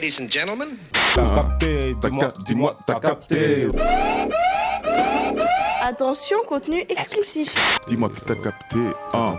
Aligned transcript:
Ladies 0.00 0.18
and 0.22 0.30
gentlemen. 0.30 0.68
T'as 1.14 1.34
capté, 1.34 1.94
dis-moi, 2.02 2.28
dis-moi, 2.46 2.74
t'as 2.86 3.00
capté. 3.00 3.68
Attention, 5.82 6.38
contenu 6.48 6.86
explicite. 6.88 7.60
Dis-moi 7.86 8.08
que 8.08 8.20
t'as 8.20 8.36
capté. 8.36 8.78
Hein. 9.12 9.34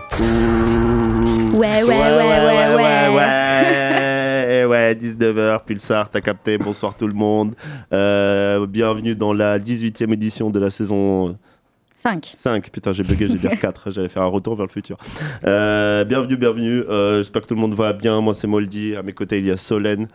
Ouais, 1.52 1.82
ouais, 1.82 1.88
ouais, 1.88 2.46
ouais, 2.46 2.76
ouais. 2.76 3.08
ouais, 3.16 4.64
ouais, 4.66 4.94
19h, 4.94 5.64
Pulsar, 5.64 6.08
t'as 6.08 6.20
capté, 6.20 6.58
bonsoir 6.58 6.94
tout 6.94 7.08
le 7.08 7.14
monde. 7.14 7.56
Euh, 7.92 8.64
bienvenue 8.64 9.16
dans 9.16 9.32
la 9.32 9.58
18e 9.58 10.12
édition 10.12 10.50
de 10.50 10.60
la 10.60 10.70
saison 10.70 11.36
5. 12.02 12.32
5. 12.34 12.70
Putain, 12.70 12.90
j'ai 12.90 13.04
bugué, 13.04 13.28
j'ai 13.28 13.34
dit 13.34 13.48
4, 13.60 13.90
j'allais 13.92 14.08
faire 14.08 14.22
un 14.22 14.26
retour 14.26 14.56
vers 14.56 14.66
le 14.66 14.72
futur. 14.72 14.96
Euh, 15.46 16.04
bienvenue, 16.04 16.36
bienvenue, 16.36 16.82
euh, 16.88 17.18
j'espère 17.18 17.42
que 17.42 17.46
tout 17.46 17.54
le 17.54 17.60
monde 17.60 17.74
va 17.74 17.92
bien. 17.92 18.20
Moi, 18.20 18.34
c'est 18.34 18.48
Moldy, 18.48 18.96
à 18.96 19.02
mes 19.02 19.12
côtés, 19.12 19.38
il 19.38 19.46
y 19.46 19.50
a 19.52 19.56
Solène. 19.56 20.08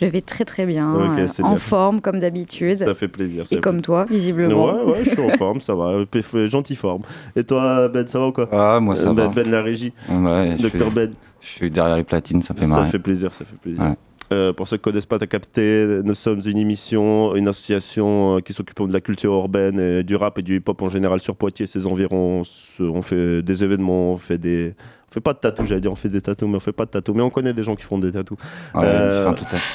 Je 0.00 0.06
vais 0.06 0.20
très 0.20 0.44
très 0.44 0.64
bien, 0.66 0.94
euh, 0.94 1.26
en 1.42 1.48
bien. 1.50 1.56
forme 1.56 2.00
comme 2.00 2.18
d'habitude. 2.20 2.76
Ça 2.76 2.94
fait 2.94 3.08
plaisir. 3.08 3.42
Et 3.42 3.46
c'est 3.46 3.60
comme 3.60 3.80
toi, 3.80 4.04
visiblement. 4.04 4.66
Ouais, 4.66 4.92
ouais, 4.92 5.04
je 5.04 5.10
suis 5.10 5.20
en 5.20 5.28
forme, 5.30 5.60
ça 5.60 5.74
va. 5.74 6.04
Gentille 6.46 6.76
forme. 6.76 7.02
Et 7.34 7.42
toi, 7.44 7.88
Ben, 7.88 8.06
ça 8.06 8.18
va 8.18 8.26
ou 8.28 8.32
quoi 8.32 8.48
Ah, 8.52 8.78
moi 8.80 8.94
ça 8.96 9.12
ben, 9.12 9.26
va. 9.28 9.42
ben, 9.42 9.50
la 9.50 9.62
régie, 9.62 9.92
Ouais, 10.08 10.54
Docteur 10.60 10.90
Ben. 10.90 11.12
je 11.40 11.46
suis 11.46 11.70
derrière 11.70 11.96
les 11.96 12.04
platines, 12.04 12.42
ça 12.42 12.54
fait 12.54 12.60
Ça 12.62 12.66
marrer. 12.68 12.90
fait 12.90 12.98
plaisir, 12.98 13.34
ça 13.34 13.44
fait 13.44 13.56
plaisir. 13.56 13.82
Ouais. 13.82 13.94
Euh, 14.30 14.52
pour 14.52 14.68
ceux 14.68 14.76
qui 14.76 14.82
ne 14.82 14.84
connaissent 14.92 15.06
pas, 15.06 15.18
t'as 15.18 15.26
capté, 15.26 15.86
nous 16.04 16.12
sommes 16.12 16.42
une 16.44 16.58
émission, 16.58 17.34
une 17.34 17.48
association 17.48 18.36
euh, 18.36 18.40
qui 18.40 18.52
s'occupe 18.52 18.78
de 18.86 18.92
la 18.92 19.00
culture 19.00 19.32
urbaine, 19.32 19.80
et 19.80 20.02
du 20.02 20.16
rap 20.16 20.38
et 20.38 20.42
du 20.42 20.56
hip-hop 20.56 20.82
en 20.82 20.90
général 20.90 21.18
sur 21.20 21.34
Poitiers, 21.34 21.64
ses 21.64 21.86
environs. 21.86 22.42
On 22.78 23.00
fait 23.02 23.42
des 23.42 23.64
événements, 23.64 24.12
on 24.12 24.16
fait 24.18 24.36
des... 24.38 24.74
On 25.10 25.12
fait 25.14 25.20
pas 25.20 25.32
de 25.32 25.38
tatou, 25.38 25.64
j'allais 25.64 25.80
dire 25.80 25.90
on 25.90 25.94
fait 25.96 26.08
des 26.10 26.20
tatous, 26.20 26.48
mais 26.48 26.56
on 26.56 26.60
fait 26.60 26.72
pas 26.72 26.84
de 26.84 26.90
tatou. 26.90 27.14
Mais 27.14 27.22
on 27.22 27.30
connaît 27.30 27.54
des 27.54 27.62
gens 27.62 27.74
qui 27.76 27.84
font 27.84 27.98
des 27.98 28.12
tatous. 28.12 28.36
Ouais, 28.74 28.82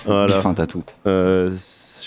Voilà. 0.06 0.28
bifin 0.38 0.54
tatou. 0.54 0.84
Euh, 1.08 1.50
je 1.50 1.56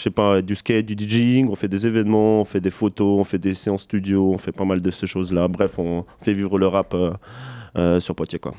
sais 0.03 0.11
pas, 0.11 0.43
du 0.43 0.55
skate, 0.55 0.87
du 0.87 0.95
DJing, 1.09 1.49
on 1.49 1.57
fait 1.57 1.69
des 1.69 1.87
événements, 1.87 2.43
on 2.43 2.45
fait 2.45 2.61
des 2.61 2.71
photos, 2.71 3.19
on 3.21 3.25
fait 3.25 3.39
des 3.39 3.55
séances 3.55 3.83
studio, 3.83 4.33
on 4.33 4.39
fait 4.39 4.53
pas 4.53 4.65
mal 4.65 4.81
de 4.81 4.91
ces 4.91 5.07
choses-là. 5.07 5.49
Bref, 5.49 5.79
on 5.79 6.05
fait 6.23 6.35
vivre 6.35 6.59
le 6.59 6.69
rap 6.69 6.95
euh, 6.95 7.11
euh, 7.77 7.99
sur 7.99 8.15
Poitiers, 8.15 8.39
quoi. 8.39 8.53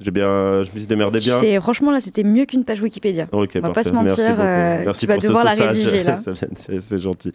J'ai 0.00 0.10
bien, 0.10 0.64
je 0.64 0.70
me 0.72 0.78
suis 0.78 0.86
démerdé 0.86 1.20
bien. 1.20 1.38
C'est- 1.38 1.60
Franchement, 1.60 1.92
là, 1.92 2.00
c'était 2.00 2.24
mieux 2.24 2.46
qu'une 2.46 2.64
page 2.64 2.82
Wikipédia. 2.82 3.28
On 3.32 3.46
va 3.60 3.70
pas 3.70 3.84
se 3.84 3.92
mentir, 3.92 4.16
Merci 4.16 4.40
euh, 4.40 4.82
Merci 4.86 5.00
tu 5.00 5.06
vas 5.06 5.18
devoir 5.18 5.44
la 5.44 5.52
rédiger, 5.52 6.02
là. 6.02 6.16
C'est- 6.56 6.98
gentil. 6.98 7.30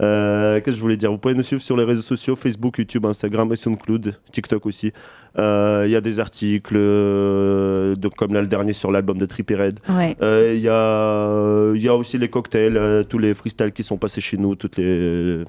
Euh, 0.00 0.54
Qu'est-ce 0.60 0.64
que 0.66 0.76
je 0.76 0.80
voulais 0.80 0.96
dire? 0.96 1.10
Vous 1.10 1.18
pouvez 1.18 1.34
nous 1.34 1.42
suivre 1.42 1.60
sur 1.60 1.76
les 1.76 1.82
réseaux 1.84 2.02
sociaux 2.02 2.36
Facebook, 2.36 2.78
YouTube, 2.78 3.04
Instagram 3.04 3.52
et 3.52 3.56
SoundCloud, 3.56 4.14
TikTok 4.30 4.64
aussi. 4.66 4.92
Euh, 5.38 5.82
Il 5.86 5.90
y 5.90 5.96
a 5.96 6.00
des 6.00 6.20
articles, 6.20 6.76
euh, 6.76 7.96
de- 7.96 8.08
comme 8.08 8.32
là 8.32 8.40
le 8.42 8.46
dernier 8.48 8.72
sur 8.74 8.92
l'album 8.92 9.18
de 9.18 9.26
Trippie 9.26 9.56
Red. 9.56 9.80
Ouais. 9.88 10.16
Il 10.54 10.60
y, 10.60 10.68
a, 10.68 11.72
y 11.74 11.88
a 11.88 11.94
aussi 11.96 12.16
les 12.18 12.28
cocktails, 12.28 13.04
tous 13.08 13.18
les 13.18 13.34
freestyles 13.34 13.72
qui 13.72 13.82
sont 13.82 13.96
passés 13.96 14.20
chez 14.20 14.36
nous, 14.36 14.54
toutes 14.54 14.76
les, 14.76 15.42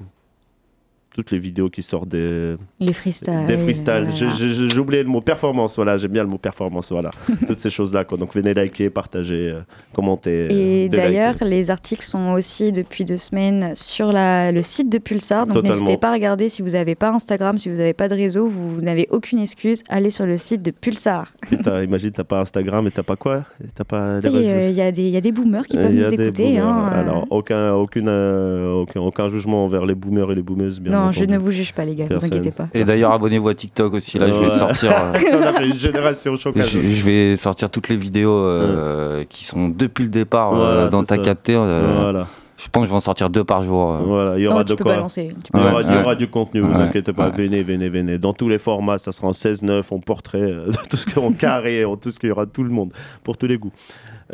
toutes 1.16 1.30
les 1.30 1.38
vidéos 1.38 1.70
qui 1.70 1.82
sortent 1.82 2.10
des, 2.10 2.56
Les 2.78 2.92
freestyles. 2.92 3.46
des 3.48 3.56
freestyles. 3.56 4.06
voilà. 4.14 4.34
J'ai- 4.36 4.78
oublié 4.78 5.02
le 5.02 5.08
mot 5.08 5.22
performance, 5.22 5.76
voilà, 5.76 5.96
j'aime 5.96 6.10
bien 6.12 6.22
le 6.22 6.28
mot 6.28 6.36
performance, 6.36 6.92
voilà. 6.92 7.10
Toutes 7.46 7.58
ces 7.58 7.70
choses-là, 7.70 8.04
quoi. 8.04 8.18
Donc 8.18 8.34
venez 8.34 8.52
liker, 8.52 8.90
partager, 8.90 9.50
euh, 9.54 9.60
commenter. 9.94 10.48
Et 10.52 10.86
euh, 10.86 10.88
d'ailleurs, 10.88 11.32
déliker. 11.32 11.48
les 11.48 11.70
articles 11.70 12.04
sont 12.04 12.32
aussi 12.32 12.70
depuis 12.70 13.04
deux 13.06 13.16
semaines 13.16 13.70
sur 13.74 14.12
la, 14.12 14.52
le 14.52 14.60
site 14.62 14.90
de 14.92 14.98
Pulsar. 14.98 15.46
Donc 15.46 15.64
n'hésitez 15.64 15.96
pas 15.96 16.10
à 16.10 16.12
regarder 16.12 16.50
si 16.50 16.60
vous 16.60 16.70
n'avez 16.70 16.94
pas 16.94 17.08
Instagram, 17.10 17.56
si 17.56 17.70
vous 17.70 17.76
n'avez 17.76 17.94
pas 17.94 18.08
de 18.08 18.14
réseau, 18.14 18.46
vous 18.46 18.82
n'avez 18.82 19.06
aucune 19.10 19.38
excuse. 19.38 19.82
Allez 19.88 20.10
sur 20.10 20.26
le 20.26 20.36
site 20.36 20.60
de 20.62 20.70
Pulsar. 20.70 21.32
Et 21.50 21.56
t'as- 21.56 21.82
imagine, 21.84 22.10
t'as 22.10 22.24
pas 22.24 22.40
Instagram 22.40 22.86
et 22.86 22.90
t'as 22.90 23.02
pas 23.02 23.16
quoi? 23.16 23.44
Et 23.64 23.68
T'as 23.74 23.84
pas 23.84 24.20
réseaux 24.20 24.36
euh, 24.36 24.68
Il 24.70 24.76
y, 24.76 24.82
a 24.82 24.92
des- 24.92 25.02
il 25.04 25.10
y 25.14 25.16
a 25.16 25.20
des 25.22 25.32
boomers 25.32 25.66
qui 25.66 25.76
peuvent 25.78 25.92
Il 25.94 26.00
y 26.00 26.04
a 26.04 26.10
nous 26.10 26.12
écouter. 26.20 26.44
boomers. 26.48 26.66
hein, 26.66 26.90
euh. 26.92 27.00
Alors, 27.00 27.26
aucun, 27.30 27.72
aucune, 27.72 28.08
euh, 28.08 28.72
aucun, 28.82 29.00
aucun 29.00 29.28
jugement 29.30 29.64
envers 29.64 29.86
les 29.86 29.94
boomers 29.94 30.30
et 30.32 30.34
les 30.34 30.42
boomeuses, 30.42 30.80
bien 30.80 30.92
non, 30.92 31.05
je 31.12 31.24
ne 31.24 31.38
vous 31.38 31.50
juge 31.50 31.72
pas, 31.72 31.84
les 31.84 31.94
gars, 31.94 32.06
ne 32.10 32.16
vous 32.16 32.24
inquiétez 32.24 32.50
pas. 32.50 32.68
Et 32.74 32.84
d'ailleurs, 32.84 33.12
abonnez-vous 33.12 33.48
à 33.48 33.54
TikTok 33.54 33.94
aussi. 33.94 34.18
Là, 34.18 34.28
je 34.28 34.32
vais 34.34 34.46
Ouais. 34.46 34.50
sortir. 34.50 34.90
Ça, 35.14 35.38
on 35.38 35.42
a 35.42 35.52
fait 35.52 35.66
une 35.66 35.76
génération 35.76 36.36
chocage. 36.36 36.68
Je, 36.70 36.80
je 36.80 37.02
vais 37.04 37.36
sortir 37.36 37.70
toutes 37.70 37.88
les 37.88 37.96
vidéos 37.96 38.30
euh, 38.32 39.24
qui 39.28 39.44
sont 39.44 39.68
depuis 39.68 40.04
le 40.04 40.10
départ 40.10 40.52
euh, 40.54 40.88
dans 40.88 41.02
ta 41.04 41.16
ça. 41.16 41.22
capté. 41.22 41.54
euh, 41.54 41.96
Voilà, 42.00 42.26
Je 42.56 42.68
pense 42.68 42.82
que 42.82 42.86
je 42.86 42.92
vais 42.92 42.96
en 42.96 43.00
sortir 43.00 43.28
deux 43.30 43.44
par 43.44 43.62
jour. 43.62 43.90
euh. 43.92 43.98
voilà, 44.04 44.38
il 44.38 44.42
y 44.44 44.46
aura 44.46 44.64
de 44.64 44.74
quoi. 44.74 44.92
balancer. 44.94 45.34
Il 45.54 45.60
y, 45.60 45.62
aura, 45.62 45.74
Ouais, 45.76 45.80
il 45.82 45.90
y 45.92 45.94
ouais. 45.96 46.02
aura 46.02 46.14
du 46.14 46.28
contenu, 46.28 46.60
vous 46.60 46.68
Ouais, 46.70 46.76
inquiétez 46.76 47.12
pas. 47.12 47.26
ouais. 47.26 47.32
Venez, 47.36 47.62
venez, 47.62 47.88
venez. 47.88 48.18
Dans 48.18 48.32
tous 48.32 48.48
les 48.48 48.58
formats, 48.58 48.98
ça 48.98 49.12
sera 49.12 49.28
en 49.28 49.32
16-9, 49.32 49.82
en 49.92 49.98
portrait, 50.00 50.40
euh, 50.42 50.70
tout 50.90 50.96
ce 50.96 51.06
que- 51.06 51.20
en 51.20 51.32
carré, 51.32 51.84
en 51.84 51.96
tout 51.96 52.10
ce 52.10 52.18
qu'il 52.18 52.28
y 52.28 52.32
aura 52.32 52.46
tout 52.46 52.62
le 52.64 52.70
monde, 52.70 52.92
pour 53.24 53.36
tous 53.36 53.46
les 53.46 53.58
goûts. 53.58 53.72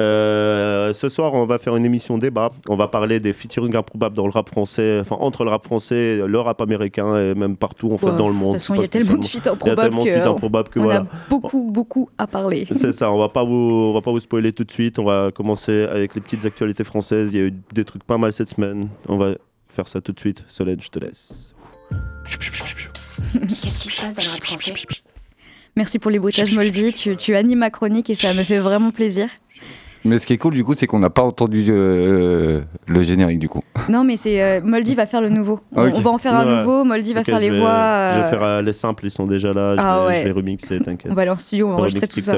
Euh, 0.00 0.92
ce 0.94 1.08
soir, 1.08 1.34
on 1.34 1.44
va 1.46 1.58
faire 1.58 1.76
une 1.76 1.84
émission 1.84 2.16
débat. 2.18 2.50
On 2.68 2.76
va 2.76 2.88
parler 2.88 3.20
des 3.20 3.32
featuring 3.32 3.76
improbables 3.76 4.16
dans 4.16 4.24
le 4.26 4.30
rap 4.32 4.48
français, 4.48 4.98
enfin 5.00 5.16
entre 5.20 5.44
le 5.44 5.50
rap 5.50 5.64
français, 5.64 6.20
le 6.26 6.40
rap 6.40 6.60
américain 6.62 7.16
et 7.18 7.34
même 7.34 7.56
partout 7.56 7.92
en 7.92 7.98
fait 7.98 8.06
Ouais, 8.06 8.16
dans 8.16 8.28
le 8.28 8.34
De 8.34 8.38
monde. 8.38 8.52
toute 8.52 8.60
façon, 8.60 8.74
il 8.74 8.80
y 8.80 8.84
a 8.84 8.86
que 8.86 8.92
tellement 8.92 9.16
de 9.16 9.24
feats 9.24 9.38
il 9.42 9.44
y 9.44 9.48
a 9.48 9.52
improbables 9.52 9.80
tellement 9.82 10.04
de 10.04 10.10
feats 10.10 10.20
que 10.20 10.28
improbables 10.28 10.68
que 10.70 10.78
on 10.80 10.82
voilà. 10.84 11.00
a 11.00 11.06
beaucoup, 11.28 11.70
beaucoup 11.70 12.08
à 12.16 12.26
parler. 12.26 12.66
C'est 12.70 12.92
ça, 12.92 13.10
on 13.12 13.18
va 13.18 13.28
pas 13.28 13.44
vous, 13.44 13.52
on 13.90 13.92
va 13.92 14.00
pas 14.00 14.10
vous 14.10 14.20
spoiler 14.20 14.52
tout 14.52 14.64
de 14.64 14.70
suite. 14.72 14.98
On 14.98 15.04
va 15.04 15.30
commencer 15.34 15.82
avec 15.90 16.14
les 16.14 16.20
petites 16.20 16.44
actualités 16.44 16.84
françaises. 16.84 17.30
Il 17.32 17.38
y 17.38 17.42
a 17.42 17.46
eu 17.46 17.54
des 17.74 17.84
trucs 17.84 18.04
pas 18.04 18.18
mal 18.18 18.32
cette 18.32 18.48
semaine. 18.48 18.88
On 19.08 19.16
va 19.18 19.32
faire 19.68 19.88
ça 19.88 20.00
tout 20.00 20.12
de 20.12 20.20
suite. 20.20 20.44
Solène, 20.48 20.80
je 20.80 20.88
te 20.88 20.98
laisse. 20.98 21.54
Qu'est-ce 23.48 23.62
qui 23.62 23.70
se 23.70 24.00
passe 24.00 24.14
dans 24.14 24.22
le 24.22 24.28
rap 24.30 24.42
français? 24.42 24.72
Merci 25.76 25.98
pour 25.98 26.10
les 26.10 26.18
bruitages, 26.18 26.52
Moldy. 26.54 26.92
Tu, 26.92 27.16
tu 27.16 27.34
animes 27.34 27.58
ma 27.58 27.70
chronique 27.70 28.10
et 28.10 28.14
ça 28.14 28.34
me 28.34 28.42
fait 28.42 28.58
vraiment 28.58 28.90
plaisir. 28.90 29.28
Mais 30.04 30.18
ce 30.18 30.26
qui 30.26 30.32
est 30.32 30.38
cool, 30.38 30.54
du 30.54 30.64
coup, 30.64 30.74
c'est 30.74 30.86
qu'on 30.86 30.98
n'a 30.98 31.10
pas 31.10 31.22
entendu 31.22 31.64
euh, 31.68 32.62
le 32.86 33.02
générique, 33.02 33.38
du 33.38 33.48
coup. 33.48 33.62
Non, 33.88 34.02
mais 34.04 34.16
c'est 34.16 34.42
euh, 34.42 34.60
Moldy 34.62 34.94
va 34.94 35.06
faire 35.06 35.20
le 35.20 35.28
nouveau. 35.28 35.60
On, 35.76 35.86
Ok. 35.86 35.92
on 35.96 36.00
va 36.00 36.10
en 36.10 36.18
faire 36.18 36.34
un 36.34 36.44
Ouais. 36.46 36.58
nouveau. 36.58 36.84
Moldy 36.84 37.14
va 37.14 37.22
faire 37.24 37.38
les 37.38 37.50
vais- 37.50 37.58
voix. 37.60 38.10
Je 38.14 38.18
vais 38.18 38.24
euh, 38.26 38.30
faire 38.30 38.42
euh, 38.42 38.62
les 38.62 38.72
simples, 38.72 39.06
ils 39.06 39.10
sont 39.10 39.26
déjà 39.26 39.52
là. 39.52 39.76
Je, 39.76 39.80
Ah 39.82 40.00
vais, 40.00 40.06
ouais. 40.06 40.18
je 40.20 40.24
vais 40.24 40.30
remixer, 40.32 40.80
t'inquiète. 40.80 41.10
On 41.10 41.14
va 41.14 41.22
aller 41.22 41.30
en 41.30 41.36
studio, 41.38 41.66
on 41.66 41.70
va 41.70 41.76
Remix 41.76 41.96
enregistrer 41.96 42.20
tout 42.20 42.24
ça. 42.24 42.32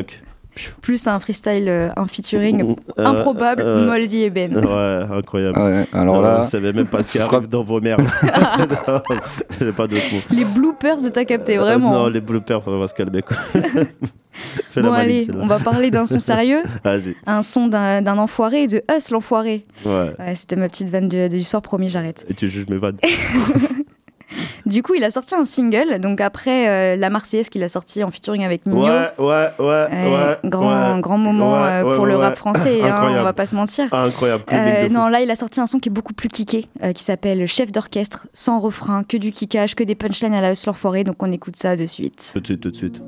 Plus 0.83 1.07
un 1.09 1.19
freestyle, 1.19 1.69
euh, 1.69 1.89
un 1.97 2.07
featuring 2.07 2.77
Euh, 2.99 3.05
improbable, 3.05 3.63
euh, 3.63 3.87
Moldy 3.87 4.23
et 4.23 4.31
Ben. 4.31 4.57
Ouais, 4.57 5.17
incroyable. 5.19 5.59
Ouais, 5.59 5.85
alors 5.93 6.21
là, 6.23 6.43
vous 6.43 6.51
savez 6.51 6.73
même 6.73 6.87
pas 6.87 7.03
ce 7.03 7.13
qui 7.13 7.19
sera- 7.19 7.37
arrive 7.37 7.49
dans 7.49 7.63
vos 7.63 7.81
merdes. 7.81 8.03
Non, 8.03 9.01
J'ai 9.61 9.73
pas 9.73 9.87
d'autres 9.87 10.15
mots. 10.15 10.21
Les 10.31 10.45
bloopers 10.45 11.03
de 11.03 11.09
ta 11.09 11.25
capté, 11.25 11.59
Euh, 11.59 11.61
vraiment. 11.61 11.93
non, 11.93 12.09
les 12.09 12.21
bloopers, 12.21 12.63
on 12.67 12.79
va 12.79 12.89
se 12.89 12.95
calmer. 12.95 13.23
quoi. 13.23 13.37
Fais 14.71 14.83
la 14.83 14.89
bon, 14.89 14.95
maligne, 14.95 15.31
allez, 15.31 15.39
on 15.41 15.47
va 15.47 15.61
parler 15.61 15.93
d'un 15.93 16.07
son 16.07 16.19
sérieux, 16.19 16.63
Vas-y. 16.83 17.15
un 17.25 17.43
son 17.43 17.69
d'un 17.69 18.19
enfoiré 18.19 18.65
et 18.65 18.67
de 18.67 18.83
Us 18.97 19.11
l'enfoiré. 19.11 19.65
Ouais. 19.87 20.13
Ouais, 20.19 20.35
C'était 20.35 20.57
ma 20.57 20.69
petite 20.69 20.91
vanne 20.91 21.09
du, 21.09 21.29
du 21.29 21.45
soir, 21.45 21.63
promis, 21.63 21.89
j'arrête. 21.89 22.27
Et 22.29 22.35
tu 22.35 22.49
juges 22.51 22.67
mes 22.69 22.77
vannes. 22.79 22.97
Du 24.67 24.83
coup, 24.83 24.95
il 24.95 25.05
a 25.05 25.11
sorti 25.11 25.35
un 25.35 25.45
single, 25.45 26.01
donc 26.01 26.21
après 26.21 26.69
euh, 26.69 26.97
La 26.97 27.11
Marseillaise 27.11 27.49
qu'il 27.51 27.63
a 27.63 27.69
sorti 27.69 28.03
en 28.03 28.11
featuring 28.11 28.45
avec 28.45 28.65
Nino. 28.67 28.83
Ouais, 28.83 29.09
ouais, 29.19 29.49
ouais, 29.59 29.87
Euh, 29.93 30.29
ouais. 30.31 30.39
grand, 30.45 30.95
ouais. 30.95 31.01
grand 31.01 31.19
moment 31.19 31.53
Ouais, 31.55 31.59
euh, 31.69 31.85
ouais, 31.85 31.97
pour 31.97 32.07
le 32.07 32.17
rap 32.17 32.31
ouais. 32.31 32.37
français, 32.37 32.81
hein, 32.83 33.17
on 33.21 33.23
va 33.23 33.33
pas 33.33 33.47
se 33.47 33.55
mentir. 33.55 33.89
Ah, 33.93 34.05
incroyable. 34.05 34.45
Euh, 34.53 34.89
non, 34.89 35.09
là, 35.09 35.21
il 35.21 35.31
a 35.31 35.37
sorti 35.37 35.61
un 35.61 35.67
son 35.67 35.79
qui 35.79 35.89
est 35.89 35.93
beaucoup 35.93 36.15
plus 36.15 36.29
kické, 36.29 36.67
euh, 36.83 36.93
qui 36.93 37.05
s'appelle 37.05 37.47
Chef 37.47 37.73
d'orchestre, 37.73 38.27
sans 38.33 38.59
refrain, 38.59 39.05
que 39.05 39.17
du 39.17 39.33
kickage, 39.33 39.75
que 39.75 39.85
des 39.85 39.95
punchlines 39.95 40.35
à 40.35 40.41
la 40.41 40.53
Us 40.53 40.67
l'enfoiré, 40.67 41.05
donc 41.05 41.23
on 41.23 41.31
écoute 41.31 41.57
ça 41.57 41.77
de 41.77 41.85
suite. 41.87 42.31
Tout 42.33 42.41
de 42.41 42.47
suite, 42.47 42.61
tout 42.61 42.71
de 42.71 42.77
suite. 42.77 43.03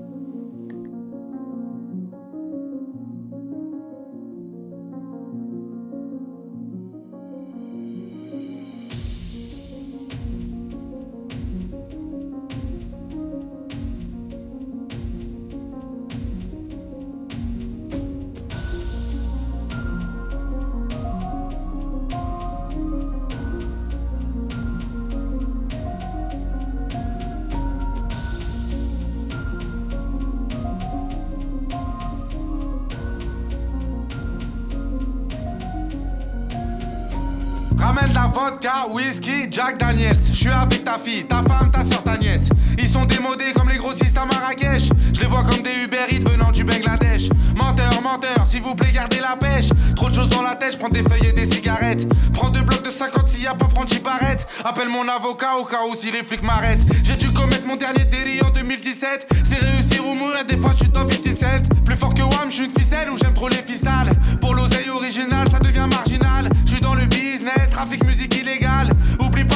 Jack 39.50 39.78
Daniels. 39.78 40.18
Je 40.28 40.34
suis 40.34 40.48
avec 40.48 40.84
ta 40.84 40.98
fille, 40.98 41.24
ta 41.24 41.42
femme, 41.42 41.70
ta 41.70 41.82
soeur, 41.82 42.02
ta 42.02 42.16
nièce. 42.16 42.48
Ils 42.78 42.88
sont 42.88 43.04
démodés 43.04 43.52
comme 43.54 43.68
les 43.68 43.78
grossistes 43.78 44.16
à 44.16 44.26
Marrakech. 44.26 44.90
Je 45.14 45.20
les 45.20 45.26
vois 45.26 45.44
comme 45.44 45.62
des 45.62 45.84
Uber 45.84 46.06
Eats 46.10 46.28
venant 46.28 46.50
du 46.52 46.64
Bangladesh. 46.64 47.28
Menteur, 47.54 48.02
menteur, 48.02 48.46
s'il 48.46 48.62
vous 48.62 48.74
plaît, 48.74 48.92
gardez 48.92 49.20
la 49.20 49.36
pêche. 49.36 49.68
Trop 49.94 50.10
de 50.10 50.14
choses 50.14 50.28
dans 50.28 50.42
la 50.42 50.54
tête, 50.54 50.72
je 50.72 50.78
prends 50.78 50.88
des 50.88 51.02
feuilles 51.02 51.28
et 51.28 51.32
des 51.32 51.46
cigarettes. 51.46 52.06
Prends 52.32 52.50
deux 52.50 52.62
blocs 52.62 52.84
de 52.84 52.90
50 52.90 53.28
s'il 53.28 53.42
y 53.42 53.46
a 53.46 53.54
pas 53.54 53.66
prendre 53.66 53.88
10 53.88 54.00
barrettes. 54.00 54.46
Appelle 54.64 54.88
mon 54.88 55.06
avocat 55.08 55.56
au 55.56 55.64
cas 55.64 55.80
où 55.90 55.94
si 55.94 56.10
les 56.10 56.22
flics 56.22 56.42
m'arrêtent. 56.42 56.84
J'ai 57.04 57.16
dû 57.16 57.32
commettre 57.32 57.66
mon 57.66 57.76
dernier 57.76 58.04
délit 58.04 58.42
en 58.42 58.50
2017. 58.50 59.26
C'est 59.44 59.58
réussir 59.58 60.06
ou 60.06 60.14
mourir, 60.14 60.44
des 60.44 60.56
fois 60.56 60.72
je 60.72 60.84
suis 60.84 60.92
dans 60.92 61.08
57. 61.08 61.84
Plus 61.84 61.96
fort 61.96 62.14
que 62.14 62.22
Wam, 62.22 62.48
je 62.48 62.54
suis 62.54 62.64
une 62.64 62.72
ficelle 62.72 63.10
ou 63.10 63.16
j'aime 63.16 63.34
trop 63.34 63.48
les 63.48 63.56
ficelles. 63.56 64.12
Pour 64.40 64.54
l'oseille 64.54 64.90
originale, 64.90 65.48
ça 65.50 65.58
devient 65.58 65.86
marginal. 65.88 66.48
Je 66.64 66.72
suis 66.72 66.80
dans 66.80 66.94
le 66.94 67.06
business, 67.06 67.70
trafic 67.70 68.04
musique 68.04 68.34
illégale. 68.36 68.90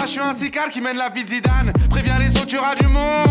Je 0.07 0.11
suis 0.13 0.21
un 0.21 0.35
sical 0.35 0.71
qui 0.71 0.81
mène 0.81 0.97
la 0.97 1.09
vie 1.09 1.25
de 1.25 1.29
Zidane. 1.29 1.73
Préviens 1.89 2.19
les 2.19 2.29
autres, 2.37 2.47
tu 2.47 2.59
auras 2.59 2.75
du 2.75 2.87
monde. 2.87 3.29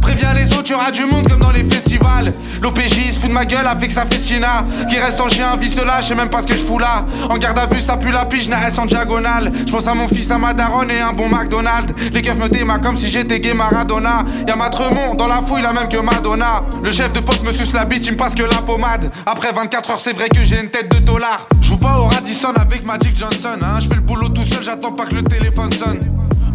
Préviens 0.00 0.34
les 0.34 0.52
autres, 0.52 0.62
tu 0.62 0.74
auras 0.74 0.90
du 0.90 1.04
monde 1.04 1.28
comme 1.28 1.40
dans 1.40 1.50
les 1.50 1.64
festivals. 1.64 2.32
L'OPJ 2.60 3.12
se 3.12 3.18
fout 3.20 3.28
de 3.28 3.34
ma 3.34 3.44
gueule 3.44 3.66
avec 3.66 3.90
sa 3.90 4.06
festina. 4.06 4.64
Qui 4.88 4.98
reste 4.98 5.20
en 5.20 5.28
chien, 5.28 5.56
vie 5.56 5.68
je 5.68 6.06
sais 6.06 6.14
même 6.14 6.30
pas 6.30 6.40
ce 6.40 6.46
que 6.46 6.54
je 6.54 6.62
fous 6.62 6.78
là. 6.78 7.04
En 7.28 7.36
garde 7.38 7.58
à 7.58 7.66
vue, 7.66 7.80
ça 7.80 7.96
pue 7.96 8.12
la 8.12 8.24
pige, 8.24 8.48
reste 8.48 8.78
en 8.78 8.86
diagonale. 8.86 9.52
Je 9.66 9.72
pense 9.72 9.86
à 9.86 9.94
mon 9.94 10.08
fils, 10.08 10.30
à 10.30 10.38
ma 10.38 10.54
daronne 10.54 10.90
et 10.90 11.00
un 11.00 11.12
bon 11.12 11.28
McDonald's. 11.28 11.92
Les 12.12 12.22
keufs 12.22 12.38
me 12.38 12.48
démarrent 12.48 12.80
comme 12.80 12.96
si 12.96 13.10
j'étais 13.10 13.40
gay 13.40 13.52
Maradona. 13.52 14.24
Y'a 14.46 14.56
ma 14.56 14.70
Tremont 14.70 15.14
dans 15.14 15.26
la 15.26 15.42
fouille, 15.42 15.62
la 15.62 15.72
même 15.72 15.88
que 15.88 15.98
Madonna. 15.98 16.62
Le 16.82 16.92
chef 16.92 17.12
de 17.12 17.20
poste 17.20 17.42
me 17.42 17.52
suce 17.52 17.72
la 17.72 17.84
bite, 17.84 18.06
il 18.06 18.12
me 18.12 18.16
passe 18.16 18.34
que 18.34 18.42
la 18.42 18.62
pommade. 18.62 19.10
Après 19.26 19.52
24 19.52 19.90
heures, 19.90 20.00
c'est 20.00 20.14
vrai 20.14 20.28
que 20.28 20.44
j'ai 20.44 20.60
une 20.60 20.70
tête 20.70 20.88
de 20.88 20.98
dollar. 20.98 21.48
Joue 21.60 21.78
pas 21.78 21.98
au 21.98 22.04
Radisson 22.04 22.52
avec 22.54 22.86
Magic 22.86 23.16
Johnson, 23.16 23.58
hein. 23.60 23.80
Je 23.80 23.88
fais 23.88 23.96
le 23.96 24.00
boulot 24.00 24.28
tout 24.28 24.44
seul, 24.44 24.62
j'attends 24.62 24.92
pas 24.92 25.06
que 25.06 25.16
le 25.16 25.22
téléphone 25.22 25.65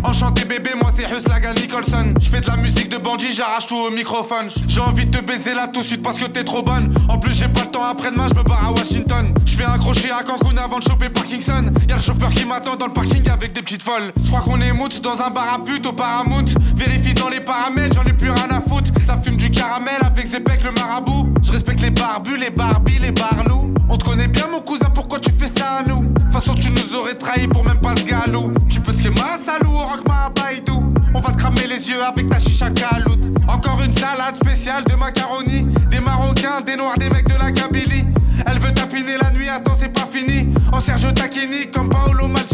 Enchanté 0.04 0.46
bébé, 0.46 0.72
moi 0.76 0.90
c'est 0.94 1.04
Huslagan 1.04 1.54
Nicholson. 1.54 2.14
Je 2.22 2.30
fais 2.30 2.42
de 2.42 2.48
la 2.48 2.58
musique 2.58 2.90
de 2.90 2.98
bandit, 2.98 3.32
j'arrache 3.32 3.68
tout 3.68 3.76
au 3.76 3.92
microphone. 3.92 4.48
J'ai 4.68 4.82
envie 4.82 5.06
de 5.06 5.18
te 5.18 5.24
baiser 5.24 5.54
là 5.54 5.68
tout 5.68 5.82
de 5.82 5.86
suite 5.86 6.02
parce 6.02 6.18
que 6.18 6.26
t'es 6.26 6.44
trop 6.44 6.64
bonne. 6.64 6.94
En 7.08 7.20
plus, 7.20 7.34
j'ai 7.34 7.48
pas 7.48 7.62
le 7.62 7.72
temps 7.72 7.84
après-demain, 7.84 8.28
je 8.30 8.38
me 8.38 8.44
barre 8.44 8.68
à 8.68 8.72
Washington. 8.72 9.34
Je 9.46 9.56
fais 9.56 9.64
un 9.64 9.78
crochet 9.78 10.10
à 10.12 10.24
Cancun 10.24 10.58
avant 10.58 10.80
de 10.80 10.84
choper 10.84 11.10
Parkinson. 11.10 11.72
Y'a 11.88 11.98
le 11.98 12.02
chauffeur 12.02 12.30
qui 12.30 12.46
m'attend 12.46 12.76
dans 12.76 12.88
le 12.88 12.94
parking 12.94 13.30
avec 13.30 13.54
des 13.54 13.62
petites 13.62 13.84
folles. 13.84 14.12
Je 14.24 14.28
crois 14.30 14.42
qu'on 14.42 14.60
est 14.60 14.74
mout 14.74 15.02
dans 15.02 15.22
un 15.22 15.30
bar 15.30 15.54
à 15.54 15.64
pute 15.64 15.86
au 15.86 15.94
Paramount. 15.94 16.46
Vérifie 16.76 17.14
dans 17.14 17.30
les 17.30 17.42
paramètres, 17.42 17.96
j'en 17.96 18.04
ai 18.04 18.14
plus 18.14 18.32
rien 18.32 18.50
à 18.50 18.60
foutre. 18.62 18.92
Ça 19.06 19.20
fume 19.22 19.38
du 19.38 19.52
caramel 19.52 20.02
avec 20.02 20.28
Zepek 20.28 20.64
le 20.64 20.72
marabout. 20.72 21.28
Je 21.44 21.52
respecte 21.52 21.82
les 21.82 21.92
barbus, 21.92 22.38
les 22.38 22.50
barbies, 22.50 23.00
les 23.00 23.12
barlous. 23.12 23.72
On 23.88 23.98
te 23.98 24.06
connaît 24.06 24.28
bien 24.28 24.48
mon 24.52 24.62
cousin, 24.62 24.90
pourquoi 24.94 25.20
tu 25.20 25.32
fais 25.32 25.48
ça 25.48 25.80
à 25.80 25.84
nous? 25.84 26.12
Façon, 26.32 26.54
tu 26.54 26.72
nous 26.72 26.96
aurais 26.96 27.16
trahi 27.16 27.48
pour 27.48 27.66
même 27.66 27.80
pas 27.80 27.96
ce 27.96 28.06
galou. 28.06 28.54
Tu 28.70 28.80
peux 28.80 28.94
te 28.94 29.08
ma 29.10 29.38
salou, 29.38 29.72
rock 29.72 30.08
ma 30.08 30.30
baïdou. 30.30 30.94
On 31.14 31.20
va 31.20 31.32
te 31.32 31.38
cramer 31.38 31.68
les 31.68 31.90
yeux 31.90 32.02
avec 32.04 32.30
ta 32.30 32.40
chicha 32.40 32.70
caloute. 32.70 33.38
Encore 33.48 33.82
une 33.84 33.92
salade 33.92 34.36
spéciale 34.36 34.84
de 34.86 34.96
macaroni. 34.96 35.68
Des 35.90 36.00
marocains, 36.00 36.62
des 36.66 36.76
noirs, 36.78 36.98
des 36.98 37.10
mecs 37.10 37.28
de 37.28 37.38
la 37.38 37.52
Kabylie. 37.52 38.06
Elle 38.46 38.60
veut 38.60 38.74
tapiner 38.74 39.18
la 39.22 39.32
nuit, 39.32 39.50
attends, 39.50 39.76
c'est 39.80 39.94
pas 39.94 40.08
fini. 40.12 40.54
En 40.72 40.80
Serge 40.80 41.14
Tacchini 41.14 41.70
comme 41.72 41.90
Paolo 41.90 42.28
Maldini. 42.28 42.51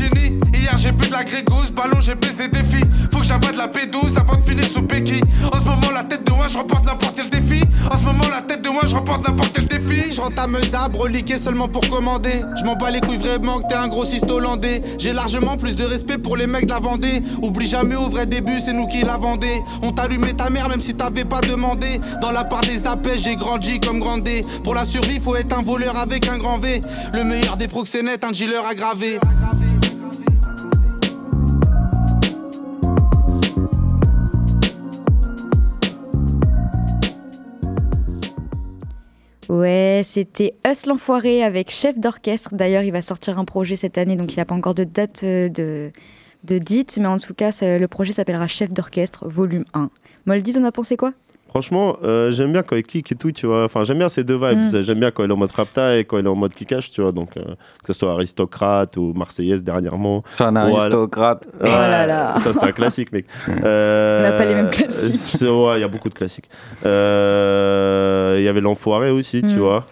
J'ai 0.77 0.91
bu 0.91 1.07
de 1.07 1.11
la 1.11 1.23
grégousse, 1.23 1.71
ballon, 1.71 1.99
j'ai 1.99 2.13
baisé 2.13 2.47
des 2.47 2.63
filles. 2.63 2.89
Faut 3.11 3.19
que 3.19 3.25
j'avale 3.25 3.53
de 3.53 3.57
la 3.57 3.67
P12 3.67 4.15
avant 4.15 4.35
de 4.35 4.43
finir 4.43 4.65
sous 4.65 4.83
Becky. 4.83 5.21
En 5.51 5.59
ce 5.59 5.63
moment, 5.65 5.91
la 5.91 6.03
tête 6.03 6.23
de 6.23 6.31
moi, 6.31 6.47
je 6.47 6.57
remporte 6.57 6.85
n'importe 6.85 7.15
quel 7.15 7.29
défi. 7.31 7.63
En 7.89 7.97
ce 7.97 8.03
moment, 8.03 8.25
la 8.29 8.41
tête 8.41 8.61
de 8.61 8.69
moi, 8.69 8.83
je 8.85 8.95
remporte 8.95 9.27
n'importe 9.27 9.53
quel 9.53 9.65
défi. 9.65 10.11
Je 10.11 10.21
rentame 10.21 10.57
d'ab, 10.71 10.95
reliqué 10.95 11.37
seulement 11.37 11.67
pour 11.67 11.87
commander. 11.89 12.41
Je 12.59 12.63
m'en 12.63 12.75
bats 12.75 12.91
les 12.91 13.01
couilles 13.01 13.17
vraiment 13.17 13.59
que 13.59 13.67
t'es 13.67 13.75
un 13.75 13.87
grossiste 13.87 14.29
hollandais. 14.29 14.81
J'ai 14.99 15.13
largement 15.13 15.57
plus 15.57 15.75
de 15.75 15.83
respect 15.83 16.19
pour 16.19 16.37
les 16.37 16.45
mecs 16.45 16.65
de 16.65 16.71
la 16.71 16.79
Vendée. 16.79 17.23
Oublie 17.41 17.67
jamais 17.67 17.95
au 17.95 18.09
vrai 18.09 18.27
début, 18.27 18.59
c'est 18.59 18.73
nous 18.73 18.87
qui 18.87 19.01
la 19.01 19.17
vendait. 19.17 19.61
On 19.81 19.91
t'allumait 19.91 20.33
ta 20.33 20.51
mère 20.51 20.69
même 20.69 20.81
si 20.81 20.93
t'avais 20.93 21.25
pas 21.25 21.41
demandé. 21.41 21.99
Dans 22.21 22.31
la 22.31 22.43
part 22.43 22.61
des 22.61 22.85
appels, 22.85 23.19
j'ai 23.19 23.35
grandi 23.35 23.79
comme 23.79 23.99
grandé. 23.99 24.41
Pour 24.63 24.75
la 24.75 24.85
survie, 24.85 25.19
faut 25.19 25.35
être 25.35 25.57
un 25.57 25.61
voleur 25.61 25.97
avec 25.97 26.27
un 26.27 26.37
grand 26.37 26.59
V. 26.59 26.81
Le 27.13 27.23
meilleur 27.23 27.57
des 27.57 27.67
proxénètes, 27.67 28.23
un 28.23 28.31
dealer 28.31 28.63
aggravé. 28.65 29.19
Ouais, 39.49 40.01
c'était 40.03 40.55
Us 40.67 40.85
l'enfoiré 40.85 41.43
avec 41.43 41.69
chef 41.69 41.97
d'orchestre. 41.97 42.53
D'ailleurs, 42.53 42.83
il 42.83 42.91
va 42.91 43.01
sortir 43.01 43.39
un 43.39 43.45
projet 43.45 43.75
cette 43.75 43.97
année, 43.97 44.15
donc 44.15 44.33
il 44.33 44.35
n'y 44.35 44.41
a 44.41 44.45
pas 44.45 44.55
encore 44.55 44.75
de 44.75 44.83
date 44.83 45.21
euh, 45.23 45.47
de, 45.47 45.91
de 46.43 46.57
dite, 46.57 46.97
mais 46.99 47.07
en 47.07 47.17
tout 47.17 47.33
cas, 47.33 47.51
le 47.61 47.85
projet 47.87 48.11
s'appellera 48.11 48.47
Chef 48.47 48.71
d'orchestre, 48.71 49.27
volume 49.27 49.65
1. 49.73 49.89
Moldy, 50.25 50.53
t'en 50.53 50.63
as 50.65 50.71
pensé 50.71 50.97
quoi? 50.97 51.13
Franchement, 51.57 51.97
euh, 52.03 52.29
j'aime 52.29 52.51
bien 52.53 52.61
quand 52.61 52.75
il 52.75 52.83
kick 52.83 53.11
et 53.11 53.15
tout, 53.15 53.31
tu 53.31 53.47
vois. 53.47 53.63
Enfin, 53.65 53.83
j'aime 53.83 53.97
bien 53.97 54.09
ces 54.09 54.23
deux 54.23 54.35
vibes. 54.37 54.59
Mm. 54.59 54.81
J'aime 54.83 54.99
bien 54.99 55.09
quand 55.09 55.23
il 55.23 55.29
est 55.31 55.33
en 55.33 55.37
mode 55.37 55.49
rapta 55.51 55.97
et 55.97 56.05
quand 56.05 56.19
il 56.19 56.25
est 56.25 56.29
en 56.29 56.35
mode 56.35 56.53
kickage, 56.53 56.91
tu 56.91 57.01
vois. 57.01 57.11
Donc, 57.11 57.35
euh, 57.35 57.41
que 57.41 57.87
ce 57.87 57.93
soit 57.93 58.11
aristocrate 58.11 58.95
ou 58.97 59.11
marseillaise 59.15 59.63
dernièrement. 59.63 60.19
Enfin, 60.19 60.55
un 60.55 60.69
Voilà. 60.69 60.81
aristocrate. 60.83 61.47
Oh 61.59 61.63
là 61.65 62.05
là. 62.05 62.35
Ça, 62.37 62.53
c'est 62.53 62.63
un 62.63 62.71
classique, 62.71 63.11
mec. 63.11 63.25
Euh, 63.63 64.19
On 64.19 64.23
n'a 64.31 64.37
pas 64.37 64.45
les 64.45 64.53
mêmes 64.53 64.69
classiques. 64.69 65.41
Ouais, 65.47 65.77
il 65.79 65.81
y 65.81 65.83
a 65.83 65.87
beaucoup 65.87 66.09
de 66.09 66.13
classiques. 66.13 66.47
Euh, 66.85 68.35
Il 68.37 68.43
y 68.43 68.47
avait 68.47 68.61
l'enfoiré 68.61 69.09
aussi, 69.09 69.41
tu 69.41 69.55
Mm. 69.55 69.59
vois. 69.59 69.85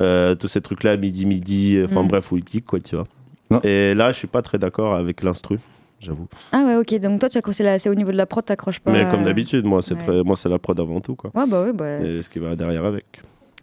Euh, 0.00 0.34
tous 0.34 0.48
ces 0.48 0.62
trucs-là, 0.62 0.96
midi, 0.96 1.26
midi, 1.26 1.78
enfin 1.84 2.02
Mm. 2.02 2.08
bref, 2.08 2.32
où 2.32 2.38
il 2.38 2.44
kick, 2.44 2.64
quoi, 2.64 2.78
tu 2.80 2.96
vois. 2.96 3.04
Non. 3.50 3.60
Et 3.62 3.94
là, 3.94 4.10
je 4.12 4.16
suis 4.16 4.26
pas 4.28 4.40
très 4.40 4.56
d'accord 4.58 4.94
avec 4.94 5.22
l'instru, 5.22 5.58
j'avoue. 6.00 6.26
Ah 6.52 6.62
ouais, 6.64 6.76
ok, 6.76 6.94
donc 7.00 7.20
toi, 7.20 7.28
tu 7.28 7.38
accroches, 7.38 7.56
c'est 7.56 7.64
la- 7.64 7.78
c'est 7.78 7.88
au 7.88 7.94
niveau 7.94 8.10
de 8.10 8.16
la 8.16 8.26
prod, 8.26 8.44
t'accroches 8.44 8.80
pas 8.80 8.90
Mais 8.90 9.08
comme 9.10 9.22
d'habitude, 9.24 9.64
moi, 9.64 9.82
c'est 9.82 9.94
ouais. 9.94 10.00
très- 10.00 10.22
moi, 10.24 10.36
c'est 10.36 10.48
la 10.48 10.58
prod 10.58 10.78
avant 10.80 11.00
tout, 11.00 11.14
quoi. 11.14 11.30
Ouais, 11.34 11.46
bah 11.46 11.62
ouais, 11.62 11.72
bah. 11.72 11.98
Et 12.00 12.22
ce 12.22 12.28
qui 12.28 12.38
va 12.38 12.56
derrière 12.56 12.84
avec. 12.84 13.04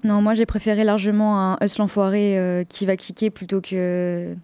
Non, 0.03 0.21
moi 0.21 0.35
j'ai 0.35 0.45
préféré 0.45 0.83
largement 0.83 1.53
un 1.53 1.57
Us 1.63 1.79
l'enfoiré 1.79 2.37
euh, 2.37 2.63
qui 2.63 2.85
va 2.85 2.95
kicker 2.95 3.31
plutôt 3.31 3.61
que. 3.61 4.35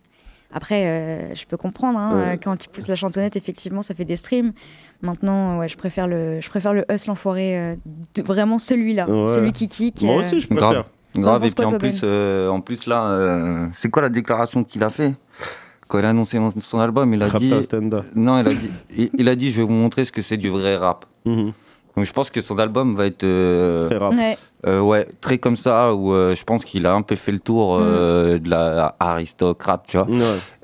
Après, 0.55 0.85
euh, 0.85 1.33
je 1.35 1.45
peux 1.45 1.57
comprendre, 1.57 1.97
hein, 1.99 2.15
Ouais. 2.15 2.27
euh, 2.33 2.37
quand 2.43 2.63
il 2.65 2.69
pousse 2.69 2.87
la 2.87 2.95
chantonnette, 2.95 3.35
effectivement, 3.35 3.81
ça 3.81 3.93
fait 3.95 4.05
des 4.05 4.15
streams. 4.15 4.51
Maintenant, 5.01 5.57
ouais, 5.59 5.67
je 5.67 5.77
préfère 5.77 6.07
le, 6.07 6.39
je 6.41 6.49
préfère 6.49 6.73
le 6.73 6.85
Us 6.91 7.07
l'enfoiré, 7.07 7.57
euh, 7.57 7.75
de- 8.15 8.23
vraiment 8.23 8.57
celui-là, 8.57 9.09
Ouais. 9.09 9.27
celui 9.27 9.51
qui 9.51 9.67
kick. 9.67 10.01
Moi 10.03 10.15
euh, 10.15 10.19
aussi, 10.19 10.39
je 10.39 10.47
Grave. 10.47 10.57
préfère. 10.73 10.85
Grave, 11.15 11.41
penses 11.41 11.51
et 11.51 11.55
puis 11.55 11.65
en 11.65 11.77
plus, 11.77 12.01
Ben 12.01 12.07
euh, 12.07 12.49
en 12.49 12.61
plus 12.61 12.87
là, 12.87 13.05
euh, 13.07 13.67
c'est 13.71 13.89
quoi 13.91 14.01
la 14.01 14.09
déclaration 14.09 14.63
qu'il 14.63 14.83
a 14.83 14.89
fait? 14.89 15.13
Quand 15.93 15.99
il 15.99 16.05
a 16.05 16.09
annoncé 16.09 16.39
son- 16.59 16.79
album, 16.79 17.13
il 17.13 17.21
a 17.21 17.29
dit. 17.29 17.51
Non, 18.15 18.39
il 18.39 18.47
a 18.47 18.49
dit, 18.49 18.69
il, 18.97 19.09
il 19.15 19.29
a 19.29 19.35
dit 19.35 19.51
Je 19.51 19.57
vais 19.61 19.67
vous 19.67 19.73
montrer 19.73 20.05
ce 20.05 20.11
que 20.11 20.23
c'est 20.23 20.37
du 20.37 20.49
vrai 20.49 20.75
rap. 20.75 21.05
Mhm. 21.23 21.53
Donc 21.95 22.05
je 22.05 22.11
pense 22.11 22.31
que 22.31 22.41
son 22.41 22.57
album 22.57 22.95
va 22.95 23.05
être 23.05 23.23
euh, 23.23 23.87
Très 23.87 23.97
rap. 23.99 24.15
Ouais, 24.15 24.35
euh, 24.65 24.81
ouais, 24.81 25.07
très 25.21 25.37
comme 25.37 25.55
ça, 25.55 25.93
où 25.93 26.11
euh, 26.13 26.33
je 26.33 26.43
pense 26.43 26.65
qu'il 26.65 26.87
a 26.87 26.93
un 26.95 27.03
peu 27.03 27.15
fait 27.15 27.31
le 27.31 27.37
tour 27.37 27.77
euh, 27.79 28.39
de 28.39 28.49
la 28.49 28.95
aristocrate, 28.99 29.83
tu 29.87 29.97
vois. 29.97 30.07
Ouais. 30.09 30.17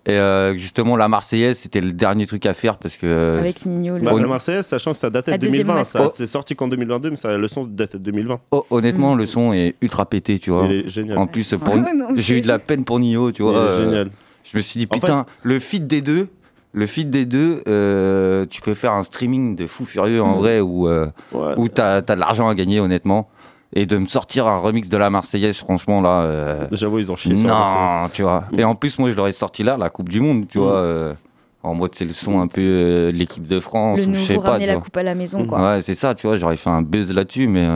Et 0.07 0.13
euh, 0.13 0.57
justement, 0.57 0.97
la 0.97 1.07
Marseillaise, 1.07 1.59
c'était 1.59 1.81
le 1.81 1.91
dernier 1.93 2.25
truc 2.25 2.47
à 2.47 2.55
faire 2.55 2.77
parce 2.77 2.97
que. 2.97 3.37
avec 3.37 3.63
Nino. 3.67 3.93
le- 3.97 4.01
Bah, 4.01 4.13
la 4.19 4.25
Marseillaise, 4.25 4.65
sachant 4.65 4.93
que 4.93 4.97
ça 4.97 5.11
datait 5.11 5.29
La 5.29 5.37
de 5.37 5.43
deuxième 5.45 5.67
2020, 5.67 5.79
masque. 5.79 5.91
ça 5.91 6.03
Oh. 6.07 6.11
c'est 6.11 6.25
sorti 6.25 6.55
qu'en 6.55 6.67
2022, 6.67 7.11
mais 7.11 7.15
ça, 7.15 7.37
le 7.37 7.47
son 7.47 7.63
date 7.65 7.97
de 7.97 7.99
2020. 8.05 8.39
oh, 8.49 8.65
honnêtement, 8.71 9.13
le 9.13 9.27
son 9.27 9.53
est 9.53 9.75
ultra 9.81 10.07
pété, 10.07 10.39
tu 10.39 10.49
vois. 10.49 10.65
Il 10.65 10.71
est 10.71 10.87
génial. 10.87 11.19
En 11.19 11.27
plus, 11.27 11.53
pour... 11.63 11.73
Ouais, 11.75 11.93
non, 11.93 12.07
j'ai 12.15 12.39
eu 12.39 12.41
de 12.41 12.47
la 12.47 12.57
peine 12.57 12.83
pour 12.85 12.99
Nio, 12.99 13.31
tu 13.31 13.43
Il 13.43 13.45
vois. 13.45 13.53
est 13.53 13.57
euh, 13.57 13.85
génial. 13.85 14.11
Je 14.51 14.57
me 14.57 14.61
suis 14.61 14.77
dit, 14.79 14.87
En 14.89 14.95
putain, 14.95 15.25
le 15.43 15.59
feat 15.59 15.85
des 15.87 16.01
deux, 16.01 16.27
le 16.73 16.85
feat 16.87 17.09
des 17.09 17.25
deux, 17.25 17.61
euh, 17.67 18.45
tu 18.49 18.61
peux 18.61 18.73
faire 18.73 18.93
un 18.93 19.03
streaming 19.03 19.55
de 19.55 19.67
fou 19.67 19.85
furieux 19.85 20.21
en 20.21 20.35
Mm. 20.35 20.39
vrai 20.39 20.59
où, 20.59 20.87
euh, 20.87 21.07
Ouais. 21.31 21.53
où 21.57 21.67
t'as 21.67 21.97
as 21.97 22.01
de 22.01 22.13
l'argent 22.19 22.47
à 22.49 22.55
gagner, 22.55 22.79
honnêtement. 22.79 23.29
Et 23.73 23.85
de 23.85 23.97
me 23.99 24.07
sortir 24.07 24.47
un 24.47 24.57
remix 24.57 24.89
de 24.89 24.97
la 24.97 25.11
Marseillaise, 25.11 25.57
franchement, 25.57 26.01
là. 26.01 26.21
euh, 26.21 26.67
J'avoue, 26.71 26.97
ils 26.99 27.11
ont 27.11 27.15
chié 27.15 27.35
sur 27.35 27.47
non, 27.47 28.07
tu 28.11 28.23
vois. 28.23 28.45
Mm. 28.51 28.59
Et 28.59 28.63
en 28.63 28.73
plus, 28.75 28.97
moi, 28.97 29.11
je 29.11 29.15
l'aurais 29.15 29.31
sorti 29.31 29.61
là, 29.63 29.77
la 29.77 29.89
Coupe 29.91 30.09
du 30.09 30.21
Monde, 30.21 30.47
tu 30.47 30.57
Mm. 30.57 30.61
vois. 30.61 30.75
euh, 30.77 31.13
en 31.61 31.75
mode, 31.75 31.93
c'est 31.93 32.05
le 32.05 32.11
son 32.13 32.39
un 32.39 32.47
peu 32.47 32.61
euh, 32.63 33.11
l'équipe 33.11 33.45
de 33.45 33.59
France, 33.59 33.99
le 33.99 34.07
ou 34.11 34.13
je 34.15 34.19
sais 34.21 34.37
pas, 34.37 34.57
la 34.57 34.73
vois. 34.73 34.81
coupe 34.81 34.97
à 34.97 35.03
la 35.03 35.13
maison, 35.13 35.43
Mm. 35.43 35.47
quoi. 35.47 35.61
Ouais, 35.75 35.81
c'est 35.83 35.93
ça, 35.93 36.15
tu 36.15 36.25
vois. 36.25 36.37
J'aurais 36.37 36.55
fait 36.57 36.69
un 36.71 36.81
buzz 36.81 37.13
là-dessus, 37.13 37.47
mais. 37.47 37.67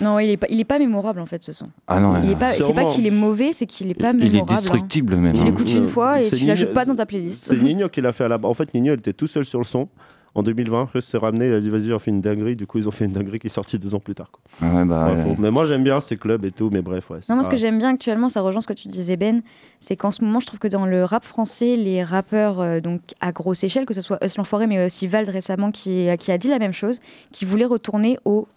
Non, 0.00 0.18
il 0.18 0.30
est 0.30 0.36
pas, 0.36 0.46
il 0.50 0.58
est 0.60 0.64
pas 0.64 0.78
mémorable 0.78 1.20
en 1.20 1.26
fait, 1.26 1.42
ce 1.42 1.52
son. 1.52 1.68
Ah 1.86 2.00
non, 2.00 2.14
Il 2.22 2.30
est 2.30 2.36
pas, 2.36 2.52
c'est 2.54 2.72
pas 2.74 2.84
qu'il 2.86 3.06
est 3.06 3.10
mauvais, 3.10 3.52
c'est 3.52 3.66
qu'il 3.66 3.90
est 3.90 3.94
pas 3.94 4.10
il 4.12 4.16
mémorable. 4.18 4.36
est 4.36 4.54
hein. 4.54 4.56
destructible, 4.60 5.16
même. 5.16 5.34
Tu 5.34 5.40
hein. 5.40 5.44
l'écoutes 5.44 5.72
une 5.72 5.84
Euh, 5.84 5.88
fois 5.88 6.20
et 6.20 6.28
tu 6.28 6.44
l'ajoutes 6.46 6.68
Nino- 6.68 6.74
pas 6.74 6.84
dans 6.84 6.94
ta 6.96 7.06
playlist. 7.06 7.44
C'est 7.44 7.62
Nino 7.62 7.88
qui 7.88 8.00
l'a 8.00 8.12
fait 8.12 8.24
à 8.24 8.28
la 8.28 8.38
base. 8.38 8.50
En 8.50 8.54
fait, 8.54 8.72
Nino, 8.74 8.92
il 8.94 8.98
était 8.98 9.12
tout 9.12 9.26
seul 9.26 9.44
sur 9.44 9.58
le 9.58 9.64
son. 9.64 9.88
En 10.36 10.42
2020, 10.42 10.88
Russ 10.92 11.04
s'est 11.06 11.16
ramené, 11.16 11.46
il 11.46 11.52
a 11.54 11.60
dit 11.60 11.70
vas-y, 11.70 11.92
on 11.92 11.98
fait 12.00 12.10
une 12.10 12.20
dinguerie. 12.20 12.56
Du 12.56 12.66
coup, 12.66 12.78
ils 12.78 12.88
ont 12.88 12.90
fait 12.90 13.04
une 13.04 13.12
dinguerie 13.12 13.38
qui 13.38 13.46
est 13.46 13.50
sortie 13.50 13.78
deux 13.78 13.94
ans 13.94 14.00
plus 14.00 14.16
tard. 14.16 14.32
quoi. 14.32 14.68
Ouais, 14.68 14.84
bah, 14.84 15.06
Ouais, 15.06 15.14
ouais. 15.16 15.22
faut- 15.36 15.40
Mais 15.40 15.52
moi, 15.52 15.64
j'aime 15.64 15.84
bien 15.84 16.00
ces 16.00 16.16
clubs 16.16 16.44
et 16.44 16.50
tout, 16.50 16.70
mais 16.72 16.82
bref, 16.82 17.08
ouais. 17.10 17.20
Non, 17.28 17.36
moi, 17.36 17.44
ce 17.44 17.48
que 17.50 17.56
j'aime 17.56 17.78
bien 17.78 17.90
actuellement, 17.94 18.28
ça 18.28 18.40
rejoint 18.40 18.60
ce 18.60 18.66
que 18.66 18.72
tu 18.72 18.88
disais, 18.88 19.16
Ben, 19.16 19.42
c'est 19.78 19.94
qu'en 19.94 20.10
ce 20.10 20.24
moment, 20.24 20.40
je 20.40 20.46
trouve 20.46 20.58
que 20.58 20.66
dans 20.66 20.86
le 20.86 21.04
rap 21.04 21.24
français, 21.24 21.76
les 21.76 22.02
rappeurs 22.02 22.60
euh, 22.60 22.80
donc 22.80 23.00
à 23.20 23.30
grosse 23.30 23.62
échelle, 23.62 23.86
que 23.86 23.94
ce 23.94 24.00
soit 24.02 24.18
Us 24.24 24.36
l'Enfoiré, 24.36 24.66
mais 24.66 24.84
aussi 24.86 25.06
Vald 25.06 25.28
récemment, 25.28 25.70
qui, 25.70 26.08
qui 26.18 26.32
a 26.32 26.38
dit 26.38 26.48
la 26.48 26.58
même 26.58 26.72
chose, 26.72 26.98
qui 27.30 27.44
voulait 27.44 27.64
retourner 27.64 28.18
au, 28.24 28.48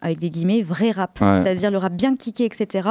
avec 0.00 0.18
des 0.18 0.30
guillemets, 0.30 0.62
vrai 0.62 0.90
rap. 0.90 1.20
Ouais. 1.20 1.32
C'est-à-dire 1.32 1.70
le 1.70 1.78
rap 1.78 1.92
bien 1.92 2.16
kické, 2.16 2.44
etc. 2.44 2.88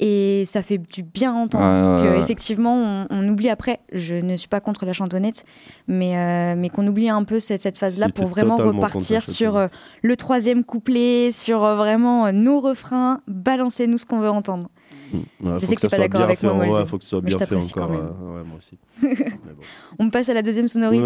Et 0.00 0.42
ça 0.44 0.62
fait 0.62 0.78
du 0.78 1.04
bien 1.04 1.32
entendre. 1.32 2.02
Ouais, 2.02 2.10
ouais. 2.10 2.18
Effectivement, 2.18 2.74
on, 2.74 3.06
on 3.10 3.28
oublie 3.28 3.48
après, 3.48 3.78
je 3.92 4.16
ne 4.16 4.34
suis 4.34 4.48
pas 4.48 4.60
contre 4.60 4.86
la 4.86 4.92
chantonnette, 4.92 5.44
mais, 5.86 6.16
euh, 6.16 6.54
mais 6.56 6.68
qu'on 6.68 6.86
oublie 6.88 7.08
un 7.08 7.22
peu 7.22 7.38
cette, 7.38 7.60
cette 7.60 7.78
phase-là 7.78 8.08
pour 8.08 8.26
vraiment 8.26 8.56
repartir 8.56 9.24
sur 9.24 9.56
euh, 9.56 9.68
le 10.02 10.16
troisième 10.16 10.64
couplet, 10.64 11.30
sur 11.30 11.62
euh, 11.62 11.76
vraiment 11.76 12.26
euh, 12.26 12.32
nos 12.32 12.58
refrains, 12.58 13.20
balancez-nous 13.28 13.98
ce 13.98 14.06
qu'on 14.06 14.18
veut 14.18 14.30
entendre. 14.30 14.68
Ouais, 15.42 15.58
Je 15.60 15.66
sais 15.66 15.74
que 15.74 15.80
ça 15.80 15.88
t'es 15.88 15.96
pas 15.96 16.02
d'accord 16.02 16.22
avec 16.22 16.38
fait, 16.38 16.46
moi, 16.46 16.66
ouais, 16.66 16.86
faut 16.86 16.98
que 16.98 17.04
ce 17.04 17.10
soit 17.10 17.20
bien 17.20 17.38
fait 17.38 17.54
encore. 17.54 17.88
quand 17.88 17.88
même. 17.88 18.00
euh, 18.00 18.36
ouais, 18.38 18.44
moi 18.44 18.58
aussi. 18.58 18.78
Bon. 19.44 19.62
On 19.98 20.10
passe 20.10 20.28
à 20.28 20.34
la 20.34 20.42
deuxième 20.42 20.68
sonorité. 20.68 21.04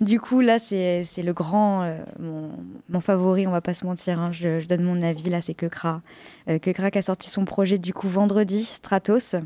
Du 0.00 0.20
coup, 0.20 0.40
là, 0.40 0.58
c'est 0.58 1.02
le 1.22 1.32
grand, 1.32 1.82
euh, 1.82 1.96
mon, 2.20 2.50
mon 2.88 3.00
favori, 3.00 3.46
on 3.46 3.50
va 3.50 3.60
pas 3.60 3.74
se 3.74 3.86
mentir. 3.86 4.18
hein, 4.20 4.30
je, 4.32 4.60
je 4.60 4.66
donne 4.66 4.82
mon 4.82 5.00
avis, 5.02 5.30
là, 5.30 5.40
c'est 5.40 5.54
Kekra. 5.54 6.02
Euh, 6.48 6.58
Kekra 6.58 6.90
qui 6.90 6.98
a 6.98 7.02
sorti 7.02 7.30
son 7.30 7.44
projet, 7.44 7.78
du 7.78 7.92
coup, 7.94 8.08
vendredi, 8.08 8.64
Stratos. 8.64 9.36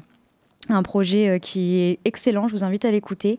Un 0.69 0.83
projet 0.83 1.29
euh, 1.29 1.39
qui 1.39 1.77
est 1.77 1.99
excellent, 2.05 2.47
je 2.49 2.55
vous 2.55 2.65
invite 2.65 2.85
à 2.85 2.91
l'écouter. 2.91 3.39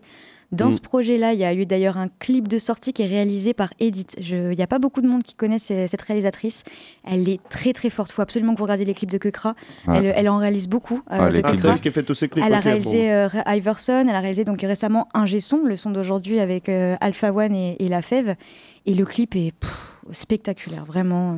Dans 0.52 0.68
Mm. 0.68 0.72
ce 0.72 0.80
projet-là, 0.82 1.32
il 1.32 1.38
y 1.40 1.44
a 1.44 1.54
eu 1.54 1.64
d'ailleurs 1.64 1.96
un 1.96 2.08
clip 2.18 2.46
de 2.46 2.58
sortie 2.58 2.92
qui 2.92 3.02
est 3.02 3.06
réalisé 3.06 3.54
par 3.54 3.70
Edith. 3.80 4.16
Il 4.20 4.50
n'y 4.50 4.62
a 4.62 4.66
pas 4.66 4.78
beaucoup 4.78 5.00
de 5.00 5.08
monde 5.08 5.22
qui 5.22 5.34
connaît 5.34 5.58
ce- 5.58 5.86
cette 5.86 6.02
réalisatrice. 6.02 6.62
Elle 7.04 7.26
est 7.30 7.40
très 7.48 7.72
très 7.72 7.88
forte. 7.88 8.10
Il 8.10 8.14
faut 8.14 8.22
absolument 8.22 8.52
que 8.52 8.58
vous 8.58 8.64
regardiez 8.64 8.84
les 8.84 8.92
clips 8.94 9.10
de 9.10 9.16
Kekra. 9.18 9.54
Ouais. 9.88 9.96
Elle, 9.98 10.12
elle 10.14 10.28
en 10.28 10.36
réalise 10.36 10.68
beaucoup. 10.68 11.00
euh, 11.10 11.18
Ouais, 11.18 11.28
de 11.30 11.36
les 11.36 11.42
Ah, 11.44 11.52
elle 11.74 11.80
qui 11.80 11.88
a 11.88 11.90
fait 11.90 12.02
tous 12.02 12.14
ces 12.14 12.28
clips. 12.28 12.44
Elle 12.46 12.52
a 12.54 12.58
ok, 12.58 12.64
réalisé 12.64 13.10
euh, 13.10 13.28
Iverson, 13.46 14.04
elle 14.08 14.14
a 14.14 14.20
réalisé 14.20 14.44
donc 14.44 14.60
récemment 14.60 15.08
un 15.14 15.24
G-son, 15.24 15.62
le 15.64 15.76
son 15.76 15.90
d'aujourd'hui 15.90 16.38
avec 16.38 16.68
euh, 16.68 16.96
Alpha 17.00 17.32
One 17.32 17.54
et, 17.54 17.76
et 17.82 17.88
La 17.88 18.02
Fève. 18.02 18.36
Et 18.84 18.94
le 18.94 19.06
clip 19.06 19.34
est 19.36 19.52
pff, 19.52 19.96
spectaculaire, 20.10 20.84
vraiment. 20.84 21.32
euh, 21.34 21.36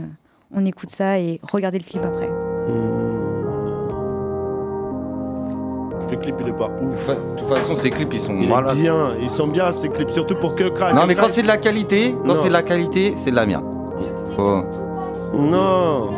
on 0.56 0.64
écoute 0.64 0.90
ça 0.90 1.18
et 1.21 1.38
regardez 1.42 1.78
le 1.78 1.85
clip 1.85 2.02
après. 2.04 2.28
Le 6.14 6.21
clip, 6.21 6.37
il 6.40 6.49
est 6.49 6.52
pas 6.52 6.71
ouf. 6.80 7.09
De 7.09 7.38
toute 7.40 7.49
façon, 7.49 7.75
ces 7.75 7.90
clips, 7.90 8.14
ils 8.14 8.21
sont 8.21 8.37
Il 8.40 8.49
malades. 8.49 8.76
bien, 8.76 9.09
ils 9.21 9.28
sont 9.30 9.49
bien 9.49 9.73
ces 9.73 9.88
clips, 9.88 10.11
surtout 10.11 10.37
pour 10.37 10.54
que 10.54 10.68
crack. 10.68 10.94
Non, 10.94 11.06
mais 11.09 11.16
quand 11.16 11.26
c'est 11.28 11.42
de 11.42 11.49
la 11.49 11.56
qualité, 11.56 12.14
quand 12.23 12.28
Non. 12.28 12.37
c'est 12.37 12.49
de 12.49 12.52
la 12.52 12.62
qualité, 12.62 13.14
c'est 13.16 13.30
de 13.33 13.37
la 13.37 13.47
merde. 13.47 13.64
Non 15.37 16.11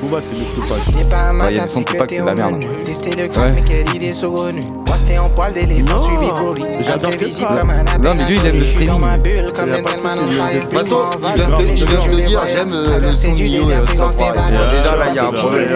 Booba, 0.00 0.18
c'est 0.20 0.36
le 0.36 0.44
Tupac. 0.46 0.78
C'est 0.78 1.08
y 1.54 1.58
a 1.58 1.62
des 1.62 1.68
sons 1.68 1.80
de 1.80 1.84
Tupac, 1.84 2.10
c'est 2.10 2.24
la 2.24 2.34
merde. 2.34 2.54
Ouais. 2.54 3.62
Moi, 4.88 4.96
c'était 4.96 5.18
en 5.18 5.28
poil 5.30 5.52
d'éléphant, 5.52 5.98
suivi 5.98 6.26
Imprévisible 6.90 7.48
comme 7.60 7.70
un 7.70 7.84
Non, 7.98 8.10
mais 8.16 8.24
lui, 8.24 8.36
il 8.42 8.46
aime 8.46 8.54
le 8.54 8.60
dans 8.60 8.66
streaming. 8.66 9.00
ma 9.00 9.16
bulle 9.18 9.52
comme 9.54 9.68
Il 9.68 9.74
on 9.74 10.32
fire. 10.32 10.60
il 10.72 10.94
on 10.94 11.18
va 11.20 11.32
je 11.36 12.10
te 12.10 12.16
dire, 12.16 12.40
j'aime 12.52 12.72
euh, 12.72 12.82
le 12.82 12.86
Traverser 12.86 13.28
son 13.28 13.34
du 13.34 13.48
Nio, 13.50 13.60
désert, 13.60 13.84
plus 13.84 13.96
grand 13.96 14.10
sans 14.12 14.18
que 14.18 14.32
croire. 14.32 14.48
Valhalla. 14.50 14.80
Déjà, 14.82 14.96
là, 14.96 15.04
il 15.10 15.14
y 15.14 15.18
a 15.18 15.24
un 15.24 15.30
Je 15.30 15.34
problème. 15.36 15.68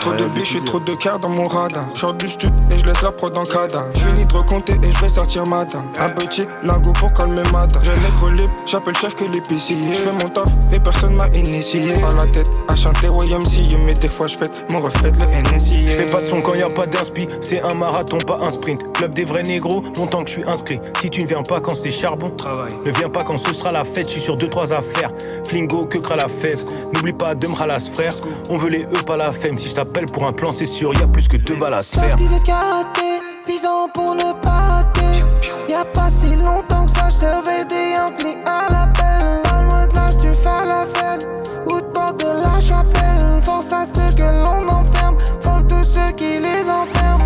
Trop 0.00 0.12
de 0.14 0.26
biches 0.28 0.56
et 0.56 0.64
trop 0.64 0.80
de 0.80 0.94
cœur 0.94 1.18
dans 1.18 1.28
mon 1.28 1.44
radar. 1.44 1.84
J'sors 1.94 2.14
du 2.14 2.26
stud 2.26 2.50
et 2.70 2.78
je 2.78 2.86
laisse 2.86 3.02
la 3.02 3.12
prod 3.12 3.36
en 3.36 3.42
cadavre. 3.42 3.92
Fini 3.94 4.24
de 4.24 4.32
recompter 4.32 4.72
et 4.72 4.92
je 4.92 4.98
vais 5.00 5.08
sortir 5.10 5.46
matin. 5.46 5.84
Un 5.98 6.08
petit 6.08 6.46
lingot 6.62 6.92
pour 6.94 7.12
calmer 7.12 7.42
matin. 7.52 7.80
J'ai 7.82 7.92
les 7.92 8.16
gros 8.18 8.30
libre, 8.30 8.52
j'appelle 8.64 8.96
chef 8.96 9.14
que 9.14 9.24
l'épicier. 9.24 9.76
J'fais 9.92 10.12
mon 10.12 10.30
taf 10.30 10.48
et 10.72 10.80
personne 10.80 11.14
m'a 11.14 11.28
initié. 11.28 11.82
À 11.92 12.14
la 12.14 12.32
tête, 12.32 12.50
à 12.68 12.76
chanter 12.76 13.08
YMCA. 13.08 13.76
Mais 13.84 13.92
des 13.92 14.08
fois 14.08 14.26
j'fête 14.26 14.52
mon 14.70 14.80
ref 14.80 15.00
pète 15.02 15.16
le 15.18 15.26
NSI. 15.54 15.86
Fais 15.86 16.10
pas 16.10 16.22
de 16.22 16.26
son 16.26 16.40
quand 16.40 16.54
y 16.54 16.62
a 16.62 16.68
pas 16.68 16.86
d'inspi, 16.86 17.28
c'est 17.42 17.60
un 17.60 17.74
marathon, 17.74 18.18
pas 18.18 18.38
un 18.42 18.50
sprint. 18.50 18.92
Club 18.94 19.12
des 19.12 19.24
vrais 19.24 19.42
négros, 19.42 19.82
longtemps 19.96 20.20
que 20.20 20.28
je 20.28 20.32
suis 20.34 20.44
inscrit. 20.44 20.80
Si 21.00 21.10
tu 21.10 21.20
ne 21.22 21.26
viens 21.26 21.42
pas 21.42 21.60
quand 21.60 21.74
c'est 21.76 21.90
charbon, 21.90 22.30
travail. 22.30 22.72
Ne 22.86 22.90
viens 22.92 23.10
pas 23.10 23.20
quand 23.20 23.36
ce 23.36 23.52
sera 23.52 23.70
la 23.70 23.84
fête, 23.84 24.06
je 24.06 24.12
suis 24.12 24.20
sur 24.20 24.36
deux 24.36 24.48
trois 24.48 24.72
affaires. 24.72 25.10
Flingo, 25.46 25.84
que 25.84 25.98
cra 25.98 26.16
la 26.16 26.28
fève. 26.28 26.60
N'oublie 26.94 27.12
pas 27.12 27.34
de 27.34 27.46
m'ralas 27.48 27.90
frère. 27.92 28.14
On 28.48 28.56
veut 28.56 28.68
les 28.68 28.84
E, 28.84 29.04
pas 29.06 29.16
la 29.16 29.32
femme. 29.32 29.58
Si 29.58 29.68
je 29.68 29.74
t'appelle 29.90 30.10
pour 30.10 30.26
un 30.26 30.32
plan, 30.32 30.52
c'est 30.52 30.66
sûr, 30.66 30.92
y 30.94 31.02
a 31.02 31.06
plus 31.06 31.26
que 31.26 31.36
deux 31.36 31.56
balles 31.56 31.74
à 31.74 31.82
se 31.82 31.98
faire. 31.98 32.16
18 32.16 32.44
karaté, 32.44 33.20
visant 33.46 33.88
pour 33.92 34.14
ne 34.14 34.32
pas 34.40 34.50
rater. 34.50 35.24
Y'a 35.68 35.84
pas 35.84 36.10
si 36.10 36.34
longtemps 36.36 36.84
que 36.86 36.90
ça, 36.90 37.08
je 37.08 37.14
servais 37.14 37.64
des 37.64 37.94
Yankees 37.96 38.38
à 38.46 38.70
l'appel. 38.70 39.42
Pas 39.44 39.62
loin 39.62 39.86
de 39.86 39.94
là, 39.94 40.06
tu 40.20 40.28
fais 40.28 40.66
la 40.66 40.86
fête. 40.86 41.28
Ou 41.66 41.80
de 41.80 41.86
porte 41.86 42.20
de 42.20 42.26
la 42.26 42.60
chapelle. 42.60 43.42
Force 43.42 43.72
à 43.72 43.84
ceux 43.84 44.14
que 44.16 44.22
l'on 44.22 44.68
enferme. 44.68 45.16
Faut 45.40 45.62
tous 45.68 45.84
ceux 45.84 46.12
qui 46.16 46.38
les 46.38 46.68
enferment. 46.70 47.24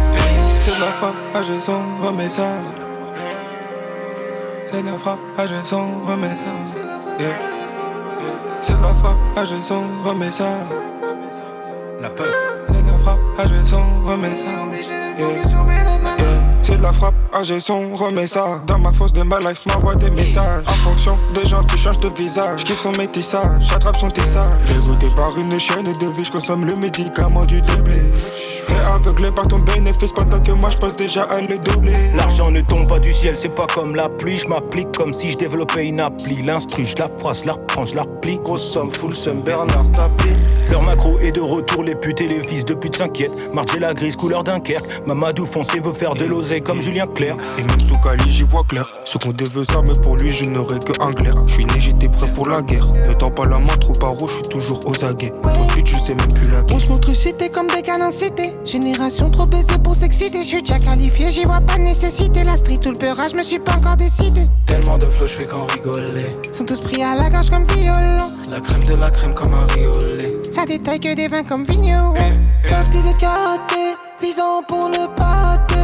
C'est 0.61 0.75
de 0.75 0.81
la 0.81 0.93
frappe, 0.93 1.15
ah 1.35 1.43
j'ai 1.43 1.61
son 1.61 1.81
remets 2.01 2.29
ça. 2.29 2.49
C'est 4.71 4.83
de 4.83 4.87
la 4.87 4.99
frappe, 4.99 5.19
ah 5.37 5.47
j'ai 5.47 5.55
son 5.65 5.87
remets 6.07 6.29
ça. 6.29 7.21
Yeah. 7.21 7.29
C'est 8.63 8.77
de 8.77 8.83
la 8.83 8.95
frappe, 8.95 9.17
ah 9.37 9.45
j'ai 9.45 9.63
son 9.63 9.83
remets 10.05 10.31
ça. 10.31 10.47
C'est 12.05 12.83
de 12.83 12.91
la 12.91 12.99
frappe, 12.99 13.19
ah 13.39 13.47
j'ai 13.47 13.65
son 13.65 14.05
remets 14.05 14.29
ça. 14.29 14.53
C'est 16.63 16.77
de 16.77 16.83
la 16.83 16.93
frappe, 16.93 17.15
ah 17.33 17.43
j'ai 17.45 17.61
son 17.61 17.95
remets 17.95 18.27
ça. 18.27 18.63
Dans 18.67 18.79
ma 18.79 18.93
fosse 18.93 19.15
de 19.15 19.23
ma 19.23 19.41
life, 19.41 19.65
m'envoie 19.67 19.95
des 19.95 20.11
messages. 20.11 20.65
En 20.67 20.75
fonction 20.75 21.19
des 21.35 21.47
gens, 21.47 21.65
tu 21.65 21.79
changes 21.79 22.01
de 22.01 22.09
visage. 22.09 22.61
J'kiffe 22.61 22.81
son 22.81 22.93
métissage, 22.93 23.63
j'attrape 23.63 23.97
son 23.97 24.11
tissage. 24.11 24.47
Dégoûté 24.69 25.09
par 25.17 25.37
une 25.39 25.59
chaîne 25.59 25.85
de 25.93 26.07
vie, 26.17 26.25
j'consomme 26.25 26.67
le 26.67 26.77
médicament 26.77 27.47
du 27.47 27.63
doublé. 27.63 28.03
Fait 28.67 28.91
aveuglé 28.93 29.31
par 29.31 29.47
ton 29.49 29.59
bénéfice 29.59 30.13
pendant 30.13 30.41
que 30.41 30.53
moi 30.53 30.69
j'passe 30.71 30.95
déjà 30.95 31.23
à 31.25 31.41
le 31.41 31.59
doubler. 31.59 31.93
L'argent 32.17 32.51
ne 32.51 32.61
tombe 32.61 32.89
pas 32.89 32.99
du 32.99 33.13
ciel, 33.13 33.37
c'est 33.37 33.49
pas 33.55 33.67
comme 33.73 33.95
la 33.95 34.09
pluie. 34.09 34.37
Je 34.39 34.49
m'applique 34.49 34.93
comme 34.97 35.13
si 35.15 35.33
je 35.33 35.39
développais 35.39 35.87
une 35.87 36.01
appli. 36.01 36.43
L'instru, 36.43 36.85
je 36.85 36.97
la 36.99 37.09
phrase, 37.09 37.43
je 37.43 37.47
la 37.47 37.53
reprends, 37.55 37.85
je 37.87 37.95
la 37.95 38.03
replie. 38.03 38.39
Grosse 38.43 38.63
somme, 38.73 38.91
full 38.93 39.15
somme, 39.15 39.41
Bernard 39.43 39.91
tapis. 39.93 40.31
Leur 40.71 40.83
macro 40.83 41.19
est 41.21 41.33
de 41.33 41.41
retour, 41.41 41.85
les 41.85 41.95
putes 41.95 42.21
et 42.21 42.27
les 42.29 42.43
fils 42.43 42.65
de 42.65 42.75
pute 42.75 42.97
s'inquiètent. 42.97 43.55
Marger 43.55 43.79
la 43.79 43.95
grise, 43.95 44.17
couleur 44.17 44.43
Dunkerque. 44.45 45.07
Mamadou 45.07 45.47
foncé 45.47 45.79
veut 45.79 45.93
faire 45.93 46.15
de 46.15 46.25
l'oseille 46.25 46.63
comme 46.63 46.81
Julien 46.81 47.07
Clerc. 47.07 47.37
Et 47.59 47.63
même 47.63 47.81
sous 47.81 47.99
Cali, 47.99 48.29
j'y 48.29 48.43
vois 48.43 48.65
clair. 48.65 48.89
Ce 49.05 49.19
qu'on 49.19 49.31
devait 49.33 49.65
ça, 49.65 49.83
mais 49.85 49.93
pour 50.03 50.17
lui, 50.17 50.33
je 50.33 50.45
n'aurais 50.47 50.79
que 50.79 50.93
un 51.01 51.13
clair. 51.13 51.35
Je 51.47 51.53
suis 51.55 51.65
né, 51.67 51.75
j'étais 51.79 52.09
prêt 52.09 52.27
pour 52.35 52.49
la 52.49 52.63
guerre. 52.63 52.87
Ne 53.09 53.13
tends 53.15 53.31
pas 53.31 53.45
la 53.47 53.59
main 53.59 53.77
trop 53.81 53.93
paro, 53.93 54.27
je 54.27 54.35
suis 54.35 54.43
toujours 54.43 54.81
aux 54.87 55.05
aguets. 55.05 55.33
Trop 55.43 55.65
de 55.67 55.71
suite, 55.73 55.87
je 55.87 55.97
sais 55.97 56.15
même 56.15 56.33
plus 56.33 56.51
la 56.51 56.61
On 56.61 56.65
guerre. 56.65 56.81
se 56.81 56.91
montre 56.93 57.15
cité 57.15 57.51
comme 57.51 57.69
des 57.69 57.83
canons 57.83 58.11
cités. 58.11 58.54
Génération 58.65 59.31
trop 59.31 59.47
baisée 59.47 59.79
pour 59.83 59.95
s'exciter. 59.95 60.39
Je 60.39 60.49
suis 60.49 60.63
déjà 60.63 60.79
qualifié, 60.79 61.31
j'y 61.31 61.45
vois 61.45 61.61
pas 61.61 61.77
de 61.77 61.83
nécessité. 61.83 62.45
La 62.45 62.57
street 62.57 62.81
ou 62.87 62.91
le 62.91 62.99
peurage, 62.99 63.33
je 63.33 63.37
me 63.37 63.43
suis 63.43 63.59
pas 63.59 63.75
encore 63.75 63.97
décidé. 63.97 64.47
Tellement 64.67 64.99
de 64.99 65.07
flow, 65.07 65.27
je 65.27 65.33
fais 65.33 65.45
qu'en 65.45 65.67
rigoler. 65.67 66.37
Sont 66.53 66.65
tous 66.65 66.81
pris 66.81 67.03
à 67.03 67.15
la 67.15 67.31
gorge 67.31 67.51
comme 67.51 67.65
violon. 67.65 68.17
La 68.51 68.61
crème 68.61 68.85
de 68.85 68.95
la 69.01 69.11
crème 69.11 69.35
comme 69.35 69.55
un 69.55 69.67
riolet. 69.75 70.41
Ça 70.51 70.65
détaille 70.67 71.01
que 71.01 71.15
des 71.15 71.29
vins 71.29 71.45
comme 71.45 71.65
vigneron. 71.65 72.15
Top 72.69 72.91
18 72.91 73.19
karaté, 73.19 73.97
visant 74.23 74.63
pour 74.69 74.89
ne 74.89 75.07
pas 75.15 75.25
rater. 75.25 75.75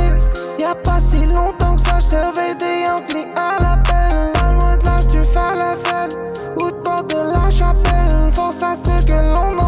Y'a 0.58 0.74
pas 0.74 1.00
si 1.00 1.24
longtemps 1.26 1.76
que 1.76 1.82
ça, 1.82 1.98
je 2.00 2.04
servais 2.04 2.54
des 2.54 2.84
Yankees 2.86 3.28
à 3.36 3.60
l'appel. 3.62 4.32
Pas 4.34 4.52
loin 4.52 4.76
de 4.76 4.84
là, 4.84 4.96
tu 5.10 5.18
fais 5.18 5.56
la 5.56 5.76
fête. 5.76 6.16
Ou 6.56 6.70
de 6.70 6.76
porte 6.76 7.10
de 7.10 7.16
la 7.16 7.50
chapelle. 7.50 8.32
Force 8.32 8.62
à 8.62 8.74
ceux 8.74 9.04
que 9.06 9.12
l'on 9.12 9.59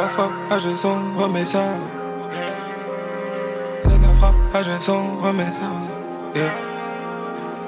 la 0.00 0.08
frappe, 0.08 0.32
ah 0.50 0.58
j'ai 0.58 0.76
son 0.76 0.96
remets 1.16 1.44
ça. 1.44 1.62
C'est 3.82 3.98
de 3.98 4.02
la 4.02 4.14
frappe, 4.14 4.34
ah 4.54 4.62
j'ai 4.62 4.80
son 4.80 5.16
remets 5.20 5.44
ça. 5.44 5.68
Yeah. 6.34 6.50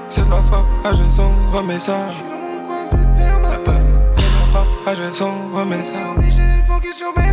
C'est 0.08 0.24
de 0.24 0.30
la 0.30 0.42
frappe, 0.42 0.64
ah 0.84 0.92
j'ai 0.94 1.10
son 1.10 1.30
remets 1.52 1.78
ça. 1.78 1.98
C'est 2.90 2.96
de 2.96 3.20
la 3.50 4.46
frappe, 4.50 4.66
ah 4.86 4.94
j'ai 4.94 5.14
son 5.14 5.32
remets 5.52 5.84
ça. 5.84 6.12
Walou. 7.16 7.31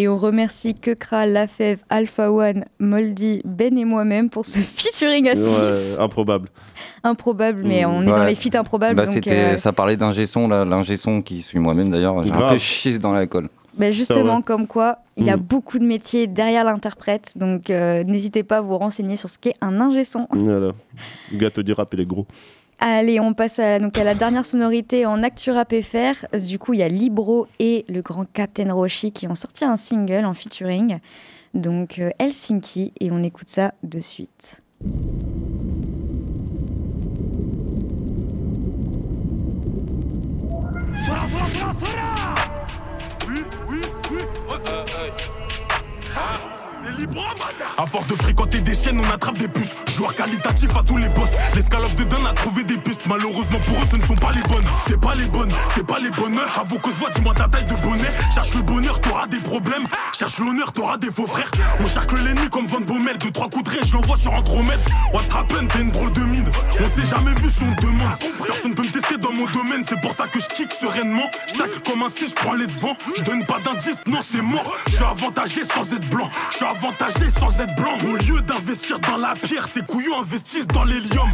Et 0.00 0.08
on 0.08 0.16
remercie 0.16 0.72
Kekra, 0.72 1.26
Lafèvre, 1.26 1.82
Alpha 1.90 2.32
One, 2.32 2.64
Moldy, 2.78 3.42
Ben 3.44 3.76
et 3.76 3.84
moi-même 3.84 4.30
pour 4.30 4.46
ce 4.46 4.58
featuring 4.60 5.28
à 5.28 5.36
6. 5.36 5.96
Ouais, 5.98 6.00
improbable. 6.02 6.48
Improbable, 7.04 7.62
mais 7.66 7.84
Mm, 7.84 7.88
on 7.90 8.02
est 8.02 8.06
dans 8.06 8.24
les 8.24 8.34
feats 8.34 8.58
improbables. 8.58 8.94
Bah, 8.96 9.04
donc, 9.04 9.26
euh, 9.26 9.58
ça 9.58 9.72
parlait 9.74 9.96
d'ingé 9.98 10.24
son, 10.24 10.48
l'ingé 10.48 10.96
son 10.96 11.20
qui 11.20 11.42
suit 11.42 11.58
moi-même 11.58 11.90
d'ailleurs. 11.90 12.22
J'ai 12.24 12.32
un 12.32 12.48
peu 12.48 12.56
chié 12.58 12.98
dans 12.98 13.12
la 13.12 13.26
colle. 13.26 13.48
bah, 13.76 13.90
justement, 13.90 14.40
comme 14.40 14.66
quoi, 14.66 15.00
il 15.18 15.26
y 15.26 15.30
a 15.30 15.36
Mm. 15.36 15.40
beaucoup 15.40 15.78
de 15.78 15.84
métiers 15.84 16.26
derrière 16.26 16.64
l'interprète. 16.64 17.32
Donc, 17.36 17.68
euh, 17.68 18.02
n'hésitez 18.04 18.42
pas 18.42 18.58
à 18.58 18.60
vous 18.62 18.78
renseigner 18.78 19.16
sur 19.16 19.28
ce 19.28 19.36
qu'est 19.38 19.54
un 19.60 19.80
ingé 19.80 20.04
son. 20.04 20.26
Voilà. 20.30 20.72
Le 21.32 21.38
gâteau 21.38 21.62
du 21.62 21.72
rap, 21.74 21.88
il 21.92 22.00
est 22.00 22.06
gros. 22.06 22.26
Allez, 22.82 23.20
on 23.20 23.34
passe 23.34 23.58
à, 23.58 23.78
la 23.78 24.14
dernière 24.14 24.46
sonorité 24.46 25.04
en 25.04 25.22
Actu 25.22 25.50
Rap 25.50 25.74
FR. 25.74 26.38
Du 26.38 26.58
coup, 26.58 26.72
il 26.72 26.80
y 26.80 26.82
a 26.82 26.88
Libro 26.88 27.46
et 27.58 27.84
le 27.88 28.00
grand 28.00 28.24
Captain 28.24 28.72
Roshi 28.72 29.12
qui 29.12 29.28
ont 29.28 29.34
sorti 29.34 29.66
un 29.66 29.76
single 29.76 30.24
en 30.24 30.32
featuring. 30.32 30.98
Donc 31.52 31.98
euh, 31.98 32.10
Helsinki, 32.18 32.94
et 32.98 33.10
on 33.10 33.22
écoute 33.22 33.50
ça 33.50 33.74
de 33.82 34.00
suite. 34.00 34.62
À 47.78 47.86
force 47.86 48.06
de 48.08 48.14
fréquenter 48.14 48.60
des 48.60 48.74
chaînes, 48.74 49.00
on 49.00 49.10
attrape 49.10 49.38
des 49.38 49.48
puces. 49.48 49.74
Joueur 49.96 50.14
qualitatif 50.14 50.70
à 50.76 50.82
tous 50.86 50.98
les 50.98 51.08
postes. 51.08 51.32
L'escalope 51.54 51.94
de 51.94 52.04
Dan 52.04 52.26
a 52.26 52.32
trouvé 52.34 52.62
des 52.64 52.76
pistes. 52.76 53.06
Malheureusement 53.06 53.58
pour 53.60 53.76
eux, 53.76 53.86
ce 53.90 53.96
ne 53.96 54.02
sont 54.02 54.16
pas 54.16 54.32
les 54.32 54.42
bonnes. 54.42 54.66
C'est 54.86 55.00
pas 55.00 55.14
les 55.14 55.26
bonnes, 55.26 55.52
c'est 55.74 55.86
pas 55.86 55.98
les 55.98 56.10
bonnes 56.10 56.38
À 56.58 56.64
vos 56.64 56.78
causes, 56.78 56.92
dis-moi 57.14 57.32
ta 57.34 57.48
taille 57.48 57.64
de 57.64 57.74
bonnet. 57.76 58.10
Cherche 58.34 58.54
le 58.54 58.62
bonheur, 58.62 59.00
t'auras 59.00 59.26
des 59.28 59.40
problèmes. 59.40 59.84
Cherche 60.12 60.38
l'honneur, 60.38 60.72
t'auras 60.72 60.98
des 60.98 61.10
faux 61.10 61.26
frères. 61.26 61.50
On 61.80 61.88
cherche 61.88 62.12
l'ennemi 62.12 62.50
comme 62.50 62.66
Van 62.66 62.80
Bommel. 62.80 63.16
Deux, 63.18 63.30
trois 63.30 63.48
coups 63.48 63.64
de 63.64 63.70
ré, 63.70 63.78
je 63.86 63.94
l'envoie 63.94 64.18
sur 64.18 64.34
Andromède. 64.34 64.80
What's 65.14 65.30
happen, 65.34 65.66
t'es 65.68 65.80
une 65.80 65.90
drôle 65.90 66.12
de 66.12 66.20
mine. 66.20 66.50
On 66.80 66.88
s'est 66.88 67.06
jamais 67.06 67.32
vu 67.40 67.48
si 67.48 67.62
on 67.62 67.80
demande. 67.80 68.10
Personne 68.44 68.74
peut 68.74 68.82
me 68.82 68.90
tester 68.90 69.16
dans 69.16 69.32
mon 69.32 69.46
domaine, 69.46 69.84
c'est 69.88 70.00
pour 70.00 70.12
ça 70.12 70.26
que 70.26 70.38
je 70.38 70.48
kick 70.48 70.70
sereinement. 70.72 71.30
Je 71.48 71.90
comme 71.90 72.02
un 72.02 72.10
6, 72.10 72.30
je 72.30 72.34
prends 72.34 72.54
les 72.54 72.66
devants. 72.66 72.96
Je 73.16 73.22
donne 73.22 73.46
pas 73.46 73.58
d'indice, 73.60 74.00
non, 74.06 74.20
c'est 74.22 74.42
mort. 74.42 74.70
Je 74.86 74.96
suis 74.96 75.04
avantagé 75.04 75.64
sans 75.64 75.92
être 75.94 76.08
blanc. 76.10 76.28
Je 76.50 76.56
suis 76.56 76.66
avantagé 76.66 76.89
sans 77.30 77.60
être 77.60 77.74
blanc. 77.76 77.92
Au 78.04 78.16
lieu 78.16 78.40
d'investir 78.40 78.98
dans 79.00 79.16
la 79.16 79.34
pierre, 79.34 79.66
ces 79.66 79.82
couillons 79.82 80.20
investissent 80.20 80.66
dans 80.66 80.84
l'hélium. 80.84 81.30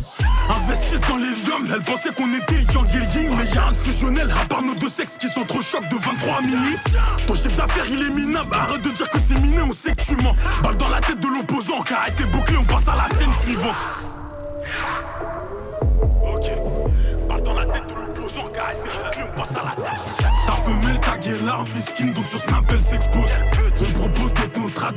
Investissent 0.48 1.00
dans 1.08 1.16
l'hélium. 1.16 1.68
Elle 1.72 1.82
pensait 1.82 2.12
qu'on 2.12 2.32
était 2.34 2.62
Yang 2.72 2.94
et 2.94 3.18
Ying, 3.18 3.36
mais 3.36 3.44
y'a 3.54 3.70
de 3.70 3.76
fusionnel. 3.76 4.32
À 4.42 4.46
part 4.46 4.62
nos 4.62 4.74
deux 4.74 4.88
sexes 4.88 5.16
qui 5.18 5.28
chocs 5.28 5.88
de 5.88 5.96
23 5.96 6.42
minuit. 6.42 6.76
Ton 7.26 7.34
chef 7.34 7.54
d'affaires, 7.56 7.84
il 7.90 8.02
est 8.02 8.10
minable. 8.10 8.54
Arrête 8.54 8.82
de 8.82 8.90
dire 8.90 9.08
que 9.08 9.18
c'est 9.18 9.38
miné, 9.38 9.60
on 9.62 9.72
sait 9.72 9.92
que 9.92 10.02
tu 10.02 10.16
mens. 10.16 10.36
Balle 10.62 10.76
dans 10.76 10.88
la 10.88 11.00
tête 11.00 11.20
de 11.20 11.28
l'opposant, 11.28 11.80
car 11.82 12.06
c'est 12.08 12.30
bouclé, 12.30 12.56
on 12.56 12.64
passe 12.64 12.88
à 12.88 12.96
la 12.96 13.08
scène 13.16 13.32
suivante. 13.42 13.74
Ok. 16.22 16.50
Balle 17.28 17.42
dans 17.42 17.54
la 17.54 17.66
tête 17.66 17.86
de 17.88 17.94
l'opposant, 17.94 18.48
car 18.54 18.68
c'est 18.74 19.04
bouclé, 19.04 19.22
on 19.24 19.40
passe 19.40 19.52
à 19.52 19.64
la 19.64 19.74
scène 19.74 20.14
suivante. 20.14 20.32
Ta 20.46 20.52
femelle 20.52 21.00
taguée 21.00 21.38
l'arme, 21.44 21.66
miskin, 21.74 22.06
donc 22.06 22.26
sur 22.26 22.40
Snap 22.40 22.64
elle 22.70 22.82
s'expose. 22.82 23.32
On 23.80 23.92
propose 23.98 24.32
des 24.34 24.45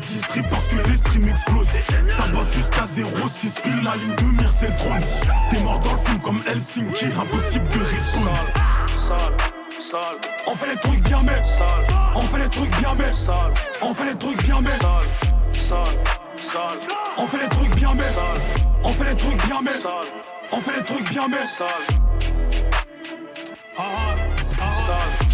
distrib 0.01 0.45
parce 0.49 0.67
que 0.67 0.75
l'esprit 0.87 1.19
m'explose. 1.19 1.67
Ça 2.11 2.27
bosse 2.27 2.53
jusqu'à 2.53 2.83
0,6 2.83 3.61
pile, 3.61 3.83
la 3.83 3.95
ligne 3.95 4.15
de 4.15 4.23
mire 4.23 4.49
c'est 4.49 4.67
le 4.67 4.75
trône. 4.75 5.03
T'es 5.49 5.59
mort 5.59 5.79
dans 5.79 5.91
le 5.93 5.97
film 5.97 6.19
comme 6.19 6.41
Helsinki, 6.47 7.05
impossible 7.05 7.67
de 7.69 7.79
respawn. 7.79 8.29
On 10.45 10.55
fait 10.55 10.69
les 10.71 10.77
trucs 10.77 11.03
bien 11.03 11.21
mais 11.23 11.41
On 12.15 12.21
fait 12.21 12.39
les 12.39 12.49
trucs 12.49 12.77
bien 12.77 12.95
mais 12.97 13.11
On 13.81 13.93
fait 13.93 14.09
les 14.09 14.17
trucs 14.17 14.43
bien 14.43 14.61
mais 14.61 14.71
On 17.17 17.25
fait 17.25 17.37
les 17.43 17.49
trucs 17.49 17.75
bien 17.75 17.93
mais 17.95 18.03
On 18.83 18.91
fait 18.91 19.09
les 19.09 19.15
trucs 19.15 19.45
bien 19.45 19.59
mais 19.63 19.71
On 20.51 20.59
fait 20.59 20.77
les 20.77 20.83
trucs 20.83 21.09
bien 21.09 21.27
mais 21.29 21.47
je 23.77 24.28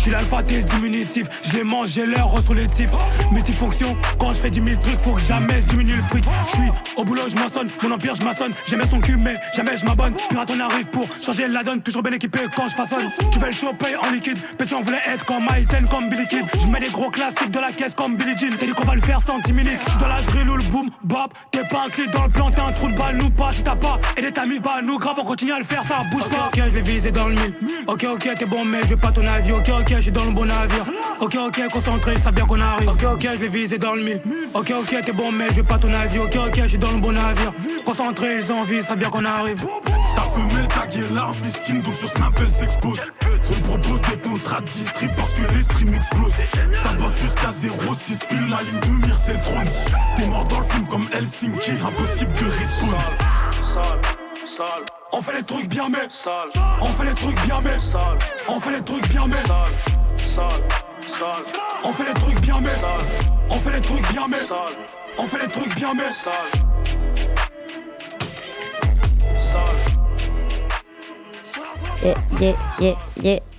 suis 0.05 0.12
l'alpha, 0.12 0.43
t'es 0.43 0.57
le 0.57 0.63
diminutif. 0.63 1.27
Je 1.41 1.53
les 1.53 1.63
mange, 1.63 1.89
j'ai 1.89 2.05
l'air 2.05 2.27
tifs 2.71 2.89
Multifonction, 3.31 3.97
quand 4.19 4.33
je 4.33 4.39
fais 4.39 4.51
10 4.51 4.62
000 4.63 4.81
trucs, 4.81 5.00
faut 5.00 5.13
que 5.13 5.21
jamais 5.21 5.62
je 5.62 5.65
diminue 5.65 5.95
le 5.95 6.01
fric. 6.03 6.24
Je 6.47 6.51
suis 6.51 6.71
au 6.95 7.03
boulot, 7.03 7.24
je 7.27 7.35
maçonne, 7.35 7.69
mon 7.81 7.91
empire, 7.91 8.13
je 8.13 8.24
maçonne. 8.24 8.53
J'aimais 8.67 8.85
son 8.85 9.00
cul, 9.00 9.17
mais 9.17 9.35
jamais 9.55 9.75
je 9.77 9.83
m'abonne. 9.83 10.13
Pirate, 10.29 10.51
on 10.55 10.59
arrive 10.59 10.85
pour 10.88 11.07
changer 11.24 11.47
la 11.47 11.63
donne, 11.63 11.81
toujours 11.81 12.03
bien 12.03 12.12
équipé 12.12 12.39
quand 12.55 12.69
je 12.69 12.75
façonne. 12.75 13.09
Tu 13.31 13.39
veux 13.39 13.47
le 13.47 13.55
choper 13.55 13.95
en 13.95 14.12
liquide, 14.12 14.38
petit, 14.57 14.75
on 14.75 14.81
voulait 14.81 15.01
être 15.07 15.25
comme 15.25 15.47
Aizen, 15.57 15.88
comme 15.89 16.07
Billy 16.07 16.27
Kid. 16.27 16.45
Je 16.62 16.67
mets 16.67 16.81
des 16.81 16.91
gros 16.91 17.09
classiques 17.09 17.51
de 17.51 17.59
la 17.59 17.71
caisse 17.71 17.95
comme 17.95 18.15
Billy 18.15 18.38
Jean. 18.38 18.55
T'as 18.59 18.67
dit 18.67 18.74
qu'on 18.74 18.83
va 18.83 18.95
le 18.95 19.01
faire 19.01 19.21
sans 19.21 19.39
10 19.39 19.53
minutes. 19.53 19.79
Je 19.91 19.97
dans 19.97 20.07
la 20.07 20.21
drill 20.21 20.50
ou 20.50 20.57
le 20.57 20.63
boom, 20.63 20.91
bop. 21.03 21.33
T'es 21.51 21.63
pas 21.71 21.85
un 21.88 21.89
clic 21.89 22.12
dans 22.12 22.25
le 22.25 22.29
plan, 22.29 22.51
t'es 22.51 22.62
un 22.62 22.71
trou 22.74 22.89
de 22.89 22.97
balle, 22.97 23.17
nous 23.17 23.31
pas 23.31 23.51
si 23.53 23.63
t'as 23.63 23.75
pas. 23.75 24.00
Et 24.17 24.21
des 24.21 24.31
tamis, 24.31 24.59
bah 24.59 24.81
nous 24.83 25.00
grave, 25.00 25.15
on 25.19 25.25
continue 25.25 25.53
à 25.53 25.57
le 25.57 25.65
faire, 25.65 25.83
ça 25.83 26.03
bouge 26.12 26.29
pas. 26.29 26.50
Ok, 26.53 26.62
je 26.63 26.69
vais 26.69 26.81
viser 26.81 27.12
dans 27.12 27.27
le 27.27 27.33
mille. 27.33 27.53
Ok, 27.88 28.05
ok, 28.07 28.29
t'es 28.38 28.45
bon, 28.45 28.63
mais 28.65 28.81
je 28.85 28.93
pas 28.93 29.12
ton 29.12 29.25
avis. 29.25 29.51
Ok, 29.51 29.69
ok, 29.69 29.94
je 29.99 30.09
dans 30.11 30.25
le 30.25 30.31
bon 30.31 30.45
navire. 30.45 30.85
Ok, 31.19 31.37
ok, 31.47 31.69
concentré, 31.71 32.13
ils 32.13 32.19
savent 32.19 32.33
bien 32.33 32.45
qu'on 32.45 32.59
arrive. 32.59 32.89
Ok, 32.89 33.03
ok, 33.13 33.21
je 33.21 33.39
vais 33.39 33.47
viser 33.47 33.77
dans 33.77 33.93
le 33.93 34.03
mille. 34.03 34.21
Ok, 34.53 34.73
ok, 34.77 35.03
t'es 35.05 35.11
bon, 35.13 35.31
mais 35.31 35.51
je 35.53 35.61
pas 35.61 35.77
ton 35.77 35.93
avis. 35.93 36.19
Ok, 36.19 36.35
ok, 36.35 36.61
je 36.63 36.67
suis 36.67 36.77
dans 36.77 36.91
le 36.91 36.97
bon 36.97 37.13
navire. 37.13 37.53
Concentré, 37.85 38.37
ils 38.37 38.51
ont 38.51 38.59
envie, 38.61 38.77
ils 38.77 38.83
savent 38.83 38.97
bien 38.97 39.09
qu'on 39.09 39.25
arrive. 39.25 39.63
Ta 40.15 40.21
femelle 40.21 40.67
taguée 40.67 41.05
l'arme, 41.13 41.35
miskin, 41.43 41.75
donc 41.75 41.95
sur 41.95 42.09
Snap 42.09 42.33
elle 42.39 42.49
s'expose. 42.49 42.99
On 43.49 43.62
propose 43.62 44.01
des 44.01 44.17
contrats 44.17 44.62
distrib 44.62 45.12
parce 45.15 45.34
que 45.34 45.41
l'esprit 45.53 45.86
m'explose. 45.86 46.34
Ça 46.77 46.89
passe 46.89 47.21
jusqu'à 47.21 47.49
0,6 47.49 48.27
pile, 48.27 48.49
la 48.49 48.62
ligne 48.63 48.79
de 48.81 49.05
mire 49.05 49.15
c'est 49.17 49.34
le 49.34 49.41
trône. 49.41 49.69
T'es 50.15 50.25
mort 50.25 50.45
dans 50.45 50.60
le 50.60 50.65
film 50.65 50.88
comme 50.88 51.08
Helsinki, 51.13 51.71
impossible 51.86 52.34
de 52.34 52.45
respawn. 52.45 54.24
On 55.12 55.21
fait 55.21 55.38
les 55.38 55.43
trucs 55.43 55.67
bien 55.69 55.89
mais 55.89 56.08
On 56.79 56.86
fait 56.86 57.05
les 57.05 57.13
trucs 57.15 57.41
bien 57.45 57.62
mais 57.63 57.77
On 58.47 58.60
fait 58.60 58.71
les 58.75 58.84
trucs 58.84 59.08
bien 59.08 59.25
mais 59.27 59.38
On 61.84 61.91
fait 61.91 62.03
les 62.03 62.13
trucs 62.13 62.39
bien 62.41 62.60
mais 62.62 62.69
On 63.49 63.58
fait 63.58 63.71
les 63.71 63.81
trucs 63.81 64.08
bien 64.12 64.27
mais 64.29 64.38
On 65.17 65.25
fait 65.25 65.45
les 65.45 65.51
trucs 65.51 65.75
bien 65.75 65.93
mais 65.95 66.03
Yeah, 72.03 72.15
yeah, 72.39 72.55
yeah, 72.79 72.95
yeah. 73.23 73.55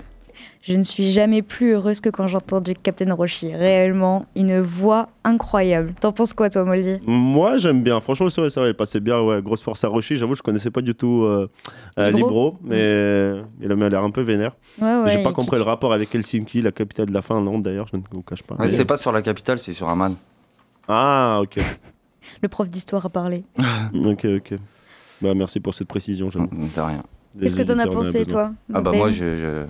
Je 0.68 0.74
ne 0.74 0.82
suis 0.82 1.12
jamais 1.12 1.42
plus 1.42 1.74
heureuse 1.74 2.00
que 2.00 2.08
quand 2.08 2.26
j'entends 2.26 2.60
du 2.60 2.74
Captain 2.74 3.14
Roshi. 3.14 3.54
Réellement, 3.54 4.26
une 4.34 4.60
voix 4.60 5.10
incroyable. 5.22 5.94
T'en 6.00 6.10
penses 6.10 6.34
quoi, 6.34 6.50
toi, 6.50 6.64
Moldy 6.64 6.98
Moi, 7.06 7.56
j'aime 7.58 7.84
bien. 7.84 8.00
Franchement, 8.00 8.28
c'est 8.28 8.40
vrai, 8.40 8.50
c'est 8.50 8.58
vrai, 8.58 8.70
il 8.70 8.74
passait 8.74 8.98
bien. 8.98 9.20
Ouais, 9.20 9.40
grosse 9.40 9.62
force 9.62 9.84
à 9.84 9.88
Roshi. 9.88 10.16
J'avoue, 10.16 10.34
je 10.34 10.42
connaissais 10.42 10.72
pas 10.72 10.80
du 10.80 10.96
tout 10.96 11.22
euh, 11.22 11.48
euh, 12.00 12.10
Libro. 12.10 12.26
Libro, 12.26 12.58
mais 12.64 13.44
il 13.60 13.70
a 13.70 13.88
l'air 13.88 14.02
un 14.02 14.10
peu 14.10 14.22
vénère. 14.22 14.56
Ouais, 14.82 15.02
ouais. 15.02 15.08
J'ai 15.08 15.22
pas 15.22 15.32
compris 15.32 15.56
kick. 15.56 15.64
le 15.64 15.70
rapport 15.70 15.92
avec 15.92 16.12
Helsinki, 16.12 16.62
la 16.62 16.72
capitale 16.72 17.06
de 17.06 17.14
la 17.14 17.22
Finlande, 17.22 17.62
d'ailleurs, 17.62 17.86
je 17.86 17.96
ne 17.96 18.02
vous 18.10 18.22
cache 18.22 18.42
pas. 18.42 18.56
Ouais, 18.56 18.66
c'est 18.66 18.84
pas 18.84 18.96
sur 18.96 19.12
la 19.12 19.22
capitale, 19.22 19.60
c'est 19.60 19.72
sur 19.72 19.88
Amman. 19.88 20.16
Ah, 20.88 21.38
ok. 21.42 21.58
Le 22.42 22.48
prof 22.48 22.68
d'histoire 22.68 23.06
a 23.06 23.08
parlé. 23.08 23.44
ok, 23.94 24.24
ok. 24.24 24.54
Bah, 25.22 25.32
merci 25.32 25.60
pour 25.60 25.74
cette 25.74 25.86
précision. 25.86 26.28
j'avoue. 26.28 26.48
De 26.48 26.80
rien. 26.80 27.04
Qu'est-ce 27.40 27.54
que 27.54 27.62
t'en 27.62 27.78
as 27.78 27.86
pensé, 27.86 28.26
toi 28.26 28.52
Ah 28.74 28.80
bah 28.80 28.90
Ben 28.90 28.98
moi 28.98 29.08
je, 29.10 29.36
je, 29.36 29.66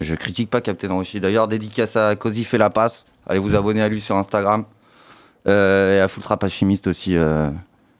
je 0.00 0.14
critique 0.14 0.50
pas 0.50 0.60
Captain 0.60 0.92
Roshi. 0.92 1.20
D'ailleurs 1.20 1.48
dédicace 1.48 1.96
à 1.96 2.16
Cozy 2.16 2.44
fait 2.44 2.58
la 2.58 2.70
passe. 2.70 3.04
Allez 3.26 3.38
vous 3.40 3.54
abonner 3.54 3.82
à 3.82 3.88
lui 3.88 4.00
sur 4.00 4.16
Instagram. 4.16 4.64
Euh, 5.46 5.96
et 5.96 6.00
à 6.00 6.08
Full 6.08 6.22
Trap 6.22 6.44
Alchimiste 6.44 6.86
aussi. 6.86 7.16
euh, 7.16 7.50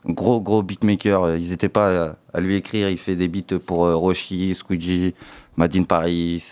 gros 0.06 0.40
gros 0.40 0.62
beatmaker. 0.62 1.22
Euh, 1.24 1.38
Ils 1.38 1.52
étaient 1.52 1.68
pas 1.68 2.14
à 2.32 2.40
lui 2.40 2.56
écrire. 2.56 2.88
Il 2.88 2.98
fait 2.98 3.16
des 3.16 3.28
beats 3.28 3.58
pour 3.64 3.84
euh, 3.84 3.94
Roshi, 3.96 4.54
Squeegee, 4.54 5.14
Madine 5.56 5.86
Paris. 5.86 6.50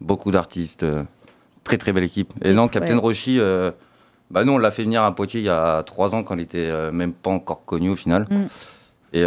beaucoup 0.00 0.30
d'artistes. 0.30 0.84
très 1.64 1.76
très 1.78 1.92
belle 1.92 2.04
équipe. 2.04 2.32
Et 2.42 2.52
non 2.52 2.68
Captain 2.68 2.94
Ouais. 2.96 3.00
Roshi. 3.00 3.38
bah 4.30 4.44
nous 4.44 4.52
on 4.52 4.58
l'a 4.58 4.70
fait 4.70 4.82
venir 4.84 5.02
à 5.02 5.14
Poitiers 5.14 5.40
il 5.40 5.46
y 5.46 5.50
a 5.50 5.82
trois 5.82 6.14
ans 6.14 6.22
quand 6.22 6.34
il 6.36 6.40
était 6.42 6.90
même 6.90 7.12
pas 7.12 7.30
encore 7.30 7.64
connu 7.64 7.90
au 7.90 7.96
final. 7.96 8.26
Mm. 8.30 8.44
Et 9.14 9.22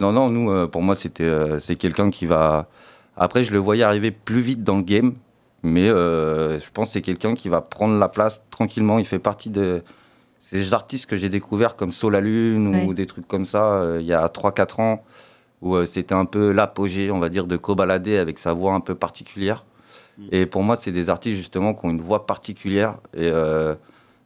non, 0.00 0.12
non, 0.12 0.30
nous, 0.30 0.68
pour 0.68 0.80
moi, 0.82 0.94
c'était, 0.94 1.30
c'est 1.60 1.76
quelqu'un 1.76 2.10
qui 2.10 2.24
va. 2.26 2.66
Après, 3.18 3.42
je 3.42 3.52
le 3.52 3.58
voyais 3.58 3.82
arriver 3.82 4.10
plus 4.10 4.40
vite 4.40 4.62
dans 4.62 4.76
le 4.76 4.82
game, 4.82 5.14
mais 5.62 5.88
euh, 5.88 6.58
je 6.58 6.70
pense 6.70 6.88
que 6.88 6.92
c'est 6.94 7.02
quelqu'un 7.02 7.34
qui 7.34 7.48
va 7.48 7.60
prendre 7.60 7.98
la 7.98 8.08
place 8.08 8.42
tranquillement. 8.50 8.98
Il 8.98 9.04
fait 9.04 9.18
partie 9.18 9.50
de 9.50 9.82
ces 10.38 10.72
artistes 10.72 11.06
que 11.06 11.16
j'ai 11.16 11.28
découverts 11.28 11.74
comme 11.76 11.90
Sol 11.92 12.12
la 12.12 12.20
Lune 12.20 12.68
Ouais. 12.68 12.84
ou 12.86 12.94
des 12.94 13.06
trucs 13.06 13.26
comme 13.26 13.44
ça 13.44 13.72
euh, 13.74 13.98
il 14.00 14.06
y 14.06 14.12
a 14.12 14.24
3-4 14.28 14.80
ans, 14.80 15.02
où 15.62 15.74
euh, 15.74 15.84
c'était 15.84 16.14
un 16.14 16.26
peu 16.26 16.52
l'apogée, 16.52 17.10
on 17.10 17.18
va 17.18 17.28
dire, 17.28 17.46
de 17.46 17.56
Cobaladé 17.56 18.18
avec 18.18 18.38
sa 18.38 18.52
voix 18.52 18.74
un 18.74 18.80
peu 18.80 18.94
particulière. 18.94 19.64
Et 20.32 20.46
pour 20.46 20.64
moi, 20.64 20.74
c'est 20.74 20.90
des 20.90 21.10
artistes 21.10 21.36
justement 21.36 21.74
qui 21.74 21.86
ont 21.86 21.90
une 21.90 22.00
voix 22.00 22.26
particulière. 22.26 22.94
Et 23.16 23.30
euh, 23.32 23.76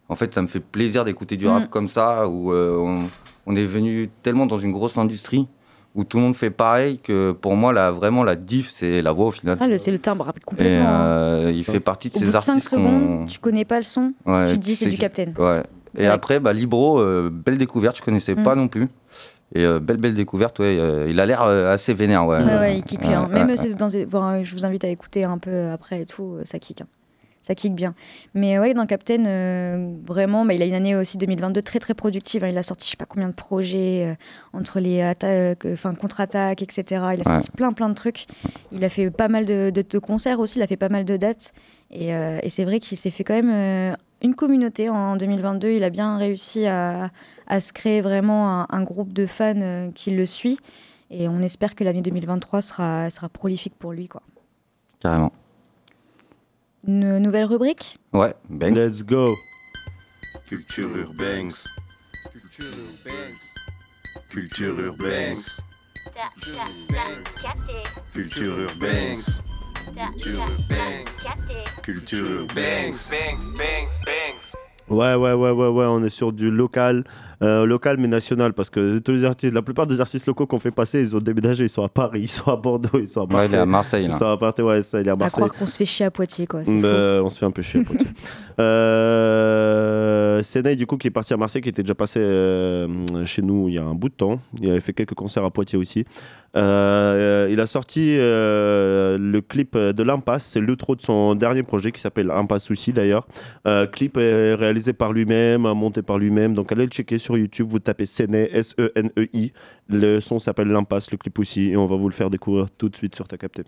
en 0.08 0.16
fait, 0.16 0.32
ça 0.32 0.40
me 0.40 0.46
fait 0.48 0.60
plaisir 0.60 1.04
d'écouter 1.04 1.36
du 1.36 1.46
rap 1.46 1.64
Mm. 1.64 1.68
comme 1.68 1.88
ça, 1.88 2.28
où 2.28 2.50
euh, 2.52 2.76
on, 2.78 3.00
on 3.46 3.54
est 3.56 3.64
venu 3.64 4.08
tellement 4.22 4.46
dans 4.46 4.58
une 4.58 4.72
grosse 4.72 4.96
industrie 4.96 5.48
où 5.94 6.04
tout 6.04 6.16
le 6.16 6.22
monde 6.22 6.34
fait 6.36 6.50
pareil 6.50 6.98
que 6.98 7.32
pour 7.32 7.54
moi, 7.56 7.72
là, 7.72 7.90
vraiment, 7.90 8.24
la 8.24 8.34
diff, 8.34 8.70
c'est 8.70 9.02
la 9.02 9.12
voix 9.12 9.26
au 9.26 9.30
final. 9.30 9.58
Ah, 9.60 9.66
c'est 9.78 9.90
le 9.90 9.98
timbre 9.98 10.32
Et 10.36 10.40
complètement. 10.40 10.88
hein. 10.88 11.02
euh, 11.04 11.52
il 11.54 11.64
fait 11.64 11.80
partie 11.80 12.08
de 12.08 12.14
Au 12.14 12.20
bout 12.20 12.26
ces 12.26 12.32
de 12.32 12.38
5 12.38 12.48
artistes 12.52 12.70
qu'on- 12.70 12.76
secondes, 12.76 13.28
tu 13.28 13.38
connais 13.38 13.64
pas 13.64 13.76
le 13.76 13.82
son, 13.84 14.12
Ouais, 14.24 14.46
tu 14.52 14.54
te 14.54 14.58
dis 14.64 14.76
c'est 14.76 14.88
du 14.88 14.96
Captain. 14.98 15.32
Ouais. 15.38 15.62
Et 15.98 16.06
après, 16.06 16.40
bah, 16.40 16.52
Libro, 16.54 16.98
euh, 16.98 17.30
belle 17.30 17.58
découverte, 17.58 17.98
je 17.98 18.02
connaissais 18.02 18.34
Mm. 18.34 18.42
pas 18.42 18.54
non 18.54 18.68
plus. 18.68 18.88
Et 19.54 19.66
euh, 19.66 19.80
belle, 19.80 19.98
belle 19.98 20.14
découverte, 20.14 20.58
ouais. 20.60 20.78
euh, 20.78 21.06
il 21.10 21.20
a 21.20 21.26
l'air 21.26 21.42
euh, 21.42 21.70
assez 21.70 21.92
vénère, 21.92 22.26
ouais. 22.26 22.38
Ouais, 22.42 22.58
ouais, 22.58 22.78
il 22.78 22.82
kick. 22.84 23.02
Ouais, 23.02 23.08
Même 23.28 23.54
dans 23.78 23.90
je 23.90 24.54
vous 24.56 24.64
invite 24.64 24.84
à 24.84 24.88
écouter 24.88 25.24
un 25.24 25.36
peu 25.36 25.68
après 25.70 26.00
et 26.00 26.06
tout, 26.06 26.36
ça 26.44 26.58
kick. 26.58 26.80
hein. 26.80 26.86
Ça 27.42 27.54
kick 27.56 27.74
bien. 27.74 27.94
Mais 28.34 28.58
ouais, 28.60 28.72
dans 28.72 28.86
Captain, 28.86 29.24
euh, 29.26 29.94
vraiment, 30.04 30.44
bah, 30.44 30.54
il 30.54 30.62
a 30.62 30.64
une 30.64 30.74
année 30.74 30.94
aussi 30.96 31.18
2022 31.18 31.60
très 31.60 31.80
très 31.80 31.92
productive. 31.92 32.44
hein. 32.44 32.48
Il 32.48 32.56
a 32.56 32.62
sorti 32.62 32.86
je 32.86 32.90
sais 32.92 32.96
pas 32.96 33.04
combien 33.04 33.28
de 33.28 33.34
projets 33.34 34.06
euh, 34.06 34.14
entre 34.52 34.78
les 34.78 35.02
euh, 35.24 35.54
enfin 35.72 35.92
contre-attaques, 35.94 36.62
etc. 36.62 36.84
Il 37.14 37.20
a 37.20 37.24
sorti 37.24 37.50
plein 37.50 37.72
plein 37.72 37.88
de 37.88 37.94
trucs. 37.94 38.26
Il 38.70 38.84
a 38.84 38.88
fait 38.88 39.10
pas 39.10 39.26
mal 39.28 39.44
de, 39.44 39.70
de- 39.74 39.82
de 39.82 39.98
concerts 39.98 40.38
aussi, 40.38 40.60
il 40.60 40.62
a 40.62 40.66
fait 40.68 40.76
pas 40.76 40.88
mal 40.88 41.04
de 41.04 41.16
dates. 41.16 41.52
Et, 41.90 42.08
et 42.10 42.48
c'est 42.48 42.64
vrai 42.64 42.78
qu'il 42.80 42.96
s'est 42.96 43.10
fait 43.10 43.22
quand 43.24 43.34
même 43.34 43.96
une 44.22 44.34
communauté 44.34 44.88
en 44.88 45.16
2022. 45.16 45.72
Il 45.72 45.84
a 45.84 45.90
bien 45.90 46.16
réussi 46.16 46.64
à, 46.66 47.10
à 47.48 47.60
se 47.60 47.72
créer 47.72 48.00
vraiment 48.00 48.60
un, 48.62 48.66
un 48.70 48.82
groupe 48.82 49.12
de 49.12 49.26
fans 49.26 49.90
qui 49.94 50.12
le 50.12 50.24
suit. 50.24 50.58
Et 51.10 51.28
on 51.28 51.42
espère 51.42 51.74
que 51.74 51.84
l'année 51.84 52.00
2023 52.00 52.62
sera, 52.62 53.10
sera 53.10 53.28
prolifique 53.28 53.74
pour 53.78 53.92
lui. 53.92 54.08
Quoi. 54.08 54.22
Carrément. 55.00 55.32
Une 56.86 57.18
nouvelle 57.18 57.44
rubrique? 57.44 57.98
Ouais, 58.12 58.34
Banks. 58.48 58.74
Let's 58.74 59.04
go. 59.04 59.34
Culture 60.48 60.88
urbaine. 60.96 61.50
Culture 64.30 64.80
urbaine. 64.80 65.38
Culture 68.12 68.58
urbaine. 68.58 69.18
Culture 71.82 72.30
urbaine. 72.30 72.92
Ouais, 74.88 75.14
ouais, 75.14 75.32
ouais, 75.32 75.50
ouais, 75.50 75.68
ouais, 75.68 75.84
on 75.86 76.04
est 76.04 76.10
sur 76.10 76.32
du 76.32 76.50
local, 76.50 77.04
euh, 77.42 77.66
local 77.66 77.96
mais 77.98 78.08
national, 78.08 78.52
parce 78.52 78.70
que 78.70 78.98
tous 78.98 79.12
les 79.12 79.24
artistes, 79.24 79.52
la 79.52 79.62
plupart 79.62 79.86
des 79.86 80.00
artistes 80.00 80.26
locaux 80.26 80.46
qu'on 80.46 80.58
fait 80.60 80.70
passer, 80.70 81.00
ils 81.00 81.14
ont 81.16 81.18
déménagé, 81.18 81.64
ils 81.64 81.68
sont 81.68 81.82
à 81.82 81.88
Paris, 81.88 82.20
ils 82.22 82.28
sont 82.28 82.50
à 82.50 82.56
Bordeaux, 82.56 82.88
ils 83.00 83.08
sont 83.08 83.20
à 83.20 83.24
Ouais, 83.24 83.28
il 83.30 83.34
Marseille. 83.34 83.54
est 83.54 83.58
à 83.62 83.66
Marseille, 83.66 84.04
Ils 84.04 84.10
là. 84.10 84.18
sont 84.18 84.24
à 84.26 84.36
Marseille, 84.40 84.64
ouais, 84.64 84.82
ça, 84.82 85.00
il 85.00 85.06
est 85.06 85.10
à 85.10 85.12
À 85.14 85.16
Marseille. 85.16 85.42
croire 85.42 85.52
qu'on 85.58 85.66
se 85.66 85.76
fait 85.76 85.84
chier 85.84 86.06
à 86.06 86.10
Poitiers, 86.10 86.46
quoi. 86.46 86.64
c'est 86.64 86.70
fou. 86.80 86.86
on 86.86 87.30
se 87.30 87.38
fait 87.38 87.46
un 87.46 87.50
peu 87.50 87.62
chier. 87.62 87.82
pote. 87.82 87.96
euh, 88.58 90.42
Senay, 90.42 90.76
du 90.76 90.86
coup, 90.86 90.96
qui 90.96 91.08
est 91.08 91.12
parti 91.12 91.32
à 91.32 91.36
Marseille, 91.36 91.62
qui 91.62 91.68
était 91.68 91.82
déjà 91.82 91.94
passé 91.94 92.20
euh, 92.20 92.88
chez 93.24 93.42
nous 93.42 93.68
il 93.68 93.74
y 93.74 93.78
a 93.78 93.84
un 93.84 93.94
bout 93.94 94.08
de 94.08 94.14
temps. 94.14 94.40
Il 94.60 94.70
avait 94.70 94.80
fait 94.80 94.92
quelques 94.92 95.14
concerts 95.14 95.44
à 95.44 95.50
Poitiers 95.50 95.78
aussi. 95.78 96.04
Euh, 96.54 97.48
il 97.50 97.60
a 97.60 97.66
sorti 97.66 98.16
euh, 98.18 99.16
le 99.18 99.40
clip 99.40 99.76
de 99.76 100.02
l'Impasse. 100.02 100.44
C'est 100.44 100.60
l'outro 100.60 100.96
de 100.96 101.00
son 101.00 101.34
dernier 101.34 101.62
projet 101.62 101.92
qui 101.92 102.00
s'appelle 102.00 102.30
Impasse 102.30 102.70
aussi 102.70 102.92
d'ailleurs. 102.92 103.26
Clip 103.92 104.16
réalisé 104.16 104.92
par 104.92 105.12
lui-même, 105.12 105.62
monté 105.62 106.02
par 106.02 106.18
lui-même. 106.18 106.54
Donc 106.54 106.72
allez 106.72 106.84
le 106.84 106.90
checker 106.90 107.18
sur 107.18 107.38
YouTube. 107.38 107.68
Vous 107.70 107.78
tapez 107.78 108.06
Senay, 108.06 108.50
S-E-N-E-I. 108.52 109.52
Le 109.88 110.20
son 110.20 110.38
s'appelle 110.38 110.68
L'Impasse, 110.68 111.10
le 111.10 111.18
clip 111.18 111.38
aussi. 111.38 111.70
Et 111.70 111.76
on 111.76 111.86
va 111.86 111.96
vous 111.96 112.08
le 112.08 112.14
faire 112.14 112.30
découvrir 112.30 112.66
tout 112.76 112.88
de 112.88 112.96
suite 112.96 113.14
sur 113.14 113.26
ta 113.26 113.36
capté. 113.36 113.62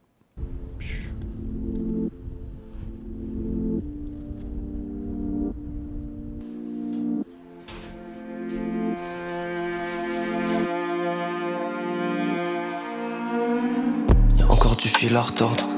Encore 14.75 14.83
du 14.83 14.89
fil 14.89 15.17
à 15.17 15.21
retordre, 15.21 15.69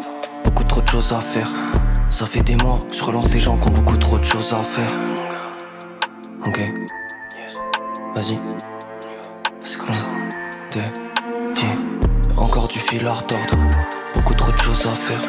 beaucoup 0.45 0.65
trop 0.65 0.81
de 0.81 0.89
choses 0.89 1.13
à 1.13 1.21
faire. 1.21 1.51
Ça 2.09 2.25
fait 2.25 2.41
des 2.41 2.57
mois, 2.57 2.79
je 2.91 3.03
relance 3.03 3.29
des 3.29 3.39
gens 3.39 3.57
qui 3.59 3.69
ont 3.69 3.73
beaucoup 3.73 3.97
trop 3.99 4.19
de 4.19 4.25
choses 4.25 4.55
à 4.55 4.63
faire. 4.63 4.91
Ok, 6.47 6.61
vas-y. 8.15 8.37
Un, 9.89 10.07
deux, 10.73 10.81
yeah. 11.61 11.77
Encore 12.37 12.69
du 12.69 12.79
fil 12.79 13.07
à 13.07 13.13
retordre, 13.13 13.59
beaucoup 14.15 14.35
trop 14.35 14.53
de 14.53 14.59
choses 14.59 14.87
à 14.87 14.95
faire. 14.95 15.21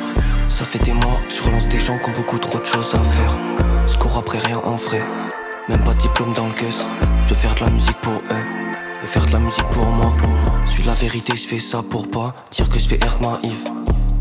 Ça 0.48 0.64
fait 0.64 0.84
des 0.84 0.94
mois, 0.94 1.20
je 1.30 1.44
relance 1.44 1.68
des 1.68 1.80
gens 1.80 1.98
qui 1.98 2.10
ont 2.10 2.14
beaucoup 2.14 2.40
trop 2.40 2.60
de 2.60 2.66
choses 2.66 2.96
à 2.96 3.04
faire. 3.04 3.38
Je 3.86 4.18
après 4.18 4.40
rien 4.40 4.60
en 4.64 4.76
vrai, 4.76 5.06
même 5.68 5.84
pas 5.84 5.94
de 5.94 6.00
diplôme 6.00 6.34
dans 6.34 6.48
le 6.48 6.54
caisse. 6.54 6.86
Je 7.24 7.30
veux 7.30 7.36
faire 7.36 7.56
de 7.56 7.66
la 7.66 7.70
musique 7.70 8.00
pour 8.02 8.14
eux 8.14 8.67
et 9.04 9.08
faire 9.08 9.26
de 9.26 9.32
la 9.34 9.40
musique 9.40 9.68
pour 9.72 9.86
moi. 9.86 10.14
Suis 10.70 10.84
la 10.84 10.94
vérité, 10.94 11.34
je 11.36 11.48
fais 11.48 11.60
ça 11.60 11.84
pour 11.84 12.10
pas 12.10 12.34
dire 12.52 12.70
que 12.70 12.80
je 12.80 12.88
fais 12.88 12.96
être 12.96 13.22
naïf. 13.22 13.64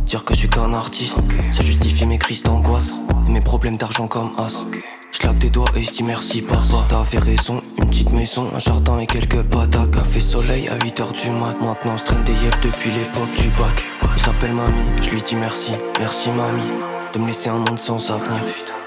Dire 0.05 0.25
que 0.25 0.35
je 0.35 0.41
suis 0.41 0.49
qu'un 0.49 0.73
artiste, 0.75 1.19
ça 1.53 1.63
justifie 1.63 2.07
mes 2.07 2.19
crises 2.19 2.43
d'angoisse 2.43 2.95
et 3.29 3.33
mes 3.33 3.41
problèmes 3.41 3.77
d'argent 3.77 4.07
comme 4.07 4.33
as. 4.39 4.65
Je 5.11 5.19
claque 5.19 5.39
des 5.39 5.51
doigts 5.51 5.67
et 5.75 5.83
je 5.83 5.91
dis 5.91 6.03
merci 6.03 6.43
papa. 6.43 6.87
T'avais 6.89 7.19
raison, 7.19 7.63
une 7.79 7.89
petite 7.89 8.13
maison, 8.13 8.45
un 8.55 8.59
jardin 8.59 8.99
et 8.99 9.07
quelques 9.07 9.43
patates. 9.43 9.91
Café 9.91 10.21
soleil 10.21 10.69
à 10.69 10.77
8h 10.79 11.13
du 11.21 11.31
mat. 11.31 11.57
Maintenant 11.61 11.97
je 11.97 12.05
traîne 12.05 12.25
des 12.25 12.33
yep 12.33 12.55
depuis 12.63 12.91
l'époque 12.91 13.35
du 13.37 13.49
bac. 13.51 13.87
Il 14.17 14.23
s'appelle 14.23 14.53
mamie, 14.53 15.03
je 15.03 15.11
lui 15.11 15.23
dis 15.23 15.37
merci, 15.37 15.73
merci 15.99 16.31
mamie. 16.31 16.79
De 17.15 17.19
me 17.21 17.27
laisser 17.27 17.49
un 17.49 17.59
monde 17.59 17.79
sans 17.79 18.11
avenir. 18.11 18.43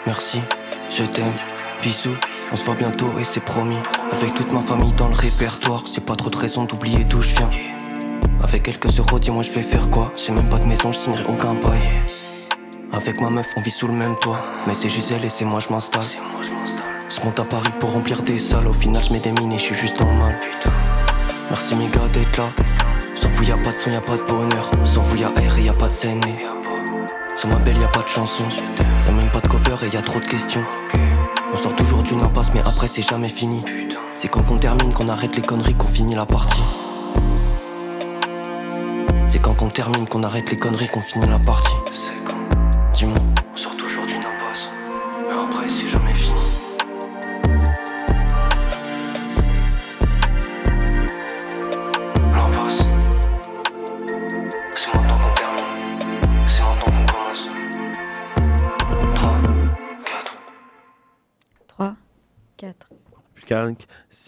Merci, 0.06 0.40
je 0.96 1.04
t'aime, 1.04 1.34
bisous. 1.82 2.16
On 2.52 2.56
se 2.56 2.64
voit 2.64 2.76
bientôt 2.76 3.08
et 3.20 3.26
c'est 3.26 3.44
promis. 3.44 3.78
Avec 4.12 4.34
toute 4.34 4.52
ma 4.52 4.62
famille 4.62 4.94
dans 4.94 5.08
le 5.08 5.14
répertoire, 5.14 5.84
j'ai 5.94 6.02
pas 6.02 6.16
trop 6.16 6.30
de 6.30 6.38
raison 6.38 6.64
d'oublier 6.64 7.04
d'où 7.06 7.22
je 7.22 7.36
viens. 7.36 7.50
Avec 8.44 8.64
quelques 8.64 8.98
euros, 9.00 9.20
dis-moi 9.20 9.44
je 9.44 9.52
vais 9.52 9.62
faire 9.62 9.90
quoi? 9.90 10.12
J'ai 10.18 10.32
même 10.32 10.50
pas 10.50 10.60
de 10.60 10.66
maison, 10.66 10.92
je 10.92 10.98
signerai 10.98 11.24
aucun 11.30 11.54
bail. 11.54 11.82
Avec 12.94 13.22
ma 13.22 13.30
meuf, 13.30 13.48
on 13.56 13.62
vit 13.62 13.72
sous 13.72 13.88
le 13.88 13.94
même 13.94 14.16
toit. 14.18 14.42
Mais 14.68 14.74
c'est 14.74 14.90
Gisèle 14.90 15.24
et 15.24 15.30
c'est 15.30 15.46
moi, 15.46 15.60
je 15.60 15.72
m'installe. 15.72 16.06
Je 17.08 17.26
monte 17.26 17.40
à 17.40 17.44
Paris 17.44 17.72
pour 17.80 17.94
remplir 17.94 18.22
des 18.24 18.40
salles. 18.40 18.68
Au 18.68 18.74
final, 18.74 19.02
je 19.02 19.14
mets 19.14 19.20
des 19.20 19.32
mines 19.32 19.54
et 19.54 19.58
je 19.58 19.64
suis 19.64 19.76
juste 19.76 20.02
en 20.02 20.12
mal. 20.14 20.40
Merci 21.50 21.76
mes 21.76 21.88
gars 21.88 22.08
d'être 22.12 22.38
là. 22.38 22.52
Sans 23.16 23.30
vous, 23.30 23.44
y 23.44 23.52
a 23.52 23.58
pas 23.58 23.72
de 23.72 23.78
son, 23.78 23.92
y 23.92 23.96
a 23.96 24.02
pas 24.02 24.18
de 24.18 24.24
bonheur. 24.24 24.72
Sans 24.84 25.02
vous, 25.02 25.18
y 25.18 25.24
a 25.24 25.30
R 25.30 25.58
et 25.60 25.64
y 25.64 25.70
a 25.70 25.74
pas 25.74 25.88
de 25.88 25.94
scène. 25.94 26.22
Sur 27.36 27.50
ma 27.50 27.56
belle, 27.58 27.78
y 27.78 27.84
a 27.84 27.88
pas 27.88 28.02
de 28.02 28.08
chanson. 28.08 28.44
Y 29.06 29.10
a 29.10 29.12
même 29.12 29.32
pas 29.32 29.42
de 29.42 29.48
cover 29.48 29.76
et 29.86 29.94
y 29.94 29.98
a 29.98 30.02
trop 30.02 30.20
de 30.20 30.26
questions. 30.26 30.64
Toujours 32.10 32.24
d'une 32.24 32.32
impasse, 32.32 32.52
mais 32.56 32.62
après, 32.62 32.88
c'est 32.88 33.04
jamais 33.04 33.30
fini. 33.30 33.64
C'est 34.14 34.30
quand 34.30 34.42
on 34.50 34.58
termine 34.58 34.92
qu'on 34.94 35.10
arrête 35.10 35.36
les 35.36 35.44
conneries 35.44 35.76
qu'on 35.76 35.88
finit 35.88 36.16
la 36.16 36.26
partie. 36.26 36.64
C'est 39.28 39.40
quand 39.40 39.62
on 39.62 39.70
termine 39.70 40.08
qu'on 40.08 40.24
arrête 40.24 40.50
les 40.50 40.58
conneries 40.58 40.88
qu'on 40.88 41.02
finit 41.02 41.28
la 41.28 41.38
partie. 41.38 41.76
Dis-moi. 42.94 43.29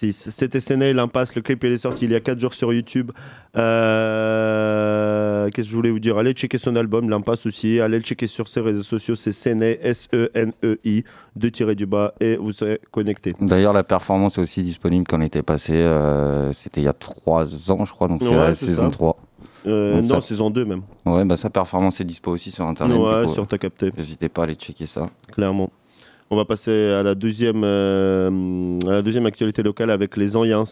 6. 0.01 0.29
C'était 0.31 0.59
Séné, 0.59 0.93
l'impasse. 0.93 1.35
Le 1.35 1.41
clip 1.41 1.63
il 1.63 1.73
est 1.73 1.77
sorti 1.77 2.05
il 2.05 2.11
y 2.11 2.15
a 2.15 2.19
4 2.19 2.39
jours 2.39 2.53
sur 2.55 2.73
YouTube. 2.73 3.11
Euh, 4.21 5.49
Qu'est-ce 5.51 5.67
que 5.67 5.71
je 5.71 5.75
voulais 5.75 5.91
vous 5.91 5.99
dire? 5.99 6.17
Allez 6.17 6.33
checker 6.33 6.57
son 6.57 6.75
album, 6.75 7.09
l'impasse 7.09 7.45
aussi. 7.45 7.79
Allez 7.79 7.97
le 7.97 8.03
checker 8.03 8.27
sur 8.27 8.47
ses 8.47 8.61
réseaux 8.61 8.83
sociaux. 8.83 9.15
C'est 9.15 9.31
Séné, 9.31 9.79
S-E-N-E-I, 9.81 11.03
deux 11.35 11.51
tirés 11.51 11.75
du 11.75 11.85
bas, 11.85 12.13
et 12.19 12.35
vous 12.37 12.51
serez 12.51 12.79
connecté. 12.91 13.33
D'ailleurs, 13.41 13.73
la 13.73 13.83
performance 13.83 14.37
est 14.37 14.41
aussi 14.41 14.63
disponible 14.63 15.05
quand 15.07 15.19
on 15.19 15.21
était 15.21 15.43
passé. 15.43 15.73
euh, 15.73 16.51
C'était 16.53 16.81
il 16.81 16.85
y 16.85 16.87
a 16.87 16.93
3 16.93 17.71
ans, 17.71 17.85
je 17.85 17.91
crois, 17.91 18.07
donc 18.07 18.21
c'est 18.23 18.29
Ouais, 18.29 18.35
la 18.35 18.53
saison 18.53 18.85
ça. 18.85 18.89
3. 18.91 19.17
Euh, 19.67 20.01
non, 20.01 20.07
ça- 20.07 20.21
saison 20.21 20.49
2 20.49 20.65
même. 20.65 20.81
Ouais, 21.05 21.23
bah 21.23 21.37
sa 21.37 21.51
performance 21.51 22.01
est 22.01 22.03
dispo 22.05 22.31
aussi 22.31 22.49
sur 22.49 22.65
internet. 22.65 22.97
Ouais, 22.97 23.25
coup, 23.25 23.33
sur 23.33 23.45
ta 23.47 23.57
capté. 23.59 23.91
N'hésitez 23.95 24.27
pas 24.29 24.41
à 24.41 24.43
aller 24.45 24.55
checker 24.55 24.87
ça. 24.87 25.09
Clairement. 25.33 25.69
On 26.33 26.37
va 26.37 26.45
passer 26.45 26.71
à 26.71 27.03
la 27.03 27.13
deuxième, 27.13 27.61
euh, 27.65 28.79
à 28.87 28.91
la 28.93 29.01
deuxième 29.01 29.25
actualité 29.25 29.61
locale 29.63 29.91
avec 29.91 30.15
les 30.15 30.37
Onyens. 30.37 30.63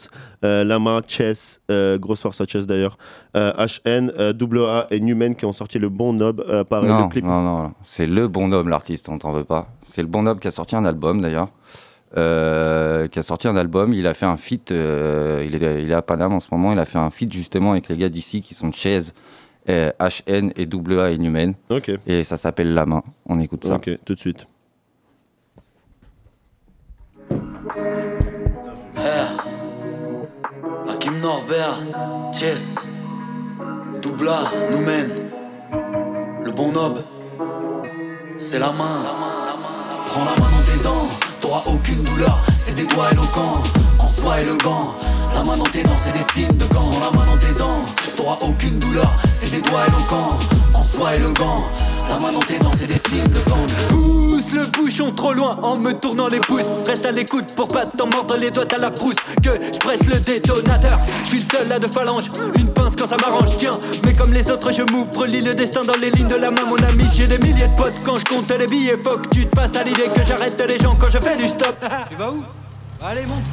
Euh, 0.45 0.63
Lama, 0.63 1.02
Chess, 1.06 1.62
euh, 1.69 1.98
grosse 1.98 2.22
force 2.22 2.39
à 2.39 2.45
Chess 2.45 2.65
d'ailleurs. 2.65 2.98
HN, 3.36 4.10
euh, 4.17 4.32
AA 4.34 4.88
et 4.89 5.02
Newman 5.02 5.36
qui 5.36 5.43
ont 5.43 5.52
sorti 5.52 5.78
le 5.78 5.89
bon. 5.89 6.17
Euh, 6.22 6.63
pareil, 6.63 6.89
non, 6.89 7.04
le 7.04 7.10
clip. 7.10 7.26
non, 7.26 7.41
non, 7.41 7.63
non. 7.63 7.74
c'est 7.84 8.08
le 8.08 8.30
bon 8.30 8.54
homme 8.54 8.69
l'artiste, 8.69 9.10
on 9.10 9.17
t'en 9.17 9.32
veut 9.32 9.43
pas. 9.43 9.67
C'est 9.82 10.02
le 10.02 10.08
bon 10.08 10.28
homme 10.28 10.39
qui 10.39 10.48
a 10.48 10.52
sorti 10.52 10.78
un 10.78 10.86
album 10.86 11.19
d'ailleurs. 11.19 11.50
Qui 12.15 12.19
a 13.19 13.24
sorti 13.24 13.50
un 13.50 13.58
album, 13.58 13.91
il 13.91 14.08
a 14.08 14.13
fait 14.13 14.26
un 14.26 14.38
feat, 14.38 14.72
il, 14.72 14.76
est, 14.76 15.84
il 15.84 15.91
est 15.91 15.93
à 15.93 16.02
Paname 16.02 16.32
en 16.34 16.39
ce 16.39 16.48
moment, 16.52 16.72
il 16.72 16.80
a 16.80 16.86
fait 16.86 16.98
un 16.98 17.10
feat 17.10 17.32
justement 17.34 17.74
avec 17.74 17.89
les 17.89 17.98
gars 17.98 18.10
d'ici 18.10 18.41
qui 18.41 18.56
sont 18.56 18.72
Chase, 18.72 19.13
euh, 19.69 19.91
HN 20.00 20.52
et 20.56 20.67
AA 20.67 21.12
et 21.12 21.17
Newman. 21.17 21.54
Ok. 21.69 21.91
Et 22.08 22.24
ça 22.24 22.38
s'appelle 22.38 22.74
La 22.74 22.86
Main, 22.86 23.04
on 23.26 23.39
écoute 23.39 23.65
ça. 23.65 23.76
Ok, 23.76 23.89
tout 24.06 24.15
de 24.15 24.19
suite. 24.19 24.48
Hakim 30.88 31.19
Norbert, 31.21 31.79
Chess, 32.34 32.75
Doubla, 34.01 34.51
Noumen, 34.71 35.08
le 36.43 36.51
bon 36.51 36.71
nob, 36.71 37.03
c'est 38.38 38.60
la 38.60 38.71
main. 38.71 39.03
Prends 40.08 40.25
la 40.25 40.32
main 40.32 40.49
dans 40.51 40.71
tes 40.71 40.84
dents, 40.84 41.10
t'auras 41.41 41.62
aucune 41.67 42.03
douleur, 42.03 42.41
c'est 42.58 42.75
des 42.75 42.86
doigts 42.86 43.12
éloquents, 43.12 43.62
en 43.99 44.08
soi 44.08 44.41
élégant. 44.41 44.95
La 45.36 45.43
main 45.43 45.58
dans 45.58 45.63
tes 45.65 45.84
dents, 45.84 45.97
c'est 45.97 46.13
des 46.13 46.34
signes 46.34 46.58
de 46.58 46.65
gants. 46.73 46.89
La 47.01 47.17
main 47.19 47.25
dans 47.27 47.38
tes 47.38 47.53
dents, 47.53 47.86
t'auras 48.17 48.38
aucune 48.41 48.79
douleur, 48.79 49.12
c'est 49.32 49.51
des 49.51 49.62
doigts 49.62 49.86
éloquents, 49.88 50.39
en 50.73 50.82
soi 50.82 51.15
élégant. 51.15 51.65
La 52.10 52.17
main 52.17 52.32
dans 52.32 52.39
tes 52.39 52.58
dents, 52.58 52.72
c'est 52.76 52.88
des 52.88 52.98
signes 52.98 53.24
de. 53.24 53.39
Pousse 53.89 54.52
le 54.54 54.65
bouchon 54.72 55.12
trop 55.12 55.32
loin 55.32 55.60
en 55.62 55.78
me 55.78 55.93
tournant 55.93 56.28
les 56.28 56.39
pouces. 56.39 56.65
Reste 56.88 57.06
à 57.06 57.12
l'écoute 57.12 57.54
pour 57.56 57.67
pas 57.67 57.86
t'en 57.86 58.08
mordre 58.08 58.36
les 58.36 58.50
doigts 58.50 58.65
à 58.74 58.80
la 58.80 58.91
frousse. 58.91 59.15
Que 59.43 59.52
je 59.74 59.78
presse 59.78 60.04
le 60.08 60.19
détonateur. 60.19 61.00
Je 61.26 61.28
suis 61.30 61.39
le 61.39 61.45
seul 61.45 61.72
à 61.72 61.78
deux 61.78 61.88
phalanges. 61.88 62.32
Une 62.58 62.69
pince 62.74 62.95
quand 62.98 63.08
ça 63.08 63.17
m'arrange, 63.17 63.58
tiens. 63.58 63.80
Mais 64.06 64.13
comme 64.13 64.34
les 64.34 64.50
autres, 64.50 64.72
je 64.74 64.82
m'ouvre, 64.91 65.28
lis 65.28 65.41
le 65.41 65.54
destin 65.54 65.84
dans 65.84 65.95
les 65.95 66.10
lignes 66.10 66.28
de 66.28 66.36
la 66.36 66.50
main, 66.50 66.65
mon 66.67 66.78
ami. 66.78 67.04
J'ai 67.15 67.28
des 67.28 67.38
milliers 67.38 67.67
de 67.67 67.76
potes 67.78 68.02
quand 68.04 68.17
je 68.17 68.26
compte 68.26 68.50
les 68.58 68.65
billets. 68.65 68.98
Faut 69.04 69.19
que 69.19 69.28
tu 69.30 69.45
te 69.45 69.56
fasses 69.56 69.76
à 69.76 69.84
l'idée 69.84 70.10
que 70.15 70.24
j'arrête 70.28 70.60
les 70.67 70.80
gens 70.80 70.95
quand 71.00 71.10
je 71.10 71.19
fais 71.19 71.38
du 71.38 71.48
stop. 71.48 71.76
Tu 72.10 72.15
vas 72.15 72.32
où? 72.32 72.43
Allez, 73.01 73.25
monte 73.25 73.43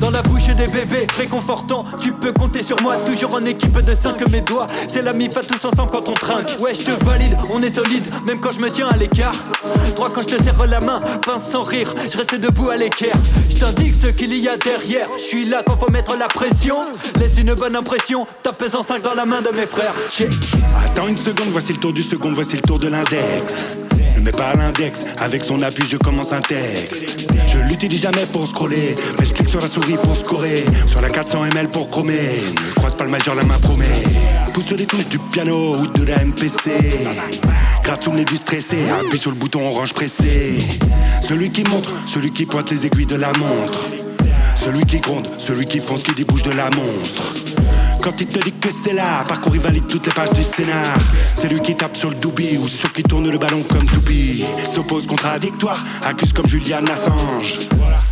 Dans 0.00 0.10
la 0.10 0.20
bouche 0.22 0.46
des 0.46 0.66
bébés, 0.66 1.06
réconfortant, 1.16 1.84
tu 2.00 2.10
peux 2.10 2.32
compter 2.32 2.64
sur 2.64 2.80
moi, 2.82 2.96
toujours 2.96 3.34
en 3.34 3.44
équipe 3.44 3.80
de 3.80 3.94
5 3.94 4.28
mes 4.30 4.40
doigts. 4.40 4.66
C'est 4.88 5.02
la 5.02 5.12
mif 5.12 5.36
à 5.36 5.42
tous 5.42 5.64
ensemble 5.64 5.90
quand 5.92 6.08
on 6.08 6.14
trinque. 6.14 6.56
Ouais, 6.58 6.74
je 6.74 6.82
te 6.82 7.04
valide, 7.04 7.36
on 7.54 7.62
est 7.62 7.70
solide, 7.70 8.04
même 8.26 8.40
quand 8.40 8.50
je 8.50 8.58
me 8.58 8.68
tiens 8.68 8.88
à 8.88 8.96
l'écart. 8.96 9.34
Droit 9.94 10.10
quand 10.12 10.22
je 10.22 10.34
te 10.34 10.42
serre 10.42 10.66
la 10.66 10.80
main, 10.80 11.00
pince 11.24 11.48
sans 11.48 11.62
rire, 11.62 11.94
je 12.10 12.18
reste 12.18 12.34
debout 12.34 12.68
à 12.68 12.76
l'équerre. 12.76 13.14
Je 13.48 13.58
t'indique 13.58 13.94
ce 13.94 14.08
qu'il 14.08 14.34
y 14.34 14.48
a 14.48 14.56
derrière, 14.56 15.06
je 15.16 15.22
suis 15.22 15.44
là 15.44 15.62
quand 15.64 15.76
faut 15.76 15.90
mettre 15.90 16.16
la 16.16 16.26
pression. 16.26 16.74
Laisse 17.20 17.38
une 17.38 17.54
bonne 17.54 17.76
impression, 17.76 18.26
tape 18.42 18.64
en 18.74 18.82
5 18.82 19.02
dans 19.02 19.14
la 19.14 19.24
main 19.24 19.40
de 19.40 19.50
mes 19.50 19.68
frères. 19.68 19.94
Check. 20.10 20.32
Attends 20.84 21.06
une 21.06 21.16
seconde, 21.16 21.48
voici 21.50 21.72
le 21.72 21.78
tour 21.78 21.92
du 21.92 22.02
second, 22.02 22.32
voici 22.32 22.56
le 22.56 22.62
tour 22.62 22.80
de 22.80 22.88
l'index. 22.88 23.54
Mets 24.26 24.32
pas 24.32 24.56
l'index, 24.56 25.04
avec 25.18 25.44
son 25.44 25.62
appui 25.62 25.88
je 25.88 25.96
commence 25.96 26.32
un 26.32 26.40
texte. 26.40 27.28
Je 27.46 27.58
l'utilise 27.58 28.02
jamais 28.02 28.26
pour 28.32 28.44
scroller, 28.48 28.96
mais 29.20 29.24
je 29.24 29.32
clique 29.32 29.48
sur 29.48 29.60
la 29.60 29.68
souris 29.68 29.96
pour 30.02 30.16
scorer. 30.16 30.64
Sur 30.88 31.00
la 31.00 31.08
400 31.08 31.44
ml 31.44 31.68
pour 31.68 31.88
chromer, 31.90 32.32
ne 32.52 32.74
croise 32.74 32.96
pas 32.96 33.04
le 33.04 33.10
majeur, 33.10 33.36
la 33.36 33.46
main 33.46 33.56
promet. 33.60 33.84
Pousse 34.52 34.72
les 34.72 34.84
touches 34.84 35.06
du 35.06 35.20
piano 35.30 35.76
ou 35.76 35.86
de 35.86 36.04
la 36.06 36.24
MPC. 36.24 36.72
Gratte 37.84 38.02
sous 38.02 38.14
les 38.14 38.24
vues 38.24 38.38
stressées, 38.38 38.90
appuie 39.00 39.20
sur 39.20 39.30
le 39.30 39.36
bouton 39.36 39.64
orange 39.64 39.92
pressé. 39.92 40.58
Celui 41.22 41.52
qui 41.52 41.62
montre, 41.62 41.92
celui 42.08 42.32
qui 42.32 42.46
pointe 42.46 42.68
les 42.72 42.84
aiguilles 42.84 43.06
de 43.06 43.14
la 43.14 43.28
montre. 43.28 43.86
Celui 44.56 44.84
qui 44.86 44.98
gronde, 44.98 45.28
celui 45.38 45.66
qui 45.66 45.78
fonce, 45.78 46.02
qui 46.02 46.16
débouche 46.16 46.42
de 46.42 46.50
la 46.50 46.68
monstre. 46.70 47.55
Quand 48.02 48.20
il 48.20 48.26
te 48.26 48.38
dit 48.42 48.52
que 48.52 48.68
c'est 48.70 48.92
là, 48.92 49.24
parcours 49.28 49.54
il 49.54 49.60
valide 49.60 49.86
toutes 49.86 50.06
les 50.06 50.12
pages 50.12 50.30
du 50.30 50.42
scénar. 50.42 50.84
C'est 51.34 51.52
lui 51.52 51.60
qui 51.60 51.74
tape 51.74 51.96
sur 51.96 52.10
le 52.10 52.16
doobie 52.16 52.56
ou 52.56 52.68
sur 52.68 52.92
qui 52.92 53.02
tourne 53.02 53.28
le 53.30 53.38
ballon 53.38 53.62
comme 53.68 53.86
Toupie. 53.86 54.44
S'oppose 54.74 55.06
contradictoire, 55.06 55.82
accuse 56.04 56.32
comme 56.32 56.46
Julian 56.46 56.84
Assange. 56.86 57.58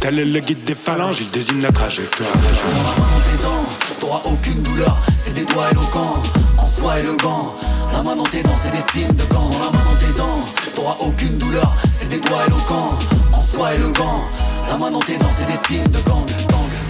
Tel 0.01 0.19
est 0.19 0.25
le 0.25 0.41
guide 0.41 0.65
des 0.65 0.75
phalanges, 0.75 1.19
il 1.21 1.31
désigne 1.31 1.63
la 1.63 1.73
trajectoire. 1.73 2.31
tes 2.33 3.43
dents, 3.43 3.67
t'auras 4.01 4.23
aucune 4.25 4.63
douleur, 4.63 5.01
c'est 5.17 5.35
des 5.35 5.45
doigts 5.45 5.71
éloquents, 5.71 6.23
en 6.59 6.67
soi 6.67 6.99
élégant. 7.01 7.55
La 7.93 8.03
main 8.03 8.17
dans 8.17 8.25
tes 8.25 8.43
dents, 8.43 8.59
c'est 8.61 8.73
des 8.73 8.93
signes 8.93 9.15
de 9.15 9.25
gants. 9.33 9.51
La 9.51 9.71
main 9.79 9.85
dans 9.85 10.07
tes 10.07 10.19
dents, 10.19 10.45
t'auras 10.75 10.97
aucune 11.01 11.39
douleur, 11.39 11.77
c'est 11.93 12.09
des 12.09 12.21
doigts 12.21 12.47
éloquents, 12.47 12.99
en 13.33 13.41
soi 13.41 13.75
élégant. 13.75 14.29
La 14.69 14.77
main 14.77 14.91
dans 14.91 15.01
tes 15.01 15.19
dents, 15.19 15.31
c'est 15.37 15.47
des 15.47 15.69
signes 15.69 15.91
de 15.91 15.99
gang. 16.09 16.25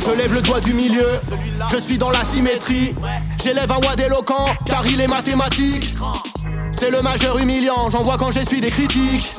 Je 0.04 0.18
lève 0.18 0.34
le 0.34 0.42
doigt 0.42 0.60
du 0.60 0.74
milieu, 0.74 1.08
je 1.72 1.78
suis 1.78 1.96
dans 1.96 2.10
la 2.10 2.22
symétrie. 2.24 2.94
J'élève 3.42 3.70
un 3.72 3.78
wad 3.78 3.98
éloquent, 3.98 4.48
car 4.66 4.86
il 4.86 5.00
est 5.00 5.06
mathématique. 5.06 5.94
C'est 6.72 6.90
le 6.90 7.00
majeur 7.00 7.38
humiliant, 7.38 7.90
j'en 7.90 8.02
vois 8.02 8.18
quand 8.18 8.30
j'essuie 8.30 8.60
des 8.60 8.70
critiques. 8.70 9.32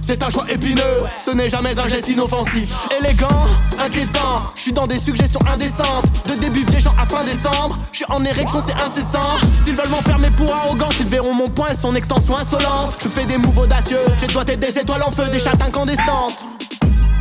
C'est 0.00 0.22
un 0.22 0.30
choix 0.30 0.44
épineux, 0.50 1.04
ce 1.24 1.30
n'est 1.30 1.48
jamais 1.48 1.76
un 1.78 1.88
geste 1.88 2.08
inoffensif. 2.08 2.72
Élégant, 3.00 3.46
inquiétant, 3.84 4.44
je 4.54 4.60
suis 4.60 4.72
dans 4.72 4.86
des 4.86 4.98
suggestions 4.98 5.40
indécentes. 5.52 6.04
De 6.28 6.34
début 6.34 6.64
viégeant 6.70 6.94
à 7.00 7.06
fin 7.06 7.24
décembre, 7.24 7.76
je 7.90 7.98
suis 7.98 8.06
en 8.08 8.24
érection, 8.24 8.60
c'est 8.66 8.74
incessant. 8.74 9.38
S'ils 9.64 9.76
veulent 9.76 9.88
m'enfermer 9.88 10.30
pour 10.30 10.52
arrogant, 10.54 10.90
ils 11.00 11.08
verront 11.08 11.34
mon 11.34 11.48
poing 11.48 11.68
et 11.70 11.74
son 11.74 11.96
extension 11.96 12.36
insolente. 12.36 12.96
Je 13.02 13.08
fais 13.08 13.24
des 13.24 13.38
moves 13.38 13.58
audacieux, 13.58 13.98
j'ai 14.20 14.28
doigts 14.28 14.44
des 14.44 14.78
étoiles 14.78 15.02
en 15.02 15.10
feu, 15.10 15.24
des 15.32 15.40
chattes 15.40 15.62
incandescentes. 15.62 16.44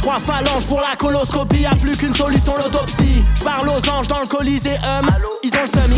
Trois 0.02 0.20
phalanges 0.20 0.66
pour 0.66 0.82
la 0.82 0.96
coloscopie, 0.96 1.62
y'a 1.62 1.76
plus 1.76 1.96
qu'une 1.96 2.14
solution, 2.14 2.54
l'autopsie. 2.58 3.24
J'parle 3.36 3.70
aux 3.70 3.90
anges 3.90 4.08
dans 4.08 4.20
le 4.20 4.28
coliséum, 4.28 5.08
ils 5.44 5.52
ont 5.56 5.62
le 5.62 5.68
seum. 5.68 5.92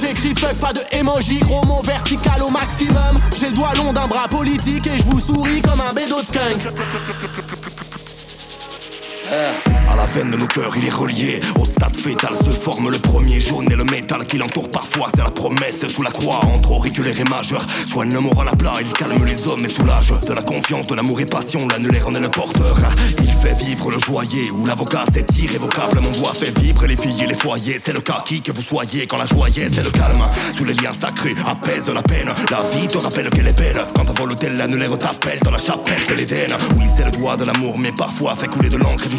J'écris 0.00 0.34
fuck, 0.38 0.56
pas 0.56 0.72
de 0.72 0.80
emoji, 0.92 1.38
gros 1.40 1.64
mot 1.64 1.80
vertical 1.82 2.42
au 2.42 2.50
maximum. 2.50 3.18
J'ai 3.38 3.48
le 3.48 3.54
doigt 3.54 3.74
long 3.76 3.92
d'un 3.92 4.06
bras 4.06 4.28
politique 4.28 4.86
et 4.86 4.98
je 4.98 5.04
vous 5.04 5.20
souris 5.20 5.62
comme 5.62 5.80
un 5.80 5.92
bédo 5.92 6.20
de 6.20 6.26
skunk. 6.26 6.74
À 9.28 9.96
la 9.96 10.06
veine 10.06 10.30
de 10.30 10.36
nos 10.36 10.46
cœurs, 10.46 10.72
il 10.76 10.86
est 10.86 10.90
relié. 10.90 11.40
Au 11.58 11.64
stade 11.64 11.96
fétal 11.96 12.32
se 12.32 12.50
forme 12.50 12.90
le 12.90 12.98
premier 12.98 13.40
jaune 13.40 13.66
et 13.72 13.74
le 13.74 13.82
métal 13.82 14.24
qui 14.24 14.38
l'entoure 14.38 14.70
parfois. 14.70 15.08
C'est 15.16 15.22
la 15.22 15.30
promesse 15.30 15.84
sous 15.88 16.02
la 16.02 16.10
croix 16.10 16.38
entre 16.54 16.70
auriculaire 16.70 17.18
et 17.20 17.24
majeur. 17.24 17.66
Soigne 17.88 18.12
le 18.12 18.20
moral 18.20 18.48
à 18.48 18.54
plat, 18.54 18.74
il 18.80 18.92
calme 18.92 19.24
les 19.24 19.46
hommes 19.48 19.64
et 19.64 19.68
soulage. 19.68 20.12
De 20.28 20.32
la 20.32 20.42
confiance, 20.42 20.86
de 20.86 20.94
l'amour 20.94 21.20
et 21.20 21.26
passion, 21.26 21.66
l'annulaire 21.66 22.06
en 22.06 22.14
est 22.14 22.20
le 22.20 22.28
porteur. 22.28 22.76
Il 23.18 23.32
fait 23.32 23.64
vivre 23.64 23.90
le 23.90 23.98
joyer 23.98 24.50
où 24.52 24.64
l'avocat 24.64 25.04
c'est 25.12 25.36
irrévocable. 25.36 25.98
Mon 26.00 26.12
doigt 26.12 26.34
fait 26.34 26.56
vibrer 26.60 26.88
les 26.88 26.96
filles 26.96 27.24
et 27.24 27.26
les 27.26 27.34
foyers. 27.34 27.80
C'est 27.84 27.94
le 27.94 28.00
cas 28.00 28.22
qui 28.24 28.42
que 28.42 28.52
vous 28.52 28.62
soyez 28.62 29.08
quand 29.08 29.18
la 29.18 29.26
joyeuse 29.26 29.72
c'est 29.74 29.82
le 29.82 29.90
calme. 29.90 30.22
Sous 30.54 30.64
les 30.64 30.74
liens 30.74 30.92
sacrés, 30.92 31.34
apaise 31.46 31.88
la 31.88 32.02
peine. 32.02 32.32
La 32.50 32.62
vie 32.70 32.86
te 32.86 32.98
rappelle 32.98 33.28
qu'elle 33.30 33.48
est 33.48 33.58
belle. 33.58 33.78
Quand 33.96 34.04
ta 34.04 34.12
volonté 34.12 34.50
l'annulaire 34.50 34.96
t'appelle 34.98 35.40
dans 35.42 35.50
la 35.50 35.58
chapelle, 35.58 36.00
c'est 36.06 36.14
l'Éden. 36.14 36.56
Oui, 36.78 36.84
c'est 36.96 37.04
le 37.04 37.10
doigt 37.10 37.36
de 37.36 37.44
l'amour, 37.44 37.76
mais 37.76 37.90
parfois 37.90 38.36
fait 38.36 38.48
couler 38.48 38.68
de 38.68 38.76
l'encre 38.76 39.06
et 39.06 39.08
du 39.08 39.15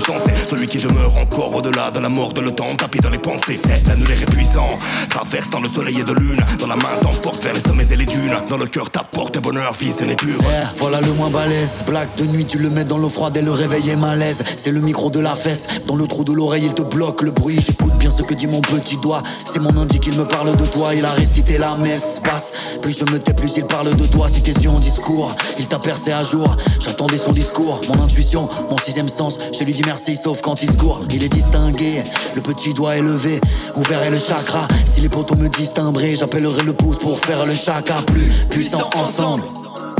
celui 0.49 0.67
qui 0.67 0.77
demeure 0.77 1.15
encore 1.17 1.55
au-delà 1.55 1.91
de 1.91 1.99
la 1.99 2.09
mort 2.09 2.33
de 2.33 2.41
le 2.41 2.51
temps, 2.51 2.75
tapis 2.75 2.99
dans 2.99 3.09
les 3.09 3.17
pensées. 3.17 3.59
L'annulaire 3.87 4.21
est 4.21 4.31
puissant, 4.31 4.67
traverse 5.09 5.49
dans 5.49 5.59
le 5.59 5.69
soleil 5.69 5.99
et 5.99 6.03
de 6.03 6.13
lune. 6.13 6.43
Dans 6.59 6.67
la 6.67 6.75
main 6.75 6.95
t'emporte 7.01 7.43
vers 7.43 7.53
les 7.53 7.59
sommets 7.59 7.87
et 7.91 7.95
les 7.95 8.05
dunes. 8.05 8.35
Dans 8.49 8.57
le 8.57 8.67
cœur 8.67 8.89
t'apporte 8.89 9.41
bonheur, 9.41 9.73
vie, 9.79 9.91
c'est 9.97 10.05
les 10.05 10.15
purs. 10.15 10.39
Eh, 10.41 10.77
voilà 10.77 11.01
le 11.01 11.11
moins 11.13 11.29
balèze. 11.29 11.83
Black 11.85 12.15
de 12.17 12.25
nuit, 12.25 12.45
tu 12.45 12.59
le 12.59 12.69
mets 12.69 12.83
dans 12.83 12.97
l'eau 12.97 13.09
froide 13.09 13.37
et 13.37 13.41
le 13.41 13.51
réveil 13.51 13.89
est 13.89 13.95
malaise. 13.95 14.43
C'est 14.55 14.71
le 14.71 14.81
micro 14.81 15.09
de 15.09 15.19
la 15.19 15.35
fesse. 15.35 15.67
Dans 15.87 15.95
le 15.95 16.07
trou 16.07 16.23
de 16.23 16.33
l'oreille, 16.33 16.65
il 16.65 16.73
te 16.73 16.83
bloque 16.83 17.21
le 17.21 17.31
bruit. 17.31 17.59
J'écoute 17.65 17.95
bien 17.97 18.09
ce 18.09 18.21
que 18.21 18.33
dit 18.33 18.47
mon 18.47 18.61
petit 18.61 18.97
doigt. 18.97 19.23
C'est 19.45 19.59
mon 19.59 19.75
indique, 19.77 20.07
il 20.07 20.17
me 20.17 20.25
parle 20.25 20.55
de 20.55 20.65
toi. 20.65 20.93
Il 20.95 21.05
a 21.05 21.11
récité 21.11 21.57
la 21.57 21.75
messe 21.77 22.21
passe. 22.23 22.53
Plus 22.81 22.97
je 22.97 23.11
me 23.11 23.19
tais, 23.19 23.33
plus 23.33 23.57
il 23.57 23.65
parle 23.65 23.95
de 23.95 24.05
toi. 24.05 24.27
Si 24.29 24.41
t'es 24.41 24.67
en 24.67 24.79
discours, 24.79 25.35
il 25.59 25.67
t'a 25.67 25.79
percé 25.79 26.11
à 26.11 26.21
jour. 26.23 26.55
J'attendais 26.79 27.17
son 27.17 27.31
discours, 27.31 27.81
mon 27.89 28.03
intuition, 28.03 28.47
mon 28.69 28.77
sixième 28.77 29.09
sens. 29.09 29.39
Je 29.57 29.63
lui 29.63 29.73
dis 29.73 29.83
merci, 29.87 30.17
sauf 30.17 30.41
quand 30.41 30.61
il 30.61 30.69
se 30.69 30.75
court. 30.75 31.01
Il 31.13 31.23
est 31.23 31.29
distingué, 31.29 32.03
le 32.35 32.41
petit 32.41 32.73
doigt 32.73 32.97
élevé. 32.97 33.39
Ouvert 33.77 34.03
est 34.03 34.09
le 34.09 34.19
chakra. 34.19 34.67
Si 34.85 34.99
les 34.99 35.07
potos 35.07 35.37
me 35.37 35.47
disent 35.47 35.71
timbré, 35.71 36.15
j'appellerai 36.15 36.61
le 36.63 36.73
pouce 36.73 36.97
pour 36.97 37.17
faire 37.19 37.45
le 37.45 37.55
chaka. 37.55 37.95
Plus 38.07 38.29
puissant 38.49 38.89
ensemble. 38.95 39.43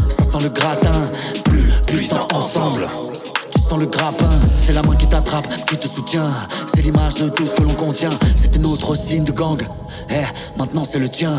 Ça 0.10 0.24
sent 0.24 0.44
le 0.44 0.50
gratin, 0.50 1.00
plus 1.46 1.64
puissant 1.86 2.28
ensemble. 2.34 2.90
Tu 3.52 3.62
sens 3.62 3.80
le 3.80 3.86
grappin, 3.86 4.30
c'est 4.58 4.74
la 4.74 4.82
main 4.82 4.96
qui 4.96 5.08
t'attrape, 5.08 5.48
qui 5.68 5.78
te 5.78 5.88
soutient. 5.88 6.32
C'est 6.68 6.82
l'image 6.82 7.16
de 7.16 7.30
tout 7.30 7.48
ce 7.48 7.56
que 7.56 7.64
l'on 7.64 7.74
contient. 7.74 8.12
C'était 8.36 8.60
notre 8.60 8.94
signe 8.96 9.24
de 9.24 9.32
gang. 9.32 9.62
Eh, 10.10 10.58
maintenant 10.58 10.84
c'est 10.84 11.00
le 11.00 11.08
tien. 11.08 11.34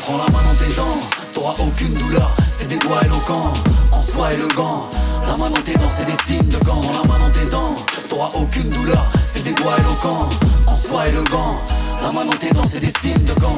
Prends 0.00 0.18
la 0.18 0.24
main 0.32 0.42
dans 0.48 0.64
tes 0.64 0.72
dents, 0.76 1.00
t'auras 1.34 1.54
aucune 1.58 1.94
douleur. 1.94 2.36
C'est 2.52 2.68
des 2.68 2.78
doigts 2.78 3.04
éloquents, 3.04 3.52
en 3.92 4.00
soi 4.00 4.34
élégant. 4.34 4.88
La 5.26 5.36
main 5.36 5.50
dans 5.50 5.62
tes 5.62 5.74
dents, 5.74 5.90
c'est 5.90 6.06
des 6.06 6.22
signes 6.22 6.48
de 6.48 6.58
gants. 6.64 6.80
La 6.92 7.08
main 7.08 7.18
dans 7.18 7.30
tes 7.30 7.50
dents, 7.50 7.76
t'auras 8.08 8.28
aucune 8.40 8.70
douleur. 8.70 9.10
C'est 9.24 9.44
des 9.44 9.54
doigts 9.54 9.76
éloquents, 9.78 10.28
en 10.66 10.74
soi 10.74 11.08
élégant. 11.08 11.60
La 12.02 12.10
main 12.12 12.24
dans 12.24 12.36
tes 12.38 12.50
dents, 12.50 12.66
c'est 12.66 12.80
des 12.80 12.92
signes 13.00 13.24
de 13.24 13.40
gang. 13.40 13.56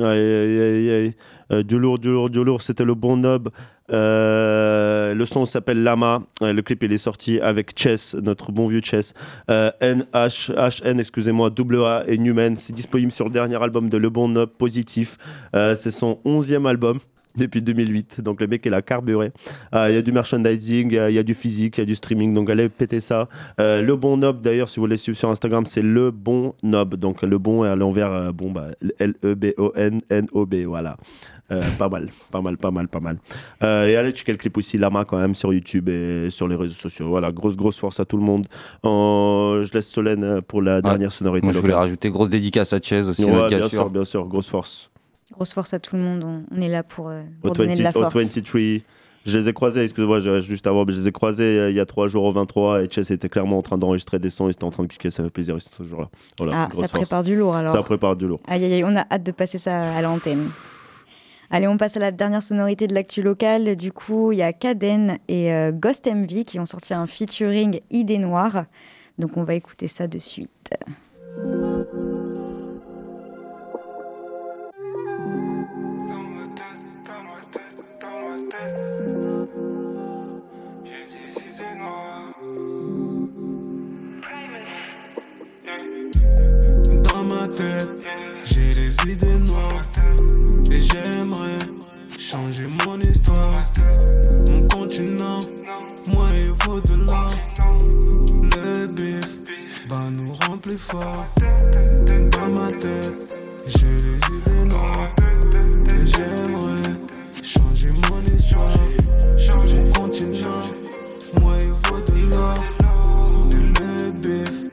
Aïe, 0.00 0.06
aïe, 0.06 0.60
aïe, 0.60 0.90
aïe. 0.90 1.14
Euh, 1.52 1.62
du 1.62 1.78
lourd, 1.78 1.98
du 1.98 2.10
lourd, 2.10 2.28
du 2.28 2.42
lourd, 2.42 2.62
c'était 2.62 2.84
le 2.84 2.94
bon 2.94 3.16
nob. 3.16 3.50
Euh, 3.92 4.83
le 5.14 5.24
son 5.24 5.46
s'appelle 5.46 5.82
Lama. 5.82 6.22
Euh, 6.42 6.52
le 6.52 6.62
clip, 6.62 6.82
il 6.82 6.92
est 6.92 6.98
sorti 6.98 7.40
avec 7.40 7.78
Chess, 7.78 8.14
notre 8.20 8.52
bon 8.52 8.68
vieux 8.68 8.80
Chess. 8.82 9.14
Euh, 9.50 9.70
N-H, 9.80 10.52
H-N, 10.54 11.00
excusez-moi, 11.00 11.50
A 11.86 12.04
et 12.06 12.18
Newman. 12.18 12.56
C'est 12.56 12.72
disponible 12.74 13.12
sur 13.12 13.24
le 13.26 13.30
dernier 13.30 13.62
album 13.62 13.88
de 13.88 13.96
Le 13.96 14.10
Bon 14.10 14.28
Nob, 14.28 14.50
Positif. 14.50 15.16
Euh, 15.56 15.74
c'est 15.74 15.90
son 15.90 16.18
onzième 16.24 16.66
album 16.66 16.98
depuis 17.36 17.62
2008. 17.62 18.20
Donc 18.20 18.40
le 18.40 18.46
mec, 18.46 18.62
il 18.64 18.72
a 18.74 18.80
carburé. 18.80 19.32
Euh, 19.74 19.86
Il 19.90 19.94
y 19.96 19.98
a 19.98 20.02
du 20.02 20.12
merchandising, 20.12 20.90
il 20.92 21.12
y, 21.14 21.18
a- 21.18 21.22
du 21.24 21.34
physique, 21.34 21.78
il 21.78 21.80
y 21.80 21.82
a 21.82 21.86
du 21.86 21.96
streaming. 21.96 22.32
Donc 22.32 22.48
allez 22.48 22.68
péter 22.68 23.00
ça. 23.00 23.28
Euh, 23.60 23.82
le 23.82 23.96
bon 23.96 24.16
nob, 24.16 24.40
d'ailleurs, 24.40 24.68
si 24.68 24.76
vous 24.76 24.82
voulez 24.86 24.96
suivre 24.96 25.18
sur 25.18 25.30
Instagram, 25.30 25.66
c'est 25.66 25.82
le 25.82 26.12
bon 26.12 26.54
nob. 26.62 26.94
Donc 26.94 27.22
le 27.22 27.38
bon 27.38 27.64
est 27.64 27.68
à 27.68 27.74
l'envers, 27.74 28.12
euh, 28.12 28.30
bon, 28.30 28.52
bah, 28.52 28.68
L-E-B-O-N-N-O-B. 29.00 30.54
Voilà. 30.66 30.96
Euh, 31.52 31.60
pas 31.78 31.88
mal, 31.90 32.08
pas 32.30 32.40
mal, 32.40 32.56
pas 32.56 32.70
mal, 32.70 32.88
pas 32.88 33.00
mal. 33.00 33.18
Euh, 33.62 33.86
et 33.86 33.96
allez 33.96 34.12
checker 34.12 34.32
le 34.32 34.38
clip 34.38 34.56
aussi, 34.56 34.78
Lama, 34.78 35.04
quand 35.04 35.18
même, 35.18 35.34
sur 35.34 35.52
YouTube 35.52 35.88
et 35.90 36.28
sur 36.30 36.48
les 36.48 36.56
réseaux 36.56 36.72
sociaux. 36.74 37.08
Voilà, 37.08 37.32
grosse, 37.32 37.56
grosse 37.56 37.78
force 37.78 38.00
à 38.00 38.06
tout 38.06 38.16
le 38.16 38.22
monde. 38.22 38.46
Euh, 38.86 39.62
je 39.62 39.72
laisse 39.74 39.86
Solène 39.88 40.40
pour 40.42 40.62
la 40.62 40.80
dernière 40.80 41.12
sonorité. 41.12 41.44
Moi, 41.44 41.52
je 41.52 41.58
voulais 41.58 41.74
rajouter 41.74 42.10
grosse 42.10 42.30
dédicace 42.30 42.72
à 42.72 42.80
Chase 42.80 43.08
aussi. 43.10 43.24
Ouais, 43.26 43.32
notre 43.32 43.48
bien 43.58 43.68
sûr, 43.68 43.90
bien 43.90 44.04
sûr, 44.04 44.26
grosse 44.26 44.48
force. 44.48 44.90
Grosse 45.32 45.52
force 45.52 45.74
à 45.74 45.80
tout 45.80 45.96
le 45.96 46.02
monde. 46.02 46.24
On, 46.24 46.44
on 46.56 46.60
est 46.62 46.68
là 46.68 46.82
pour, 46.82 47.08
euh, 47.10 47.22
Au 47.42 47.50
donner 47.50 47.76
de 47.76 47.82
la 47.82 47.90
20 47.90 47.98
au 47.98 48.02
force. 48.10 48.14
23, 48.14 48.60
je 49.26 49.38
les 49.38 49.48
ai 49.48 49.52
croisés, 49.54 49.82
excusez-moi, 49.84 50.20
juste 50.40 50.66
avant, 50.66 50.84
mais 50.84 50.92
je 50.92 51.00
les 51.00 51.08
ai 51.08 51.12
croisés 51.12 51.58
euh, 51.58 51.70
il 51.70 51.76
y 51.76 51.80
a 51.80 51.86
trois 51.86 52.08
jours 52.08 52.24
au 52.24 52.32
23 52.32 52.82
et 52.84 52.88
Chess 52.90 53.10
était 53.10 53.28
clairement 53.30 53.56
en 53.58 53.62
train 53.62 53.78
d'enregistrer 53.78 54.18
des 54.18 54.28
sons, 54.28 54.48
ils 54.48 54.52
étaient 54.52 54.64
en 54.64 54.70
train 54.70 54.82
de 54.82 54.88
cliquer, 54.88 55.10
ça 55.10 55.22
fait 55.24 55.30
plaisir, 55.30 55.56
ils 55.56 55.62
sont 55.62 55.70
toujours 55.76 56.02
là. 56.02 56.08
Voilà, 56.38 56.52
Ah, 56.54 56.68
ça 56.72 56.80
force. 56.88 56.92
prépare 56.92 57.22
du 57.22 57.34
lourd 57.36 57.54
alors. 57.56 57.74
Ça 57.74 57.82
prépare 57.82 58.16
du 58.16 58.26
lourd. 58.26 58.38
Aïe, 58.46 58.64
aïe, 58.64 58.74
aïe, 58.74 58.84
on 58.84 58.94
a 58.96 59.06
hâte 59.10 59.22
de 59.24 59.32
passer 59.32 59.56
ça 59.58 59.94
à 59.94 60.02
l'antenne. 60.02 60.48
Allez, 61.50 61.68
on 61.68 61.76
passe 61.76 61.96
à 61.96 62.00
la 62.00 62.10
dernière 62.10 62.42
sonorité 62.42 62.86
de 62.86 62.94
l'actu 62.94 63.22
locale. 63.22 63.76
Du 63.76 63.92
coup, 63.92 64.32
il 64.32 64.38
y 64.38 64.42
a 64.42 64.52
Kaden 64.52 65.18
et 65.28 65.52
euh, 65.52 65.72
Ghost 65.72 66.06
MV 66.06 66.44
qui 66.44 66.58
ont 66.58 66.66
sorti 66.66 66.94
un 66.94 67.06
featuring 67.06 67.80
Idée 67.90 68.18
Noire. 68.18 68.64
Donc 69.18 69.36
on 69.36 69.44
va 69.44 69.54
écouter 69.54 69.88
ça 69.88 70.06
de 70.08 70.18
suite. 70.18 70.50
Dans 87.02 87.24
ma 87.24 87.48
tête. 87.48 87.94
Mais 90.74 90.80
j'aimerais 90.80 91.60
changer 92.18 92.64
mon 92.84 92.98
histoire, 93.00 93.62
mon 94.48 94.66
continent, 94.66 95.38
moi 96.12 96.26
et 96.36 96.48
vous 96.48 96.80
de 96.80 97.06
là. 97.06 97.30
Le 98.56 98.86
bif, 98.88 99.38
bah 99.88 100.10
nous 100.10 100.32
rend 100.40 100.58
plus 100.58 100.76
fort. 100.76 101.26
Dans 101.38 102.60
ma 102.60 102.72
tête, 102.72 103.14
j'ai 103.68 103.86
les 103.86 104.16
idées 104.16 104.64
noires. 104.68 105.14
Mais 105.86 106.06
j'aimerais 106.06 106.90
changer 107.40 107.92
mon 108.10 108.34
histoire, 108.34 108.78
mon 109.76 109.92
continent, 109.92 110.64
moi 111.40 111.56
et 111.60 111.66
vous 111.66 112.00
de 112.00 112.30
là. 112.32 112.54
Le 113.52 114.10
bif, 114.10 114.64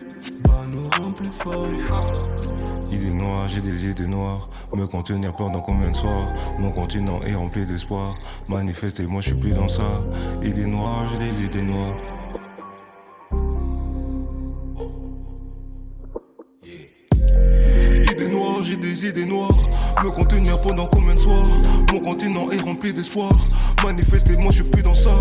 bah 0.44 0.66
nous 0.68 0.84
rend 0.98 1.14
fort 1.44 2.61
forts. 2.92 3.02
Idées 3.02 3.14
noires, 3.14 3.48
j'ai 3.48 3.62
des 3.62 3.88
idées 3.88 4.08
noires. 4.08 4.50
Me 4.74 4.86
contenir 4.86 5.34
pendant 5.34 5.62
combien 5.62 5.90
de 5.90 5.96
soirs? 5.96 6.28
Mon 6.60 6.72
continent 6.72 7.20
est 7.26 7.36
rempli 7.36 7.66
d'espoir. 7.66 8.18
Manifester, 8.48 9.06
moi 9.08 9.22
je 9.22 9.28
suis 9.30 9.38
plus 9.38 9.52
dans 9.52 9.68
ça. 9.68 10.04
Idées 10.44 10.66
noires, 10.66 11.06
j'ai 11.12 11.32
des 11.32 11.46
idées 11.46 11.72
noires. 11.72 11.96
J'ai 18.72 18.78
des 18.78 19.06
idées 19.06 19.26
noires. 19.26 19.58
Me 20.04 20.10
contenir 20.10 20.60
pendant 20.62 20.86
combien 20.86 21.14
de 21.14 21.20
soirs? 21.20 21.48
Mon 21.92 22.00
continent 22.00 22.50
est 22.52 22.60
rempli 22.60 22.94
d'espoir. 22.94 23.32
Manifester, 23.84 24.38
moi 24.38 24.52
je 24.52 24.62
suis 24.62 24.64
plus 24.64 24.84
dans 24.84 24.94
ça. 24.94 25.14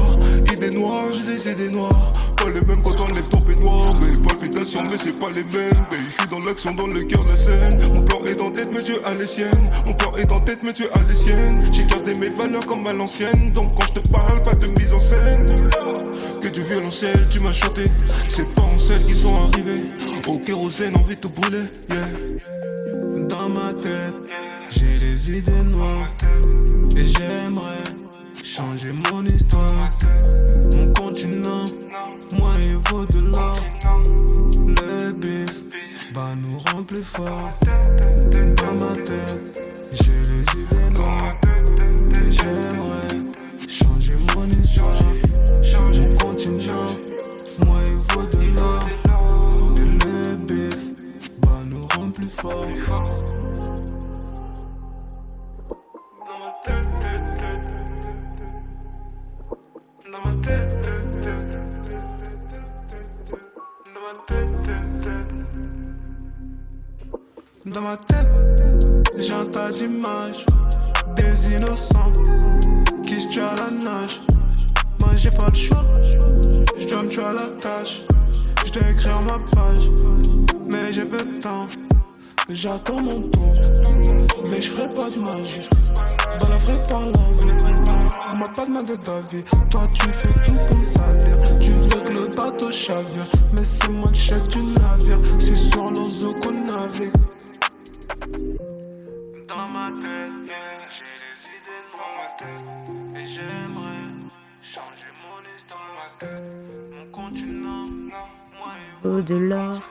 Idées 0.53 0.71
noires, 0.71 1.13
j'ai 1.13 1.25
des 1.25 1.51
idées 1.51 1.71
noires. 1.71 2.13
Pas 2.37 2.51
les 2.51 2.61
mêmes 2.61 2.83
quand 2.83 2.95
on 3.01 3.13
lève 3.13 3.29
ton 3.29 3.41
peignoir. 3.41 3.99
Mais 4.01 4.17
palpitations, 4.25 4.85
mais 4.89 4.97
c'est 4.97 5.19
pas 5.19 5.31
les 5.31 5.43
mêmes. 5.43 5.85
Mais 5.91 5.99
suis 6.11 6.29
dans 6.31 6.39
l'action, 6.41 6.75
dans 6.75 6.87
le 6.87 7.03
cœur 7.03 7.25
de 7.25 7.37
scène. 7.37 7.81
Mon 7.93 8.03
plan 8.03 8.21
est 8.25 8.37
dans 8.37 8.51
tête, 8.51 8.69
mais 8.73 8.83
Dieu 8.83 9.01
a 9.05 9.15
les 9.15 9.27
siennes. 9.27 9.71
Mon 9.85 9.95
plan 9.95 10.13
est 10.17 10.27
dans 10.27 10.41
tête, 10.41 10.61
mais 10.63 10.73
Dieu 10.73 10.89
a 10.95 10.99
les 11.09 11.15
siennes. 11.17 11.63
J'ai 11.73 11.85
gardé 11.85 12.15
mes 12.15 12.29
valeurs 12.29 12.67
comme 12.67 12.87
à 12.87 12.93
l'ancienne. 12.93 13.53
Donc 13.53 13.77
quand 13.77 13.87
je 13.95 14.01
te 14.01 14.09
parle, 14.09 14.41
pas 14.43 14.55
de 14.55 14.67
mise 14.67 14.93
en 14.93 15.01
scène. 15.01 15.47
Que 16.41 16.49
du 16.49 16.63
violoncelle, 16.63 17.27
tu 17.31 17.41
m'as 17.41 17.53
chanté. 17.53 17.91
C'est 18.29 18.49
pas 18.55 18.63
en 18.63 18.79
celles 18.79 19.05
qui 19.05 19.15
sont 19.15 19.35
arrivées. 19.35 19.83
Au 20.29 20.39
kérosène, 20.39 20.97
envie 20.97 21.17
de 21.17 21.21
tout 21.21 21.31
brûler. 21.31 21.65
Yeah. 21.89 22.80
Dans 23.31 23.49
ma 23.49 23.73
tête, 23.73 24.15
j'ai 24.71 24.99
les 24.99 25.31
idées 25.39 25.63
noires. 25.63 26.09
Et 26.97 27.07
j'aimerais 27.07 27.89
changer 28.43 28.89
mon 29.11 29.25
histoire. 29.25 29.97
Mon 30.75 30.93
continent, 30.93 31.65
moi 32.37 32.55
il 32.61 32.77
vaut 32.91 33.07
de 33.07 33.21
l'or. 33.21 33.59
Le 34.67 35.13
bif, 35.13 35.63
bah 36.13 36.35
nous 36.43 36.57
rend 36.67 36.83
plus 36.83 37.05
forts. 37.05 37.53
Dans 37.63 38.75
ma 38.85 38.95
tête, 39.05 39.41
j'ai 39.93 40.23
les 40.29 40.43
idées 40.63 40.91
noires. 40.99 41.37
Et 42.13 42.33
j'aimerais 42.33 43.15
changer 43.69 44.19
mon 44.35 44.49
histoire. 44.51 45.05
Mon 45.95 46.17
continent, 46.17 46.89
Dans 52.43 52.49
ma 67.83 67.97
tête, 67.99 68.27
tas 69.53 69.71
d'images 69.73 70.47
des 71.17 71.55
innocents 71.55 72.13
qui 73.05 73.21
se 73.21 73.29
tuent 73.29 73.41
à 73.41 73.55
la 73.57 73.71
nage. 73.71 74.23
Moi 74.99 75.11
j'ai 75.17 75.31
pas 75.31 75.49
le 75.51 75.55
choix, 75.55 75.85
je 76.79 76.89
dois 76.89 77.03
me 77.03 77.09
tuer 77.09 77.23
à 77.23 77.35
la 77.35 77.51
tâche. 77.61 78.01
Je 78.65 78.73
dois 78.73 78.89
écrire 78.91 79.21
ma 79.23 79.39
page, 79.51 79.91
mais 80.67 80.91
j'ai 80.91 81.05
peu 81.05 81.19
de 81.19 81.41
temps. 81.43 81.69
J'attends 82.53 83.01
mon 83.01 83.21
tour, 83.31 83.55
mais 84.51 84.61
je 84.61 84.71
ferai 84.71 84.89
pas 84.93 85.09
de 85.09 85.19
magie. 85.19 85.69
Vraie 86.41 86.89
par 86.89 87.03
la 87.03 87.13
vie, 87.13 88.39
m'a 88.39 88.49
pas 88.49 88.67
demandé 88.67 88.97
d'avis. 88.97 89.45
Toi 89.71 89.83
tu 89.95 90.09
fais 90.09 90.35
tout 90.45 90.61
pour 90.67 90.77
me 90.77 90.85
salir. 90.85 91.37
Tu 91.61 91.71
veux 91.71 92.01
que 92.01 92.13
le 92.13 92.35
bateau 92.35 92.73
chavire, 92.73 93.25
mais 93.53 93.63
c'est 93.63 93.89
moi 93.89 94.09
le 94.09 94.15
chef 94.15 94.49
du 94.49 94.63
navire. 94.63 95.21
C'est 95.39 95.55
sur 95.55 95.91
l'ozo 95.91 96.35
qu'on 96.35 96.53
navigue. 96.53 97.13
Dans 99.49 99.69
ma 99.69 99.91
tête, 100.03 100.51
j'ai 100.97 101.15
les 101.23 101.39
idées 101.57 101.85
dans 101.93 102.13
ma 102.19 102.29
tête. 102.41 102.67
Et 103.17 103.27
j'aimerais 103.27 104.09
changer 104.61 105.11
mon 105.23 105.41
histoire 105.57 105.91
ma 106.01 106.09
tête. 106.19 106.43
Mon 106.93 107.07
continent, 107.13 107.89
moi 108.59 108.73
il 109.05 109.09
Vaut 109.09 109.23
de 109.23 109.35
l'or. 109.37 109.83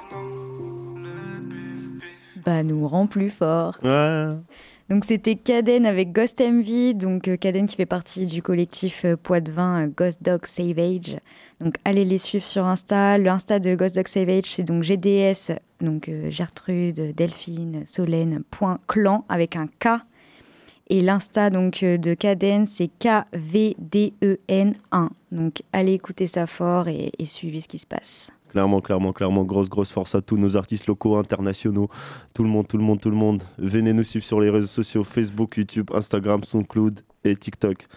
Bah 2.50 2.64
nous 2.64 2.88
rend 2.88 3.06
plus 3.06 3.30
forts. 3.30 3.78
Ouais. 3.84 4.30
Donc 4.90 5.06
c'était 5.06 5.36
Caden 5.36 5.86
avec 5.86 6.12
Ghost 6.12 6.42
donc 6.96 7.28
euh, 7.28 7.38
Caden 7.38 7.68
qui 7.68 7.76
fait 7.76 7.86
partie 7.86 8.26
du 8.26 8.42
collectif 8.42 9.06
euh, 9.06 9.16
Poitvin 9.16 9.84
euh, 9.84 9.88
Ghost 9.96 10.24
Dog 10.24 10.48
Savage. 10.48 11.18
Donc 11.62 11.76
allez 11.86 12.06
les 12.06 12.18
suivre 12.18 12.44
sur 12.44 12.66
Insta. 12.66 13.20
Le 13.20 13.30
Insta 13.30 13.60
de 13.60 13.76
Ghost 13.76 13.94
Dog 13.94 14.08
Savage 14.08 14.46
c'est 14.46 14.64
donc 14.64 14.82
GDS, 14.82 15.52
donc 15.80 16.10
euh, 16.10 16.32
Gertrude, 16.32 17.14
Delphine, 17.16 17.84
Solène, 17.86 18.42
point 18.50 18.80
clan 18.88 19.26
avec 19.30 19.56
un 19.56 19.68
K. 19.68 20.02
Et 20.88 21.02
l'Insta 21.02 21.52
donc 21.52 21.84
euh, 21.84 22.00
de 22.00 22.16
Caden 22.16 22.66
c'est 22.66 22.90
KVDEN1. 23.00 25.10
Donc 25.32 25.62
allez 25.72 25.94
écouter 25.94 26.26
ça 26.26 26.48
fort 26.48 26.88
et, 26.88 27.12
et 27.20 27.26
suivez 27.26 27.62
ce 27.62 27.68
qui 27.68 27.78
se 27.78 27.86
passe. 27.86 28.32
Clairement, 28.50 28.82
clairement, 28.82 29.14
clairement, 29.14 29.44
grosse, 29.44 29.70
grosse 29.70 29.92
force 29.92 30.16
à 30.16 30.22
tous 30.22 30.38
nos 30.38 30.58
artistes 30.58 30.88
locaux, 30.88 31.18
internationaux, 31.18 31.88
tout 32.34 32.44
le 32.44 32.50
monde, 32.50 32.68
tout 32.68 32.78
le 32.78 32.84
monde, 32.84 33.00
tout 33.00 33.12
le 33.12 33.16
monde. 33.16 33.44
Venez 33.58 33.94
nous 33.94 34.04
suivre 34.04 34.26
sur 34.26 34.40
les 34.40 34.50
réseaux 34.50 34.68
sociaux, 34.68 35.04
Facebook, 35.04 35.58
YouTube, 35.58 35.92
Instagram, 35.94 36.44
SoundCloud 36.44 37.02
et 37.24 37.36
TikTok. 37.36 37.88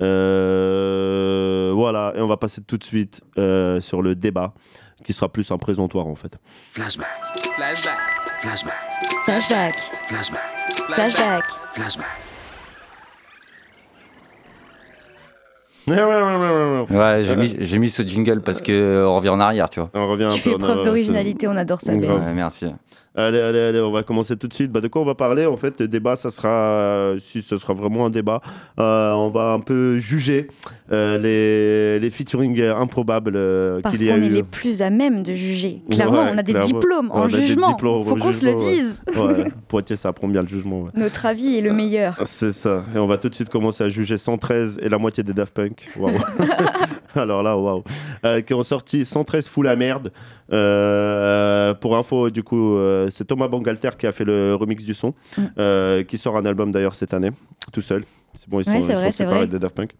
Euh, 0.00 1.72
voilà, 1.74 2.12
et 2.14 2.20
on 2.20 2.28
va 2.28 2.36
passer 2.36 2.62
tout 2.62 2.78
de 2.78 2.84
suite 2.84 3.20
euh, 3.38 3.80
sur 3.80 4.02
le 4.02 4.14
débat, 4.14 4.54
qui 5.04 5.12
sera 5.12 5.28
plus 5.28 5.50
un 5.50 5.58
présentoir 5.58 6.06
en 6.06 6.14
fait. 6.14 6.38
Flashback. 6.72 7.08
Flashback. 7.56 7.98
Flashback. 8.40 8.76
Flashback. 9.24 9.74
Flashback. 10.06 10.40
Flashback. 10.88 11.44
Flashback. 11.72 12.04
Ouais, 12.06 12.35
ouais, 15.88 15.94
ouais, 15.94 16.04
ouais, 16.04 16.86
ouais. 16.90 16.96
Ouais, 16.96 17.24
j'ai 17.24 17.36
mis, 17.36 17.56
j'ai 17.60 17.78
mis 17.78 17.90
ce 17.90 18.02
jingle 18.02 18.40
parce 18.42 18.60
que 18.60 18.72
euh, 18.72 19.08
on 19.08 19.16
revient 19.16 19.28
en 19.30 19.40
arrière, 19.40 19.70
tu 19.70 19.80
vois. 19.80 19.90
On 19.94 20.08
revient 20.10 20.28
Tu 20.28 20.34
un 20.34 20.36
peu 20.36 20.50
fais 20.50 20.54
en 20.54 20.58
preuve 20.58 20.84
d'originalité, 20.84 21.48
on 21.48 21.56
adore 21.56 21.80
ça. 21.80 21.94
Ben. 21.94 22.10
Ouais, 22.10 22.32
merci. 22.34 22.66
Allez, 23.16 23.40
allez, 23.40 23.58
allez, 23.60 23.80
on 23.80 23.90
va 23.92 24.02
commencer 24.02 24.36
tout 24.36 24.46
de 24.46 24.52
suite. 24.52 24.70
Bah, 24.70 24.80
de 24.82 24.88
quoi 24.88 25.00
on 25.00 25.06
va 25.06 25.14
parler 25.14 25.46
En 25.46 25.56
fait, 25.56 25.80
le 25.80 25.88
débat, 25.88 26.16
ça 26.16 26.28
sera, 26.30 26.48
euh, 26.48 27.18
si 27.18 27.40
ce 27.40 27.56
sera 27.56 27.72
vraiment 27.72 28.04
un 28.06 28.10
débat, 28.10 28.42
euh, 28.78 29.12
on 29.12 29.30
va 29.30 29.52
un 29.52 29.60
peu 29.60 29.98
juger 29.98 30.48
euh, 30.92 31.16
les, 31.18 31.98
les 31.98 32.10
featuring 32.10 32.60
improbables 32.62 33.38
Parce 33.82 33.96
qu'il 33.98 34.06
y 34.06 34.10
a 34.10 34.16
qu'on 34.16 34.22
est 34.22 34.26
eu. 34.26 34.30
les 34.30 34.42
plus 34.42 34.82
à 34.82 34.90
même 34.90 35.22
de 35.22 35.32
juger. 35.32 35.80
Clairement, 35.90 36.24
Ouais, 36.24 36.30
on 36.34 36.38
a 36.38 36.42
des 36.42 36.52
clairement. 36.52 36.68
diplômes 36.78 37.10
On 37.12 37.20
en 37.22 37.28
jugement. 37.28 37.68
diplômes 37.70 38.04
Faut 38.04 38.16
qu'on 38.16 38.32
se 38.32 38.44
le 38.44 38.50
jugement, 38.52 38.66
ouais. 38.66 38.76
dise. 38.76 39.02
Ouais, 39.16 39.44
Poitiers, 39.68 39.96
ça 39.96 40.10
apprend 40.10 40.28
bien 40.28 40.42
le 40.42 40.48
jugement. 40.48 40.88
Notre 40.94 41.24
avis 41.26 41.56
est 41.56 41.62
le 41.62 41.72
meilleur. 41.72 42.18
C'est 42.24 42.52
ça. 42.52 42.82
Et 42.94 42.98
on 42.98 43.06
va 43.06 43.16
tout 43.16 43.28
de 43.30 43.34
suite 43.34 43.48
commencer 43.48 43.82
à 43.82 43.88
juger 43.88 44.18
113 44.18 44.78
et 44.82 44.88
la 44.90 44.98
moitié 44.98 45.22
des 45.24 45.32
Daft 45.32 45.54
Punk. 45.54 45.88
Waouh. 45.98 46.12
Alors 47.20 47.42
là, 47.42 47.56
waouh. 47.56 47.82
Euh, 48.24 48.40
qui 48.42 48.54
ont 48.54 48.62
sorti 48.62 49.04
113 49.04 49.48
fou 49.48 49.62
la 49.62 49.76
merde. 49.76 50.12
Euh, 50.52 51.74
pour 51.74 51.96
info, 51.96 52.30
du 52.30 52.42
coup, 52.42 52.76
euh, 52.76 53.08
c'est 53.10 53.24
Thomas 53.26 53.48
Bangalter 53.48 53.90
qui 53.98 54.06
a 54.06 54.12
fait 54.12 54.24
le 54.24 54.54
remix 54.54 54.84
du 54.84 54.94
son, 54.94 55.14
Mm. 55.36 55.42
euh, 55.58 56.02
qui 56.04 56.18
sort 56.18 56.36
un 56.36 56.44
album 56.46 56.70
d'ailleurs 56.72 56.94
cette 56.94 57.14
année, 57.14 57.30
tout 57.72 57.80
seul. 57.80 58.04
C'est 58.36 58.48
bon, 58.48 58.60
ils 58.60 58.64
sont, 58.64 58.70
Ouais, 58.70 58.78
ils 58.80 58.84
vrai, 58.84 59.10
sont 59.10 59.16
séparés 59.16 59.36
vrai. 59.38 59.46
des 59.48 59.58
Daft 59.58 59.74
Punk. 59.74 59.90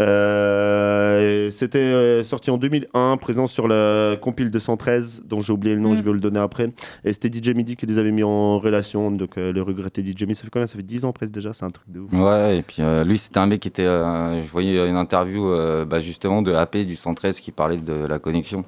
Euh, 0.00 1.50
C'était 1.50 1.78
euh, 1.78 2.24
sorti 2.24 2.50
en 2.50 2.56
2001, 2.58 3.16
présent 3.16 3.46
sur 3.46 3.68
la 3.68 4.16
compile 4.20 4.50
de 4.50 4.58
113, 4.58 5.22
dont 5.26 5.40
j'ai 5.40 5.52
oublié 5.52 5.74
le 5.74 5.80
nom, 5.80 5.92
Mm. 5.92 5.96
je 5.96 6.02
vais 6.02 6.12
le 6.12 6.20
donner 6.20 6.40
après. 6.40 6.70
Et 7.04 7.12
c'était 7.12 7.28
DJ 7.32 7.50
Midi 7.54 7.76
qui 7.76 7.86
les 7.86 7.98
avait 7.98 8.10
mis 8.10 8.22
en 8.22 8.58
relation, 8.58 9.10
donc 9.10 9.36
euh, 9.38 9.52
le 9.52 9.62
regretté 9.62 10.02
DJ 10.02 10.22
Midi. 10.22 10.34
Ça 10.34 10.44
fait 10.44 10.50
combien? 10.50 10.66
Ça 10.66 10.76
fait 10.76 10.82
10 10.82 11.04
ans 11.04 11.12
presque 11.12 11.32
déjà, 11.32 11.52
c'est 11.52 11.64
un 11.64 11.70
truc 11.70 11.86
de 11.90 12.00
ouf. 12.00 12.12
Ouais, 12.12 12.58
et 12.58 12.62
puis 12.62 12.76
euh, 12.80 13.04
lui, 13.04 13.18
c'était 13.18 13.38
un 13.38 13.46
mec 13.46 13.60
qui 13.60 13.68
était. 13.68 13.82
euh, 13.86 14.40
je 14.40 14.46
voyais 14.50 14.88
une 14.88 14.96
interview 14.96 15.48
euh, 15.50 15.84
bah, 15.84 16.00
justement 16.00 16.42
de 16.42 16.52
AP 16.52 16.78
du 16.78 16.96
113 16.96 17.40
qui 17.40 17.52
parlait 17.52 17.76
de 17.76 17.92
la 18.06 18.18
connexion 18.18 18.64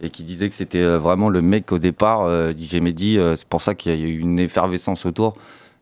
et 0.00 0.10
qui 0.10 0.22
disait 0.22 0.48
que 0.48 0.54
c'était 0.54 0.78
euh, 0.82 0.98
vraiment 0.98 1.28
le 1.28 1.42
mec 1.42 1.72
au 1.72 1.78
départ, 1.78 2.22
euh, 2.22 2.52
DJ 2.52 2.76
Mehdi. 2.80 3.18
euh, 3.18 3.34
c'est 3.36 3.48
pour 3.48 3.62
ça 3.62 3.74
qu'il 3.74 3.92
y 3.98 4.04
a 4.04 4.06
eu 4.06 4.18
une 4.18 4.38
effervescence 4.38 5.06
autour. 5.06 5.34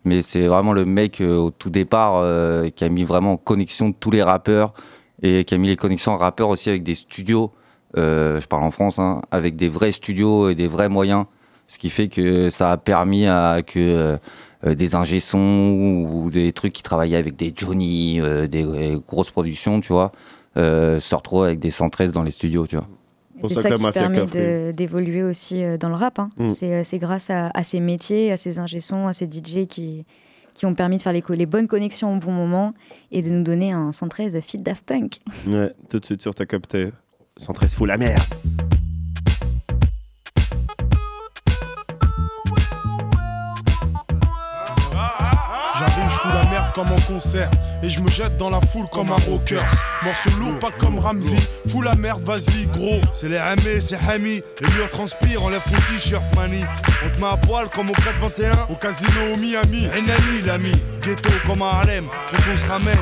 Mais 0.07 0.23
c'est 0.23 0.47
vraiment 0.47 0.73
le 0.73 0.85
mec 0.85 1.21
euh, 1.21 1.37
au 1.37 1.51
tout 1.51 1.69
départ 1.69 2.15
euh, 2.15 2.71
qui 2.71 2.85
a 2.85 2.89
mis 2.89 3.03
vraiment 3.03 3.33
en 3.33 3.37
connexion 3.37 3.91
tous 3.93 4.13
les 4.13 4.23
rappeurs 4.23 4.73
et 5.21 5.43
qui 5.43 5.53
a 5.53 5.59
mis 5.59 5.67
les 5.67 5.77
connexions 5.77 6.17
rappeurs 6.17 6.49
aussi 6.49 6.69
avec 6.69 6.85
des 6.85 6.95
studios. 6.95 7.51
euh, 7.99 8.41
je 8.41 8.47
parle 8.47 8.63
en 8.63 8.71
France, 8.71 9.01
hein, 9.01 9.21
avec 9.33 9.57
des 9.57 9.69
vrais 9.69 9.91
studios 9.91 10.49
et 10.49 10.55
des 10.55 10.69
vrais 10.69 10.89
moyens. 10.89 11.25
Ce 11.67 11.79
qui 11.79 11.91
fait 11.91 12.07
que 12.07 12.51
ça 12.51 12.71
a 12.71 12.77
permis 12.77 13.27
à 13.27 13.63
que 13.67 14.17
des 14.65 14.95
ingé 14.95 15.19
ou 15.35 16.31
des 16.31 16.53
trucs 16.53 16.73
qui 16.73 16.85
travaillaient 16.85 17.17
avec 17.17 17.35
des 17.35 17.53
Johnny, 17.57 18.21
des, 18.49 18.97
grosses 19.09 19.33
productions, 19.33 19.81
tu 19.81 19.93
vois, 19.93 20.13
se 20.55 21.15
retrouvent 21.15 21.43
avec 21.43 21.59
des 21.59 21.73
113 21.73 22.13
dans 22.13 22.23
les 22.23 22.31
studios, 22.31 22.69
tu 22.69 22.77
vois. 22.77 22.87
C'est 23.49 23.55
ça 23.55 23.71
que 23.71 23.77
qui 23.77 23.93
permet 23.93 24.73
d'évoluer 24.73 25.23
aussi 25.23 25.63
euh, 25.63 25.77
dans 25.77 25.89
le 25.89 25.95
rap. 25.95 26.19
hein. 26.19 26.31
Mm. 26.39 26.45
C'est 26.47 26.75
euh, 26.75 26.85
c'est 26.85 26.99
grâce 26.99 27.31
à, 27.31 27.51
à 27.55 27.63
ces 27.65 27.81
métiers, 27.81 28.33
à 28.33 28.37
ces 28.37 28.59
ingé-sons, 28.59 29.07
à 29.07 29.13
ces 29.13 29.27
DJ 29.27 29.67
qui, 29.69 30.05
qui 30.55 30.67
ont 30.67 30.75
permis 30.75 30.97
de 30.97 31.03
faire 31.03 31.13
les, 31.13 31.47
bonnes 31.47 31.69
connexions 31.69 32.15
au 32.15 32.19
bon 32.19 32.33
moment 32.33 32.73
et 33.13 33.23
de 33.23 33.31
nous 33.31 33.43
donner 33.43 33.73
un 33.73 33.93
113 33.93 34.41
feed 34.41 34.63
Daft 34.63 34.85
Punk. 34.85 35.21
Ouais, 35.47 35.71
tout 35.91 36.01
de 36.01 36.05
suite 36.05 36.23
sur 36.23 36.35
ta 36.35 36.47
capté. 36.47 36.91
113 37.37 37.75
fout 37.75 37.87
la 37.87 37.99
merde. 37.99 38.23
Comme 46.77 46.93
en 46.93 47.01
concert. 47.01 47.51
Et 47.83 47.89
je 47.89 48.01
me 48.01 48.09
jette 48.11 48.37
dans 48.37 48.51
la 48.51 48.61
foule 48.61 48.87
comme 48.93 49.11
un 49.11 49.17
rocker. 49.17 49.63
Morceau 50.05 50.29
lourd, 50.39 50.59
pas 50.59 50.71
comme 50.79 50.99
Ramsey. 50.99 51.39
Fous 51.69 51.81
la 51.81 51.95
merde, 51.95 52.23
vas-y 52.23 52.67
gros. 52.67 53.01
C'est 53.13 53.31
les 53.31 53.39
Hamé, 53.39 53.81
c'est 53.81 53.97
Hami 53.97 54.43
Les 54.61 54.69
murs 54.75 54.91
transpirent, 54.91 55.43
enlève 55.43 55.63
ton 55.65 55.77
t-shirt 55.91 56.23
mani 56.37 56.63
On 57.05 57.17
te 57.17 57.21
met 57.21 57.27
à 57.27 57.37
poil 57.39 57.69
comme 57.75 57.89
au 57.89 57.95
421 57.95 58.67
Au 58.69 58.75
casino 58.75 59.11
au 59.33 59.39
Miami. 59.39 59.87
Enani 59.87 60.43
l'ami. 60.45 60.73
Ghetto 61.03 61.31
comme 61.47 61.63
à 61.63 61.77
Harlem. 61.77 62.09
On 62.33 62.57
se 62.57 62.67
ramène 62.67 62.95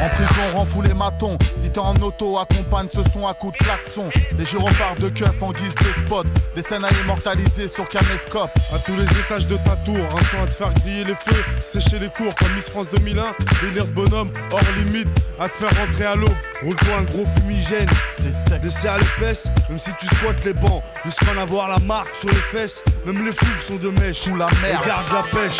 En 0.00 0.08
prison, 0.10 0.42
rend 0.56 0.64
fou 0.64 0.80
les 0.82 0.94
matons. 0.94 1.36
Si 1.58 1.70
t'es 1.70 1.80
en 1.80 1.94
auto, 1.96 2.38
accompagne 2.38 2.86
ce 2.92 3.02
son 3.10 3.26
à 3.26 3.34
coups 3.34 3.58
de 3.58 3.64
klaxon. 3.64 4.08
Les 4.38 4.44
gyrophares 4.44 4.94
de 4.96 5.08
keuf 5.08 5.42
en 5.42 5.50
guise 5.50 5.74
de 5.74 6.04
spot. 6.06 6.26
Des 6.54 6.62
scènes 6.62 6.84
à 6.84 6.90
immortaliser 7.02 7.66
sur 7.66 7.86
caméscope. 7.88 8.50
À 8.72 8.78
tous 8.78 8.94
les 8.96 9.04
étages 9.18 9.48
de 9.48 9.56
ta 9.56 9.74
tour, 9.84 9.96
un 10.16 10.22
son 10.22 10.42
à 10.42 10.46
te 10.46 10.54
faire 10.54 10.72
griller 10.74 11.02
les 11.04 11.16
feux, 11.16 11.42
sécher 11.64 11.98
les 11.98 12.08
cours 12.10 12.32
comme 12.36 12.52
Miss 12.54 12.70
France 12.70 12.88
2001, 12.90 13.24
délire 13.60 13.86
de 13.86 13.90
bonhomme, 13.92 14.30
hors 14.52 14.60
limite, 14.76 15.08
à 15.40 15.48
te 15.48 15.54
faire 15.64 15.76
rentrer 15.86 16.04
à 16.06 16.14
l'eau. 16.14 16.30
Roule-toi 16.62 16.96
un 16.98 17.02
gros 17.02 17.26
fumigène, 17.26 17.90
c'est 18.10 18.32
sec. 18.32 18.60
Desserre 18.60 18.98
les 18.98 19.04
fesses, 19.04 19.48
même 19.68 19.78
si 19.80 19.90
tu 19.98 20.06
squattes 20.06 20.44
les 20.44 20.54
bancs, 20.54 20.82
jusqu'à 21.04 21.32
en 21.32 21.38
avoir 21.38 21.68
la 21.68 21.78
marque 21.80 22.14
sur 22.14 22.28
les 22.28 22.36
fesses. 22.36 22.84
Même 23.04 23.24
les 23.24 23.32
fous 23.32 23.46
sont 23.66 23.76
de 23.76 23.88
mèche, 23.90 24.18
Sous 24.20 24.36
la 24.36 24.46
merde. 24.62 24.82
et 24.84 24.86
garde 24.86 25.06
la 25.12 25.22
pêche. 25.40 25.58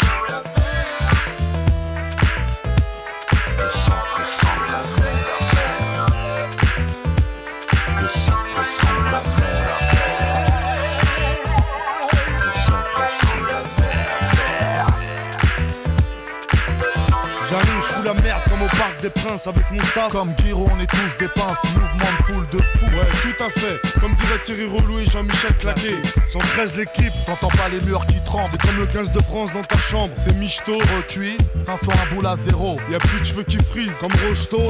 Des 19.09 19.21
princes 19.21 19.47
avec 19.47 19.65
mon 19.71 19.83
staff. 19.85 20.11
Comme 20.11 20.33
Giro, 20.39 20.69
on 20.73 20.81
est 20.81 20.87
tous 20.87 21.17
des 21.19 21.29
pinces. 21.29 21.63
Mouvement 21.65 22.11
de 22.19 22.25
foule 22.25 22.47
de 22.53 22.59
fou. 22.59 22.85
Ouais, 22.87 23.09
tout 23.23 23.45
à 23.45 23.49
fait. 23.49 24.01
Comme 24.01 24.15
dirait 24.15 24.39
Thierry 24.43 24.67
Relou 24.67 24.99
et 24.99 25.07
Jean-Michel 25.07 25.55
Claquet. 25.59 25.97
113 26.29 26.77
l'équipe. 26.77 27.13
T'entends 27.27 27.49
pas 27.49 27.69
les 27.69 27.81
murs 27.83 28.05
qui 28.07 28.21
tremblent. 28.25 28.49
C'est 28.51 28.61
comme 28.61 28.79
le 28.79 28.87
15 28.87 29.13
de 29.13 29.23
France 29.23 29.53
dans 29.53 29.63
ta 29.63 29.77
chambre. 29.77 30.13
C'est 30.17 30.35
michto. 30.37 30.73
Recuit, 30.97 31.37
500 31.61 31.93
un 31.93 32.15
boule 32.15 32.27
à 32.27 32.37
zéro. 32.37 32.79
Y 32.91 32.95
a 32.95 32.99
plus 32.99 33.21
de 33.21 33.25
cheveux 33.25 33.45
qui 33.45 33.59
frisent 33.59 33.99
comme 34.01 34.13
Rocheteau. 34.27 34.69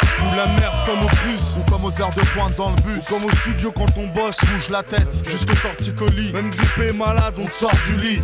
Fous 0.00 0.36
la 0.36 0.46
merde 0.46 0.74
comme 0.86 1.02
au 1.04 1.08
plus. 1.08 1.56
Ou 1.58 1.70
comme 1.70 1.84
aux 1.84 2.00
heures 2.00 2.14
de 2.14 2.22
pointe 2.34 2.56
dans 2.56 2.70
le 2.70 2.76
bus. 2.82 3.04
Ou 3.08 3.14
comme 3.14 3.24
au 3.24 3.32
studio 3.36 3.72
quand 3.72 3.96
on 3.96 4.08
bosse. 4.08 4.38
Bouge 4.44 4.68
la 4.70 4.82
tête. 4.82 5.22
Jusqu'au 5.28 5.54
torticolis. 5.54 6.32
Même 6.32 6.50
grippé 6.50 6.92
malade, 6.92 7.34
on 7.38 7.46
te 7.46 7.54
sort 7.54 7.72
du 7.86 7.96
lit. 7.96 8.22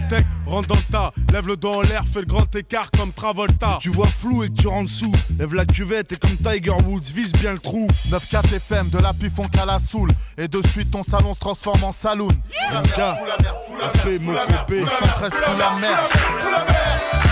Discothèque, 0.00 0.26
rentre 0.46 0.68
dans 0.68 0.74
le 0.76 0.92
tas. 0.92 1.12
Lève 1.32 1.46
le 1.46 1.56
doigt 1.56 1.78
en 1.78 1.82
l'air, 1.82 2.04
fais 2.06 2.20
le 2.20 2.26
grand 2.26 2.54
écart 2.54 2.90
comme 2.90 3.12
Travolta. 3.12 3.78
Tu 3.80 3.90
vois 3.90 4.06
flou 4.06 4.44
et 4.44 4.48
que 4.48 4.54
tu 4.54 4.68
rentres 4.68 4.90
sous. 4.90 5.12
Lève 5.38 5.54
la 5.54 5.64
cuvette 5.64 6.12
et 6.12 6.16
comme 6.16 6.36
Tiger 6.36 6.72
Woods, 6.86 7.12
vise 7.14 7.32
bien 7.32 7.52
le 7.52 7.58
trou. 7.58 7.88
9-4 8.10 8.54
FM, 8.54 8.88
de 8.90 8.98
la 8.98 9.12
pif 9.12 9.32
on 9.38 9.44
cale 9.44 9.66
la 9.68 9.78
soule. 9.78 10.10
Et 10.38 10.48
de 10.48 10.60
suite 10.68 10.90
ton 10.90 11.02
salon 11.02 11.34
se 11.34 11.40
transforme 11.40 11.84
en 11.84 11.92
saloon. 11.92 12.28
MK, 12.28 12.98
AP, 12.98 14.20
mon 14.20 14.34
copé. 14.34 14.80
113 14.80 15.32
fout 15.32 15.58
la 15.58 15.78
merde. 15.80 17.25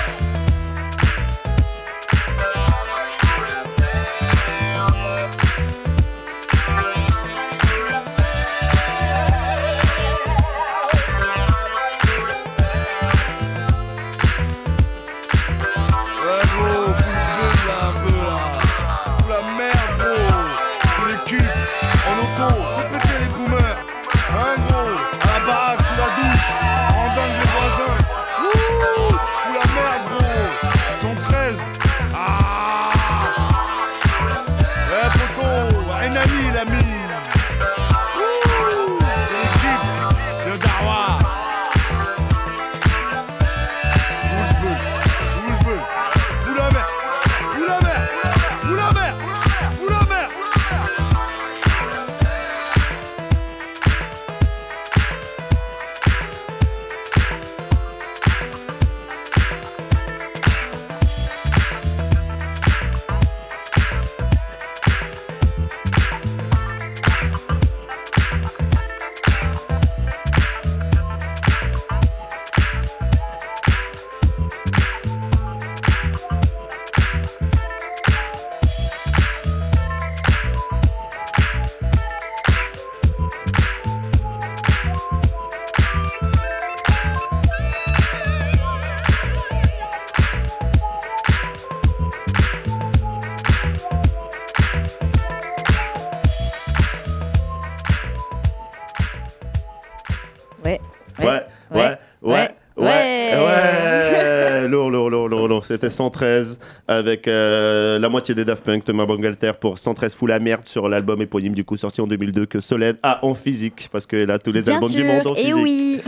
C'était 105.84 105.96
113 105.96 106.58
avec 106.88 107.28
euh, 107.28 107.98
la 107.98 108.08
moitié 108.08 108.34
des 108.34 108.46
Daft 108.46 108.64
Punk, 108.64 108.84
Thomas 108.86 109.04
Bangalter 109.04 109.52
pour 109.60 109.78
113 109.78 110.14
fout 110.14 110.30
la 110.30 110.38
merde 110.38 110.64
sur 110.64 110.88
l'album 110.88 111.20
éponyme 111.20 111.54
du 111.54 111.62
coup 111.62 111.76
sorti 111.76 112.00
en 112.00 112.06
2002 112.06 112.46
que 112.46 112.58
Solène 112.58 112.96
a 113.02 113.22
en 113.22 113.34
physique 113.34 113.90
parce 113.92 114.06
qu'elle 114.06 114.30
a 114.30 114.38
tous 114.38 114.50
les 114.50 114.62
Bien 114.62 114.76
albums 114.76 114.88
sûr, 114.88 115.00
du 115.00 115.04
monde 115.04 115.26
en 115.26 115.34
et 115.34 115.44
physique. 115.44 115.62
oui. 115.62 116.00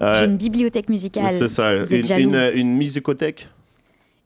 J'ai 0.00 0.26
une 0.26 0.36
bibliothèque 0.36 0.90
musicale. 0.90 1.30
C'est 1.30 1.48
ça, 1.48 1.72
une, 1.72 2.12
une, 2.18 2.50
une 2.54 2.76
musicothèque. 2.76 3.48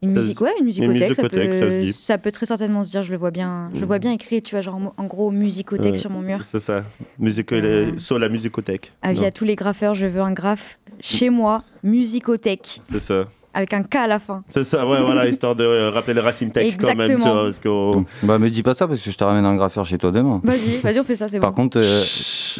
Une 0.03 0.13
musique, 0.13 0.41
ouais, 0.41 0.51
une 0.59 0.65
musicothèque, 0.65 1.15
ça, 1.15 1.23
musicothèque, 1.23 1.51
peut, 1.53 1.59
ça 1.59 1.71
se 1.71 1.79
dit. 1.85 1.93
ça 1.93 2.19
peut 2.19 2.33
très 2.33 2.47
certainement 2.47 2.83
se 2.83 2.91
dire, 2.91 3.03
je 3.03 3.13
le 3.13 3.17
vois 3.17 3.31
bien, 3.31 3.71
je 3.75 3.81
le 3.81 3.87
vois 3.87 3.99
bien 3.99 4.13
écrit, 4.13 4.43
tu 4.43 4.55
vois, 4.57 4.61
genre 4.61 4.93
en, 4.97 5.05
gros 5.05 5.31
musicothèque 5.31 5.95
Ouais, 5.95 5.99
sur 5.99 6.11
mon 6.11 6.21
mur. 6.21 6.41
C'est 6.45 6.61
ça, 6.61 6.85
musique, 7.19 7.53
euh, 7.53 7.93
sur 7.97 8.19
la 8.19 8.29
musicothèque. 8.29 8.93
Avis 9.03 9.21
Non, 9.21 9.27
à 9.29 9.31
tous 9.31 9.45
les 9.45 9.55
graffeurs, 9.55 9.95
je 9.95 10.07
veux 10.07 10.21
un 10.21 10.33
graphe 10.33 10.79
chez 11.01 11.31
moi, 11.31 11.63
musicothèque, 11.83 12.81
C'est 12.91 13.01
ça. 13.01 13.27
Avec 13.57 13.73
un 13.73 13.83
K 13.83 13.97
à 13.97 14.07
la 14.07 14.19
fin. 14.19 14.45
C'est 14.51 14.65
ça, 14.65 14.87
ouais, 14.87 15.01
voilà, 15.01 15.27
histoire 15.29 15.57
de 15.57 15.65
euh, 15.65 15.91
rappeler 15.91 16.13
les 16.15 16.21
racines 16.21 16.51
tech 16.53 16.77
quand 16.77 16.89
même, 16.89 16.97
tu 16.99 17.03
Exactement. 17.15 17.35
vois, 17.35 17.45
parce 17.45 17.59
qu'on- 17.59 18.05
Bah 18.23 18.39
me 18.39 18.51
dis 18.51 18.63
pas 18.63 18.75
ça 18.75 18.87
parce 18.87 19.01
que 19.01 19.11
je 19.11 19.17
te 19.17 19.25
ramène 19.25 19.47
un 19.47 19.57
graffeur 19.57 19.87
chez 19.87 19.97
toi 19.97 20.11
demain. 20.13 20.41
Vas-y, 20.45 20.77
vas-y, 20.83 21.01
on 21.01 21.05
fait 21.05 21.17
ça, 21.17 21.27
c'est 21.29 21.39
bon. 21.39 21.47
Par 21.47 21.55
contre, 21.55 21.79
euh, 21.81 22.03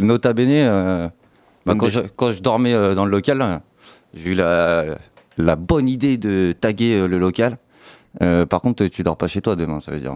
nota 0.01 0.33
bene, 0.33 0.49
euh, 0.53 1.09
bah, 1.67 1.75
quand, 1.79 1.89
je, 1.89 2.01
quand 2.01 2.31
je 2.31 2.41
dormais 2.41 2.73
euh, 2.73 2.95
dans 2.95 3.05
le 3.05 3.11
local, 3.11 3.37
là, 3.39 3.61
j'ai 4.15 4.31
eu 4.31 4.35
la, 4.35 4.97
la 5.37 5.57
bonne 5.57 5.89
idée 5.89 6.17
de 6.17 6.53
taguer 6.59 6.95
euh, 6.95 7.07
le 7.07 7.19
local. 7.19 7.59
Euh, 8.23 8.47
par 8.47 8.63
contre, 8.63 8.87
tu 8.87 9.03
dors 9.03 9.19
pas 9.19 9.27
chez 9.27 9.43
toi 9.43 9.55
demain, 9.55 9.79
ça 9.81 9.93
veut 9.93 10.01
dire. 10.01 10.15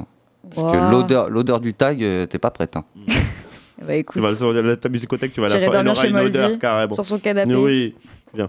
Parce 0.54 0.62
Wow. 0.66 0.72
que 0.72 0.90
l'odeur, 0.90 1.28
l'odeur 1.30 1.60
du 1.60 1.74
tag, 1.74 2.02
euh, 2.02 2.24
t'es 2.24 2.38
pas 2.38 2.50
prête. 2.50 2.74
hein. 2.76 2.84
Bah 3.86 3.94
écoute, 3.96 4.14
Tu 4.14 4.20
vas 4.20 4.76
ta 4.76 4.88
musicothèque, 4.88 5.32
tu 5.34 5.40
vas 5.42 5.48
la 5.48 5.58
faire. 5.58 5.74
Elle 5.74 5.88
aura 5.88 6.06
une 6.06 6.16
odeur 6.16 6.58
carrément. 6.58 6.94
sur 6.94 7.04
son 7.04 7.18
canapé. 7.18 7.54
Oui, 7.54 7.94
bien. 8.34 8.48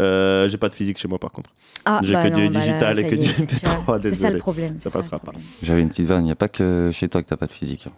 Euh, 0.00 0.48
J'ai 0.48 0.58
pas 0.58 0.68
de 0.68 0.74
physique 0.74 0.98
chez 0.98 1.08
moi 1.08 1.18
par 1.18 1.32
contre. 1.32 1.50
Ah, 1.84 2.00
J'ai 2.02 2.12
bah 2.12 2.24
que 2.24 2.28
non, 2.28 2.36
du 2.38 2.48
bah 2.50 2.60
digital 2.60 2.96
ça 2.96 3.02
et 3.02 3.08
que 3.08 3.14
y 3.14 3.18
du 3.18 3.26
est, 3.28 3.32
tu 3.34 3.42
MP3. 3.42 3.84
vois, 3.84 3.98
c'est 4.02 4.14
ça 4.14 4.30
le 4.30 4.38
problème, 4.38 4.78
Ça 4.78 4.90
passera 4.90 5.18
pas. 5.18 5.32
J'avais 5.62 5.80
une 5.80 5.88
petite 5.88 6.06
vanne, 6.06 6.22
il 6.22 6.26
n'y 6.26 6.32
a 6.32 6.36
pas 6.36 6.48
que 6.48 6.90
chez 6.92 7.08
toi 7.08 7.22
que 7.22 7.28
t'as 7.28 7.36
pas 7.36 7.46
de 7.46 7.52
physique. 7.52 7.88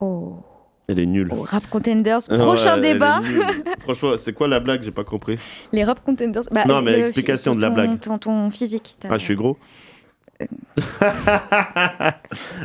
oh, 0.00 0.36
Elle 0.88 0.98
est 0.98 1.06
nulle. 1.06 1.28
oh, 1.32 1.44
Rap 1.48 1.68
Contenders, 1.70 2.20
prochain 2.28 2.78
débat. 2.78 3.20
Franchement, 3.80 4.16
c'est 4.16 4.32
quoi 4.32 4.48
la 4.48 4.58
blague? 4.60 4.82
J'ai 4.82 4.90
pas 4.90 5.04
compris. 5.04 5.38
Les 5.72 5.84
Rap 5.84 6.02
Contenders. 6.04 6.42
Bah, 6.50 6.64
Non, 6.66 6.82
mais 6.82 6.98
explication 7.00 7.54
de 7.54 7.62
la 7.62 7.70
blague. 7.70 8.00
Ton, 8.00 8.18
ton 8.18 8.50
physique. 8.50 8.96
Ah, 9.08 9.16
je 9.18 9.22
suis 9.24 9.36
gros 9.36 9.56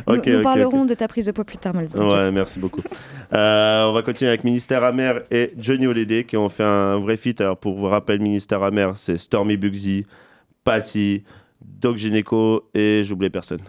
Nous, 0.06 0.16
nous 0.16 0.42
parlerons 0.42 0.84
de 0.84 0.94
ta 0.94 1.08
prise 1.08 1.26
de 1.26 1.32
poids 1.32 1.44
plus 1.44 1.58
tard, 1.58 1.74
Moldy, 1.74 1.96
Ouais, 1.96 2.30
merci 2.30 2.58
beaucoup. 2.58 2.82
Euh, 3.32 3.84
on 3.84 3.92
va 3.92 4.02
continuer 4.02 4.30
avec 4.30 4.44
Ministère 4.44 4.82
Amer 4.84 5.22
et 5.30 5.52
Johnny 5.58 5.86
Hallyday 5.86 6.24
qui 6.24 6.36
ont 6.36 6.48
fait 6.48 6.64
un 6.64 6.98
vrai 6.98 7.16
feat. 7.16 7.40
Alors, 7.40 7.56
pour 7.56 7.74
vous 7.74 7.86
rappeler, 7.86 8.18
Ministère 8.18 8.62
Amer, 8.62 8.96
c'est 8.96 9.18
Stormy 9.18 9.56
Bugsy, 9.56 10.06
Passy, 10.64 11.24
Doc 11.60 11.96
Gynéco 11.96 12.68
et 12.74 13.02
j'oublie 13.04 13.30
personne. 13.30 13.60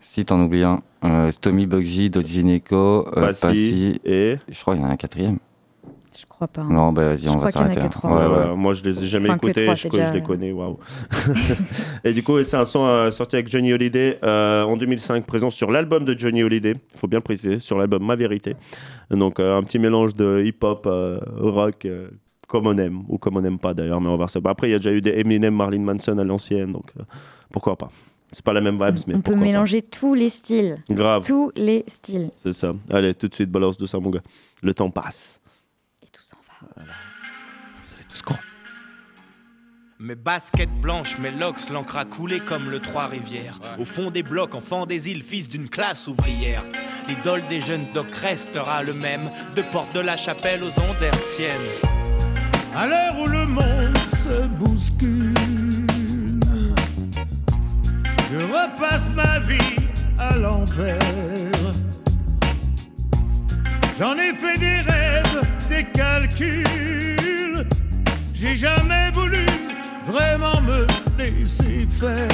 Si 0.00 0.24
t'en 0.24 0.40
oublies 0.40 0.62
un, 0.62 0.82
euh, 1.04 1.30
Stomy 1.30 1.66
Bugsy, 1.66 2.08
Dogineko, 2.08 3.08
euh, 3.08 3.20
Passy 3.20 3.40
Passy, 3.40 4.00
et. 4.04 4.36
Je 4.48 4.60
crois 4.60 4.74
qu'il 4.74 4.82
y 4.82 4.86
en 4.86 4.88
a 4.88 4.92
un 4.92 4.96
quatrième. 4.96 5.38
Je 6.18 6.26
crois 6.26 6.48
pas. 6.48 6.62
hein. 6.62 6.68
Non, 6.70 6.92
bah 6.92 7.10
vas-y, 7.10 7.28
on 7.28 7.38
va 7.38 7.48
s'arrêter. 7.48 7.80
Ouais, 7.80 8.10
Ouais, 8.10 8.26
ouais. 8.48 8.56
moi, 8.56 8.72
je 8.72 8.82
les 8.82 9.04
ai 9.04 9.06
jamais 9.06 9.28
Enfin, 9.28 9.36
écoutés, 9.36 9.68
je, 9.74 10.12
les 10.14 10.22
connais, 10.22 10.50
waouh. 10.52 10.78
et 12.04 12.12
du 12.12 12.22
coup, 12.22 12.42
c'est 12.44 12.56
un 12.56 12.64
son 12.64 12.84
euh, 12.84 13.10
sorti 13.10 13.36
avec 13.36 13.48
Johnny 13.48 13.72
Hallyday 13.72 14.18
euh, 14.24 14.64
en 14.64 14.76
2005, 14.76 15.24
présent 15.26 15.50
sur 15.50 15.70
l'album 15.70 16.04
de 16.04 16.18
Johnny 16.18 16.42
Hallyday, 16.42 16.72
il 16.94 16.98
faut 16.98 17.06
bien 17.06 17.18
le 17.18 17.24
préciser, 17.24 17.60
sur 17.60 17.78
l'album 17.78 18.04
Ma 18.04 18.16
Vérité. 18.16 18.56
Donc, 19.10 19.38
euh, 19.38 19.56
un 19.58 19.62
petit 19.62 19.78
mélange 19.78 20.14
de 20.14 20.42
hip-hop, 20.44 20.86
euh, 20.86 21.20
rock, 21.38 21.84
euh, 21.84 22.08
comme 22.48 22.66
on 22.66 22.76
aime, 22.78 23.02
ou 23.08 23.18
comme 23.18 23.36
on 23.36 23.40
n'aime 23.40 23.58
pas 23.58 23.74
d'ailleurs, 23.74 24.00
mais 24.00 24.08
on 24.08 24.12
va 24.12 24.16
voir 24.16 24.30
ça. 24.30 24.40
Bah, 24.40 24.50
après, 24.50 24.68
il 24.68 24.72
y 24.72 24.74
a 24.74 24.78
déjà 24.78 24.92
eu 24.92 25.00
des 25.00 25.20
Eminem, 25.20 25.54
Marlon 25.54 25.80
Manson 25.80 26.18
à 26.18 26.24
l'ancienne, 26.24 26.72
donc 26.72 26.86
euh, 26.98 27.02
pourquoi 27.52 27.76
pas. 27.76 27.90
C'est 28.32 28.44
pas 28.44 28.52
la 28.52 28.60
même 28.60 28.74
vibes, 28.74 28.96
mais 29.06 29.14
On 29.14 29.20
peut 29.22 29.34
mélanger 29.34 29.80
tous 29.80 30.12
les 30.14 30.28
styles. 30.28 30.76
Grave, 30.90 31.24
Tous 31.26 31.50
les 31.56 31.84
styles. 31.86 32.30
c'est 32.36 32.52
ça. 32.52 32.74
Allez, 32.90 33.14
tout 33.14 33.26
de 33.28 33.34
suite, 33.34 33.50
balance 33.50 33.78
de 33.78 33.86
ça, 33.86 33.98
mon 34.00 34.10
gars. 34.10 34.20
Le 34.62 34.74
temps 34.74 34.90
passe. 34.90 35.37
Va. 36.62 36.82
Vous 37.84 37.94
allez 37.94 38.04
tous 38.08 38.22
croire. 38.22 38.40
Mes 40.00 40.14
baskets 40.14 40.70
blanches, 40.80 41.18
mes 41.18 41.30
locks, 41.30 41.70
l'encre 41.70 41.96
a 41.96 42.04
coulé 42.04 42.40
comme 42.40 42.70
le 42.70 42.78
Trois-Rivières. 42.78 43.58
Au 43.78 43.84
fond 43.84 44.10
des 44.10 44.22
blocs, 44.22 44.54
enfant 44.54 44.86
des 44.86 45.10
îles, 45.10 45.22
fils 45.22 45.48
d'une 45.48 45.68
classe 45.68 46.06
ouvrière. 46.06 46.62
L'idole 47.08 47.46
des 47.48 47.60
jeunes 47.60 47.92
docs 47.92 48.14
restera 48.14 48.82
le 48.82 48.94
même, 48.94 49.30
de 49.56 49.62
porte 49.62 49.92
de 49.94 50.00
la 50.00 50.16
chapelle 50.16 50.62
aux 50.62 50.80
ondes 50.80 51.02
hertziennes. 51.02 51.50
À 52.76 52.86
l'heure 52.86 53.18
où 53.18 53.26
le 53.26 53.44
monde 53.46 53.98
se 54.08 54.46
bouscule, 54.46 55.34
je 58.30 58.38
repasse 58.38 59.10
ma 59.16 59.40
vie 59.40 59.76
à 60.16 60.36
l'envers. 60.36 60.98
J'en 63.98 64.14
ai 64.14 64.32
fait 64.32 64.58
des 64.58 64.80
rêves, 64.88 65.42
des 65.68 65.84
calculs. 65.84 67.66
J'ai 68.32 68.54
jamais 68.54 69.10
voulu 69.12 69.44
vraiment 70.04 70.60
me 70.60 70.86
laisser 71.18 71.86
faire. 71.90 72.28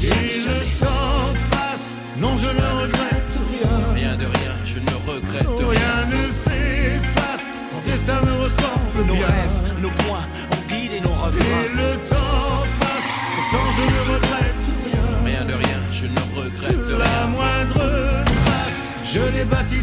Et 0.00 0.38
le 0.46 0.78
temps 0.78 1.34
passe, 1.50 1.96
non, 2.18 2.36
je 2.36 2.46
ne 2.46 2.82
regrette 2.82 3.38
rien. 3.50 3.94
Rien 3.94 4.16
de 4.16 4.26
rien, 4.26 4.52
je 4.64 4.78
ne 4.78 5.12
regrette 5.12 5.48
rien. 5.48 5.68
Rien 5.70 6.06
ne 6.06 6.28
s'efface, 6.28 7.58
mon 7.72 7.80
destin 7.90 8.20
me 8.24 8.32
ressemble 8.42 9.06
Nos 9.08 9.14
bien. 9.14 9.26
rêves, 9.26 9.80
nos 9.82 9.90
points 9.90 10.26
ont 10.52 10.72
guidé 10.72 11.00
nos 11.00 11.10
Et 11.10 11.14
refrains. 11.14 11.68
le 11.74 11.96
temps 12.08 12.64
passe, 12.78 13.10
pourtant 13.34 13.66
je 13.76 13.82
ne 13.82 14.14
regrette 14.14 14.70
rien. 14.86 15.02
Rien 15.24 15.44
de 15.46 15.54
rien, 15.54 15.80
je 15.90 16.06
ne 16.06 16.20
regrette 16.40 16.88
La 16.96 17.04
rien. 17.04 17.26
moindre 17.26 17.74
trace, 18.44 18.80
je 19.04 19.20
l'ai 19.36 19.44
bâti 19.44 19.82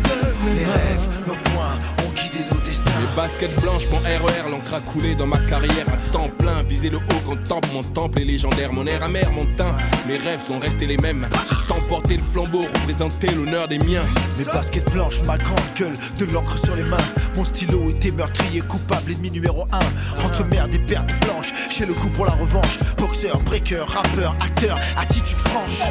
baskets 3.26 3.59
blanches, 3.61 3.89
mon 3.89 3.97
RER, 3.97 4.51
l'encre 4.51 4.76
a 4.76 4.82
coulé 4.82 5.15
dans 5.15 5.26
ma 5.26 5.39
carrière 5.39 5.88
à 5.91 5.97
temps 6.11 6.30
plein. 6.38 6.61
Viser 6.61 6.91
le 6.91 6.97
haut 6.97 7.21
quand 7.26 7.43
temple, 7.43 7.69
mon 7.73 7.82
temple 7.82 8.21
est 8.21 8.26
légendaire. 8.26 8.71
Mon 8.71 8.86
air 8.86 9.01
amer, 9.01 9.32
mon 9.32 9.45
teint, 9.55 9.76
mes 10.07 10.17
rêves 10.17 10.45
sont 10.45 10.59
restés 10.59 10.86
les 10.86 10.97
mêmes. 10.97 11.28
J'ai 11.49 11.67
tant 11.67 11.82
porté 11.88 12.17
le 12.17 12.23
flambeau, 12.32 12.65
représenté 12.65 13.28
l'honneur 13.34 13.67
des 13.67 13.80
miens. 13.80 14.05
Mes 14.38 14.45
baskets 14.45 14.91
blanches, 14.91 15.23
ma 15.26 15.39
grande 15.39 15.59
gueule, 15.76 15.95
de 16.19 16.26
l'encre 16.26 16.57
sur 16.63 16.76
les 16.76 16.84
mains. 16.84 17.07
Mon 17.36 17.43
stylo 17.43 17.89
était 17.89 18.11
meurtrier, 18.11 18.61
coupable, 18.61 19.13
ennemi 19.13 19.32
numéro 19.32 19.65
un. 19.71 20.23
Entre 20.23 20.45
merde 20.45 20.76
et 20.76 20.80
pertes 20.80 21.19
blanches, 21.26 21.51
chez 21.71 21.88
le 21.88 21.95
coup 21.95 22.09
pour 22.09 22.26
la 22.26 22.34
revanche. 22.34 22.78
Boxeur, 22.97 23.39
breaker, 23.39 23.86
rappeur, 23.88 24.36
acteur, 24.39 24.78
attitude 24.97 25.39
franche. 25.39 25.82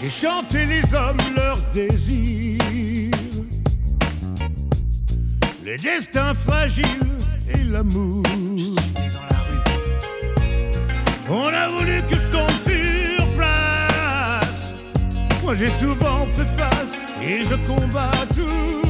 J'ai 0.00 0.10
chanté 0.10 0.66
les 0.66 0.94
hommes 0.94 1.16
leurs 1.34 1.60
désirs, 1.72 2.62
les 5.76 5.82
destins 5.82 6.34
fragiles 6.34 6.84
et 7.52 7.64
l'amour. 7.64 8.22
On 11.28 11.48
a 11.48 11.68
voulu 11.68 12.02
que 12.08 12.16
je 12.16 12.26
tombe 12.28 12.58
sur 12.64 13.32
place. 13.32 14.74
Moi 15.42 15.54
j'ai 15.54 15.70
souvent 15.70 16.26
fait 16.26 16.62
face 16.62 17.04
et 17.22 17.44
je 17.44 17.54
combats 17.66 18.26
toujours. 18.34 18.86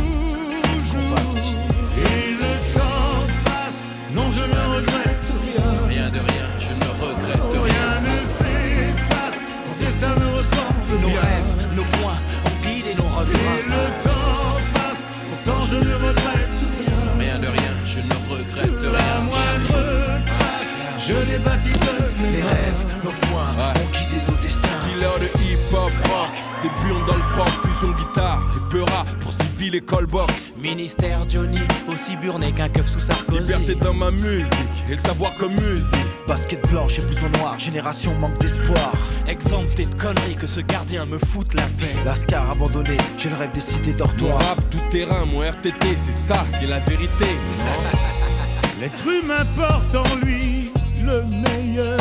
Peura 28.69 29.05
pour 29.21 29.33
civil 29.33 29.75
et 29.75 29.81
callbox. 29.81 30.33
Ministère 30.57 31.29
Johnny, 31.29 31.61
aussi 31.89 32.17
burné 32.17 32.53
qu'un 32.53 32.69
keuf 32.69 32.87
sous 32.89 33.01
Sarkozy. 33.01 33.41
Liberté 33.41 33.75
dans 33.75 33.95
ma 33.95 34.11
musique 34.11 34.51
et 34.89 34.93
le 34.93 34.99
savoir 34.99 35.35
comme 35.37 35.53
musique. 35.53 36.07
Basket 36.29 36.67
blanche 36.69 36.99
et 36.99 37.03
blouson 37.03 37.29
noir, 37.39 37.59
génération 37.59 38.15
manque 38.17 38.39
d'espoir. 38.39 38.93
Exempté 39.27 39.87
de 39.87 39.95
conneries 39.95 40.37
que 40.37 40.47
ce 40.47 40.61
gardien 40.61 41.07
me 41.07 41.19
foute 41.19 41.55
la 41.55 41.63
paix. 41.79 41.93
Lascar 42.05 42.51
abandonné, 42.51 42.97
j'ai 43.19 43.31
le 43.31 43.37
rêve 43.37 43.53
des 43.53 43.61
cités 43.61 43.95
Mon 44.21 44.35
rap 44.35 44.61
tout 44.71 44.81
terrain, 44.91 45.25
mon 45.25 45.41
RTT, 45.43 45.97
c'est 45.97 46.13
ça 46.13 46.45
qui 46.59 46.65
est 46.65 46.69
la 46.69 46.81
vérité. 46.81 47.27
L'être 48.81 49.07
humain 49.07 49.47
porte 49.55 49.95
en 49.95 50.17
lui 50.17 50.71
le 51.03 51.23
meilleur. 51.25 51.99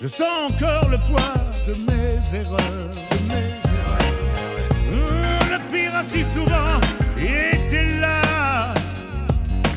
Je 0.00 0.06
sens 0.06 0.50
encore 0.50 0.88
le 0.90 0.98
poids 0.98 1.34
de 1.66 1.74
mes 1.74 2.38
erreurs. 2.38 3.13
Si 6.06 6.24
souvent 6.24 6.80
été 7.18 7.98
là. 7.98 8.74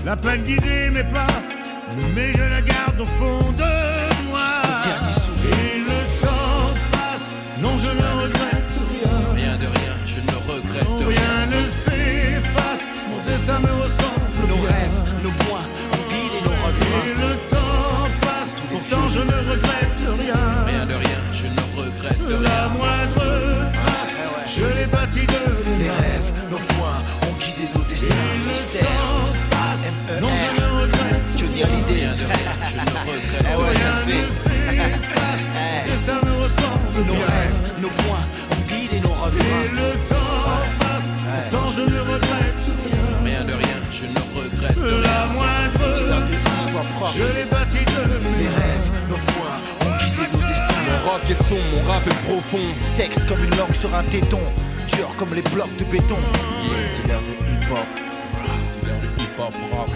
La 0.06 0.16
peine 0.16 0.42
guidée 0.44 0.90
mes 0.90 1.04
pas, 1.04 1.28
mais 2.16 2.32
je 2.34 2.44
la 2.44 2.62
garde 2.62 3.00
au 3.00 3.06
fond 3.06 3.40
de 3.52 4.28
moi. 4.30 4.62
Et 5.52 5.80
le 5.80 6.00
temps 6.22 6.74
passe, 6.92 7.38
non 7.62 7.78
je 7.78 7.88
ne 7.88 8.22
regrette 8.22 8.80
rien. 8.92 9.36
Rien 9.36 9.58
de 9.58 9.66
rien, 9.68 9.94
je 10.06 10.20
ne 10.22 10.36
regrette 10.52 10.88
rien. 11.00 11.08
Rien 11.08 11.46
ne 11.48 11.66
s'efface, 11.66 12.88
mon 13.10 13.20
destin 13.30 13.60
me 13.60 13.84
ressemble 13.84 14.48
Nos 14.48 14.56
bien. 14.56 14.70
rêves, 14.70 15.24
nos 15.24 15.32
points 15.32 15.68
nos 16.46 16.52
Et 16.52 16.68
refrains. 16.68 17.14
le 17.18 17.36
temps 17.50 18.10
passe, 18.22 18.68
pourtant 18.72 19.10
je 19.10 19.20
ne 19.20 19.52
regrette 19.52 19.87
Johnny 31.58 31.82
Hallyday. 31.82 32.00
Rien 32.02 32.16
de 32.16 32.26
rien, 32.26 32.54
je 32.70 32.78
ne 32.78 32.82
regrette 33.10 33.48
rien. 33.48 33.94
rien. 34.06 34.18
ne 35.86 35.90
destin 35.90 36.20
me 36.24 36.32
ressemble 36.44 37.08
Nos 37.08 37.14
rêves, 37.14 37.82
nos 37.82 37.90
points 37.90 38.26
ont 38.52 38.62
guidé 38.68 39.00
nos 39.00 39.10
Et 39.10 39.22
refrains. 39.26 39.70
le 39.74 39.94
temps 40.08 40.62
passe, 40.80 41.26
pourtant 41.50 41.72
je 41.76 41.82
ne 41.82 42.00
regrette 42.00 42.70
rien. 42.86 43.06
Rien 43.26 43.44
de 43.46 43.54
rien, 43.54 43.78
je 43.92 44.06
ne 44.06 44.22
regrette 44.40 44.78
La 44.78 45.24
rien. 45.24 45.34
moindre 45.34 45.80
trace, 45.80 47.16
je 47.18 47.24
l'ai 47.24 47.46
bâti 47.46 47.80
de 47.86 48.38
mes 48.38 48.48
rêves, 48.50 48.90
nos 49.10 49.18
points 49.34 49.62
ont 49.82 49.98
guidé 49.98 50.28
nos 50.34 50.48
destins. 50.48 50.84
Mon 50.88 51.12
rock 51.12 51.22
est 51.30 51.44
son, 51.44 51.56
mon 51.76 51.92
rap 51.92 52.06
est 52.06 52.22
profond. 52.30 52.68
Sexe 52.96 53.26
comme 53.26 53.44
une 53.44 53.56
langue 53.58 53.74
sur 53.74 53.94
un 53.96 54.04
téton, 54.04 54.42
dur 54.96 55.10
comme 55.18 55.34
les 55.34 55.42
blocs 55.42 55.76
de 55.78 55.86
béton. 55.86 56.20
Dealer 56.70 57.22
de 57.24 57.32
hip-hop. 57.52 57.88
Dealer 58.82 59.00
de 59.02 59.22
hip-hop 59.22 59.54
rock. 59.72 59.90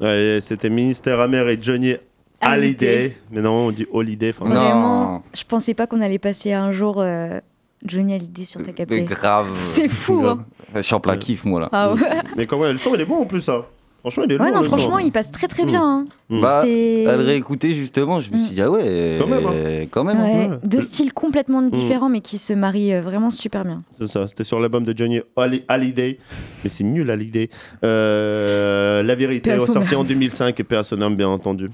Ouais, 0.00 0.38
C'était 0.42 0.70
Ministère 0.70 1.20
Amer 1.20 1.48
et 1.48 1.58
Johnny 1.60 1.94
Hallyday. 2.40 3.16
Mais 3.30 3.40
non, 3.40 3.66
on 3.68 3.70
dit 3.70 3.86
Holiday. 3.92 4.30
enfin, 4.36 4.44
Vraiment, 4.46 5.22
je 5.34 5.44
pensais 5.44 5.74
pas 5.74 5.86
qu'on 5.86 6.00
allait 6.00 6.18
passer 6.18 6.52
un 6.52 6.70
jour 6.72 7.00
euh, 7.00 7.40
Johnny 7.84 8.14
Hallyday 8.14 8.44
sur 8.44 8.62
ta 8.62 8.72
capté. 8.72 9.00
Mais 9.00 9.06
grave. 9.06 9.50
C'est 9.52 9.88
fou, 9.88 10.24
hein. 10.26 10.44
Je 10.74 10.80
suis 10.82 10.94
en 10.94 11.00
plein 11.00 11.16
kiff, 11.16 11.44
moi 11.44 11.60
là. 11.60 11.68
Ah 11.72 11.92
ouais. 11.94 12.00
Mais 12.36 12.46
quand 12.46 12.58
même, 12.58 12.72
le 12.72 12.78
son, 12.78 12.94
il 12.94 13.00
est 13.00 13.04
bon 13.04 13.22
en 13.22 13.26
plus, 13.26 13.40
ça. 13.42 13.66
Franchement, 14.04 14.24
il 14.28 14.32
est 14.32 14.38
Ouais, 14.40 14.50
non, 14.50 14.62
franchement, 14.62 14.98
il 14.98 15.10
passe 15.12 15.30
très 15.30 15.48
très 15.48 15.64
bien. 15.64 15.82
hein. 15.82 16.06
Bah, 16.28 16.60
C'est- 16.62 17.06
à 17.06 17.16
le 17.16 17.22
réécouter 17.24 17.72
justement, 17.72 18.20
je 18.20 18.30
me 18.30 18.36
suis 18.36 18.54
dit, 18.54 18.60
ah 18.60 18.70
ouais, 18.70 19.16
Quand 19.18 19.26
même, 19.26 19.46
hein. 19.46 19.86
quand 19.90 20.04
même. 20.04 20.18
hein. 20.18 20.50
Ouais, 20.52 20.58
Deux 20.62 20.82
styles 20.82 21.12
complètement 21.14 21.62
différents, 21.62 22.10
mais 22.10 22.20
qui 22.20 22.36
se 22.36 22.52
marient 22.52 22.94
euh, 22.94 23.00
vraiment 23.00 23.30
super 23.30 23.64
bien. 23.64 23.82
C'est 23.98 24.06
ça, 24.06 24.28
c'était 24.28 24.44
sur 24.44 24.60
l'album 24.60 24.84
de 24.84 24.94
Johnny 24.96 25.20
Hallyday. 25.68 26.18
Mais 26.62 26.68
c'est 26.70 26.84
nul, 26.84 27.10
Hallyday. 27.10 27.48
Euh, 27.82 29.02
la 29.02 29.14
vérité, 29.14 29.52
âme. 29.52 29.60
en 29.96 30.04
2005 30.04 30.60
et 30.60 30.64
âme, 31.02 31.16
bien 31.16 31.28
entendu. 31.28 31.70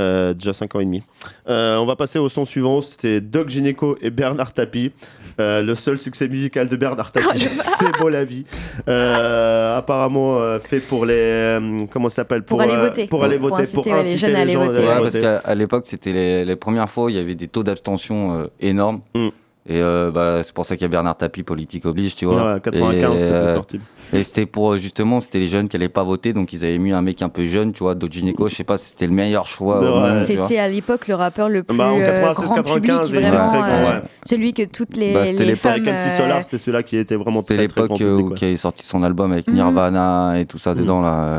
Euh, 0.00 0.32
déjà 0.34 0.52
5 0.52 0.74
ans 0.74 0.80
et 0.80 0.84
demi. 0.84 1.02
Euh, 1.48 1.76
on 1.76 1.84
va 1.86 1.96
passer 1.96 2.18
au 2.18 2.28
son 2.28 2.44
suivant. 2.44 2.80
C'était 2.80 3.20
Doc 3.20 3.48
Gineco 3.50 3.96
et 4.00 4.10
Bernard 4.10 4.52
Tapie. 4.54 4.90
Euh, 5.40 5.62
le 5.62 5.74
seul 5.74 5.96
succès 5.98 6.28
musical 6.28 6.68
de 6.68 6.76
Bernard 6.76 7.10
Tapie, 7.12 7.46
c'est 7.62 7.98
beau 8.00 8.08
la 8.08 8.24
vie. 8.24 8.44
Euh, 8.88 9.76
apparemment 9.78 10.38
euh, 10.38 10.58
fait 10.58 10.80
pour 10.80 11.06
les 11.06 11.14
euh, 11.16 11.71
comment 11.92 12.08
ça 12.08 12.16
s'appelle 12.16 12.42
Pour 12.44 12.60
aller 12.60 12.72
euh, 12.74 12.88
voter. 12.88 13.06
pour 13.06 13.24
aller 13.24 13.38
Pour 13.38 13.50
voter 13.50 13.62
inciter, 13.62 13.76
pour 13.76 13.86
ouais, 13.86 13.92
les 13.92 13.98
inciter 14.00 14.18
jeunes 14.18 14.36
à 14.36 14.40
aller 14.40 14.56
voter. 14.56 14.78
Ouais, 14.78 15.00
parce 15.00 15.18
qu'à 15.18 15.38
à 15.38 15.54
l'époque, 15.54 15.84
c'était 15.86 16.12
les, 16.12 16.44
les 16.44 16.56
premières 16.56 16.88
fois 16.88 17.04
où 17.04 17.08
il 17.08 17.16
y 17.16 17.18
avait 17.18 17.34
des 17.34 17.48
taux 17.48 17.62
d'abstention 17.62 18.34
euh, 18.34 18.46
énormes. 18.60 19.00
Mm. 19.14 19.28
Et 19.68 19.80
euh, 19.80 20.10
bah, 20.10 20.40
c'est 20.42 20.52
pour 20.52 20.66
ça 20.66 20.74
qu'il 20.76 20.82
y 20.82 20.86
a 20.86 20.88
Bernard 20.88 21.16
Tapie, 21.16 21.44
politique 21.44 21.86
oblige, 21.86 22.16
tu 22.16 22.24
vois. 22.24 22.54
Ouais, 22.54 22.60
95, 22.60 23.14
Et, 23.14 23.18
c'était 23.18 23.32
euh, 23.32 23.54
sorti. 23.54 23.80
Et 24.12 24.22
c'était 24.24 24.46
pour 24.46 24.76
justement, 24.76 25.20
c'était 25.20 25.38
les 25.38 25.46
jeunes 25.46 25.68
qui 25.68 25.76
allaient 25.76 25.88
pas 25.88 26.02
voter, 26.02 26.32
donc 26.32 26.52
ils 26.52 26.64
avaient 26.64 26.78
mis 26.78 26.90
un 26.92 27.00
mec 27.00 27.22
un 27.22 27.28
peu 27.28 27.44
jeune, 27.44 27.72
tu 27.72 27.84
vois, 27.84 27.94
Dojineco, 27.94 28.48
je 28.48 28.56
sais 28.56 28.64
pas 28.64 28.76
si 28.76 28.86
c'était 28.90 29.06
le 29.06 29.12
meilleur 29.12 29.46
choix. 29.46 30.16
C'était 30.16 30.58
à 30.58 30.66
l'époque 30.66 31.06
le 31.06 31.14
rappeur 31.14 31.48
le 31.48 31.62
plus 31.62 31.76
Bah, 31.76 31.92
en 31.92 32.00
euh, 32.00 32.06
96, 32.06 32.44
grand 32.46 32.54
95, 32.56 32.74
public, 32.74 33.00
il 33.04 33.20
vraiment 33.20 33.48
très 33.48 33.58
grand, 33.58 33.68
euh, 33.68 33.90
ouais. 34.00 34.02
celui 34.26 34.52
que 34.52 34.64
toutes 34.64 34.96
les, 34.96 35.14
Bah, 35.14 35.26
c'était 35.26 35.44
les 35.44 35.50
l'époque 35.50 35.60
femmes. 35.62 35.86
Avec 35.86 35.94
MC 35.94 36.10
Solar, 36.10 36.42
c'était 36.42 36.58
celui-là 36.58 36.82
qui 36.82 36.96
était 36.96 37.14
vraiment 37.14 37.40
C'était 37.42 37.54
très, 37.58 37.68
très 37.68 37.82
l'époque 37.82 38.00
grand 38.00 38.10
où 38.10 38.28
ouais. 38.30 38.34
qui 38.34 38.44
avait 38.46 38.56
sorti 38.56 38.84
son 38.84 39.04
album 39.04 39.30
avec 39.32 39.46
Mhm. 39.46 39.54
Nirvana 39.54 40.40
et 40.40 40.44
tout 40.46 40.58
ça 40.58 40.74
dedans 40.74 41.00
là. 41.00 41.38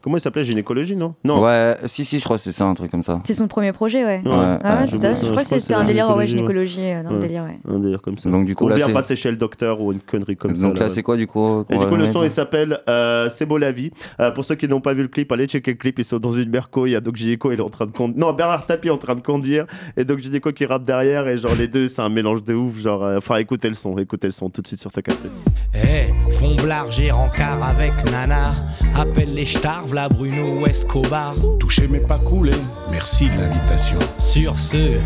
C'est 0.00 0.02
ça. 0.02 0.02
Comment 0.02 0.16
il 0.16 0.20
s'appelait 0.20 0.44
Gynécologie, 0.44 0.96
non? 0.96 1.14
Non. 1.24 1.42
Ouais, 1.42 1.76
si 1.86 2.04
si, 2.04 2.18
je 2.18 2.24
crois 2.24 2.36
que 2.36 2.42
c'est 2.42 2.52
ça, 2.52 2.64
un 2.64 2.74
truc 2.74 2.90
comme 2.90 3.02
ça. 3.02 3.18
C'est 3.24 3.34
son 3.34 3.48
premier 3.48 3.72
projet, 3.72 4.04
ouais. 4.04 4.22
Ouais, 4.24 4.30
Ah 4.32 4.74
ouais. 4.74 4.80
ouais, 4.80 4.86
c'était- 4.86 5.14
je 5.22 5.28
crois 5.30 5.42
que 5.42 5.48
c'était 5.48 5.74
un 5.74 5.84
délire 5.84 6.14
ouais, 6.16 6.26
gynécologie, 6.26 6.80
euh, 6.82 7.02
dans 7.02 7.10
le 7.10 7.16
Ouais. 7.16 7.22
délire, 7.22 7.44
ouais. 7.44 7.58
Un 7.68 7.78
délire 7.78 8.00
comme 8.02 8.18
ça. 8.18 8.30
Donc, 8.30 8.46
du 8.46 8.54
coup, 8.54 8.64
on 8.66 8.68
là, 8.68 8.76
vient 8.76 8.86
c'est- 8.86 8.92
passer 8.92 9.16
chez 9.16 9.30
le 9.30 9.36
docteur 9.36 9.80
ou 9.80 9.92
une 9.92 10.00
connerie 10.00 10.36
comme 10.36 10.56
ça. 10.56 10.62
Donc 10.62 10.78
là, 10.78 10.90
c'est 10.90 11.02
quoi 11.02 11.16
du 11.16 11.26
coup 11.26 11.64
Et 11.70 11.76
du 11.78 11.86
coup, 11.86 11.96
le 11.96 12.06
son, 12.08 12.22
il 12.24 12.30
s'appelle 12.30 12.80
euh, 12.88 13.28
C'est 13.30 13.46
beau 13.46 13.58
la 13.58 13.72
vie. 13.72 13.90
Euh, 14.20 14.30
pour 14.30 14.44
ceux 14.44 14.54
qui 14.54 14.66
n'ont 14.68 14.80
pas 14.80 14.92
vu 14.94 15.02
le 15.02 15.08
clip, 15.08 15.30
allez 15.32 15.46
checker 15.46 15.72
le 15.72 15.76
clip. 15.76 15.98
Ils 15.98 16.04
sont 16.04 16.18
dans 16.18 16.32
une 16.32 16.50
Merco. 16.50 16.86
Il 16.86 16.90
y 16.92 16.96
a 16.96 17.00
Doc 17.00 17.16
Gineco, 17.16 17.52
il 17.52 17.58
est 17.58 17.62
en 17.62 17.68
train 17.68 17.86
de 17.86 17.92
conduire. 17.92 18.18
Non, 18.18 18.32
Bernard 18.32 18.66
Tapie 18.66 18.88
est 18.88 18.92
en 18.92 18.98
train 18.98 19.14
de 19.14 19.20
conduire. 19.20 19.66
Et 19.96 20.04
Doc 20.04 20.18
Gineco 20.20 20.52
qui 20.52 20.66
rappe 20.66 20.84
derrière. 20.84 21.28
Et 21.28 21.36
genre, 21.36 21.54
les 21.58 21.68
deux, 21.68 21.88
c'est 21.88 22.02
un 22.02 22.08
mélange 22.08 22.42
de 22.44 22.54
ouf. 22.54 22.78
Genre, 22.80 23.02
enfin, 23.16 23.36
écoutez 23.36 23.68
le 23.68 23.74
son. 23.74 23.96
Écoutez 23.98 24.28
le 24.28 24.32
son 24.32 24.48
tout 24.50 24.62
de 24.62 24.66
suite 24.66 24.80
sur 24.80 24.90
ta 24.92 25.02
capté. 25.02 25.28
Eh, 25.74 26.12
Fomblard, 26.32 26.90
j'ai 26.90 27.10
rencard 27.10 27.62
avec 27.62 27.92
Nanar. 28.10 28.54
Appelle 28.96 29.34
les 29.34 29.44
stars, 29.46 29.86
v'là 29.90 30.08
Bruno 30.08 30.66
Escobar. 30.66 31.34
Touché 31.58 31.88
mais 31.88 32.00
pas 32.00 32.18
coulé, 32.18 32.52
merci 32.90 33.28
de 33.28 33.38
l'invitation. 33.38 33.98
Sur 34.18 34.58
ce, 34.58 34.98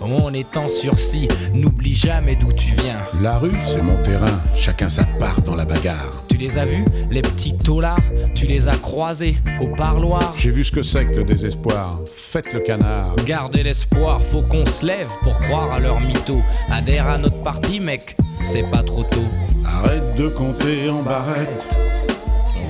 on 0.00 0.32
est 0.32 0.56
en 0.56 0.68
sursis, 0.68 1.28
n'oublie 1.52 1.94
jamais 1.94 2.36
d'où 2.36 2.52
tu 2.52 2.72
viens. 2.82 2.98
La 3.20 3.38
rue, 3.38 3.52
c'est 3.62 3.82
mon 3.82 4.00
terrain, 4.02 4.40
chacun 4.54 4.88
sa 4.88 5.04
part 5.04 5.40
dans 5.42 5.54
la 5.54 5.64
bagarre. 5.64 6.24
Tu 6.28 6.36
les 6.36 6.58
as 6.58 6.64
vus, 6.64 6.84
les 7.10 7.22
petits 7.22 7.56
taulards 7.56 7.98
Tu 8.34 8.46
les 8.46 8.68
as 8.68 8.76
croisés 8.76 9.36
au 9.60 9.68
parloir? 9.68 10.34
J'ai 10.36 10.50
vu 10.50 10.64
ce 10.64 10.72
que 10.72 10.82
c'est 10.82 11.04
que 11.06 11.16
le 11.16 11.24
désespoir, 11.24 12.00
faites 12.14 12.52
le 12.52 12.60
canard. 12.60 13.14
Gardez 13.26 13.62
l'espoir, 13.62 14.20
faut 14.22 14.42
qu'on 14.42 14.66
se 14.66 14.86
lève 14.86 15.08
pour 15.22 15.38
croire 15.38 15.72
à 15.72 15.80
leur 15.80 16.00
mytho. 16.00 16.42
Adhère 16.70 17.08
à 17.08 17.18
notre 17.18 17.42
parti, 17.42 17.80
mec, 17.80 18.16
c'est 18.44 18.68
pas 18.70 18.82
trop 18.82 19.04
tôt. 19.04 19.26
Arrête 19.64 20.14
de 20.16 20.28
compter 20.28 20.88
en 20.88 21.02
barrette, 21.02 21.68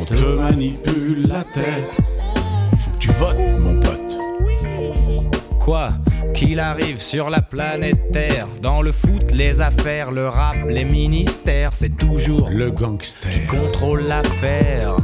on 0.03 0.05
te 0.05 0.15
manipule 0.15 1.29
la 1.29 1.45
tête. 1.45 2.01
Faut 2.79 2.91
que 2.91 2.99
tu 2.99 3.11
votes, 3.13 3.37
mon 3.61 3.79
pote. 3.79 4.19
Quoi 5.61 5.91
qu'il 6.35 6.59
arrive 6.59 7.01
sur 7.01 7.31
la 7.31 7.41
planète 7.41 8.11
Terre, 8.11 8.49
dans 8.61 8.83
le 8.83 8.91
foot, 8.91 9.31
les 9.33 9.61
affaires, 9.61 10.11
le 10.11 10.29
rap, 10.29 10.57
les 10.69 10.85
ministères, 10.85 11.71
c'est 11.73 11.97
toujours 11.97 12.49
le 12.51 12.71
gangster 12.71 13.31
qui 13.31 13.47
contrôle 13.47 14.03
l'affaire. 14.03 14.97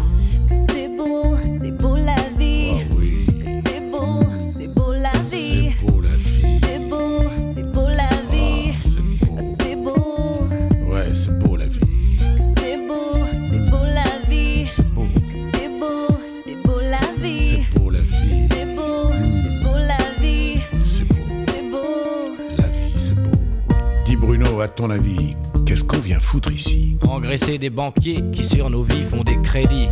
Bruno, 24.59 24.61
à 24.61 24.69
ton 24.69 24.91
avis, 24.91 25.37
qu'est-ce 25.67 25.85
qu'on 25.85 25.99
vient 25.99 26.19
foutre 26.19 26.51
ici 26.51 26.97
Engraisser 27.07 27.59
des 27.59 27.71
banquiers 27.71 28.25
qui 28.33 28.45
sur 28.45 28.69
nos 28.71 28.83
vies 28.83 29.05
font 29.05 29.23
des 29.23 29.41
crédits. 29.41 29.89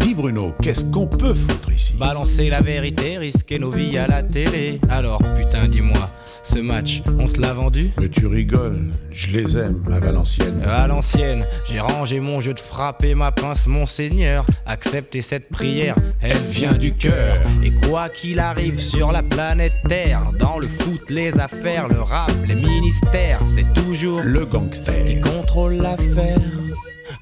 Dis 0.00 0.14
Bruno, 0.14 0.52
qu'est-ce 0.60 0.84
qu'on 0.84 1.06
peut 1.06 1.32
foutre 1.32 1.72
ici 1.72 1.96
Balancer 1.96 2.50
la 2.50 2.60
vérité, 2.60 3.16
risquer 3.16 3.58
nos 3.58 3.70
vies 3.70 3.96
à 3.96 4.06
la 4.06 4.22
télé. 4.22 4.78
Alors, 4.90 5.22
putain, 5.38 5.68
dis-moi, 5.68 6.10
ce 6.42 6.58
match, 6.58 7.02
on 7.18 7.28
te 7.28 7.40
l'a 7.40 7.52
vendu 7.52 7.90
Mais 7.98 8.08
tu 8.08 8.26
rigoles, 8.26 8.80
je 9.10 9.28
les 9.32 9.58
aime 9.58 9.84
à 9.92 10.00
Valenciennes. 10.00 10.62
À 10.64 10.86
l'ancienne, 10.86 11.46
j'ai 11.68 11.80
rangé 11.80 12.20
mon 12.20 12.40
jeu 12.40 12.54
de 12.54 12.60
frappe 12.60 13.04
et 13.04 13.14
ma 13.14 13.32
pince, 13.32 13.66
mon 13.66 13.86
seigneur. 13.86 14.46
Acceptez 14.66 15.22
cette 15.22 15.48
prière, 15.48 15.94
elle 16.20 16.36
vient 16.36 16.72
du 16.72 16.92
cœur. 16.92 17.36
Et 17.62 17.70
quoi 17.86 18.08
qu'il 18.08 18.38
arrive 18.38 18.80
sur 18.80 19.12
la 19.12 19.22
planète 19.22 19.74
Terre, 19.88 20.22
dans 20.38 20.58
le 20.58 20.68
foot, 20.68 21.10
les 21.10 21.38
affaires, 21.38 21.88
le 21.88 22.00
rap, 22.00 22.32
les 22.46 22.54
ministères, 22.54 23.40
c'est 23.54 23.72
toujours 23.74 24.20
le 24.22 24.46
gangster 24.46 25.04
qui 25.04 25.20
contrôle 25.20 25.74
l'affaire. 25.74 26.38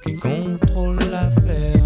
Qui 0.04 0.14
contrôle 0.14 0.98
l'affaire. 1.10 1.77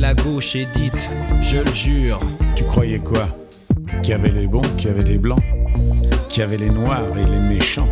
La 0.00 0.14
gauche 0.14 0.56
et 0.56 0.66
dites, 0.74 1.10
je 1.42 1.58
le 1.58 1.72
jure. 1.72 2.20
Tu 2.56 2.64
croyais 2.64 2.98
quoi? 2.98 3.28
Qu'il 4.02 4.12
y 4.12 4.14
avait 4.14 4.30
les 4.30 4.46
bons, 4.46 4.62
qu'il 4.78 4.88
y 4.88 4.90
avait 4.90 5.04
les 5.04 5.18
blancs, 5.18 5.42
qu'il 6.28 6.40
y 6.40 6.42
avait 6.44 6.56
les 6.56 6.70
noirs 6.70 7.16
et 7.18 7.24
les 7.24 7.38
méchants, 7.38 7.88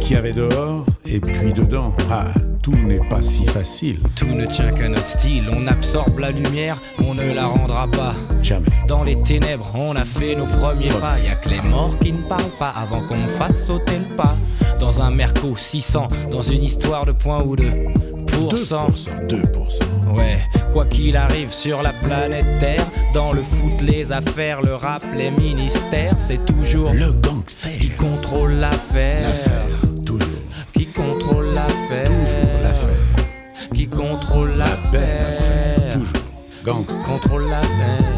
qu'il 0.00 0.14
y 0.14 0.18
avait 0.18 0.32
dehors 0.32 0.86
et 1.04 1.18
puis 1.18 1.52
dedans. 1.52 1.92
Ah, 2.10 2.28
tout 2.62 2.76
n'est 2.76 3.06
pas 3.08 3.22
si 3.22 3.44
facile. 3.44 3.98
Tout 4.14 4.26
ne 4.26 4.46
tient 4.46 4.70
qu'à 4.70 4.88
notre 4.88 5.08
style, 5.08 5.50
on 5.52 5.66
absorbe 5.66 6.20
la 6.20 6.30
lumière, 6.30 6.80
on 6.98 7.14
ne 7.14 7.32
la 7.32 7.46
rendra 7.46 7.88
pas. 7.88 8.14
Jamais. 8.40 8.68
Dans 8.86 9.02
les 9.02 9.20
ténèbres, 9.22 9.72
on 9.74 9.96
a 9.96 10.04
fait 10.04 10.36
nos 10.36 10.46
premiers 10.46 10.88
pas. 11.00 11.18
Y 11.18 11.28
a 11.28 11.34
que 11.34 11.48
les 11.48 11.60
morts 11.62 11.98
qui 11.98 12.12
ne 12.12 12.22
parlent 12.22 12.56
pas 12.60 12.72
avant 12.76 13.04
qu'on 13.06 13.26
fasse 13.36 13.66
sauter 13.66 13.98
le 13.98 14.16
pas. 14.16 14.36
Dans 14.78 15.02
un 15.02 15.10
Merco 15.10 15.56
600, 15.56 16.06
dans 16.30 16.40
une 16.40 16.62
histoire 16.62 17.04
de 17.04 17.12
point 17.12 17.42
ou 17.42 17.56
de 17.56 17.64
pourcent. 17.64 18.11
2%, 18.32 19.26
2%. 19.28 20.16
Ouais, 20.16 20.38
quoi 20.72 20.84
qu'il 20.86 21.16
arrive 21.16 21.50
sur 21.50 21.82
la 21.82 21.92
planète 21.92 22.58
Terre, 22.58 22.86
dans 23.14 23.32
le 23.32 23.42
foot, 23.42 23.80
les 23.80 24.12
affaires, 24.12 24.60
le 24.62 24.74
rap, 24.74 25.02
les 25.16 25.30
ministères, 25.30 26.14
c'est 26.18 26.44
toujours 26.44 26.92
le 26.92 27.12
gangster 27.12 27.78
qui 27.78 27.90
contrôle 27.90 28.52
l'affaire. 28.54 29.28
L'affaire, 29.28 30.04
toujours. 30.04 30.28
Qui 30.74 30.86
contrôle 30.86 31.54
l'affaire. 31.54 32.06
Toujours 32.06 32.62
l'affaire. 32.62 33.26
Qui 33.74 33.86
contrôle 33.88 34.54
La 34.56 34.64
belle 34.90 35.02
affaire, 35.02 35.76
l'affaire. 35.78 35.92
toujours. 35.92 36.12
Gangster. 36.64 37.02
Contrôle 37.04 37.48
l'affaire. 37.48 38.11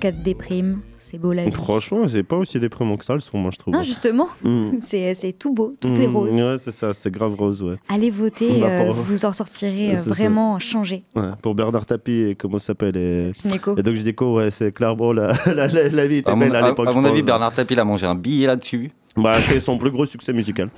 Cas 0.00 0.10
de 0.10 0.22
déprime, 0.22 0.80
c'est 0.98 1.18
beau 1.18 1.32
la 1.32 1.44
vie. 1.44 1.52
Franchement, 1.52 2.08
c'est 2.08 2.22
pas 2.22 2.36
aussi 2.36 2.58
déprimant 2.58 2.96
que 2.96 3.04
ça 3.04 3.14
le 3.14 3.20
son, 3.20 3.38
moi 3.38 3.50
je 3.52 3.58
trouve. 3.58 3.74
Non, 3.74 3.82
justement, 3.82 4.28
Mm. 4.42 4.70
c'est 4.80 5.14
c'est 5.14 5.32
tout 5.32 5.52
beau, 5.52 5.76
tout 5.80 5.88
est 6.00 6.06
Mm, 6.08 6.16
rose. 6.16 6.34
Ouais, 6.34 6.58
c'est 6.58 6.72
ça, 6.72 6.92
c'est 6.94 7.10
grave 7.10 7.34
rose, 7.34 7.62
ouais. 7.62 7.76
Allez 7.88 8.10
voter, 8.10 8.60
Bah, 8.60 8.66
euh, 8.68 8.92
vous 8.92 9.24
en 9.24 9.32
sortirez 9.32 9.92
euh, 9.92 9.96
ça. 9.96 10.10
vraiment 10.10 10.58
changé. 10.58 11.04
Ouais, 11.14 11.30
pour 11.42 11.54
Bernard 11.54 11.86
Tapie 11.86 12.12
et 12.30 12.34
comment 12.34 12.58
ça 12.58 12.66
s'appelle 12.68 12.96
et... 12.96 13.32
Gynéco. 13.40 13.76
Et 13.76 13.82
donc 13.82 13.94
Gynéco, 13.94 14.36
ouais, 14.36 14.50
c'est 14.50 14.72
clairement 14.72 15.12
la, 15.12 15.32
la, 15.46 15.66
la, 15.68 15.88
la 15.88 16.06
vie 16.06 16.16
était 16.16 16.30
À 16.30 16.34
mon, 16.34 16.46
belle 16.46 16.56
à 16.56 16.64
à- 16.64 16.68
l'époque. 16.70 16.88
à 16.88 16.92
mon 16.92 17.04
avis, 17.04 17.18
pense. 17.20 17.26
Bernard 17.26 17.52
Tapie, 17.54 17.74
il 17.74 17.80
a 17.80 17.84
mangé 17.84 18.06
un 18.06 18.14
billet 18.14 18.46
là-dessus. 18.46 18.90
Bah, 19.16 19.34
c'est 19.40 19.60
son 19.60 19.76
plus 19.78 19.90
gros 19.90 20.06
succès 20.06 20.32
musical. 20.32 20.70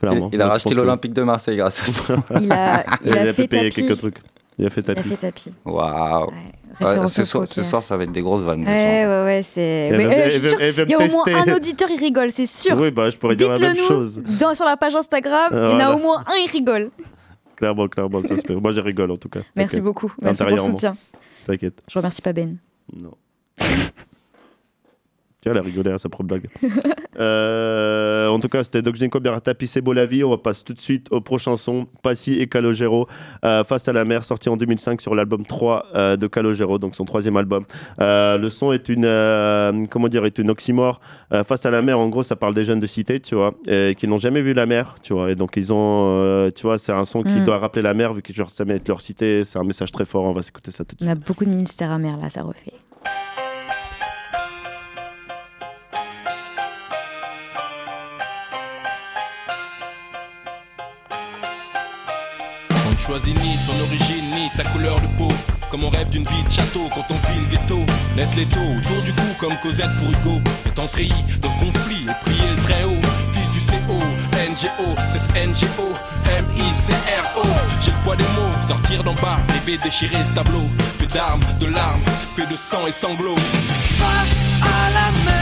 Clairement. 0.00 0.30
Il 0.32 0.40
a 0.42 0.48
racheté 0.48 0.70
que- 0.70 0.74
l'Olympique 0.76 1.12
de 1.12 1.22
Marseille 1.22 1.56
grâce 1.56 1.80
à 1.80 1.84
ça. 1.84 2.40
Il 2.40 2.52
a, 2.52 2.84
il 3.04 3.12
a 3.16 3.32
fait 3.32 3.48
payer 3.48 3.68
tapis. 3.70 3.82
quelques 3.86 3.98
trucs. 3.98 4.16
Il 4.58 4.66
a 4.66 4.70
fait 4.70 4.80
Il 4.80 4.90
a 4.90 4.94
tapis. 4.94 5.08
fait 5.10 5.16
tapis. 5.16 5.52
Waouh. 5.64 6.26
Ouais, 6.80 6.86
référence 6.86 7.14
ce, 7.14 7.24
soir, 7.24 7.44
poker. 7.44 7.54
ce 7.54 7.62
soir, 7.62 7.82
ça 7.82 7.96
va 7.96 8.04
être 8.04 8.12
des 8.12 8.22
grosses 8.22 8.42
vannes. 8.42 8.64
Ouais, 8.64 9.06
ouais, 9.06 9.24
ouais, 9.24 9.40
c'est. 9.42 9.92
Euh, 9.92 10.82
il 10.86 10.90
y 10.90 10.94
a 10.94 10.98
au 10.98 11.08
moins 11.08 11.24
un 11.26 11.54
auditeur, 11.54 11.88
il 11.90 11.98
rigole, 11.98 12.30
c'est 12.32 12.46
sûr. 12.46 12.76
Oui, 12.76 12.90
bah, 12.90 13.10
je 13.10 13.16
pourrais 13.16 13.36
dire 13.36 13.50
la 13.50 13.58
même 13.58 13.76
chose. 13.76 14.20
dans, 14.38 14.54
sur 14.54 14.64
la 14.64 14.76
page 14.76 14.94
Instagram, 14.96 15.50
il 15.52 15.58
y 15.58 15.74
en 15.74 15.80
a 15.80 15.92
au 15.94 15.98
moins 15.98 16.24
un, 16.26 16.34
il 16.44 16.50
rigole. 16.50 16.90
Clairement, 17.56 17.88
clairement, 17.88 18.22
ça 18.22 18.36
se 18.36 18.42
fait. 18.46 18.54
Moi, 18.54 18.70
je 18.70 18.80
rigole 18.80 19.10
en 19.10 19.16
tout 19.16 19.28
cas. 19.28 19.40
Merci 19.56 19.80
beaucoup. 19.80 20.12
Merci 20.22 20.44
pour 20.44 20.54
le 20.54 20.60
soutien. 20.60 20.96
T'inquiète. 21.46 21.82
Je 21.88 21.98
remercie 21.98 22.22
pas 22.22 22.32
Ben. 22.32 22.56
Non. 22.94 23.14
Tiens, 25.40 25.52
elle 25.52 25.58
a 25.58 25.62
rigolé 25.62 25.90
à 25.92 25.98
sa 25.98 26.08
propre 26.08 26.28
blague. 26.28 26.48
Euh, 27.20 28.28
en 28.28 28.38
tout 28.38 28.48
cas, 28.48 28.62
c'était 28.62 28.80
beau 28.80 29.92
la 29.92 30.06
vie. 30.06 30.22
On 30.22 30.30
va 30.30 30.38
passer 30.38 30.62
tout 30.62 30.72
de 30.72 30.80
suite 30.80 31.08
au 31.10 31.20
prochain 31.20 31.56
son, 31.56 31.86
Passy 32.02 32.34
et 32.34 32.46
Calogero, 32.46 33.08
euh, 33.44 33.64
Face 33.64 33.88
à 33.88 33.92
la 33.92 34.04
mer, 34.04 34.24
sorti 34.24 34.48
en 34.48 34.56
2005 34.56 35.00
sur 35.00 35.16
l'album 35.16 35.44
3 35.44 35.86
euh, 35.96 36.16
de 36.16 36.28
Calogero, 36.28 36.78
donc 36.78 36.94
son 36.94 37.04
troisième 37.04 37.36
album. 37.36 37.64
Le 37.98 38.48
son 38.50 38.72
est 38.72 38.88
une, 38.88 39.02
comment 39.90 40.06
dire, 40.06 40.24
est 40.26 40.38
une 40.38 40.50
oxymore. 40.50 41.00
Face 41.44 41.66
à 41.66 41.72
la 41.72 41.82
mer, 41.82 41.98
en 41.98 42.08
gros, 42.08 42.22
ça 42.22 42.36
parle 42.36 42.54
des 42.54 42.64
jeunes 42.64 42.78
de 42.80 42.86
cité, 42.86 43.18
tu 43.18 43.34
vois, 43.34 43.54
et 43.66 43.96
qui 43.98 44.06
n'ont 44.06 44.18
jamais 44.18 44.40
vu 44.42 44.54
la 44.54 44.66
mer, 44.66 44.94
tu 45.02 45.12
vois. 45.12 45.30
Et 45.32 45.34
donc, 45.34 45.56
ils 45.56 45.72
ont, 45.72 46.50
tu 46.54 46.62
vois, 46.62 46.78
c'est 46.78 46.92
un 46.92 47.04
son 47.04 47.22
qui 47.24 47.38
Mm. 47.40 47.44
doit 47.44 47.58
rappeler 47.58 47.82
la 47.82 47.94
mer, 47.94 48.14
vu 48.14 48.22
qu'ils 48.22 48.34
genre, 48.36 48.50
ça 48.50 48.64
met 48.64 48.80
leur 48.86 49.00
cité. 49.00 49.42
C'est 49.44 49.58
un 49.58 49.64
message 49.64 49.90
très 49.90 50.04
fort. 50.04 50.22
On 50.24 50.32
va 50.32 50.42
s'écouter 50.42 50.70
ça 50.70 50.84
tout 50.84 50.94
de 50.96 51.02
On 51.04 51.06
suite. 51.08 51.22
a 51.22 51.26
beaucoup 51.26 51.44
de 51.44 51.50
ministères 51.50 51.90
amers 51.90 52.16
là, 52.16 52.30
ça 52.30 52.42
refait. 52.42 52.72
Choisit 63.08 63.34
ni 63.40 63.56
son 63.56 63.72
origine 63.80 64.28
ni 64.34 64.50
sa 64.50 64.64
couleur 64.64 65.00
de 65.00 65.06
peau. 65.16 65.32
Comme 65.70 65.84
on 65.84 65.88
rêve 65.88 66.10
d'une 66.10 66.24
vie 66.24 66.42
de 66.44 66.50
château 66.50 66.90
quand 66.94 67.06
on 67.08 67.14
vit 67.14 67.40
le 67.40 67.56
ghetto. 67.56 67.78
Net 68.16 68.28
l'étau 68.36 68.60
autour 68.60 69.02
du 69.02 69.12
cou 69.14 69.28
comme 69.40 69.56
Cosette 69.62 69.96
pour 69.96 70.10
Hugo. 70.10 70.42
Étant 70.66 70.86
treillis 70.88 71.24
de 71.40 71.48
conflit 71.58 72.04
et 72.04 72.24
prier 72.24 72.50
le 72.54 72.62
très 72.62 72.84
haut. 72.84 73.00
Fils 73.32 73.50
du 73.52 73.60
CO, 73.60 73.98
NGO, 74.50 74.94
cette 75.12 75.30
NGO, 75.34 75.88
M-I-C-R-O. 76.36 77.46
J'ai 77.80 77.92
le 77.92 77.96
poids 78.04 78.16
des 78.16 78.30
mots, 78.36 78.66
sortir 78.66 79.02
d'en 79.02 79.14
bas, 79.14 79.38
rêver 79.48 79.78
déchirer 79.78 80.24
ce 80.26 80.32
tableau. 80.32 80.68
Fait 80.98 81.06
d'armes, 81.06 81.44
de 81.60 81.66
larmes, 81.66 82.04
fait 82.36 82.46
de 82.46 82.56
sang 82.56 82.86
et 82.86 82.92
sanglots. 82.92 83.36
Face 83.98 84.44
à 84.60 84.90
la 84.90 85.10
mer, 85.24 85.37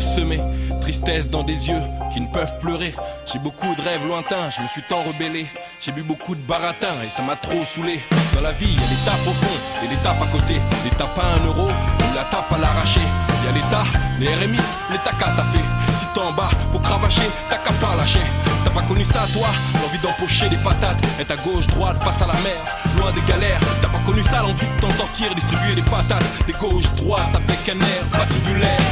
semer. 0.00 0.40
Tristesse 0.80 1.28
dans 1.28 1.42
des 1.42 1.68
yeux 1.68 1.82
qui 2.12 2.20
ne 2.20 2.28
peuvent 2.28 2.58
pleurer. 2.58 2.94
J'ai 3.30 3.38
beaucoup 3.38 3.74
de 3.74 3.82
rêves 3.82 4.06
lointains, 4.06 4.50
je 4.50 4.62
me 4.62 4.68
suis 4.68 4.82
tant 4.88 5.02
rebellé. 5.02 5.46
J'ai 5.80 5.92
bu 5.92 6.02
beaucoup 6.02 6.34
de 6.34 6.40
baratin 6.40 7.02
et 7.04 7.10
ça 7.10 7.22
m'a 7.22 7.36
trop 7.36 7.64
saoulé. 7.64 8.00
Dans 8.34 8.40
la 8.40 8.52
vie, 8.52 8.72
il 8.72 8.80
y 8.80 8.84
a 8.84 8.88
des 8.88 9.04
tapes 9.04 9.26
au 9.26 9.32
fond 9.32 9.84
et 9.84 9.88
des 9.88 9.96
tapes 9.96 10.22
à 10.22 10.26
côté. 10.26 10.60
Les 10.84 10.90
tapes 10.90 11.18
à 11.18 11.40
un 11.40 11.46
euro 11.46 11.68
ou 11.68 12.14
la 12.14 12.24
tape 12.24 12.52
à 12.52 12.58
l'arraché. 12.58 13.00
Il 13.40 13.46
y 13.46 13.48
a 13.48 13.52
l'État, 13.52 13.84
les 14.18 14.34
RMI, 14.34 14.58
les 14.90 14.98
tacas 14.98 15.32
t'as 15.36 15.44
fait. 15.44 15.64
Si 15.98 16.06
t'es 16.12 16.20
en 16.20 16.32
bas, 16.32 16.50
faut 16.72 16.78
cravacher, 16.78 17.30
t'as 17.48 17.58
qu'à 17.58 17.72
pas 17.72 17.94
lâcher. 17.96 18.20
T'as 18.64 18.70
pas 18.70 18.82
connu 18.82 19.04
ça 19.04 19.26
toi, 19.32 19.48
l'envie 19.80 19.98
d'empocher 19.98 20.48
des 20.48 20.56
patates. 20.56 20.98
Être 21.20 21.32
à 21.32 21.36
gauche, 21.36 21.66
droite, 21.68 22.02
face 22.02 22.20
à 22.22 22.26
la 22.26 22.34
mer, 22.34 22.58
loin 22.98 23.12
des 23.12 23.22
galères. 23.22 23.60
T'as 23.80 23.88
pas 23.88 24.00
connu 24.04 24.22
ça, 24.22 24.42
l'envie 24.42 24.66
de 24.66 24.80
t'en 24.80 24.90
sortir, 24.90 25.34
distribuer 25.34 25.74
des 25.74 25.82
patates. 25.82 26.24
Des 26.46 26.52
gauches, 26.54 26.92
droites 26.96 27.34
avec 27.34 27.68
un 27.68 27.80
air 27.80 28.04
patibulaire. 28.12 28.87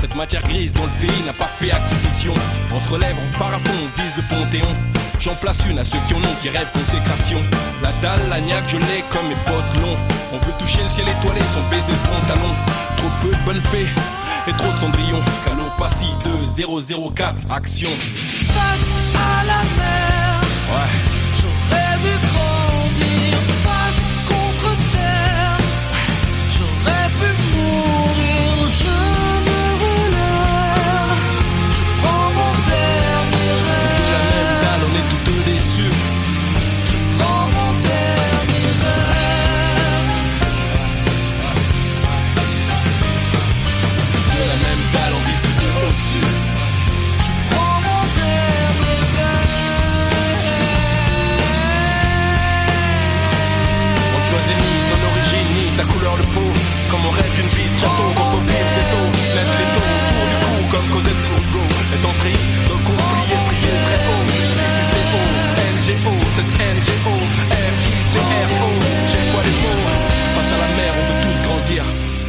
Cette 0.00 0.14
matière 0.14 0.42
grise 0.42 0.72
dont 0.72 0.84
le 0.84 1.06
pays 1.06 1.22
n'a 1.24 1.32
pas 1.32 1.48
fait 1.58 1.70
acquisition. 1.70 2.34
On 2.74 2.80
se 2.80 2.88
relève, 2.88 3.16
on 3.16 3.38
part 3.38 3.54
à 3.54 3.58
fond, 3.58 3.72
on 3.72 4.00
vise 4.00 4.16
le 4.16 4.22
panthéon. 4.34 4.76
J'en 5.20 5.34
place 5.34 5.66
une 5.68 5.78
à 5.78 5.84
ceux 5.84 5.98
qui 6.06 6.14
en 6.14 6.18
ont, 6.18 6.36
qui 6.42 6.48
rêvent 6.48 6.70
consécration. 6.72 7.42
La 7.82 7.90
dalle, 8.02 8.28
la 8.28 8.40
niaque, 8.40 8.68
je 8.68 8.76
l'ai 8.76 9.02
comme 9.10 9.28
mes 9.28 9.34
potes 9.46 9.82
longs. 9.82 9.98
On 10.32 10.38
veut 10.38 10.52
toucher 10.58 10.82
le 10.82 10.88
ciel 10.88 11.06
étoilé 11.08 11.40
sans 11.54 11.68
baiser 11.70 11.92
le 11.92 12.08
pantalon. 12.08 12.54
Trop 12.96 13.08
peu 13.22 13.30
de 13.34 13.44
bonnes 13.44 13.62
fées 13.62 13.86
et 14.48 14.52
trop 14.52 14.72
de 14.72 14.78
cendrillon. 14.78 15.20
Calopassie 15.44 16.12
2004, 16.24 17.34
action. 17.50 17.90
face 17.90 18.98
à 19.14 19.44
la 19.44 19.62
mer, 19.76 20.05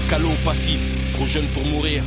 Calo, 0.10 0.30
passif, 0.46 0.80
trop 1.14 1.26
jeune 1.26 1.48
pour 1.54 1.66
mourir. 1.66 2.02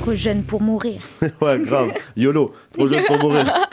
Trop 0.00 0.14
jeune 0.14 0.42
pour 0.42 0.62
mourir. 0.62 1.00
ouais, 1.42 1.58
grave. 1.58 1.92
YOLO, 2.16 2.52
trop 2.72 2.86
jeune 2.86 3.04
pour 3.04 3.18
mourir. 3.18 3.44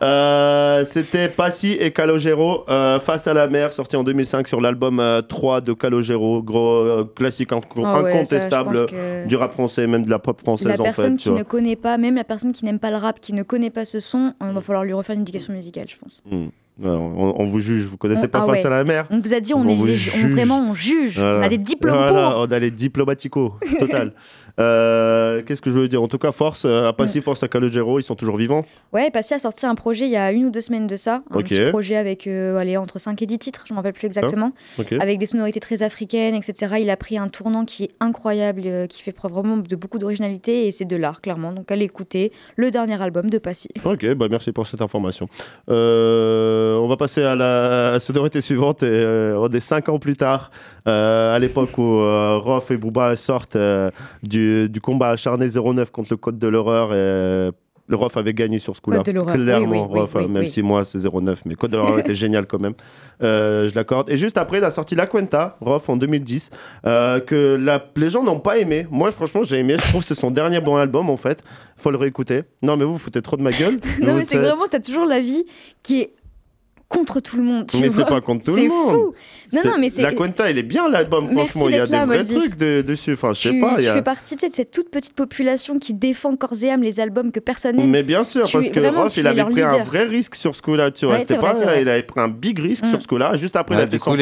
Euh, 0.00 0.84
C'était 0.84 1.26
Passy 1.26 1.72
et 1.72 1.90
Calogero 1.90 2.64
euh, 2.68 3.00
face 3.00 3.26
à 3.26 3.34
la 3.34 3.48
mer, 3.48 3.72
sorti 3.72 3.96
en 3.96 4.04
2005 4.04 4.46
sur 4.46 4.60
l'album 4.60 5.00
euh, 5.00 5.22
3 5.22 5.60
de 5.60 5.72
Calogero, 5.72 6.40
gros 6.40 6.84
euh, 6.84 7.04
classique 7.16 7.50
Ah 7.50 7.56
ouais, 7.56 7.64
ça, 7.74 7.80
je 7.82 8.06
incontestable 8.06 8.86
du 9.26 9.34
rap 9.34 9.52
français, 9.54 9.88
même 9.88 10.04
de 10.04 10.10
la 10.10 10.20
pop 10.20 10.40
française 10.40 10.68
La 10.68 10.80
en 10.80 10.84
personne 10.84 11.14
fait. 11.14 11.16
qui 11.16 11.22
tu 11.24 11.28
vois. 11.30 11.38
ne 11.40 11.42
connaît 11.42 11.74
pas, 11.74 11.98
même 11.98 12.14
la 12.14 12.22
personne 12.22 12.52
qui 12.52 12.64
n'aime 12.64 12.78
pas 12.78 12.92
le 12.92 12.98
rap, 12.98 13.18
qui 13.18 13.32
ne 13.32 13.42
connaît 13.42 13.70
pas 13.70 13.84
ce 13.84 13.98
son, 13.98 14.34
il 14.40 14.52
va 14.52 14.60
falloir 14.60 14.84
lui 14.84 14.92
refaire 14.92 15.16
une 15.16 15.22
éducation 15.22 15.52
musicale, 15.52 15.86
je 15.88 15.96
pense. 15.96 16.22
Hmm. 16.30 16.46
On, 16.80 17.34
on 17.38 17.44
vous 17.46 17.58
juge, 17.60 17.84
vous 17.86 17.96
connaissez 17.96 18.26
On- 18.26 18.28
pas 18.28 18.40
ah 18.42 18.46
face 18.46 18.60
ouais. 18.60 18.66
à 18.66 18.70
la 18.70 18.84
mer 18.84 19.06
On 19.10 19.18
vous 19.18 19.34
a 19.34 19.40
dit, 19.40 19.52
on, 19.52 19.66
est, 19.66 19.74
les- 19.74 19.96
vraiment, 20.28 20.60
on 20.60 20.74
juge. 20.74 21.18
On 21.18 21.42
a 21.42 21.48
des 21.48 21.58
diplômes 21.58 21.96
Voilà, 21.96 22.30
pour. 22.30 22.40
On 22.42 22.52
a 22.52 22.58
les 22.58 22.70
diplomatico, 22.70 23.54
total. 23.80 24.12
Euh, 24.58 25.42
Qu'est-ce 25.46 25.62
que 25.62 25.70
je 25.70 25.78
veux 25.78 25.88
dire? 25.88 26.02
En 26.02 26.08
tout 26.08 26.18
cas, 26.18 26.32
force 26.32 26.64
euh, 26.64 26.88
à 26.88 26.92
Mm. 26.92 26.96
Passy, 26.96 27.20
force 27.20 27.42
à 27.42 27.48
Calogero, 27.48 27.98
ils 28.00 28.02
sont 28.02 28.14
toujours 28.14 28.36
vivants? 28.36 28.64
Ouais, 28.92 29.10
Passy 29.10 29.34
a 29.34 29.38
sorti 29.38 29.66
un 29.66 29.74
projet 29.74 30.06
il 30.06 30.10
y 30.10 30.16
a 30.16 30.32
une 30.32 30.46
ou 30.46 30.50
deux 30.50 30.60
semaines 30.60 30.86
de 30.86 30.96
ça. 30.96 31.22
Un 31.30 31.38
petit 31.42 31.60
projet 31.70 31.96
avec 31.96 32.26
euh, 32.26 32.56
allez, 32.56 32.76
entre 32.76 32.98
5 32.98 33.20
et 33.22 33.26
10 33.26 33.38
titres, 33.38 33.64
je 33.66 33.72
ne 33.72 33.76
me 33.76 33.78
rappelle 33.78 33.92
plus 33.92 34.06
exactement. 34.06 34.52
Ok. 34.78 34.92
Avec 35.00 35.18
des 35.18 35.26
sonorités 35.26 35.60
très 35.60 35.82
africaines, 35.82 36.34
etc. 36.34 36.74
Il 36.80 36.90
a 36.90 36.96
pris 36.96 37.18
un 37.18 37.28
tournant 37.28 37.64
qui 37.64 37.84
est 37.84 37.90
incroyable, 38.00 38.62
euh, 38.66 38.86
qui 38.86 39.02
fait 39.02 39.12
preuve 39.12 39.32
vraiment 39.32 39.56
de 39.58 39.76
beaucoup 39.76 39.98
d'originalité 39.98 40.66
et 40.66 40.72
c'est 40.72 40.84
de 40.86 40.96
l'art, 40.96 41.20
clairement. 41.20 41.52
Donc 41.52 41.70
allez 41.70 41.84
écouter 41.84 42.32
le 42.56 42.70
dernier 42.70 43.00
album 43.00 43.30
de 43.30 43.38
Passy. 43.38 43.68
Ok, 43.84 44.06
bah 44.14 44.26
merci 44.28 44.50
pour 44.52 44.66
cette 44.66 44.82
information. 44.82 45.28
Euh, 45.70 46.76
on 46.76 46.88
va 46.88 46.96
passer 46.96 47.22
à 47.22 47.34
la 47.34 47.98
sonorité 48.00 48.40
suivante. 48.40 48.82
Et, 48.82 48.86
euh, 48.88 49.38
on 49.38 49.48
est 49.50 49.60
cinq 49.60 49.88
ans 49.88 49.98
plus 49.98 50.16
tard, 50.16 50.50
euh, 50.86 51.34
à 51.34 51.38
l'époque 51.38 51.76
où 51.78 51.82
euh, 51.82 52.38
Rof 52.38 52.70
et 52.70 52.76
Booba 52.76 53.16
sortent 53.16 53.56
euh, 53.56 53.90
du, 54.22 54.68
du 54.68 54.80
combat 54.80 55.10
acharné 55.10 55.48
09 55.48 55.90
contre 55.90 56.08
le 56.10 56.16
Code 56.16 56.38
de 56.38 56.48
l'horreur. 56.48 56.94
Et, 56.94 57.50
le 57.88 57.96
Rof 57.96 58.16
avait 58.16 58.34
gagné 58.34 58.58
sur 58.58 58.76
ce 58.76 58.82
coup-là. 58.82 59.02
Oui, 59.04 59.12
Clairement, 59.12 59.86
oui, 59.86 59.88
oui, 59.90 60.00
Rof, 60.00 60.14
oui, 60.14 60.28
même 60.28 60.46
si 60.46 60.62
moi 60.62 60.84
c'est 60.84 60.98
09, 60.98 61.42
mais 61.46 61.54
Code 61.54 61.70
de 61.70 61.78
l'horreur 61.78 61.98
était 61.98 62.14
génial 62.14 62.46
quand 62.46 62.60
même. 62.60 62.74
Euh, 63.22 63.68
je 63.68 63.74
l'accorde. 63.74 64.10
Et 64.10 64.18
juste 64.18 64.36
après, 64.36 64.58
il 64.58 64.64
a 64.64 64.70
sorti 64.70 64.94
La 64.94 65.06
Cuenta, 65.06 65.56
Rof, 65.60 65.88
en 65.88 65.96
2010, 65.96 66.50
euh, 66.86 67.18
que 67.20 67.56
la, 67.56 67.84
les 67.96 68.10
gens 68.10 68.22
n'ont 68.22 68.40
pas 68.40 68.58
aimé. 68.58 68.86
Moi, 68.90 69.10
franchement, 69.10 69.42
j'ai 69.42 69.58
aimé. 69.58 69.76
Je 69.78 69.88
trouve 69.88 70.02
que 70.02 70.06
c'est 70.06 70.14
son 70.14 70.30
dernier 70.30 70.60
bon 70.60 70.76
album 70.76 71.08
en 71.08 71.16
fait. 71.16 71.42
Faut 71.76 71.90
le 71.90 71.96
réécouter. 71.96 72.42
Non, 72.62 72.76
mais 72.76 72.84
vous, 72.84 72.92
vous 72.92 72.98
foutez 72.98 73.22
trop 73.22 73.36
de 73.36 73.42
ma 73.42 73.50
gueule. 73.50 73.80
Non, 74.02 74.14
mais 74.14 74.24
c'est 74.24 74.38
vraiment, 74.38 74.68
t'as 74.70 74.80
toujours 74.80 75.06
l'avis 75.06 75.44
qui 75.82 76.02
est 76.02 76.12
contre 76.88 77.20
tout 77.20 77.36
le 77.36 77.42
monde. 77.42 77.66
tu 77.66 77.78
Mais 77.80 77.90
c'est 77.90 78.04
pas 78.06 78.20
contre 78.22 78.46
tout 78.46 78.56
le 78.56 78.68
monde. 78.68 78.90
fou. 78.92 79.14
Non, 79.52 79.60
C'est- 79.62 79.68
non, 79.68 79.74
mais 79.78 79.90
c'est. 79.90 80.02
La 80.02 80.12
Cuenta, 80.12 80.50
il 80.50 80.56
est 80.58 80.62
bien 80.62 80.88
l'album, 80.88 81.30
franchement. 81.30 81.68
Il 81.68 81.76
y 81.76 81.78
a 81.78 81.86
des 81.86 82.04
vrais 82.06 82.24
trucs 82.24 82.56
de- 82.56 82.82
dessus. 82.82 83.12
Enfin, 83.12 83.32
je 83.34 83.40
sais 83.42 83.50
tu, 83.50 83.58
pas. 83.60 83.76
tu 83.76 83.82
y 83.82 83.88
a- 83.88 83.94
fais 83.94 84.02
partie 84.02 84.36
de 84.36 84.40
cette 84.50 84.70
toute 84.70 84.90
petite 84.90 85.14
population 85.14 85.78
qui 85.78 85.92
défend 85.92 86.34
corps 86.36 86.54
et 86.62 86.70
âme 86.70 86.82
les 86.82 86.98
albums 87.00 87.30
que 87.30 87.40
personne 87.40 87.76
n'aime. 87.76 87.90
Mais 87.90 88.02
bien 88.02 88.24
sûr, 88.24 88.46
Tu 88.46 88.52
parce 88.52 88.64
es- 88.66 88.68
que 88.70 88.74
tu 89.10 89.20
il 89.20 89.26
avait 89.26 89.44
pris 89.44 89.62
un 89.62 89.84
vrai 89.84 90.04
risque 90.04 90.34
sur 90.34 90.54
ce 90.54 90.62
coup-là, 90.62 90.90
tu 90.90 91.04
vois. 91.06 91.16
Ouais, 91.18 91.24
pas, 91.24 91.52
vrai. 91.52 91.82
il 91.82 91.88
avait 91.88 92.02
pris 92.02 92.20
un 92.20 92.28
big 92.28 92.58
risque 92.58 92.86
sur 92.86 93.00
ce 93.02 93.06
coup-là. 93.06 93.36
Juste 93.36 93.56
après, 93.56 93.76
Ouais, 93.76 93.82
il 93.82 93.84
a 93.84 93.90
fait 93.90 93.98
son 93.98 94.14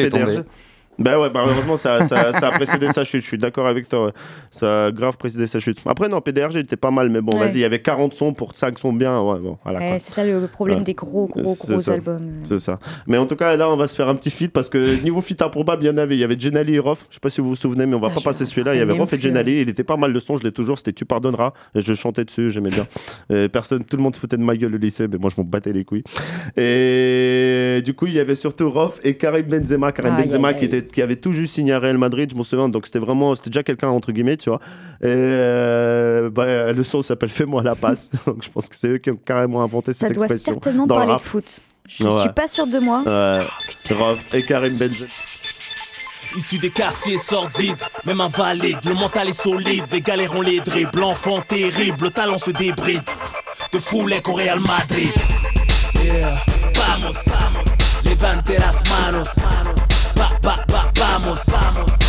Ben 0.99 1.19
ouais, 1.19 1.29
malheureusement, 1.33 1.77
ça, 1.77 2.05
ça, 2.07 2.33
ça 2.33 2.47
a 2.47 2.51
précédé 2.51 2.87
sa 2.87 3.03
chute. 3.03 3.21
Je 3.21 3.27
suis 3.27 3.37
d'accord 3.37 3.67
avec 3.67 3.87
toi. 3.87 4.05
ouais. 4.07 4.11
Ça 4.51 4.85
a 4.85 4.91
grave 4.91 5.17
précédé 5.17 5.45
sa 5.47 5.59
chute. 5.59 5.77
Après, 5.85 6.09
non, 6.09 6.21
PDRG, 6.21 6.55
il 6.55 6.59
était 6.61 6.75
pas 6.75 6.89
mal, 6.91 7.09
mais 7.09 7.21
bon, 7.21 7.37
Ouais. 7.37 7.45
vas-y, 7.47 7.55
il 7.57 7.59
y 7.59 7.65
avait 7.65 7.81
40 7.81 8.13
sons 8.13 8.33
pour 8.33 8.55
5 8.57 8.79
sons 8.79 8.93
bien. 8.93 9.19
Ouais, 9.21 9.39
bon, 9.39 9.57
voilà. 9.63 9.79
Ouais, 9.79 9.99
c'est 9.99 10.11
ça 10.11 10.25
le 10.25 10.47
problème 10.47 10.83
des 10.83 10.93
gros, 10.95 11.27
gros, 11.27 11.41
gros 11.55 11.79
ça. 11.79 11.93
albums. 11.93 12.23
euh. 12.23 12.39
C'est 12.43 12.59
ça. 12.59 12.79
Mais 13.05 13.17
en 13.17 13.25
tout 13.27 13.35
cas, 13.35 13.55
là, 13.55 13.69
on 13.69 13.75
va 13.77 13.87
se 13.87 13.95
faire 13.95 14.07
un 14.07 14.15
petit 14.15 14.31
feat 14.31 14.51
parce 14.51 14.69
que 14.69 15.01
niveau 15.03 15.21
feat 15.21 15.41
improbable, 15.41 15.83
il 15.83 15.87
y 15.87 15.89
en 15.89 15.97
avait. 15.97 16.15
Il 16.15 16.19
y 16.19 16.23
avait 16.23 16.39
Jenali 16.39 16.75
et 16.75 16.79
Rof. 16.79 17.05
Je 17.09 17.15
sais 17.15 17.19
pas 17.19 17.29
si 17.29 17.41
vous 17.41 17.49
vous 17.49 17.55
souvenez, 17.55 17.85
mais 17.85 17.95
on 17.95 17.99
va 17.99 18.09
pas 18.09 18.21
passer 18.21 18.45
celui-là. 18.45 18.73
Il 18.75 18.79
y 18.79 18.81
avait 18.81 18.93
Rof 18.93 19.13
et 19.13 19.19
Jenali. 19.19 19.61
Il 19.61 19.69
était 19.69 19.83
pas 19.83 19.97
mal 19.97 20.13
de 20.13 20.19
son. 20.19 20.35
Je 20.37 20.43
l'ai 20.43 20.51
toujours. 20.51 20.77
C'était 20.79 20.93
Tu 20.93 21.05
pardonneras. 21.05 21.53
Je 21.75 21.93
chantais 21.93 22.25
dessus. 22.25 22.49
J'aimais 22.49 22.71
bien. 22.71 22.87
Et 23.29 23.49
personne, 23.49 23.83
tout 23.83 23.97
le 23.97 24.03
monde 24.03 24.15
se 24.15 24.19
foutait 24.19 24.37
de 24.37 24.41
ma 24.41 24.55
gueule 24.55 24.73
au 24.73 24.77
lycée, 24.77 25.07
mais 25.07 25.17
moi, 25.17 25.29
je 25.35 25.39
m'en 25.39 25.47
battais 25.47 25.73
les 25.73 25.83
couilles. 25.85 26.03
Et 26.55 27.81
du 27.83 27.93
coup, 27.93 28.07
il 28.07 28.13
y 28.13 28.19
avait 28.19 28.35
surtout 28.35 28.69
Rof 28.69 28.99
et 29.03 29.15
Karim 29.15 29.45
Benzema. 29.45 29.91
Karim 29.91 30.15
Benzema 30.15 30.53
qui, 30.53 30.65
était, 30.65 30.86
qui 30.91 31.01
avait 31.01 31.15
tout 31.15 31.33
juste 31.33 31.55
signé 31.55 31.73
à 31.73 31.79
Real 31.79 31.97
Madrid. 31.97 32.29
Je 32.31 32.35
m'en 32.35 32.43
souviens. 32.43 32.69
Donc, 32.69 32.85
c'était 32.85 32.99
vraiment, 32.99 33.35
c'était 33.35 33.49
déjà 33.49 33.63
quelqu'un 33.63 33.89
entre 33.89 34.11
guillemets, 34.11 34.37
tu 34.37 34.49
vois. 34.49 34.59
Et 35.01 35.05
euh, 35.07 36.29
bah, 36.29 36.71
le 36.73 36.83
son 36.83 37.01
s'appelle 37.01 37.29
Fais-moi 37.29 37.63
la 37.63 37.75
passe. 37.75 38.11
donc, 38.25 38.43
je 38.43 38.49
pense 38.49 38.67
que 38.69 38.75
c'est 38.75 38.87
eux 38.89 38.97
qui 38.97 39.11
ont 39.11 39.15
carrément 39.17 39.61
inventé 39.63 39.93
Ça 39.93 40.07
cette 40.07 40.15
doit 40.17 40.25
expression. 40.25 40.53
certainement 40.53 40.87
dans 40.87 40.99
le 40.99 41.05
parler 41.05 41.17
de 41.21 41.27
foot. 41.27 41.59
Je 41.87 42.05
Ouais. 42.05 42.19
suis 42.21 42.29
pas 42.33 42.47
sûre 42.47 42.67
de 42.67 42.79
moi. 42.79 43.01
Ouais, 43.05 43.45
et 44.33 44.43
Karim 44.43 44.75
Benzema. 44.77 45.07
Issu 46.35 46.57
des 46.59 46.69
quartiers 46.69 47.17
sordides, 47.17 47.77
même 48.05 48.19
invalide, 48.19 48.77
le 48.85 48.93
mental 48.93 49.29
est 49.29 49.31
solide, 49.41 49.85
des 49.89 50.01
galères 50.01 50.33
on 50.35 50.41
les 50.41 50.59
dribble, 50.59 51.01
enfant 51.03 51.41
terrible, 51.41 51.97
le 52.03 52.09
talent 52.09 52.37
se 52.37 52.51
débride, 52.51 53.01
de 53.71 53.79
foulée 53.79 54.19
au 54.27 54.33
Real 54.33 54.59
Madrid. 54.59 55.09
Yeah, 56.03 56.35
vamos, 56.75 57.29
levante 58.03 58.49
las 58.59 58.83
manos, 58.89 59.35
va, 60.47 60.55
va, 60.71 60.81
va, 60.81 60.91
vamos, 60.95 61.47
eh, 61.49 61.51
eh, 61.51 61.55
hermanos. 61.55 62.06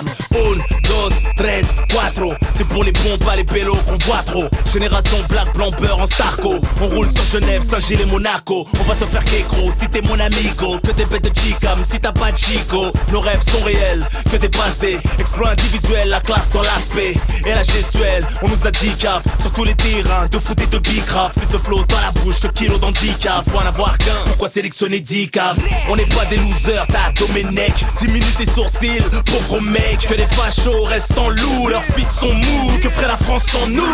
Un, 0.00 0.56
dos, 0.88 1.10
tres, 1.36 1.64
cuatro, 1.92 2.32
c'est 2.56 2.66
pour 2.66 2.84
les 2.84 2.92
bons, 2.92 3.18
pas 3.18 3.36
les 3.36 3.44
pélos 3.44 3.76
qu'on 3.86 3.98
voit 4.06 4.22
trop. 4.24 4.44
Génération 4.72 5.18
black, 5.28 5.52
blanc, 5.54 5.70
beurre 5.78 6.00
en 6.00 6.06
Starco. 6.06 6.54
On 6.80 6.88
roule 6.88 7.08
sur 7.08 7.24
Genève, 7.24 7.62
Saint-Gilles 7.62 8.00
et 8.00 8.06
Monaco. 8.06 8.66
On 8.80 8.82
va 8.84 8.94
te 8.94 9.04
faire 9.04 9.24
kékro 9.24 9.70
si 9.78 9.88
t'es 9.88 10.00
mon 10.02 10.18
amigo. 10.18 10.78
Que 10.82 10.92
des 10.92 11.04
bêtes 11.04 11.24
de 11.24 11.38
chicam 11.38 11.78
si 11.84 12.00
t'as 12.00 12.12
pas 12.12 12.32
de 12.32 12.38
chico. 12.38 12.86
Nos 13.12 13.20
rêves 13.20 13.42
sont 13.42 13.62
réels, 13.62 14.06
que 14.30 14.36
des 14.36 14.48
passes 14.48 14.78
des 14.78 14.98
exploits 15.18 15.50
individuels, 15.50 16.08
la 16.08 16.20
classe 16.20 16.48
dans 16.50 16.62
l'aspect 16.62 17.14
et 17.44 17.50
la 17.50 17.62
gestuelle. 17.62 18.26
On 18.42 18.48
nous 18.48 18.66
a 18.66 18.70
dit 18.70 18.94
caf 18.98 19.22
sur 19.38 19.52
tous 19.52 19.64
les 19.64 19.74
terrains 19.74 20.26
de 20.30 20.38
foot 20.38 20.58
et 20.62 20.66
de 20.66 20.78
bicraft. 20.78 21.36
Plus 21.36 21.50
de 21.50 21.58
flow 21.58 21.84
dans 21.84 22.00
la 22.00 22.10
bouche, 22.22 22.40
de 22.40 22.48
kilos 22.48 22.80
d'handicap. 22.80 23.44
Faut 23.50 23.58
en 23.58 23.66
avoir 23.66 23.98
qu'un, 23.98 24.16
pourquoi 24.24 24.48
sélectionner 24.48 25.00
10 25.00 25.28
caves? 25.30 25.58
On 25.90 25.96
n'est 25.96 26.06
pas 26.06 26.24
des 26.26 26.36
losers, 26.36 26.86
t'as 26.88 27.12
Domenech. 27.12 27.84
10 28.00 28.08
minutes 28.08 28.40
et 28.40 28.46
sourcils, 28.46 29.02
pauvres 29.26 29.60
Que 29.98 30.14
les 30.14 30.26
fachos 30.26 30.84
restent 30.84 31.18
en 31.18 31.28
loup, 31.28 31.68
leurs 31.68 31.84
fils 31.84 32.10
sont 32.10 32.34
mous. 32.34 32.78
Que 32.82 32.88
ferait 32.88 33.08
la 33.08 33.16
France 33.16 33.44
sans 33.44 33.66
nous? 33.68 33.84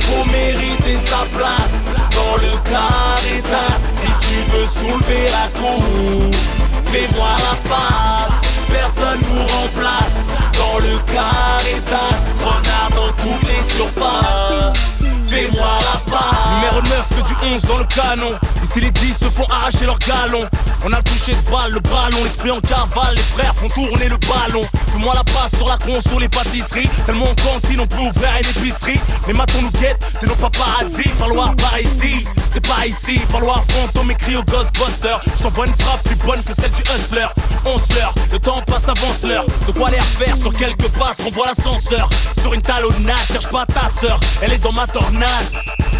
Faut 0.00 0.24
mériter 0.30 0.96
sa 0.96 1.24
place 1.36 1.86
dans 2.12 2.36
le 2.36 2.52
caritas. 2.64 3.78
Si 3.78 4.06
tu 4.20 4.34
veux 4.52 4.66
soulever 4.66 5.26
la 5.30 5.48
coupe, 5.58 6.36
fais-moi 6.84 7.30
la 7.38 7.70
passe. 7.70 8.40
Personne 8.70 9.20
nous 9.32 9.46
remplace 9.58 10.28
dans 10.54 10.78
le 10.78 10.98
caritas. 11.06 12.18
Renard 12.40 12.90
dans 12.94 13.12
toutes 13.22 13.48
les 13.48 13.62
surfaces. 13.62 14.97
Fais-moi 15.28 15.78
la 15.80 16.10
passe. 16.10 16.22
Numéro 16.54 16.80
9 16.80 17.06
fait 17.14 17.22
du 17.22 17.54
11 17.54 17.62
dans 17.66 17.76
le 17.76 17.84
canon. 17.84 18.30
Ici 18.62 18.80
les 18.80 18.90
10 18.90 19.18
se 19.18 19.24
font 19.26 19.44
arracher 19.50 19.84
leur 19.84 19.98
galon. 19.98 20.40
On 20.86 20.92
a 20.92 20.96
le 20.96 21.02
touché 21.02 21.32
de 21.32 21.50
balle, 21.50 21.72
le 21.72 21.80
bras 21.80 22.08
long, 22.10 22.24
l'esprit 22.24 22.50
en 22.50 22.60
cavale. 22.60 23.14
Les 23.14 23.22
frères 23.22 23.54
font 23.54 23.68
tourner 23.68 24.08
le 24.08 24.16
ballon. 24.16 24.62
Fais-moi 24.92 25.14
la 25.14 25.24
passe 25.24 25.54
sur 25.56 25.68
la 25.68 25.76
console, 25.76 26.22
les 26.22 26.28
pâtisseries. 26.30 26.88
Tellement 27.04 27.26
en 27.30 27.34
cantine, 27.34 27.80
on 27.80 27.86
peut 27.86 28.00
ouvrir 28.00 28.30
une 28.40 28.48
épicerie. 28.48 29.00
Les 29.26 29.34
matons 29.34 29.60
nous 29.60 29.70
guettent, 29.72 30.02
c'est 30.18 30.26
nos 30.26 30.34
paparazzi. 30.36 31.08
Falloir 31.18 31.54
par 31.56 31.78
ici, 31.78 32.24
c'est 32.50 32.66
pas 32.66 32.86
ici. 32.86 33.20
Falloir 33.30 33.62
fantôme 33.64 34.10
écrit 34.10 34.36
au 34.36 34.42
Ghostbuster. 34.44 35.14
Je 35.36 35.42
t'envoie 35.42 35.66
une 35.66 35.74
frappe 35.74 36.02
plus 36.04 36.16
bonne 36.16 36.42
que 36.42 36.54
celle 36.54 36.70
du 36.70 36.82
hustler. 36.82 37.26
11 37.66 37.82
l'heure, 37.96 38.14
le 38.32 38.38
temps 38.38 38.62
passe, 38.66 38.88
avance 38.88 39.22
l'heure. 39.24 39.44
De 39.66 39.72
quoi 39.72 39.90
les 39.90 40.00
refaire 40.00 40.36
sur 40.38 40.52
quelques 40.54 40.88
passes, 40.98 41.20
renvoie 41.22 41.48
l'ascenseur. 41.48 42.08
Sur 42.40 42.54
une 42.54 42.62
talonnade, 42.62 43.18
cherche 43.30 43.48
pas 43.48 43.66
ta 43.66 43.90
sœur, 43.90 44.18
elle 44.40 44.52
est 44.52 44.58
dans 44.58 44.72
ma 44.72 44.86
tornade. 44.86 45.17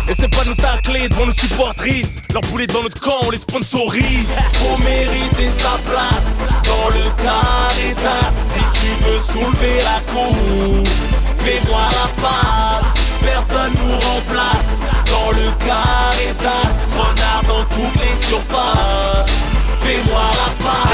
Et 0.08 0.14
c'est 0.14 0.28
pas 0.28 0.44
nous 0.46 0.54
tacler 0.54 1.08
devant 1.08 1.26
nos 1.26 1.32
supportrices. 1.32 2.16
Leur 2.32 2.42
boulet 2.42 2.66
dans 2.68 2.82
notre 2.82 3.00
camp, 3.00 3.16
on 3.26 3.30
les 3.30 3.38
sponsorise. 3.38 4.28
Faut 4.54 4.78
mériter 4.78 5.50
sa 5.50 5.76
place 5.90 6.38
dans 6.64 6.88
le 6.90 7.04
caritas. 7.16 8.30
Si 8.30 8.60
tu 8.78 9.04
veux 9.04 9.18
soulever 9.18 9.78
la 9.78 10.00
coupe, 10.12 10.88
fais-moi 11.36 11.88
la 11.90 12.22
passe. 12.22 12.94
Personne 13.20 13.72
nous 13.74 13.94
remplace 13.94 14.82
dans 15.06 15.32
le 15.32 15.50
caritas. 15.66 16.76
Renard 16.96 17.42
dans 17.48 17.64
toutes 17.74 18.00
les 18.00 18.14
surfaces. 18.14 19.32
Fais-moi 19.80 20.22
la 20.32 20.64
passe. 20.64 20.92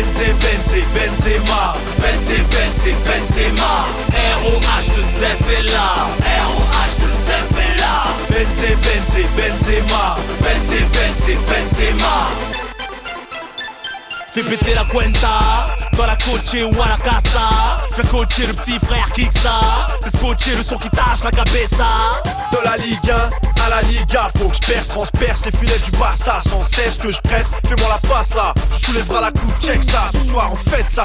Benzé, 0.00 0.32
Benzé, 0.32 0.82
Benzema. 0.94 1.74
Benzé, 1.98 2.38
Benzé, 2.50 2.94
Benzema. 3.04 3.84
ROH 4.42 4.96
de 4.96 5.02
Zef 5.02 5.42
est 5.52 5.62
là. 5.74 6.06
ROH 6.46 7.04
de 7.04 7.10
Zef 7.10 7.50
est 7.58 7.78
là. 7.78 8.04
Benzé, 8.30 8.74
Benzé, 8.76 9.26
Benzema. 9.36 10.16
Benzé, 10.40 10.78
Benzé, 10.94 11.38
Benzema. 11.46 12.49
Fais 14.32 14.42
péter 14.42 14.74
la 14.74 14.84
cuenta 14.84 15.66
dans 15.96 16.06
la 16.06 16.16
coachée 16.16 16.62
ou 16.62 16.82
à 16.82 16.88
la 16.88 16.96
casa. 16.96 17.76
Je 17.90 18.02
vais 18.02 18.08
coacher 18.08 18.46
le 18.46 18.52
petit 18.52 18.78
frère 18.78 19.10
Kiksa. 19.12 19.88
T'es 20.02 20.10
scotché 20.16 20.54
le 20.56 20.62
son 20.62 20.76
qui 20.76 20.88
tâche 20.90 21.24
la 21.24 21.32
cabeza. 21.32 21.86
De 22.52 22.64
la 22.64 22.76
Ligue 22.76 23.10
1 23.10 23.64
à 23.64 23.68
la 23.68 23.82
Liga, 23.82 24.28
faut 24.38 24.48
que 24.48 24.54
je 24.54 24.72
perce, 24.72 24.88
transperce 24.88 25.44
les 25.44 25.52
filets 25.52 25.78
du 25.84 25.90
Barça 25.98 26.40
sans 26.48 26.64
cesse 26.64 26.96
que 26.98 27.10
je 27.10 27.20
presse. 27.20 27.48
Fais-moi 27.68 27.88
la 27.88 28.08
passe 28.08 28.34
là, 28.34 28.54
tu 28.72 28.86
soulèveras 28.86 29.20
la 29.20 29.30
coupe, 29.32 29.60
check 29.60 29.82
ça. 29.84 30.10
Ce 30.12 30.30
soir 30.30 30.50
on 30.52 30.70
fête 30.70 30.88
ça. 30.88 31.04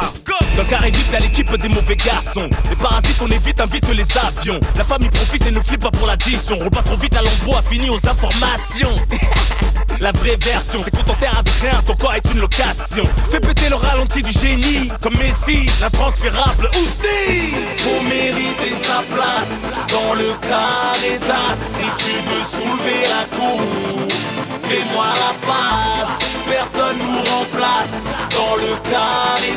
Dans 0.55 0.63
le 0.63 0.69
carré 0.69 0.89
vite, 0.89 1.11
y'a 1.11 1.19
l'équipe 1.19 1.53
des 1.57 1.67
mauvais 1.67 1.97
garçons. 1.97 2.49
Les 2.69 2.76
parasites, 2.78 3.21
on 3.21 3.28
évite, 3.28 3.59
invite 3.59 3.93
les 3.93 4.17
avions. 4.17 4.59
La 4.78 4.86
famille 4.86 5.09
profite 5.09 5.45
et 5.47 5.51
ne 5.51 5.59
flippe 5.59 5.82
pas 5.82 5.91
pour 5.91 6.07
l'addition. 6.07 6.57
Roule 6.57 6.69
pas 6.69 6.84
trop 6.84 6.95
vite, 6.95 7.15
lambeau 7.15 7.57
a 7.57 7.61
fini 7.61 7.89
aux 7.89 8.07
informations. 8.07 8.95
La 10.01 10.11
vraie 10.11 10.35
version, 10.37 10.81
c'est 10.83 10.95
contenter 10.95 11.27
avec 11.27 11.53
rien, 11.61 11.81
ton 11.85 11.95
corps 11.95 12.13
est 12.13 12.31
une 12.31 12.39
location. 12.39 13.03
Fais 13.31 13.39
péter 13.39 13.69
le 13.69 13.75
ralenti 13.75 14.21
du 14.21 14.31
génie, 14.31 14.89
comme 15.01 15.17
Messi, 15.17 15.65
l'intransférable 15.81 16.69
Ousni. 16.75 17.53
Faut 17.77 18.01
mériter 18.03 18.75
sa 18.75 19.01
place 19.13 19.63
dans 19.89 20.13
le 20.15 20.33
carré. 20.47 21.19
Si 21.55 21.83
tu 21.97 22.11
veux 22.29 22.43
soulever 22.43 23.01
la 23.03 23.37
cour, 23.37 23.61
fais-moi 24.61 25.05
la 25.07 25.47
passe. 25.47 26.29
Personne 26.49 26.97
nous 26.99 27.31
remplace 27.31 28.05
dans 28.31 28.55
le 28.57 28.75
carré. 28.89 29.55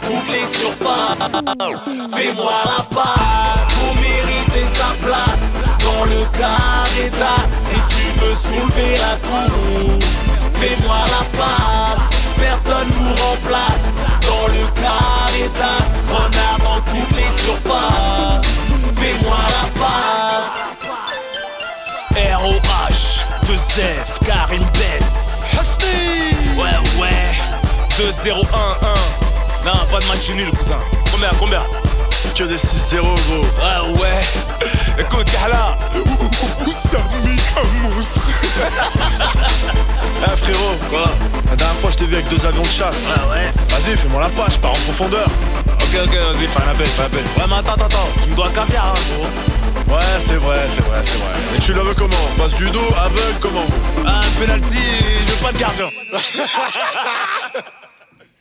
Toutes 0.00 0.28
les 0.32 0.46
surfaces. 0.46 1.18
Fais-moi 2.14 2.52
la 2.64 2.82
passe. 2.94 3.66
Faut 3.70 3.94
mériter 4.00 4.64
sa 4.66 4.90
place 5.04 5.56
dans 5.80 6.04
le 6.04 6.24
carré 6.38 7.10
d'as. 7.10 7.46
Si 7.48 7.76
tu 7.94 8.20
veux 8.20 8.34
soulever 8.34 8.96
la 8.96 9.16
cour, 9.26 9.98
fais-moi 10.52 10.98
la 11.06 11.24
passe. 11.38 12.08
Personne 12.38 12.88
nous 13.00 13.14
remplace 13.22 13.98
dans 14.22 14.46
le 14.48 14.66
carré 14.80 15.50
d'as. 15.58 16.12
Renard 16.12 16.58
dans 16.58 16.80
toutes 16.90 17.16
les 17.16 17.30
surfaces. 17.42 18.48
Fais-moi 18.96 19.38
la 19.48 19.66
passe. 19.80 20.56
ROH, 22.14 23.02
2F, 23.46 24.24
Karim 24.26 24.64
Benz. 24.74 25.22
Ouais, 26.56 26.78
ouais. 27.00 27.30
2-0-1-1. 27.98 29.21
Non, 29.64 29.72
pas 29.90 30.00
de 30.00 30.06
match 30.06 30.30
nul, 30.30 30.50
cousin. 30.50 30.78
Combien, 31.10 31.30
combien? 31.38 31.62
Que 32.36 32.44
des 32.44 32.56
6-0, 32.56 33.00
gros. 33.02 33.12
Ouais, 33.12 34.00
ouais. 34.00 34.20
Écoute, 34.98 35.26
Kahla. 35.30 35.76
Samy, 36.66 37.36
un 37.56 37.82
monstre. 37.82 38.20
Eh 40.24 40.36
frérot, 40.36 40.76
quoi? 40.88 41.10
La 41.50 41.56
dernière 41.56 41.76
fois 41.76 41.90
je 41.90 41.96
t'ai 41.96 42.04
vu 42.04 42.14
avec 42.14 42.28
deux 42.28 42.46
avions 42.46 42.62
de 42.62 42.68
chasse. 42.68 42.94
Ouais, 43.08 43.30
ouais? 43.30 43.52
Vas-y, 43.70 43.96
fais-moi 43.96 44.20
la 44.20 44.28
page, 44.28 44.58
pars 44.60 44.70
en 44.70 44.74
profondeur. 44.74 45.26
Ok, 45.66 45.96
ok, 46.04 46.14
vas-y, 46.14 46.46
fais 46.46 46.62
un 46.64 46.70
appel, 46.70 46.86
fais 46.86 47.02
un 47.02 47.06
appel. 47.06 47.24
Ouais, 47.24 47.44
mais 47.48 47.56
attends, 47.56 47.72
attends, 47.72 47.86
attends. 47.86 48.08
Tu 48.22 48.30
me 48.30 48.36
dois 48.36 48.46
un 48.46 48.50
caviar, 48.52 48.94
hein, 48.94 49.00
gros. 49.16 49.96
Ouais, 49.96 50.04
c'est 50.24 50.36
vrai, 50.36 50.60
c'est 50.68 50.84
vrai, 50.84 51.00
c'est 51.02 51.18
vrai. 51.18 51.32
Et 51.56 51.60
tu 51.60 51.72
la 51.72 51.82
veux 51.82 51.94
comment? 51.94 52.28
Passe 52.38 52.54
du 52.54 52.70
dos, 52.70 52.78
aveugle, 52.96 53.38
comment? 53.40 53.66
Ah, 54.06 54.20
un 54.20 54.40
penalty, 54.40 54.78
je 55.26 55.32
veux 55.32 55.44
pas 55.44 55.52
de 55.52 55.58
gardien. 55.58 55.90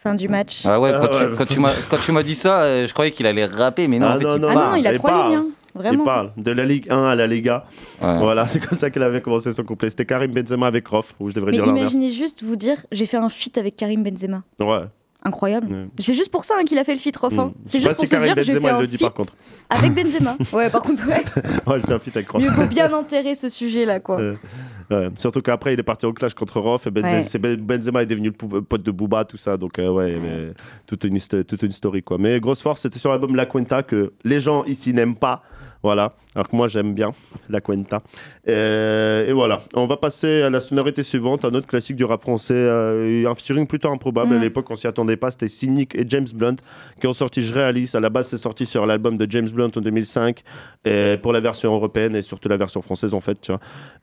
Fin 0.01 0.15
du 0.15 0.27
match. 0.27 0.63
Ah 0.65 0.79
ouais, 0.79 0.91
quand, 0.93 1.07
Ah 1.11 1.17
tu, 1.17 1.23
ouais. 1.25 1.29
quand 1.37 1.45
tu 1.45 1.59
m'as- 1.59 1.73
quand 1.89 1.97
tu 2.03 2.11
m'as 2.11 2.23
dit 2.23 2.33
ça, 2.35 2.63
euh, 2.63 2.85
je 2.87 2.91
croyais 2.93 3.11
qu'il 3.11 3.27
allait 3.27 3.45
rapper, 3.45 3.87
mais 3.87 3.99
non, 3.99 4.07
Ah 4.09 4.15
en 4.15 4.17
fait, 4.19 4.23
non, 4.25 4.35
il 4.35 4.41
non, 4.41 4.47
Ah 4.49 4.69
non, 4.71 4.75
il 4.75 4.87
a 4.87 4.93
trois 4.93 5.09
parle. 5.11 5.29
lignes, 5.29 5.37
hein. 5.39 5.45
Vraiment. 5.75 6.03
Il 6.03 6.05
parle 6.05 6.31
de 6.37 6.51
la 6.51 6.65
Ligue 6.65 6.87
1 6.89 7.03
à 7.05 7.15
la 7.15 7.27
Liga. 7.27 7.65
Ouais. 8.01 8.17
Voilà, 8.17 8.45
c'est 8.49 8.59
comme 8.59 8.77
ça 8.77 8.89
qu'il 8.89 9.03
avait 9.03 9.21
commencé 9.21 9.53
son 9.53 9.63
couplet. 9.63 9.89
C'était 9.91 10.05
Karim 10.05 10.31
Benzema 10.33 10.65
avec 10.67 10.87
Rof, 10.87 11.13
ou 11.19 11.29
je 11.29 11.35
devrais 11.35 11.51
Mais 11.51 11.57
dire 11.57 11.65
l'inverse. 11.67 11.93
imaginez 11.93 12.09
juste 12.11 12.43
vous 12.43 12.55
dire 12.55 12.77
j'ai 12.91 13.05
fait 13.05 13.17
un 13.17 13.29
feat 13.29 13.57
avec 13.59 13.75
Karim 13.75 14.03
Benzema. 14.03 14.41
Ouais. 14.59 14.79
Incroyable. 15.23 15.71
Ouais. 15.71 15.87
C'est 15.99 16.15
juste 16.15 16.31
pour 16.31 16.45
ça 16.45 16.55
hein, 16.59 16.63
qu'il 16.65 16.79
a 16.79 16.83
fait 16.83 16.93
le 16.93 16.99
feat, 16.99 17.15
Rof. 17.15 17.37
hein. 17.37 17.45
Mm. 17.45 17.53
C'est 17.65 17.79
juste 17.79 17.93
pour 17.95 18.03
si 18.03 18.07
se 18.07 18.15
Karim 18.15 18.33
dire 18.33 18.43
j'ai 18.43 18.53
Benzema, 18.53 18.67
fait 18.69 18.73
il 18.73 18.77
un 18.77 18.81
le 18.81 18.87
dit, 18.87 18.97
par 18.97 19.09
feat 19.09 19.17
contre. 19.17 19.33
avec 19.69 19.93
Benzema. 19.93 20.35
Ouais, 20.51 20.69
par 20.71 20.81
contre, 20.81 21.07
ouais. 21.07 21.23
Ouais, 21.67 21.79
je 21.79 21.85
fais 21.85 21.93
un 21.93 21.99
feat 21.99 22.15
avec 22.17 22.29
Rof. 22.31 22.41
Mieux 22.41 22.49
vaut 22.49 22.65
bien 22.65 22.91
enterrer 22.91 23.35
ce 23.35 23.47
sujet 23.47 23.85
là, 23.85 23.99
quoi. 23.99 24.19
Euh, 24.19 24.33
ouais. 24.91 25.09
Surtout 25.15 25.41
qu'après, 25.41 25.73
il 25.73 25.79
est 25.79 25.83
parti 25.83 26.05
au 26.05 26.13
clash 26.13 26.33
contre 26.33 26.59
Rof. 26.59 26.87
Et 26.87 26.89
Ouais. 26.89 27.23
Ben- 27.39 27.55
Benzema 27.59 28.03
est 28.03 28.05
devenu 28.05 28.31
le 28.51 28.61
pote 28.61 28.83
de 28.83 28.91
Booba, 28.91 29.25
tout 29.25 29.37
ça. 29.37 29.57
Donc, 29.57 29.79
euh, 29.79 29.89
ouais, 29.89 30.17
mais 30.21 30.53
toute, 30.85 31.03
une, 31.05 31.17
toute 31.19 31.63
une 31.63 31.71
story, 31.71 32.03
quoi. 32.03 32.17
Mais 32.17 32.39
grosse 32.39 32.61
force, 32.61 32.81
c'était 32.81 32.99
sur 32.99 33.09
l'album 33.11 33.35
La 33.35 33.45
Cuenta 33.45 33.83
que 33.83 34.13
les 34.23 34.39
gens 34.39 34.63
ici 34.65 34.93
n'aiment 34.93 35.15
pas. 35.15 35.41
Voilà. 35.83 36.13
Alors 36.33 36.47
que 36.47 36.55
moi, 36.55 36.67
j'aime 36.69 36.93
bien 36.93 37.11
La 37.49 37.59
Cuenta. 37.59 38.01
Euh, 38.47 39.27
et 39.27 39.33
voilà. 39.33 39.61
On 39.73 39.85
va 39.85 39.97
passer 39.97 40.41
à 40.43 40.49
la 40.49 40.61
sonorité 40.61 41.03
suivante, 41.03 41.43
un 41.43 41.53
autre 41.53 41.67
classique 41.67 41.97
du 41.97 42.05
rap 42.05 42.21
français. 42.21 42.53
euh, 42.55 43.29
un 43.29 43.35
featuring 43.35 43.67
plutôt 43.67 43.89
improbable. 43.91 44.33
Mm. 44.33 44.37
À 44.37 44.39
l'époque, 44.39 44.71
on 44.71 44.75
s'y 44.75 44.87
attendait 44.87 45.17
pas. 45.17 45.31
C'était 45.31 45.49
Cynic 45.49 45.93
et 45.93 46.05
James 46.07 46.27
Blunt 46.33 46.55
qui 47.01 47.07
ont 47.07 47.13
sorti 47.13 47.41
Je 47.41 47.53
réalise. 47.53 47.95
À 47.95 47.99
la 47.99 48.09
base, 48.09 48.29
c'est 48.29 48.37
sorti 48.37 48.65
sur 48.65 48.85
l'album 48.85 49.17
de 49.17 49.27
James 49.29 49.49
Blunt 49.49 49.71
en 49.75 49.81
2005 49.81 50.41
et 50.85 51.17
pour 51.21 51.33
la 51.33 51.41
version 51.41 51.73
européenne 51.73 52.15
et 52.15 52.21
surtout 52.21 52.47
la 52.47 52.57
version 52.57 52.81
française, 52.81 53.13
en 53.13 53.19
fait. 53.21 53.39
Tu 53.41 53.51
vois. 53.51 53.59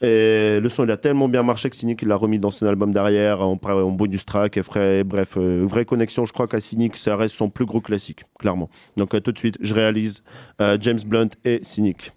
Et 0.06 0.60
le 0.60 0.68
son, 0.68 0.84
il 0.84 0.90
a 0.90 0.96
tellement 0.98 1.28
bien 1.28 1.42
marché 1.42 1.70
que 1.70 1.76
Cynic, 1.76 2.02
l'a 2.02 2.16
remis 2.16 2.38
dans 2.38 2.50
son 2.50 2.66
album 2.66 2.92
derrière, 2.92 3.40
en, 3.40 3.52
en 3.62 3.90
bonus 3.90 4.26
track. 4.26 4.58
Et 4.58 4.62
frais- 4.62 5.02
bref, 5.02 5.38
euh, 5.38 5.64
vraie 5.66 5.86
connexion. 5.86 6.26
Je 6.26 6.34
crois 6.34 6.46
qu'à 6.46 6.60
Cynic, 6.60 6.96
ça 6.96 7.16
reste 7.16 7.34
son 7.36 7.48
plus 7.48 7.64
gros 7.64 7.80
classique, 7.80 8.24
clairement. 8.38 8.68
Donc, 8.98 9.14
euh, 9.14 9.20
tout 9.20 9.32
de 9.32 9.38
suite, 9.38 9.56
je 9.60 9.72
réalise 9.74 10.22
euh, 10.60 10.76
James 10.80 11.00
Blunt 11.06 11.28
et 11.46 11.60
Cynic. 11.62 12.12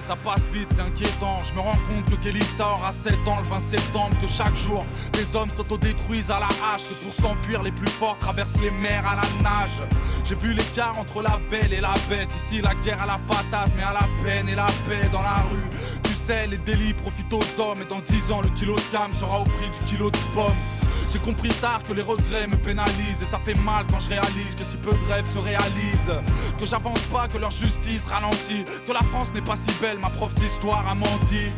Ça 0.00 0.16
passe 0.16 0.50
vite, 0.52 0.68
c'est 0.74 0.82
inquiétant. 0.82 1.42
Je 1.44 1.54
me 1.54 1.60
rends 1.60 1.70
compte 1.88 2.04
que 2.10 2.16
Kelly 2.16 2.42
sort 2.56 2.82
à 2.86 2.92
7 2.92 3.26
ans 3.26 3.38
le 3.42 3.48
20 3.48 3.60
septembre, 3.60 4.16
que 4.20 4.28
chaque 4.28 4.54
jour 4.56 4.84
les 5.14 5.36
hommes 5.36 5.50
s'autodétruisent 5.50 6.30
à 6.30 6.40
la 6.40 6.46
hache. 6.46 6.88
Que 6.88 6.94
pour 7.04 7.12
s'enfuir, 7.12 7.62
les 7.62 7.72
plus 7.72 7.88
forts 7.88 8.18
traversent 8.18 8.60
les 8.60 8.70
mers 8.70 9.06
à 9.06 9.16
la 9.16 9.42
nage. 9.42 9.88
J'ai 10.24 10.34
vu 10.34 10.52
l'écart 10.52 10.98
entre 10.98 11.22
la 11.22 11.38
belle 11.50 11.72
et 11.72 11.80
la 11.80 11.94
bête. 12.08 12.34
Ici, 12.34 12.60
la 12.60 12.74
guerre 12.74 13.02
à 13.02 13.06
la 13.06 13.18
patate, 13.28 13.72
mais 13.76 13.82
à 13.82 13.92
la 13.92 14.06
peine 14.22 14.48
et 14.48 14.54
la 14.54 14.66
paix 14.88 15.08
dans 15.12 15.22
la 15.22 15.34
rue. 15.34 15.70
Tu 16.02 16.12
sais, 16.12 16.46
les 16.46 16.58
délits 16.58 16.94
profitent 16.94 17.32
aux 17.32 17.60
hommes, 17.60 17.82
et 17.82 17.86
dans 17.86 18.00
10 18.00 18.32
ans, 18.32 18.42
le 18.42 18.48
kilo 18.50 18.74
de 18.74 18.80
cam 18.92 19.12
sera 19.12 19.40
au 19.40 19.44
prix 19.44 19.70
du 19.70 19.84
kilo 19.84 20.10
de 20.10 20.18
pommes. 20.34 20.83
J'ai 21.10 21.18
compris 21.20 21.50
tard 21.60 21.80
que 21.86 21.92
les 21.92 22.02
regrets 22.02 22.46
me 22.48 22.56
pénalisent 22.56 23.22
et 23.22 23.24
ça 23.24 23.38
fait 23.44 23.58
mal 23.60 23.86
quand 23.90 24.00
je 24.00 24.08
réalise 24.08 24.54
que 24.58 24.64
si 24.64 24.76
peu 24.76 24.90
de 24.90 25.12
rêves 25.12 25.30
se 25.32 25.38
réalisent. 25.38 26.20
Que 26.58 26.66
j'avance 26.66 27.00
pas, 27.12 27.28
que 27.28 27.38
leur 27.38 27.52
justice 27.52 28.06
ralentit. 28.06 28.64
Que 28.86 28.92
la 28.92 29.00
France 29.00 29.32
n'est 29.32 29.40
pas 29.40 29.54
si 29.56 29.72
belle, 29.80 29.98
ma 29.98 30.10
prof 30.10 30.34
d'histoire 30.34 30.86
a 30.88 30.94
menti. 30.94 31.50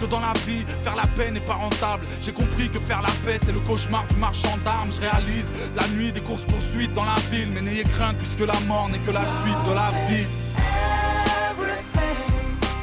Que 0.00 0.06
dans 0.06 0.20
la 0.20 0.32
vie, 0.46 0.64
faire 0.84 0.94
la 0.94 1.06
paix 1.06 1.30
n'est 1.30 1.40
pas 1.40 1.54
rentable. 1.54 2.06
J'ai 2.22 2.32
compris 2.32 2.68
que 2.70 2.78
faire 2.78 3.02
la 3.02 3.10
paix, 3.24 3.40
c'est 3.42 3.52
le 3.52 3.60
cauchemar 3.60 4.06
du 4.06 4.16
marchand 4.16 4.56
d'armes. 4.64 4.90
Je 4.92 5.00
réalise 5.00 5.50
la 5.74 5.88
nuit 5.88 6.12
des 6.12 6.20
courses 6.20 6.44
poursuites 6.44 6.92
dans 6.92 7.04
la 7.04 7.16
ville. 7.30 7.50
Mais 7.52 7.62
n'ayez 7.62 7.84
crainte, 7.84 8.18
puisque 8.18 8.40
la 8.40 8.60
mort 8.66 8.88
n'est 8.90 9.00
que 9.00 9.10
la 9.10 9.24
suite 9.24 9.68
de 9.68 9.74
la 9.74 9.90
vie. 10.08 10.26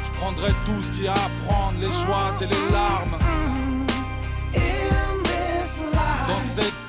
Je 0.06 0.20
prendrai 0.20 0.52
tout 0.66 0.82
ce 0.82 0.92
qu'il 0.92 1.04
y 1.04 1.08
a 1.08 1.14
à 1.14 1.30
prendre, 1.48 1.80
les 1.80 1.94
joies 2.06 2.32
et 2.42 2.48
les 2.48 2.72
larmes. 2.74 3.18
Dans 6.36 6.42
cette 6.44 6.85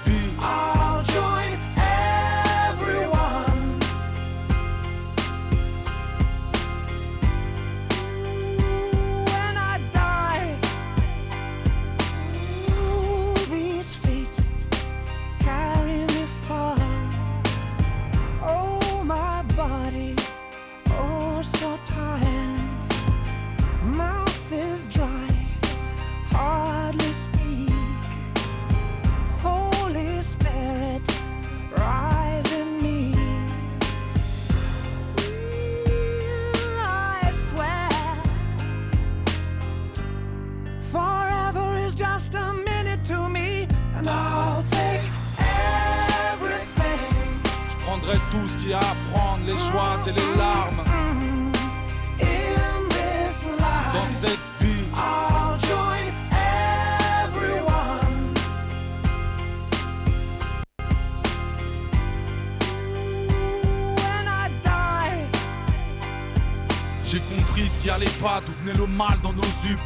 tout 50.07 50.13
ce 50.13 50.23
qu'il 50.23 50.66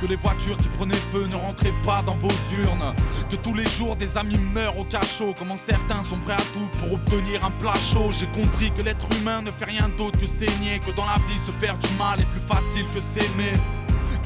que 0.01 0.07
les 0.07 0.17
voitures 0.17 0.57
qui 0.57 0.69
prenaient 0.69 0.95
feu 0.95 1.27
ne 1.31 1.37
rentraient 1.37 1.75
pas 1.85 2.03
dans 2.03 2.17
vos 2.17 2.29
urnes, 2.63 2.95
que 3.31 3.37
tous 3.37 3.55
les 3.55 3.67
jours 3.67 3.97
des 3.97 4.17
amis 4.17 4.39
meurent 4.53 4.79
au 4.79 4.85
cachot, 4.85 5.35
comment 5.39 5.57
certains 5.57 6.03
sont 6.03 6.19
prêts 6.19 6.35
à 6.35 6.47
tout 6.53 6.69
pour 6.79 6.93
obtenir 6.95 7.45
un 7.45 7.51
plat 7.53 7.75
chaud? 7.75 8.11
J'ai 8.19 8.27
compris 8.27 8.71
que 8.73 8.83
l'être 8.83 9.07
humain 9.19 9.43
ne 9.43 9.51
fait 9.51 9.67
rien 9.67 9.89
d'autre 9.97 10.19
que 10.19 10.27
saigner, 10.27 10.79
que 10.79 10.91
dans 10.91 11.07
la 11.07 11.15
vie 11.15 11.39
se 11.39 11.51
faire 11.53 11.77
du 11.79 11.89
mal 11.99 12.21
est 12.21 12.27
plus 12.27 12.41
facile 12.41 12.87
que 12.95 13.01
s'aimer. 13.01 13.53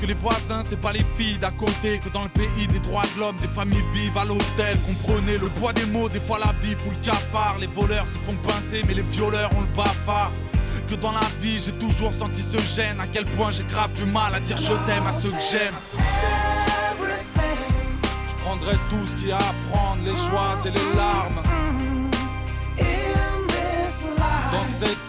Que 0.00 0.06
les 0.06 0.14
voisins, 0.14 0.62
c'est 0.68 0.80
pas 0.80 0.92
les 0.92 1.04
filles 1.16 1.38
d'à 1.38 1.52
côté. 1.52 1.98
Que 1.98 2.08
dans 2.08 2.24
le 2.24 2.28
pays 2.28 2.66
des 2.66 2.80
droits 2.80 3.04
de 3.14 3.20
l'homme, 3.20 3.36
des 3.36 3.48
familles 3.48 3.84
vivent 3.92 4.18
à 4.18 4.24
l'hôtel. 4.24 4.76
Comprenez 4.86 5.38
le 5.38 5.46
poids 5.46 5.72
des 5.72 5.86
mots, 5.86 6.08
des 6.08 6.20
fois 6.20 6.38
la 6.38 6.52
vie 6.60 6.74
fout 6.74 6.92
le 6.92 7.04
cafard. 7.04 7.58
Les 7.60 7.68
voleurs 7.68 8.08
se 8.08 8.18
font 8.18 8.34
pincer, 8.46 8.82
mais 8.86 8.94
les 8.94 9.02
violeurs 9.02 9.50
ont 9.56 9.60
le 9.60 9.68
bafard. 9.68 10.32
Que 10.88 10.96
dans 10.96 11.12
la 11.12 11.20
vie, 11.40 11.62
j'ai 11.64 11.72
toujours 11.72 12.12
senti 12.12 12.42
ce 12.42 12.58
gêne. 12.58 13.00
À 13.00 13.06
quel 13.06 13.24
point 13.24 13.50
j'ai 13.52 13.64
grave 13.64 13.92
du 13.94 14.04
mal 14.04 14.34
à 14.34 14.40
dire 14.40 14.56
je 14.58 14.74
t'aime 14.86 15.06
à 15.06 15.12
ceux 15.12 15.30
que 15.30 15.42
j'aime. 15.50 15.74
Je 18.28 18.44
prendrai 18.44 18.76
tout 18.90 19.06
ce 19.06 19.16
qu'il 19.16 19.28
y 19.28 19.32
a 19.32 19.36
à 19.36 19.54
prendre, 19.70 20.02
les 20.04 20.10
joies 20.10 20.56
et 20.66 20.70
les 20.70 20.96
larmes. 20.96 21.40
Dans 24.52 24.66
cette 24.78 25.03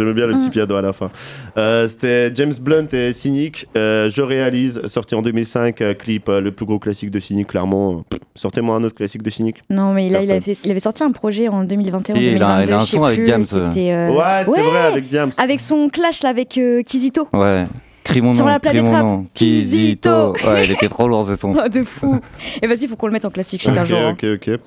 J'aimais 0.00 0.14
bien 0.14 0.26
le 0.26 0.38
petit 0.38 0.48
piano 0.50 0.74
à 0.76 0.80
la 0.82 0.92
fin. 0.94 1.10
Euh, 1.58 1.86
C'était 1.86 2.34
James 2.34 2.52
Blunt 2.60 2.86
et 2.92 3.12
Cynic. 3.12 3.66
Euh, 3.76 4.08
je 4.08 4.22
réalise, 4.22 4.80
sorti 4.86 5.14
en 5.14 5.20
2005, 5.22 5.80
euh, 5.82 5.92
clip, 5.94 6.28
euh, 6.30 6.40
le 6.40 6.52
plus 6.52 6.64
gros 6.64 6.78
classique 6.78 7.10
de 7.10 7.20
Cynic, 7.20 7.48
clairement. 7.48 8.02
Sortez-moi 8.34 8.76
un 8.76 8.84
autre 8.84 8.94
classique 8.94 9.22
de 9.22 9.28
Cynic. 9.30 9.56
Non, 9.68 9.92
mais 9.92 10.08
là, 10.08 10.20
il, 10.22 10.30
avait 10.30 10.40
fait- 10.40 10.60
il 10.64 10.70
avait 10.70 10.80
sorti 10.80 11.02
un 11.02 11.12
projet 11.12 11.48
en 11.48 11.64
2021 11.64 12.14
Si, 12.14 12.20
il 12.22 12.26
a- 12.28 12.30
2022. 12.30 12.64
il 12.64 12.72
a 12.72 12.76
un 12.78 12.80
son 12.80 13.02
avec 13.04 13.24
Diams, 13.24 13.44
euh, 13.52 14.08
Ouais, 14.10 14.44
c'est 14.44 14.62
vrai, 14.62 14.86
avec 14.86 15.06
Diams. 15.06 15.30
Avec 15.36 15.60
son 15.60 15.88
clash 15.90 16.22
là, 16.22 16.30
avec 16.30 16.56
euh, 16.56 16.82
Kizito. 16.82 17.28
Ouais. 17.34 17.64
Crie 18.10 18.20
mon 18.22 18.34
Sur 18.34 18.44
nom, 18.44 18.50
la 18.52 18.58
crie 18.58 18.72
planète 18.72 18.84
mon 18.84 18.98
nom. 18.98 19.26
Kizito. 19.34 20.32
Ouais, 20.44 20.64
il 20.64 20.72
était 20.72 20.88
trop 20.88 21.06
lourd 21.08 21.26
ce 21.26 21.36
son. 21.36 21.54
Oh, 21.56 21.68
de 21.72 21.84
fou. 21.84 22.18
Et 22.60 22.66
vas-y, 22.66 22.86
faut 22.88 22.96
qu'on 22.96 23.06
le 23.06 23.12
mette 23.12 23.24
en 23.24 23.30
classique 23.30 23.62
shit 23.62 23.70
un 23.76 23.82
Ok, 23.82 23.88
jour. 23.88 23.98
hein. 23.98 24.16
ok, 24.20 24.26
ok. 24.48 24.60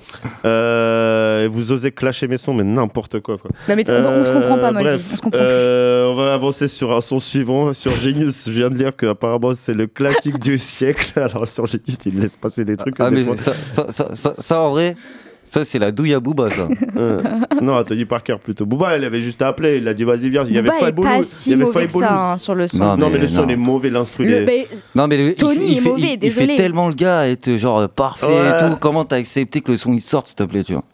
Euh, 0.44 1.48
vous 1.50 1.72
osez 1.72 1.90
clasher 1.92 2.26
mes 2.28 2.38
sons, 2.38 2.54
mais 2.54 2.64
n'importe 2.64 3.20
quoi. 3.20 3.38
quoi. 3.38 3.50
Non, 3.68 3.76
mais 3.76 3.84
on- 3.90 4.24
se 4.24 4.32
comprend 4.32 4.58
pas, 4.58 4.72
On 4.72 5.16
se 5.16 5.22
comprend 5.22 5.40
euh, 5.40 6.06
on 6.10 6.14
va 6.14 6.34
avancer 6.34 6.68
sur 6.68 6.92
un 6.96 7.00
son 7.00 7.20
suivant. 7.20 7.72
Sur 7.72 7.92
Genius, 7.92 8.46
je 8.46 8.52
viens 8.52 8.70
de 8.70 8.76
lire 8.78 8.92
qu'apparemment 8.96 9.52
c'est 9.54 9.74
le 9.74 9.86
classique 9.86 10.38
du 10.38 10.58
siècle. 10.58 11.12
Alors 11.20 11.46
sur 11.48 11.66
Genius, 11.66 11.98
il 12.06 12.20
laisse 12.20 12.36
passer 12.36 12.64
des 12.64 12.76
trucs. 12.76 12.94
Ah, 12.98 13.10
mais 13.10 13.24
fois. 13.24 13.36
ça, 13.36 13.52
ça, 13.68 13.86
ça, 13.90 14.08
ça, 14.14 14.34
ça, 14.38 14.60
en 14.62 14.70
vrai, 14.70 14.96
ça, 15.44 15.64
c'est 15.64 15.78
la 15.78 15.92
douille 15.92 16.14
à 16.14 16.20
Booba, 16.20 16.50
ça. 16.50 16.68
Euh, 16.96 17.20
non, 17.60 17.82
Tony 17.82 18.04
Parker 18.04 18.36
plutôt. 18.42 18.66
Booba, 18.66 18.96
il 18.96 19.04
avait 19.04 19.20
juste 19.20 19.42
appelé. 19.42 19.78
Il 19.78 19.88
a 19.88 19.94
dit 19.94 20.04
vas-y, 20.04 20.28
viens. 20.30 20.44
Il 20.46 20.54
y 20.54 20.58
avait 20.58 20.68
Booba 20.68 20.88
est 20.88 20.92
pas 20.92 21.16
il 21.18 21.24
si 21.24 21.50
y 21.50 21.52
avait 21.54 21.64
mauvais 21.64 21.86
que 21.86 21.92
ça 21.92 22.32
hein, 22.32 22.38
sur 22.38 22.54
le 22.54 22.68
son. 22.68 22.96
Non, 22.96 23.10
mais, 23.10 23.18
le 23.18 23.26
son 23.28 23.42
non. 23.42 23.48
est 23.48 23.56
mauvais, 23.56 23.90
l'instru. 23.90 24.24
il 24.24 24.30
Le- 24.30 24.36
est- 24.42 24.46
mais- 24.46 24.68
Non, 24.94 25.08
mais 25.08 25.16
le- 25.16 25.28
il 25.30 25.34
Tony 25.34 25.56
fait- 25.56 25.64
il, 25.66 25.76
est 25.78 25.80
fait, 25.80 25.88
mauvais, 25.88 26.00
il- 26.02 26.10
il 26.12 26.18
désolé. 26.18 26.46
fait 26.46 26.56
tellement 26.56 26.88
le 26.88 26.94
gars 26.94 27.26
être 27.28 27.56
genre 27.56 27.88
parfait 27.88 28.26
Ouais. 28.26 28.48
et 28.48 28.58
tout. 28.70 28.76
Comment 28.80 29.04
t'as 29.04 29.16
accepté 29.16 29.60
que 29.60 29.72
le 29.72 29.76
son 29.78 29.92
il 29.92 30.00
sorte, 30.00 30.28
s'il 30.28 30.36
te 30.36 30.44
plaît, 30.44 30.62
tu 30.62 30.74
vois? 30.74 30.84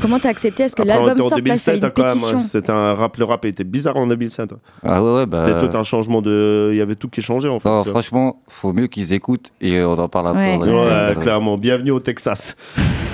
Comment 0.00 0.18
t'as 0.18 0.30
accepté 0.30 0.64
à 0.64 0.68
ce 0.68 0.74
que 0.74 0.82
l'album 0.82 1.16
sorte 1.18 1.30
là, 1.46 1.54
il 1.54 1.58
fallait 1.60 1.78
2007 1.78 1.78
une 1.78 1.84
hein, 1.84 1.90
quand 1.94 2.02
même. 2.04 2.12
pétition? 2.14 2.40
C'était 2.40 2.72
un 2.72 2.94
rap, 2.94 3.16
le 3.16 3.24
rap 3.26 3.44
était 3.44 3.62
bizarre 3.64 3.96
en 3.96 4.06
2007. 4.08 4.50
ouais. 4.50 4.58
Ah 4.82 5.02
ouais, 5.04 5.14
ouais, 5.14 5.26
bah. 5.26 5.44
C'était 5.46 5.68
tout 5.70 5.76
un 5.78 5.84
changement 5.84 6.20
de. 6.22 6.70
Il 6.72 6.78
y 6.78 6.80
avait 6.80 6.96
tout 6.96 7.08
qui 7.08 7.20
changeait 7.22 7.48
en 7.48 7.60
fait. 7.60 7.68
Non, 7.68 7.84
franchement, 7.84 8.40
faut 8.48 8.72
mieux 8.72 8.86
qu'ils 8.88 9.12
écoutent 9.12 9.52
et 9.60 9.82
on 9.82 9.92
en 9.92 10.08
parle 10.08 10.28
après. 10.28 10.56
Ouais. 10.56 10.68
Ouais, 10.68 11.14
clairement. 11.20 11.58
Bienvenue 11.58 11.90
au 11.92 12.00
Texas. 12.00 12.56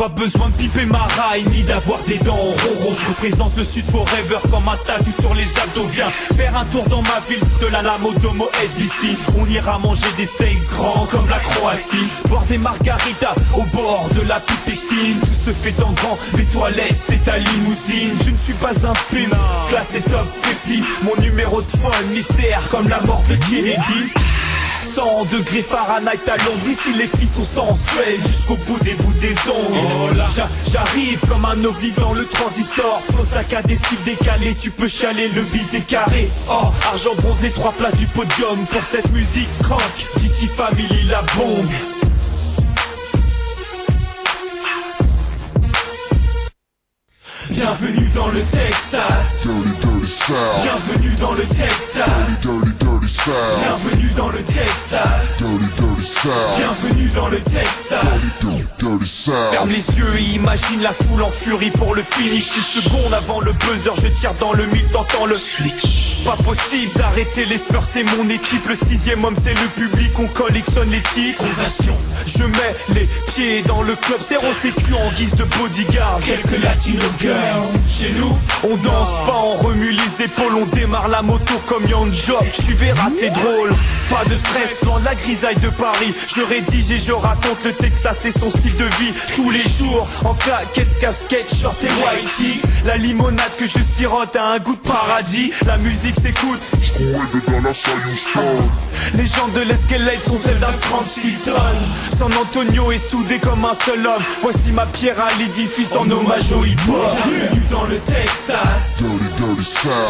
Pas 0.00 0.08
besoin 0.08 0.48
de 0.48 0.54
piper 0.54 0.86
ma 0.86 0.96
raille 1.18 1.44
ni 1.52 1.62
d'avoir 1.62 1.98
des 2.04 2.16
dents 2.16 2.32
en 2.32 2.36
ronron. 2.36 2.94
Je 2.98 3.06
représente 3.06 3.54
le 3.58 3.64
sud 3.64 3.84
forever 3.84 4.38
comme 4.50 4.66
un 4.66 4.76
tatou 4.86 5.12
sur 5.20 5.34
les 5.34 5.58
abdos. 5.58 5.84
Viens 5.92 6.08
faire 6.38 6.56
un 6.56 6.64
tour 6.64 6.88
dans 6.88 7.02
ma 7.02 7.20
ville 7.28 7.44
de 7.60 7.66
la 7.66 7.82
Lamo 7.82 8.10
Domo 8.22 8.48
SBC. 8.64 9.14
On 9.38 9.44
ira 9.44 9.78
manger 9.78 10.10
des 10.16 10.24
steaks 10.24 10.66
grands 10.70 11.06
comme 11.10 11.28
la 11.28 11.38
Croatie. 11.38 12.08
Boire 12.30 12.46
des 12.48 12.56
margaritas 12.56 13.34
au 13.52 13.62
bord 13.76 14.08
de 14.14 14.26
la 14.26 14.40
petite. 14.40 15.20
Tout 15.20 15.50
se 15.50 15.50
fait 15.50 15.82
en 15.82 15.92
grand, 15.92 16.16
les 16.34 16.44
toilettes 16.44 16.96
c'est 16.96 17.22
ta 17.22 17.36
limousine. 17.36 18.16
Je 18.24 18.30
ne 18.30 18.38
suis 18.38 18.54
pas 18.54 18.70
un 18.70 18.94
pin, 18.94 19.36
classé 19.68 20.00
top 20.00 20.26
50. 20.64 20.82
Mon 21.02 21.22
numéro 21.22 21.60
de 21.60 21.68
fun, 21.68 21.90
mystère 22.10 22.62
comme 22.70 22.88
la 22.88 23.02
mort 23.02 23.22
de 23.28 23.34
Kennedy. 23.34 24.14
100 24.80 25.26
degrés 25.30 25.62
Fahrenheit 25.62 26.18
à 26.26 26.36
Londres. 26.38 26.66
Ici 26.68 26.92
les 26.96 27.06
filles 27.06 27.26
sont 27.28 27.42
sensuelles 27.42 28.20
jusqu'au 28.20 28.56
bout 28.66 28.78
des 28.82 28.94
bouts 28.94 29.12
des 29.20 29.34
ongles. 29.50 30.24
J'a- 30.34 30.48
J'arrive 30.72 31.20
comme 31.28 31.44
un 31.44 31.64
ovni 31.64 31.90
dans 31.92 32.12
le 32.12 32.24
transistor. 32.26 33.00
Flow 33.02 33.24
saccadé, 33.24 33.76
style 33.76 33.98
décalé 34.04 34.54
Tu 34.54 34.70
peux 34.70 34.88
chialer, 34.88 35.28
le 35.34 35.42
bis 35.42 35.74
est 35.74 35.86
carré. 35.86 36.28
Oh, 36.48 36.66
argent 36.92 37.14
bronze, 37.18 37.38
les 37.42 37.50
trois 37.50 37.72
places 37.72 37.96
du 37.96 38.06
podium 38.06 38.58
Pour 38.70 38.82
cette 38.84 39.10
musique 39.12 39.48
crank 39.62 39.80
Titi 40.18 40.46
Family 40.46 41.04
la 41.08 41.22
bombe 41.36 41.66
Bienvenue 47.50 48.08
dans 48.14 48.28
le 48.28 48.42
Texas. 48.42 49.48
Bienvenue 50.62 51.16
dans 51.16 51.32
le 51.32 51.42
Texas. 51.42 52.46
Bienvenue 53.60 54.10
dans 54.16 54.28
le 54.28 54.38
Texas. 54.42 55.42
Bienvenue 56.56 57.08
dans 57.08 57.28
le 57.28 57.40
Texas. 57.40 58.44
Ferme 59.50 59.68
les 59.68 59.98
yeux 59.98 60.18
et 60.18 60.34
imagine 60.34 60.80
la 60.82 60.92
foule 60.92 61.22
en 61.22 61.28
furie 61.28 61.70
pour 61.70 61.94
le 61.94 62.02
finish. 62.02 62.56
Une 62.56 62.82
seconde 62.82 63.12
avant 63.12 63.40
le 63.40 63.52
buzzer, 63.52 63.94
je 64.00 64.08
tire 64.08 64.34
dans 64.40 64.52
le 64.52 64.64
mille, 64.66 64.86
t'entends 64.92 65.26
le 65.26 65.36
switch. 65.36 66.24
Pas 66.24 66.36
possible 66.36 66.92
d'arrêter 66.96 67.46
les 67.46 67.58
Spurs, 67.58 67.84
c'est 67.84 68.04
mon 68.16 68.28
équipe. 68.28 68.68
Le 68.68 68.76
sixième 68.76 69.24
homme, 69.24 69.34
c'est 69.42 69.54
le 69.54 69.68
public, 69.74 70.12
on 70.18 70.26
collectionne 70.26 70.90
les 70.90 71.02
titres. 71.02 71.42
Ovation, 71.42 71.96
je 72.26 72.44
mets 72.44 72.76
les 72.94 73.08
pieds 73.26 73.62
dans 73.62 73.82
le 73.82 73.96
club 73.96 74.20
Zéro 74.20 74.52
sécu 74.52 74.94
en 74.94 75.10
guise 75.12 75.34
de 75.34 75.44
bodyguard. 75.44 76.20
Quelques 76.24 76.62
latino 76.62 77.04
Chez 77.90 78.12
nous, 78.18 78.36
on 78.64 78.76
danse 78.76 79.26
pas, 79.26 79.36
on 79.44 79.54
remue 79.54 79.90
les 79.90 80.24
épaules 80.24 80.54
On 80.54 80.66
démarre 80.74 81.08
la 81.08 81.22
moto 81.22 81.54
comme 81.66 81.86
Young 81.86 82.12
Job. 82.12 82.44
Tu 82.54 82.72
verras, 82.72 83.08
c'est 83.08 83.30
drôle. 83.30 83.74
Pas 84.08 84.24
de 84.24 84.36
stress, 84.36 84.80
de 84.82 85.04
la 85.04 85.14
grisaille 85.14 85.56
de 85.56 85.68
Paris. 85.68 86.14
Je 86.34 86.40
rédige 86.42 86.90
et 86.90 86.98
je 86.98 87.12
raconte 87.12 87.64
le 87.64 87.72
Texas 87.72 88.24
et 88.24 88.30
son 88.32 88.50
style 88.50 88.74
de 88.76 88.84
vie. 88.84 89.12
Tous 89.34 89.50
les 89.50 89.62
jours, 89.62 90.08
en 90.24 90.34
claquette, 90.34 90.98
casquette, 90.98 91.54
short 91.54 91.82
et 91.84 91.88
whitey 91.88 92.60
La 92.86 92.96
limonade 92.96 93.54
que 93.58 93.66
je 93.66 93.82
sirote 93.82 94.34
a 94.36 94.52
un 94.52 94.58
goût 94.58 94.76
de 94.76 94.88
paradis. 94.88 95.52
La 95.66 95.76
musique 95.78 96.16
s'écoute. 96.16 96.70
Les 99.14 99.26
gens 99.26 99.48
de 99.54 99.60
l'escalade 99.60 100.18
sont 100.24 100.36
celles 100.36 100.58
d'un 100.58 100.72
36 100.80 101.32
tonnes 101.44 101.56
San 102.16 102.30
Antonio 102.34 102.92
est 102.92 102.98
soudé 102.98 103.38
comme 103.38 103.64
un 103.64 103.74
seul 103.74 104.06
homme. 104.06 104.22
Voici 104.42 104.72
ma 104.72 104.86
pierre 104.86 105.20
à 105.20 105.28
l'édifice 105.38 105.94
en 105.96 106.08
hommage 106.10 106.52
au 106.52 106.64
hip-hop 106.64 107.29
Bienvenue 107.30 107.62
dans 107.70 107.84
le 107.84 107.96
Texas. 108.00 109.02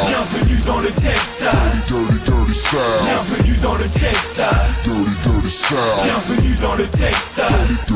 Bienvenue 0.07 0.61
dans 0.67 0.79
le 0.79 0.89
Texas. 0.91 1.93
Bienvenue 3.05 3.57
dans 3.59 3.75
le 3.75 3.87
Texas. 3.89 4.89
Bienvenue 6.03 6.57
dans 6.63 6.75
le 6.77 6.87
Texas. 6.87 7.93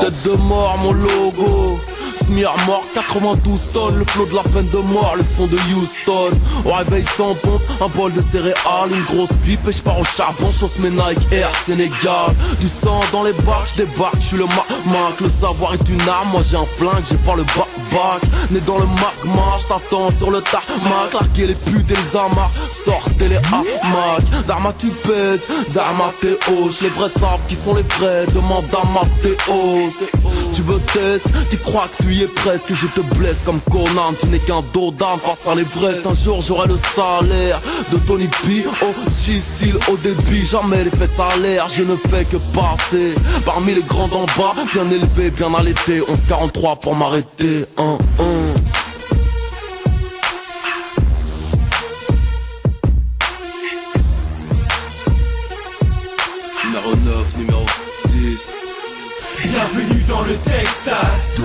Tête 0.00 0.24
de 0.32 0.36
mort, 0.44 0.78
mon 0.78 0.92
logo. 0.92 1.78
Smear 2.24 2.56
mort 2.66 2.84
92 2.94 3.60
tonnes. 3.74 3.98
Le 3.98 4.04
flow 4.06 4.24
de 4.26 4.34
la 4.34 4.42
peine 4.44 4.68
de 4.70 4.78
mort 4.78 5.14
Le 5.16 5.22
son 5.22 5.46
de 5.46 5.56
Houston. 5.74 6.30
Au 6.64 6.72
réveil 6.72 7.04
sans 7.04 7.34
pompe 7.34 7.60
Un 7.82 7.88
bol 7.88 8.12
de 8.14 8.22
céréales 8.22 8.90
Une 8.90 9.04
grosse 9.04 9.34
pipe 9.44 9.60
Et 9.68 9.72
je 9.72 9.82
pars 9.82 9.98
au 9.98 10.04
charbon. 10.04 10.48
Chausse 10.48 10.78
mes 10.78 10.90
Nike 10.90 11.32
Air 11.32 11.50
Sénégal. 11.54 12.34
Du 12.60 12.68
sang 12.68 13.00
dans 13.12 13.22
les 13.22 13.32
bacs 13.32 13.68
Je 13.76 13.84
débarque 13.84 14.16
Je 14.20 14.26
suis 14.28 14.36
le 14.38 14.44
mac 14.44 14.64
mac 14.86 15.20
Le 15.20 15.28
savoir 15.28 15.74
est 15.74 15.88
une 15.90 16.00
arme. 16.08 16.30
Moi 16.32 16.40
j'ai 16.42 16.56
un 16.56 16.64
flingue 16.64 17.04
J'ai 17.08 17.16
pas 17.18 17.34
le 17.36 17.42
bac 17.42 17.68
Né 18.50 18.60
dans 18.66 18.78
le 18.78 18.86
magma 18.86 19.56
t'attends 19.68 20.10
sur 20.10 20.30
le 20.30 20.40
tarmac. 20.40 21.12
Larguer 21.12 21.46
les 21.46 21.54
putes 21.54 21.90
et 21.90 21.94
les 21.94 22.18
Sortez 22.84 23.28
les 23.28 23.36
hamacs. 23.36 24.46
Zarma 24.46 24.72
tu 24.78 24.88
pèses 24.88 25.46
Zarma 25.68 26.12
t'es 26.20 26.38
hoche. 26.50 26.82
Les 26.82 26.88
vrais 26.88 27.08
savent 27.08 27.40
qui 27.48 27.54
sont 27.54 27.74
les 27.74 27.82
vrais 27.82 28.26
Demande 28.34 28.64
à 28.72 28.86
Mathéos. 28.86 30.06
Tu 30.54 30.62
veux 30.62 30.80
test 30.92 31.26
Tu 31.50 31.58
crois 31.58 31.86
que 31.88 32.04
tu 32.04 32.14
y 32.14 32.22
es 32.22 32.26
presque. 32.28 32.72
Je 32.74 32.86
te 32.86 33.00
blesse 33.16 33.42
comme 33.44 33.60
Conan 33.70 34.14
Tu 34.20 34.26
n'es 34.28 34.38
qu'un 34.38 34.60
d'âme 34.60 35.18
face 35.22 35.46
à 35.50 35.54
l'Everest. 35.54 36.06
Un 36.06 36.14
jour 36.14 36.40
j'aurai 36.42 36.68
le 36.68 36.76
salaire 36.76 37.60
De 37.90 37.98
Tony 37.98 38.28
P 38.28 38.64
Au 38.82 39.10
G-Style 39.10 39.76
au 39.90 39.96
débit. 39.96 40.46
Jamais 40.46 40.84
les 40.84 40.90
faits 40.90 41.10
salaires 41.10 41.68
Je 41.68 41.82
ne 41.82 41.96
fais 41.96 42.24
que 42.24 42.36
passer. 42.54 43.14
Parmi 43.44 43.74
les 43.74 43.82
grands 43.82 44.08
d'en 44.08 44.26
bas 44.38 44.54
Bien 44.72 44.88
élevé, 44.90 45.30
bien 45.30 45.52
allaité 45.54 46.00
11-43 46.00 46.78
pour 46.80 46.94
m'arrêter 46.94 47.66
Numéro 56.64 56.96
9, 56.96 57.36
numéro 57.38 57.64
10 58.06 58.52
Bienvenue 59.44 60.02
dans 60.08 60.22
le 60.22 60.34
Texas. 60.34 61.40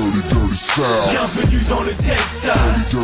Bienvenue 1.12 1.62
dans 1.70 1.82
le 1.82 1.94
Texas. 1.94 2.96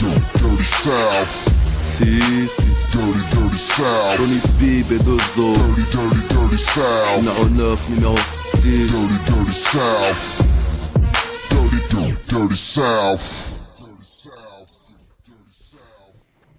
Si, 1.84 2.20
si 2.48 2.64
Dirty, 2.92 3.22
dirty 3.32 3.58
South. 3.58 4.18
Tony 4.18 4.40
B, 4.60 4.84
Bedozo. 4.88 5.54
Dirty, 5.54 5.84
dirty, 5.92 6.22
dirty 6.30 6.58
South. 6.58 7.18
Numéro 7.18 7.76
9, 7.76 7.90
numéro 7.90 8.16
10 8.62 8.92
Dirty, 8.92 9.18
dirty 9.26 9.54
South. 9.54 10.42
Dirty, 11.50 11.80
dirty, 11.90 12.14
dirty 12.30 12.56
South. 12.56 13.48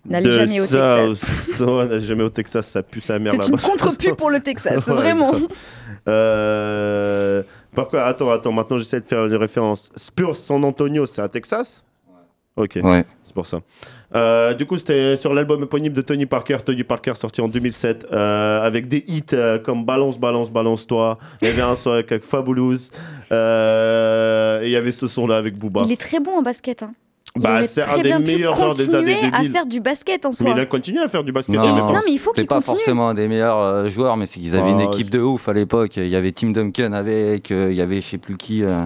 N'allez 0.05 0.33
jamais 0.33 0.61
au 0.61 0.67
Texas. 0.67 1.61
N'allez 1.61 2.01
jamais 2.07 2.25
au 2.25 2.29
Texas, 2.31 2.67
ça 2.67 2.83
pue 2.83 3.01
sa 3.01 3.19
mère 3.21 3.33
C'est 3.41 3.49
une 3.53 3.59
contre-pub 3.59 4.17
pour 4.17 4.31
le 4.31 4.41
Texas, 4.41 4.87
Ouais, 4.89 4.95
vraiment. 4.95 5.33
Euh, 6.09 7.43
Pourquoi 7.73 8.03
Attends, 8.05 8.31
attends, 8.31 8.51
maintenant 8.53 8.79
j'essaie 8.79 9.01
de 9.01 9.07
faire 9.07 9.25
une 9.27 9.37
référence. 9.37 9.91
Spurs 9.95 10.37
San 10.37 10.65
Antonio, 10.65 11.07
c'est 11.07 11.23
à 11.23 11.29
Texas? 11.29 11.85
Ok, 12.57 12.79
Ouais. 12.83 13.05
c'est 13.25 13.33
pour 13.33 13.47
ça. 13.47 13.61
Euh, 14.15 14.53
du 14.55 14.67
coup, 14.67 14.77
c'était 14.77 15.17
sur 15.17 15.33
l'album 15.33 15.63
éponyme 15.63 15.93
de 15.95 16.03
Tony 16.03 16.27
Parker. 16.27 16.59
Tony 16.65 16.85
Parker 16.85 17.15
sorti 17.15 17.41
en 17.41 17.49
2007 17.49 18.07
euh, 18.13 18.63
avec 18.63 18.87
des 18.89 19.05
hits 19.09 19.23
euh, 19.33 19.59
comme 19.59 19.85
Balance, 19.85 20.19
Balance, 20.19 20.51
Balance-toi. 20.51 21.19
Il 21.41 21.49
y 21.49 21.51
avait 21.51 21.63
un 21.63 21.77
son 21.77 21.93
avec 21.93 22.23
Fabulous. 22.23 22.91
Euh, 23.33 24.63
et 24.63 24.67
il 24.67 24.71
y 24.73 24.77
avait 24.77 24.93
ce 24.93 25.07
son-là 25.09 25.37
avec 25.37 25.57
Booba. 25.57 25.83
Il 25.87 25.93
est 25.93 26.01
très 26.01 26.21
bon 26.21 26.39
en 26.39 26.43
basket. 26.43 26.83
Hein. 26.83 26.93
Il 27.37 27.43
Bah, 27.43 27.65
c'est 27.65 27.81
un 27.83 27.85
très 27.87 28.03
des 28.03 28.19
meilleurs 28.19 28.55
joueurs 28.57 28.75
des 28.75 28.95
années 28.95 29.15
continuer 29.15 29.35
à 29.35 29.39
2000. 29.39 29.53
faire 29.53 29.67
du 29.67 29.81
basket 29.81 30.27
en 30.27 30.29
Mais 30.31 30.35
soi. 30.35 30.51
il 30.55 30.61
a 30.61 30.67
continué 30.67 31.01
à 31.01 31.09
faire 31.09 31.25
du 31.25 31.33
basket. 31.33 31.55
Non, 31.55 31.93
mais 32.05 32.13
il 32.13 32.19
faut 32.19 32.33
pas 32.35 32.61
forcément 32.61 33.09
un 33.09 33.15
des 33.15 33.27
meilleurs 33.29 33.59
euh, 33.59 33.89
joueurs, 33.89 34.19
mais 34.19 34.27
c'est 34.27 34.39
qu'ils 34.41 34.55
avaient 34.57 34.73
une 34.73 34.81
Ah, 34.83 34.85
équipe 34.93 35.09
de 35.09 35.21
ouf 35.21 35.49
à 35.49 35.55
l'époque. 35.55 35.97
Il 35.97 36.09
y 36.09 36.17
avait 36.17 36.33
Tim 36.33 36.51
Duncan 36.51 36.93
avec, 36.93 37.51
euh, 37.51 37.69
il 37.71 37.77
y 37.77 37.81
avait 37.81 37.97
je 38.03 38.07
sais 38.07 38.19
plus 38.19 38.37
qui. 38.37 38.63
euh, 38.63 38.83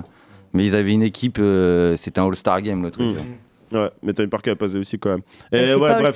mais 0.52 0.64
ils 0.64 0.76
avaient 0.76 0.92
une 0.92 1.02
équipe, 1.02 1.38
euh, 1.40 1.96
c'était 1.96 2.20
un 2.20 2.26
All-Star 2.28 2.62
Game 2.62 2.82
le 2.82 2.90
truc. 2.92 3.06
Mm. 3.14 3.16
Ouais, 3.72 3.90
mais 4.02 4.12
Tony 4.12 4.28
Parker 4.28 4.50
a 4.52 4.56
passé 4.56 4.76
aussi 4.78 4.98
quand 4.98 5.10
même. 5.10 5.22
Et 5.52 5.74
ouais, 5.74 5.88
bref, 6.02 6.14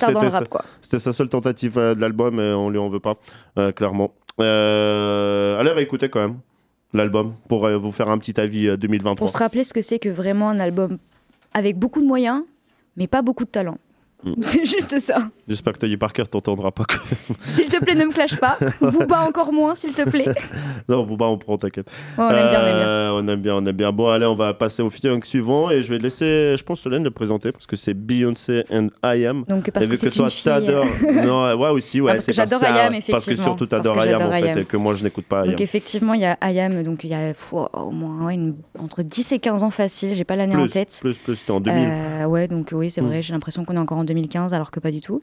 c'était 0.81 0.98
sa- 0.98 1.12
seule 1.12 1.28
tentative 1.28 1.78
euh, 1.78 1.94
de 1.94 2.01
l'album 2.01 2.39
et 2.39 2.52
on 2.52 2.70
lui 2.70 2.78
en 2.78 2.89
veut 2.89 3.01
pas, 3.01 3.16
euh, 3.59 3.72
clairement. 3.72 4.12
Euh, 4.40 5.59
allez 5.59 5.70
réécouter 5.72 6.09
quand 6.09 6.20
même 6.20 6.39
l'album 6.93 7.35
pour 7.48 7.66
euh, 7.66 7.77
vous 7.77 7.93
faire 7.93 8.09
un 8.09 8.18
petit 8.18 8.39
avis 8.40 8.68
euh, 8.68 8.77
2023. 8.77 9.16
Pour 9.16 9.28
se 9.31 9.39
rappeler 9.39 9.64
ce 9.64 9.72
que 9.72 9.81
c'est 9.82 9.98
que 9.98 10.09
vraiment 10.09 10.48
un 10.51 10.60
album 10.60 10.98
avec 11.55 11.77
beaucoup 11.77 12.01
de 12.01 12.06
moyens, 12.06 12.43
mais 12.97 13.06
pas 13.06 13.22
beaucoup 13.22 13.44
de 13.44 13.51
talent. 13.51 13.78
Mm. 14.25 14.35
C'est 14.43 14.65
juste 14.67 14.99
ça. 15.01 15.17
J'espère 15.49 15.73
que 15.75 15.79
Tony 15.79 15.97
Parker 15.97 16.25
t'entendra 16.31 16.71
pas. 16.73 16.85
quand 16.89 16.99
même. 17.11 17.37
S'il 17.45 17.69
te 17.69 17.83
plaît, 17.83 17.95
ne 17.95 18.05
me 18.05 18.13
clash 18.13 18.37
pas. 18.37 18.59
Booba 18.81 19.23
encore 19.23 19.53
moins, 19.53 19.75
s'il 19.75 19.93
te 19.95 20.03
plaît. 20.09 20.27
non, 20.89 21.05
bon, 21.05 21.17
bah, 21.17 21.27
on 21.27 21.39
prend, 21.39 21.57
t'inquiète. 21.59 21.89
Ouais, 22.19 22.25
on 22.25 22.31
aime 22.31 22.49
bien, 22.51 22.61
on 22.63 22.67
aime 22.67 22.77
bien. 22.77 23.13
On 23.15 23.29
aime 23.29 23.41
bien, 23.41 23.55
on 23.57 23.67
aime 23.67 23.77
bien. 23.77 23.93
Bon, 23.93 24.09
allez, 24.09 24.27
on 24.27 24.35
va 24.35 24.55
passer 24.55 24.83
au 24.83 24.91
featuring 24.91 25.23
suivant 25.25 25.71
et 25.71 25.83
je 25.83 25.89
vais 25.93 25.99
laisser, 25.99 26.55
je 26.57 26.63
pense, 26.63 26.81
Solène 26.81 27.05
le 27.05 27.11
présenter 27.11 27.51
parce 27.53 27.67
que 27.67 27.77
c'est 27.77 27.95
Beyoncé 27.95 28.65
and 28.71 28.89
I 29.05 29.27
Am. 29.27 29.45
Donc, 29.49 29.71
parce 29.71 29.87
Et 29.87 29.91
vu 29.91 29.95
que 29.97 30.01
c'est 30.01 30.11
toi, 30.11 30.29
t'adores- 30.29 30.85
non, 31.25 31.55
ouais, 31.57 31.71
aussi, 31.71 32.01
ouais. 32.01 32.11
Ah, 32.11 32.15
parce 32.15 32.27
que 32.27 32.33
j'adore 32.33 32.63
I 32.63 32.67
Am, 32.67 32.93
Parce 32.93 33.05
que 33.05 33.11
effectivement. 33.13 33.45
surtout, 33.45 33.67
t'adores 33.67 33.97
que 33.97 34.07
I 34.07 34.13
Am, 34.13 34.23
en 34.23 34.35
I 34.35 34.43
fait, 34.43 34.51
Am. 34.51 34.59
et 34.59 34.65
que 34.65 34.77
moi, 34.77 34.95
je 34.95 35.05
n'écoute 35.05 35.25
pas 35.27 35.41
I 35.41 35.43
Am. 35.45 35.51
Donc 35.51 35.61
effectivement, 35.61 36.15
il 36.15 36.21
y 36.21 36.25
a 36.27 36.37
IAM, 36.51 36.83
donc 36.83 37.05
il 37.05 37.11
y 37.11 37.15
a 37.15 37.29
pff, 37.33 37.53
au 37.53 37.91
moins 37.91 38.27
ouais, 38.27 38.35
une- 38.35 38.55
entre 38.79 39.03
10 39.03 39.33
et 39.33 39.39
15 39.39 39.63
ans 39.63 39.71
facile, 39.71 40.15
j'ai 40.15 40.25
pas 40.25 40.37
l'année 40.37 40.57
en 40.57 40.67
tête. 40.69 40.99
plus, 41.01 41.17
plus, 41.19 41.37
c'était 41.37 41.51
en 41.53 41.61
2000. 41.61 41.89
Euh, 41.89 42.25
ouais, 42.27 42.49
donc 42.49 42.69
oui, 42.73 42.91
c'est 42.91 43.01
Mm. 43.03 43.07
vrai, 43.07 43.23
j'ai 43.23 43.33
l'impression 43.33 43.65
qu'on 43.65 43.75
est 43.77 43.79
encore 43.81 43.99
en 43.99 44.05
2015 44.11 44.53
alors 44.55 44.70
que 44.70 44.81
pas 44.81 44.91
du 44.91 45.01
tout. 45.01 45.23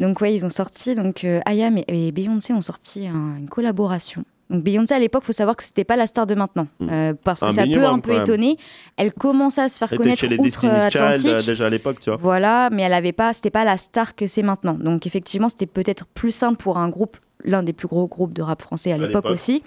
Donc 0.00 0.20
ouais, 0.20 0.34
ils 0.34 0.44
ont 0.44 0.50
sorti, 0.50 0.94
donc 0.94 1.24
euh, 1.24 1.40
IAM 1.48 1.78
et, 1.78 1.84
et 2.08 2.12
Beyoncé 2.12 2.52
ont 2.52 2.60
sorti 2.60 3.06
un- 3.06 3.36
une 3.38 3.48
collaboration. 3.48 4.24
Donc 4.50 4.64
Beyoncé 4.64 4.92
à 4.92 4.98
l'époque, 4.98 5.24
faut 5.24 5.32
savoir 5.32 5.56
que 5.56 5.62
c'était 5.62 5.84
pas 5.84 5.96
la 5.96 6.06
star 6.06 6.26
de 6.26 6.34
maintenant, 6.34 6.66
euh, 6.82 7.14
parce 7.24 7.40
que 7.40 7.46
ça 7.54 7.62
peut 7.80 7.86
un 7.86 7.98
peu 8.00 8.10
étonner. 8.22 8.56
Elle 8.98 9.12
commençait 9.14 9.62
à 9.62 9.68
se 9.70 9.78
faire 9.78 9.88
Elle 9.90 9.94
était 9.96 10.02
connaître 10.02 10.20
chez 10.20 10.28
Child 10.28 10.40
outre-Atlantique. 10.46 11.26
euh, 11.32 11.46
déjà 11.46 11.66
à 11.66 11.70
l'époque, 11.70 12.00
tu 12.00 12.10
vois. 12.10 12.18
Voilà, 12.20 12.68
mais 12.70 12.82
elle 12.82 12.92
avait 12.92 13.12
pas, 13.12 13.32
c'était 13.32 13.50
pas 13.50 13.64
la 13.64 13.76
star 13.78 14.14
que 14.14 14.26
c'est 14.26 14.42
maintenant. 14.42 14.74
Donc 14.74 15.06
effectivement, 15.06 15.48
c'était 15.48 15.64
peut-être 15.66 16.04
plus 16.06 16.32
simple 16.32 16.56
pour 16.62 16.76
un 16.76 16.90
groupe, 16.90 17.16
l'un 17.44 17.62
des 17.62 17.72
plus 17.72 17.88
gros 17.88 18.06
groupes 18.06 18.32
de 18.32 18.42
rap 18.42 18.62
français 18.62 18.92
à 18.92 18.96
l'époque 18.98 19.24
l'époque. 19.24 19.30
aussi, 19.32 19.62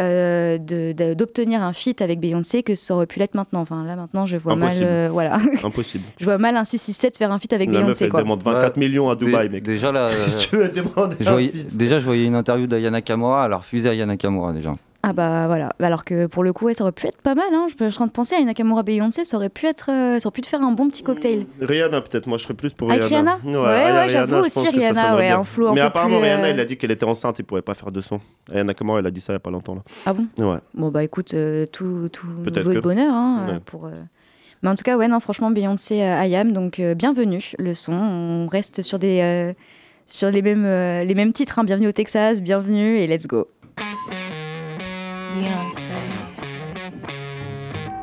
euh, 0.00 0.58
d'obtenir 0.58 1.62
un 1.62 1.72
feat 1.72 2.02
avec 2.02 2.20
Beyoncé 2.20 2.62
que 2.62 2.74
ça 2.74 2.94
aurait 2.94 3.06
pu 3.06 3.18
l'être 3.18 3.34
maintenant. 3.34 3.60
Enfin 3.60 3.84
là 3.84 3.96
maintenant, 3.96 4.26
je 4.26 4.36
vois 4.36 4.52
Impossible. 4.54 4.84
mal, 4.84 4.92
euh, 4.92 5.08
voilà, 5.10 5.38
Impossible. 5.64 6.04
je 6.18 6.24
vois 6.24 6.38
mal 6.38 6.56
un 6.56 6.64
667 6.64 7.16
faire 7.18 7.32
un 7.32 7.38
feat 7.38 7.52
avec 7.52 7.68
La 7.68 7.74
meuf, 7.78 7.82
Beyoncé 7.84 8.04
elle 8.04 8.10
quoi. 8.10 8.20
demande 8.22 8.42
24 8.42 8.76
millions 8.76 9.08
à 9.10 9.16
Dubaï, 9.16 9.48
mec. 9.48 9.62
Déjà 9.64 9.92
là, 9.92 10.06
euh, 10.08 10.26
Tu 10.38 10.56
veux 10.56 10.68
demander 10.68 11.16
je 11.20 11.30
voyais- 11.30 11.52
déjà 11.72 11.98
je 11.98 12.04
voyais 12.04 12.26
une 12.26 12.34
interview 12.34 12.66
d'Ayana 12.66 13.00
Kamura, 13.00 13.46
elle 13.46 13.52
a 13.52 13.56
refusé 13.58 13.88
Ayana 13.88 14.16
Kamura 14.16 14.52
déjà. 14.52 14.74
Ah 15.06 15.12
bah 15.12 15.46
voilà, 15.48 15.68
alors 15.80 16.02
que 16.06 16.24
pour 16.26 16.42
le 16.44 16.54
coup, 16.54 16.64
ouais, 16.64 16.72
ça 16.72 16.82
aurait 16.82 16.92
pu 16.92 17.06
être 17.06 17.20
pas 17.20 17.34
mal. 17.34 17.44
Hein. 17.52 17.66
Je, 17.68 17.74
suis 17.74 17.84
en 17.84 17.90
train 17.90 18.06
de 18.06 18.10
penser 18.12 18.36
à 18.36 18.38
une 18.38 18.46
Nakamura 18.46 18.82
Beyoncé, 18.82 19.24
ça 19.24 19.36
aurait 19.36 19.50
pu 19.50 19.66
être, 19.66 19.90
euh, 19.92 20.18
ça 20.18 20.26
aurait 20.28 20.32
pu 20.32 20.40
te 20.40 20.46
faire 20.46 20.62
un 20.62 20.72
bon 20.72 20.88
petit 20.88 21.02
cocktail. 21.02 21.44
Rihanna, 21.60 22.00
peut-être. 22.00 22.26
Moi, 22.26 22.38
je 22.38 22.44
serais 22.44 22.54
plus 22.54 22.72
pour 22.72 22.90
Avec 22.90 23.04
Rihanna. 23.04 23.38
Rihanna 23.44 23.60
Ouais, 23.60 23.92
ouais, 24.00 24.08
j'avoue 24.08 24.36
aussi 24.36 24.66
Rihanna, 24.66 25.14
ouais, 25.16 25.28
un 25.28 25.44
flow 25.44 25.68
un 25.68 25.74
Mais 25.74 25.82
peu 25.82 25.86
apparemment, 25.88 26.20
plus, 26.20 26.24
Rihanna, 26.28 26.46
euh, 26.46 26.50
il 26.52 26.60
a 26.60 26.64
dit 26.64 26.78
qu'elle 26.78 26.90
était 26.90 27.04
enceinte, 27.04 27.38
il 27.38 27.44
pourrait 27.44 27.60
pas 27.60 27.74
faire 27.74 27.92
de 27.92 28.00
son. 28.00 28.18
Rihanna 28.50 28.72
Kamura, 28.72 29.00
elle 29.00 29.06
a 29.06 29.10
dit 29.10 29.20
ça 29.20 29.34
il 29.34 29.36
y 29.36 29.36
a 29.36 29.40
pas 29.40 29.50
longtemps 29.50 29.74
là. 29.74 29.82
Ah 30.06 30.14
bon? 30.14 30.26
Ouais. 30.38 30.58
Bon 30.72 30.88
bah 30.88 31.04
écoute, 31.04 31.34
euh, 31.34 31.66
tout, 31.66 32.08
tout 32.10 32.26
nouveau 32.26 32.72
que. 32.72 32.78
bonheur 32.78 33.12
hein, 33.12 33.46
euh, 33.50 33.58
pour. 33.62 33.84
euh, 33.84 33.90
Mais 34.62 34.70
en 34.70 34.74
tout 34.74 34.84
cas, 34.84 34.96
ouais, 34.96 35.06
non, 35.08 35.20
franchement, 35.20 35.50
Beyoncé, 35.50 36.02
euh, 36.02 36.24
I 36.24 36.34
Am, 36.36 36.52
donc 36.52 36.80
euh, 36.80 36.94
bienvenue, 36.94 37.52
le 37.58 37.74
son. 37.74 37.92
On 37.92 38.46
reste 38.46 38.80
sur 38.80 38.98
des, 38.98 39.20
euh, 39.20 39.52
sur 40.06 40.30
les 40.30 40.40
mêmes, 40.40 40.64
euh, 40.64 41.04
les 41.04 41.14
mêmes 41.14 41.34
titres. 41.34 41.58
hein. 41.58 41.64
Bienvenue 41.64 41.88
au 41.88 41.92
Texas, 41.92 42.40
bienvenue 42.40 42.96
et 43.00 43.06
let's 43.06 43.26
go. 43.26 43.48
Beyonce. 45.44 46.00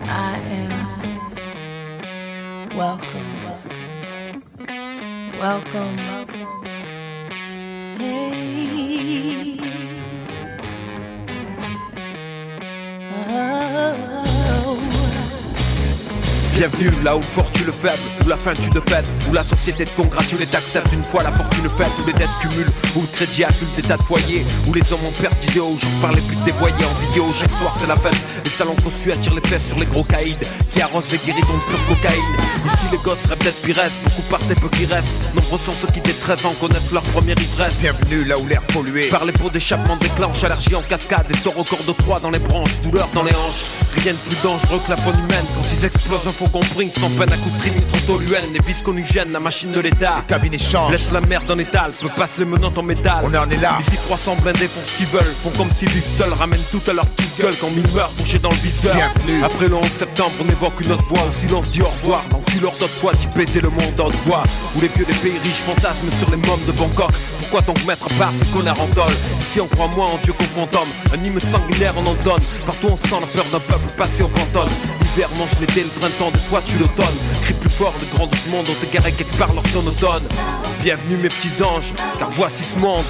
I 0.04 0.40
am. 0.60 0.72
Welcome. 2.78 3.34
Welcome. 5.40 5.98
Hey. 7.98 8.51
Bienvenue 16.62 16.92
là 17.04 17.18
où 17.18 17.22
fortune 17.24 17.66
le 17.66 17.72
faible, 17.72 17.98
où 18.24 18.28
la 18.28 18.38
fin 18.38 18.54
tu 18.54 18.70
de 18.70 18.80
fête, 18.82 19.06
où 19.28 19.34
la 19.34 19.44
société 19.44 19.84
te 19.84 20.00
congratule 20.00 20.44
et 20.44 20.46
t'accepte 20.46 20.94
une 20.94 21.02
fois 21.06 21.24
la 21.24 21.32
fortune 21.32 21.68
faite, 21.76 21.90
où 22.00 22.06
les 22.06 22.14
dettes 22.14 22.30
cumulent, 22.40 22.70
où 22.96 23.02
le 23.02 23.08
crédit 23.08 23.44
accule 23.44 23.68
des 23.76 23.82
tas 23.82 23.98
de 23.98 24.04
foyers, 24.04 24.46
où 24.68 24.74
les 24.76 24.94
hommes 24.94 25.04
ont 25.04 25.20
perte 25.20 25.40
d'idéaux, 25.40 25.76
j'en 25.82 26.02
parle 26.02 26.18
les 26.18 26.22
plus 26.22 26.36
dévoyés 26.46 26.86
en 26.86 27.08
vidéo, 27.08 27.26
chaque 27.34 27.50
soir 27.50 27.76
c'est 27.80 27.88
la 27.88 27.96
fête, 27.96 28.16
les 28.46 28.52
salons 28.52 28.76
conçus 28.76 29.12
attirent 29.12 29.34
les 29.34 29.50
fesses 29.50 29.70
sur 29.70 29.78
les 29.80 29.88
gros 29.88 30.04
caïds, 30.04 30.38
qui 30.72 30.82
arrosent 30.84 31.12
les 31.12 31.18
guéridons 31.18 31.58
de 31.58 31.76
pure 31.76 31.88
cocaïne. 31.88 32.36
Ici 32.64 32.86
les 32.92 32.98
gosses 33.00 33.26
rêvent 33.28 33.44
d'être 33.44 33.62
pires, 33.64 33.82
beaucoup 34.04 34.22
partent 34.30 34.52
et 34.52 34.54
peu 34.54 34.70
qui 34.70 34.86
restent, 34.86 35.16
nombreux 35.34 35.58
sont 35.58 35.74
ceux 35.74 35.88
qui 35.88 36.02
dès 36.02 36.14
13 36.14 36.46
ans 36.46 36.54
connaissent 36.62 36.92
leur 36.92 37.02
première 37.02 37.42
ivresse. 37.42 37.80
Bienvenue 37.80 38.24
là 38.26 38.38
où 38.38 38.46
l'air 38.46 38.62
pollué. 38.68 39.10
Par 39.10 39.26
les 39.26 39.34
pots 39.34 39.50
d'échappement 39.50 39.98
déclenche 39.98 40.44
allergie 40.44 40.76
en 40.76 40.82
cascade 40.82 41.26
Et 41.32 41.38
taureaux 41.40 41.64
corps 41.64 41.84
de 41.88 41.92
croix 41.94 42.20
dans 42.20 42.30
les 42.30 42.38
branches, 42.38 42.80
douleur 42.84 43.10
dans 43.16 43.24
les 43.24 43.34
hanches 43.34 43.66
Rien 44.04 44.14
de 44.14 44.18
plus 44.18 44.38
dangereux 44.44 44.80
que 44.86 44.92
la 44.92 44.98
faune 44.98 45.16
humaine 45.16 45.46
Quand 45.56 45.68
ils 45.74 45.86
explosent 45.86 46.28
un 46.28 46.32
faux 46.32 46.51
compris 46.52 46.92
sans 47.00 47.10
peine 47.12 47.32
à 47.32 47.38
coup 47.38 47.50
de 47.50 47.58
triming 47.60 47.82
trop 47.88 48.18
toluène 48.18 48.54
Les 48.54 48.60
vis 48.60 48.82
qu'on 48.84 48.96
y 48.98 49.06
gêne, 49.06 49.32
la 49.32 49.40
machine 49.40 49.72
de 49.72 49.80
l'état 49.80 50.18
cabinet 50.28 50.58
change 50.58 50.92
Laisse 50.92 51.12
la 51.12 51.22
merde 51.22 51.50
en 51.50 51.58
étal, 51.58 51.92
peut 52.00 52.10
passer 52.16 52.44
les 52.44 52.50
menottes 52.50 52.78
en 52.78 52.84
métal. 52.84 53.24
On 53.24 53.34
en 53.36 53.50
est 53.50 53.58
là. 53.58 53.78
Ici 53.80 53.98
300 54.04 54.38
blindés 54.42 54.68
font 54.68 54.82
ce 54.86 54.98
qu'ils 54.98 55.08
veulent, 55.08 55.34
font 55.44 55.52
comme 55.58 55.72
s'ils 55.72 55.90
vivent 55.90 56.18
seuls, 56.18 56.34
ramènent 56.34 56.64
tout 56.72 56.82
à 56.88 56.94
leur 56.94 57.06
petite 57.06 57.38
gueule 57.40 57.56
quand 57.60 57.70
mille 57.72 57.88
meurent 57.94 58.12
touchés 58.18 58.40
dans 58.40 58.50
le 58.50 58.56
viseur. 58.56 58.96
Bienvenue. 58.96 59.44
Après 59.44 59.68
le 59.68 59.76
11 59.76 59.86
septembre, 59.98 60.32
on 60.44 60.52
évoque 60.52 60.82
une 60.82 60.92
autre 60.92 61.06
voix, 61.08 61.24
au 61.28 61.34
silence 61.34 61.72
dit 61.72 61.82
au 61.82 61.88
revoir. 61.88 62.24
Dans 62.30 62.42
le 62.56 62.62
leur 62.62 62.74
d'autres 62.74 63.00
fois, 63.00 63.14
d'y 63.14 63.28
baiser 63.28 63.62
le 63.62 63.70
monde 63.70 63.96
d'autres 63.96 64.20
voix. 64.26 64.44
Où 64.76 64.82
les 64.82 64.90
vieux 64.90 65.06
des 65.06 65.14
pays 65.14 65.38
riches 65.44 65.64
fantasment 65.66 66.12
sur 66.20 66.30
les 66.30 66.38
mômes 66.38 66.66
de 66.68 66.72
Bangkok. 66.74 67.12
Pourquoi 67.40 67.62
donc 67.62 67.84
mettre 67.86 68.06
à 68.06 68.20
part 68.20 68.32
ces 68.38 68.46
connards 68.48 68.80
en 68.80 68.88
dol? 68.88 69.14
Ici 69.40 69.62
on 69.62 69.68
croit 69.68 69.88
moins 69.96 70.08
en 70.08 70.18
Dieu 70.18 70.34
qu'on 70.34 70.46
fantôme, 70.46 70.90
un 71.14 71.24
hymne 71.24 71.40
sanguinaire 71.40 71.94
on 71.98 72.06
en 72.06 72.16
donne. 72.16 72.42
Partout 72.66 72.88
on 72.92 72.98
sent 72.98 73.20
la 73.20 73.28
peur 73.28 73.46
d'un 73.52 73.60
peuple 73.60 73.88
passé 73.98 74.24
au 74.24 74.28
pantone. 74.28 74.70
L'hiver 75.14 75.30
mange 75.38 75.60
l'été, 75.60 75.84
le 75.84 75.90
printemps, 75.90 76.32
des 76.32 76.38
fois 76.38 76.62
tu 76.66 76.78
l'automne. 76.78 77.06
Crie 77.42 77.54
plus 77.54 77.70
fort, 77.70 77.94
le 78.00 78.06
grand 78.16 78.30
monde, 78.50 78.66
on 78.70 78.86
t'égarait 78.86 79.12
quelque 79.12 79.36
part 79.38 79.54
leur 79.54 79.68
sonotone. 79.68 80.24
Bienvenue 80.82 81.18
mes 81.18 81.28
petits 81.28 81.62
anges, 81.62 81.94
car 82.18 82.30
voici 82.32 82.64
ce 82.64 82.78
monde. 82.80 83.04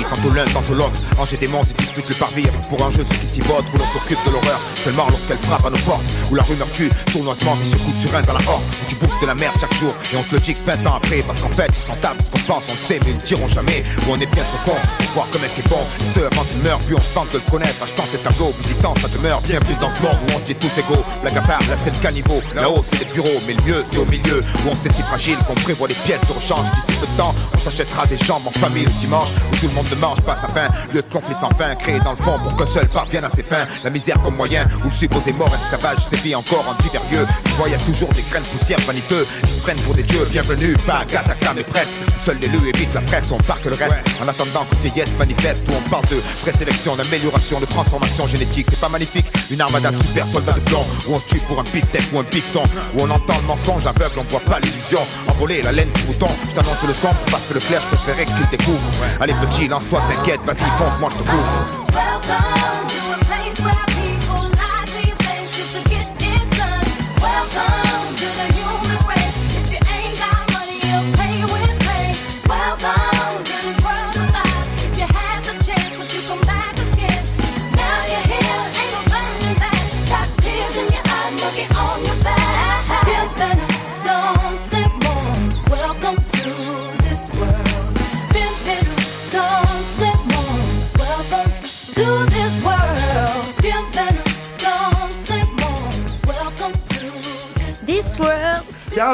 Et 0.00 0.04
tantôt 0.04 0.30
l'un, 0.30 0.44
tantôt 0.44 0.74
l'autre. 0.74 0.98
Ranger 1.16 1.36
des 1.36 1.48
monstres 1.48 1.74
et 1.78 1.82
dispute 1.82 2.08
le 2.08 2.14
parvis 2.14 2.46
pour 2.68 2.84
un 2.84 2.90
jeu 2.90 3.04
ceux 3.04 3.16
qui 3.16 3.26
s'y 3.26 3.40
votent, 3.40 3.66
où 3.74 3.78
l'on 3.78 3.86
s'occupe 3.92 4.18
de 4.26 4.30
l'horreur 4.30 4.60
seulement 4.76 5.06
lorsqu'elle 5.08 5.38
frappe 5.38 5.64
à 5.66 5.70
nos 5.70 5.78
portes. 5.78 6.04
Où 6.30 6.34
la 6.34 6.42
rumeur 6.42 6.70
tue, 6.72 6.90
sournoisement, 7.10 7.56
qui 7.56 7.70
se 7.70 7.76
coule 7.76 7.94
sur 7.94 8.14
un 8.14 8.22
dans 8.22 8.32
la 8.32 8.40
horde. 8.48 8.62
Où 8.82 8.86
tu 8.88 8.96
bouffes 8.96 9.20
de 9.20 9.26
la 9.26 9.34
merde 9.34 9.54
chaque 9.60 9.74
jour 9.74 9.94
et 10.12 10.16
on 10.16 10.22
te 10.22 10.34
le 10.34 10.40
dit 10.40 10.54
que 10.54 10.64
20 10.64 10.86
ans 10.86 10.96
après. 10.96 11.22
Parce 11.22 11.40
qu'en 11.40 11.48
fait, 11.50 11.68
ils 11.68 11.86
sont 11.86 11.96
tables, 12.00 12.20
ce 12.24 12.30
qu'on 12.30 12.52
pense, 12.52 12.64
on 12.68 12.72
le 12.72 12.78
sait, 12.78 13.00
mais 13.04 13.10
ils 13.10 13.16
ne 13.16 13.22
diront 13.22 13.48
jamais. 13.48 13.84
Où 14.06 14.12
on 14.12 14.16
est 14.20 14.26
bien 14.26 14.44
trop 14.44 14.72
con 14.72 14.78
pour 14.98 15.12
voir 15.14 15.30
que 15.30 15.38
mec 15.38 15.50
est 15.58 15.68
bon. 15.68 15.80
Et 16.00 16.06
ce 16.06 16.20
avant 16.20 16.44
qu'il 16.44 16.58
meure, 16.62 16.78
puis 16.80 16.94
on 16.96 17.00
se 17.00 17.14
tente 17.14 17.32
de 17.32 17.38
le 17.38 17.50
connaître. 17.50 17.82
Achetant 17.82 18.04
cet 18.06 18.24
tableau, 18.24 18.52
visitant 18.60 18.94
sa 19.00 19.08
demeure. 19.08 19.40
Bienvenue 19.42 19.76
dans 19.80 19.90
ce 19.90 20.02
monde 20.02 20.18
où 20.22 20.34
on 20.34 20.38
se 20.38 20.44
dit 20.44 20.54
tous 20.54 20.78
égaux. 20.78 21.02
Blague 21.22 21.38
à 21.38 21.42
part, 21.42 21.60
là 21.68 21.76
c'est 21.82 21.94
le 21.94 22.00
caniveau. 22.02 22.42
Là-haut, 22.54 22.82
c'est 22.82 22.98
les 22.98 23.12
bureaux, 23.12 23.40
mais 23.46 23.54
le 23.54 23.62
mieux, 23.62 23.82
c'est 23.84 23.98
au 23.98 24.06
milieu. 24.06 24.42
Où 24.64 24.70
on 24.70 24.74
sait 24.74 24.92
si 24.92 25.02
fragile 25.02 25.38
qu'on 25.46 25.54
prévoit 25.54 25.88
les 25.88 25.94
pièces 25.94 26.22
de 26.22 26.32
rechange. 26.32 26.66
D'ici 26.74 26.98
peu 26.98 27.06
de 27.06 27.16
temps, 27.16 27.34
on 27.54 27.58
s'achètera 27.58 28.06
des 28.06 28.18
jambes 28.18 28.46
en 28.46 28.50
famille 28.50 28.84
le 28.84 28.92
dimanche. 28.92 29.28
Où 29.52 29.56
tout 29.56 29.68
le 29.68 29.74
monde 29.74 29.83
ne 29.90 30.00
mange 30.00 30.20
pas 30.22 30.34
sa 30.34 30.48
faim. 30.48 30.68
Lieu 30.92 31.02
de 31.02 31.12
conflit 31.12 31.34
sans 31.34 31.50
fin, 31.50 31.74
créé 31.74 32.00
dans 32.00 32.12
le 32.12 32.16
fond 32.16 32.38
pour 32.42 32.56
qu'un 32.56 32.66
seul 32.66 32.88
parvienne 32.88 33.24
à 33.24 33.28
ses 33.28 33.42
fins. 33.42 33.64
La 33.82 33.90
misère 33.90 34.20
comme 34.22 34.36
moyen, 34.36 34.64
où 34.84 34.88
le 34.88 34.94
supposé 34.94 35.32
mort 35.32 35.52
esclavage 35.54 36.00
sévit 36.00 36.34
encore 36.34 36.64
en 36.68 36.82
divers 36.82 37.02
lieux. 37.12 37.26
Tu 37.44 37.52
vois, 37.52 37.68
y 37.68 37.74
a 37.74 37.78
toujours 37.78 38.12
des 38.12 38.22
graines 38.22 38.44
poussières 38.44 38.80
vaniteux 38.86 39.26
qui 39.44 39.52
se 39.52 39.60
prennent 39.60 39.80
pour 39.80 39.94
des 39.94 40.02
dieux. 40.02 40.26
Bienvenue, 40.30 40.74
pas 40.86 41.04
Gataka, 41.10 41.52
mais 41.54 41.62
presque. 41.62 41.94
Où 42.08 42.20
Seul 42.20 42.38
l'élu 42.38 42.58
évite 42.68 42.92
la 42.94 43.00
presse, 43.02 43.30
on 43.30 43.38
parque 43.38 43.64
le 43.64 43.74
reste. 43.74 43.96
En 44.22 44.28
attendant 44.28 44.64
que 44.70 44.76
vieillesse 44.76 45.16
manifeste, 45.18 45.62
où 45.68 45.72
on 45.74 45.88
parle 45.90 46.06
de 46.06 46.20
présélection, 46.42 46.96
d'amélioration, 46.96 47.60
de 47.60 47.66
transformation 47.66 48.26
génétique. 48.26 48.66
C'est 48.70 48.80
pas 48.80 48.88
magnifique, 48.88 49.26
une 49.50 49.60
armada 49.60 49.90
de 49.90 49.98
super 49.98 50.26
soldats 50.26 50.52
de 50.52 50.60
plomb. 50.60 50.84
Où 51.08 51.14
on 51.14 51.20
se 51.20 51.26
tue 51.26 51.40
pour 51.48 51.60
un 51.60 51.64
beefsteak 51.64 52.04
ou 52.12 52.18
un 52.18 52.24
bifton. 52.24 52.64
Où 52.94 53.02
on 53.02 53.10
entend 53.10 53.34
le 53.40 53.46
mensonge 53.46 53.86
aveugle, 53.86 54.18
on 54.18 54.22
voit 54.22 54.40
pas 54.40 54.58
l'illusion. 54.60 55.00
Envoler 55.28 55.62
la 55.62 55.72
laine 55.72 55.90
du 55.92 56.02
bouton, 56.02 56.28
je 56.48 56.54
t'annonce 56.54 56.82
le 56.86 56.94
son 56.94 57.08
parce 57.30 57.44
que 57.44 57.54
le 57.54 57.60
clair, 57.60 57.80
je 57.80 57.96
préférais 57.96 58.24
que 58.26 58.30
tu 58.30 58.42
le 58.42 58.56
découvres. 58.56 58.80
Allez 59.20 59.34
petit, 59.34 59.68
lance-toi, 59.74 60.02
t'inquiète, 60.08 60.40
vas-y, 60.44 60.70
fonce, 60.78 61.00
moi 61.00 61.10
je 61.10 61.16
te 61.16 61.22
couvre. 61.28 61.74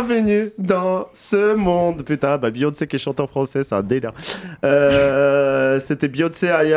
Bienvenue 0.03 0.51
dans 0.57 1.09
ce 1.13 1.55
monde. 1.55 2.03
Putain, 2.05 2.39
bah 2.39 2.51
Beyoncé 2.51 2.87
qui 2.87 2.99
chante 2.99 3.21
en 3.21 3.27
français, 3.27 3.63
c'est 3.65 3.75
un 3.75 3.83
délire. 3.83 4.15
Euh, 4.65 5.79
C'était 5.79 6.09
Beyoncé 6.09 6.47
I. 6.47 6.73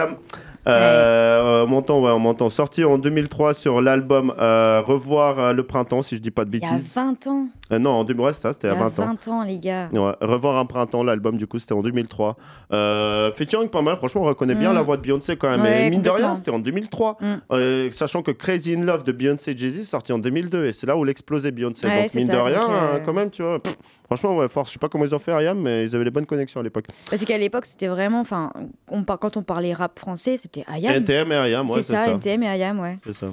Euh, 0.65 1.64
on 1.65 1.68
m'entend, 1.68 2.02
ouais, 2.02 2.11
on 2.11 2.19
m'entend. 2.19 2.49
Sorti 2.49 2.84
en 2.84 2.98
2003 2.98 3.53
sur 3.53 3.81
l'album 3.81 4.34
euh, 4.40 4.81
Revoir 4.81 5.40
euh, 5.40 5.53
le 5.53 5.64
printemps, 5.64 6.02
si 6.02 6.15
je 6.15 6.22
dis 6.22 6.31
pas 6.31 6.45
de 6.45 6.56
Il 6.56 6.61
y 6.61 6.65
a 6.65 6.72
bêtises. 6.72 6.94
20 6.94 7.27
ans. 7.27 7.48
Euh, 7.72 7.80
non, 7.80 7.91
en 7.91 8.03
2000, 8.03 8.26
ouais, 8.26 8.34
ça, 8.34 8.53
c'était 8.53 8.69
à 8.69 8.73
y 8.73 8.76
a 8.77 8.80
20 8.80 8.99
ans. 9.03 9.06
20 9.06 9.27
ans, 9.30 9.44
les 9.44 9.57
gars. 9.57 9.90
Ouais, 9.91 10.11
Revoir 10.22 10.57
un 10.57 10.65
printemps, 10.65 11.03
l'album 11.03 11.38
du 11.38 11.48
coup 11.48 11.60
c'était 11.60 11.73
en 11.73 11.81
2003. 11.81 12.35
Euh, 12.72 13.31
featuring 13.35 13.69
pas 13.69 13.81
mal, 13.81 13.98
franchement 13.98 14.22
on 14.22 14.26
reconnaît 14.26 14.56
bien 14.56 14.72
Mm. 14.72 14.76
la 14.76 14.81
voix 14.81 14.98
de 14.98 15.02
Beyoncé 15.02 15.35
quand 15.35 15.49
même. 15.49 15.61
Ouais, 15.61 15.88
et 15.88 15.90
mine 15.90 16.02
de 16.02 16.10
rien 16.10 16.34
c'était 16.35 16.52
en 16.52 16.60
2003. 16.60 17.18
Mm. 17.19 17.91
Sachant 17.91 18.22
que 18.22 18.31
Crazy 18.31 18.73
in 18.76 18.84
Love 18.84 19.03
de 19.03 19.11
Beyoncé 19.11 19.52
et 19.52 19.57
Jay-Z 19.57 19.80
est 19.80 19.84
sorti 19.84 20.14
en 20.14 20.19
2002 20.19 20.65
et 20.65 20.72
c'est 20.72 20.88
là 20.88 20.95
où 20.98 21.03
l'explosait 21.03 21.52
Beyoncé. 21.52 21.88
Ouais, 21.88 22.03
donc 22.03 22.15
mine 22.15 22.27
de 22.27 22.38
rien 22.38 22.61
quand 23.06 23.14
même 23.14 23.30
tu 23.31 23.44
vois. 23.44 23.60
pff, 23.60 23.76
franchement 24.15 24.38
ouais, 24.38 24.48
force, 24.48 24.69
je 24.69 24.73
sais 24.73 24.80
pas 24.80 24.90
comment 24.90 25.06
ils 25.06 25.14
ont 25.15 25.19
fait 25.19 25.31
Ariam 25.31 25.60
mais 25.60 25.84
ils 25.84 25.95
avaient 25.95 26.06
les 26.06 26.11
bonnes 26.11 26.26
connexions 26.26 26.60
à 26.60 26.64
l'époque. 26.64 26.85
Parce 27.10 27.23
qu'à 27.26 27.38
l'époque, 27.38 27.65
c'était 27.65 27.88
vraiment. 27.88 28.19
Enfin, 28.19 28.52
on 28.90 29.03
par- 29.03 29.19
quand 29.19 29.38
on 29.38 29.44
parlait 29.44 29.73
rap 29.73 29.98
français, 29.99 30.38
c'était 30.38 30.64
Ayam. 30.68 30.95
NTM 30.95 31.31
et 31.31 31.35
Ayam, 31.35 31.68
ouais, 31.68 31.76
c'est 31.76 31.84
c'est 31.84 31.94
ça, 31.95 32.06
ça. 32.06 32.11
NTM 32.11 32.44
et 32.44 32.48
Ayam, 32.48 32.80
ouais. 32.80 32.98
C'est 33.06 33.14
ça. 33.14 33.27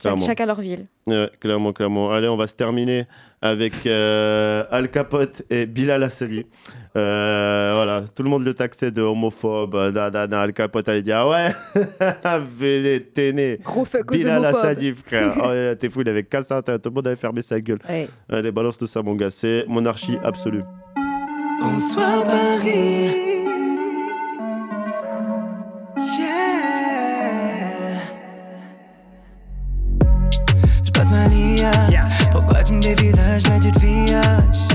Clairement. 0.00 0.24
chacun 0.26 0.46
leur 0.46 0.60
ville. 0.60 0.86
Ouais, 1.06 1.30
clairement, 1.38 1.72
clairement. 1.72 2.10
Allez, 2.10 2.26
on 2.28 2.36
va 2.36 2.46
se 2.48 2.54
terminer 2.56 3.06
avec 3.42 3.86
euh, 3.86 4.64
Al 4.70 4.88
Capote 4.90 5.42
et 5.50 5.66
Bilal 5.66 6.02
Hassani. 6.04 6.46
Euh, 6.96 7.72
voilà, 7.74 8.04
tout 8.14 8.22
le 8.22 8.28
monde 8.28 8.44
le 8.44 8.54
taxait 8.54 8.90
de 8.90 9.02
homophobe. 9.02 9.74
euh, 9.74 9.90
da, 9.90 10.10
da, 10.10 10.26
da. 10.26 10.42
Al 10.42 10.52
Capote 10.52 10.88
allait 10.88 11.02
dire 11.02 11.16
Ah 11.16 11.28
ouais, 11.28 11.52
vénéténé. 12.58 13.58
Gros 13.64 13.84
fuck 13.84 14.12
Bilal. 14.12 14.44
Hassani, 14.44 14.92
frère. 14.92 15.32
Oh, 15.42 15.74
T'es 15.78 15.88
fou, 15.90 16.02
il 16.02 16.08
avait 16.08 16.22
cassé 16.22 16.54
un 16.54 16.62
tout 16.62 16.78
le 16.84 16.90
monde 16.90 17.06
avait 17.06 17.16
fermé 17.16 17.42
sa 17.42 17.60
gueule. 17.60 17.80
Ouais. 17.88 18.08
Allez, 18.30 18.52
balance 18.52 18.78
tout 18.78 18.86
ça, 18.86 19.02
mon 19.02 19.14
gars. 19.14 19.30
C'est 19.30 19.64
monarchie 19.66 20.18
absolue. 20.22 20.62
Bonsoir 21.60 22.24
Paris. 22.24 23.31
Pourquoi 32.44 32.64
tu 32.64 32.72
me 32.72 32.82
dévisages, 32.82 33.42
mais 33.48 33.60
tu 33.60 33.70
te? 33.72 34.66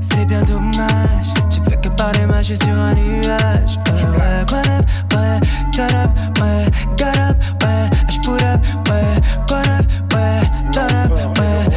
C'est 0.00 0.24
bien 0.26 0.42
dommage. 0.42 1.32
Tu 1.50 1.60
fais 1.68 1.76
que 1.76 1.88
parler, 1.88 2.26
moi 2.26 2.42
je 2.42 2.54
sur 2.54 2.74
un 2.74 2.94
nuage. 2.94 3.76
Ouais, 3.86 4.44
quoi 4.48 4.62
neuf? 4.62 4.84
Ouais, 5.14 5.40
turn 5.74 5.94
up, 5.94 6.10
ouais, 6.40 6.66
got 6.96 7.18
up, 7.18 7.36
up, 8.42 8.60
up, 11.02 11.38
ouais, 11.38 11.67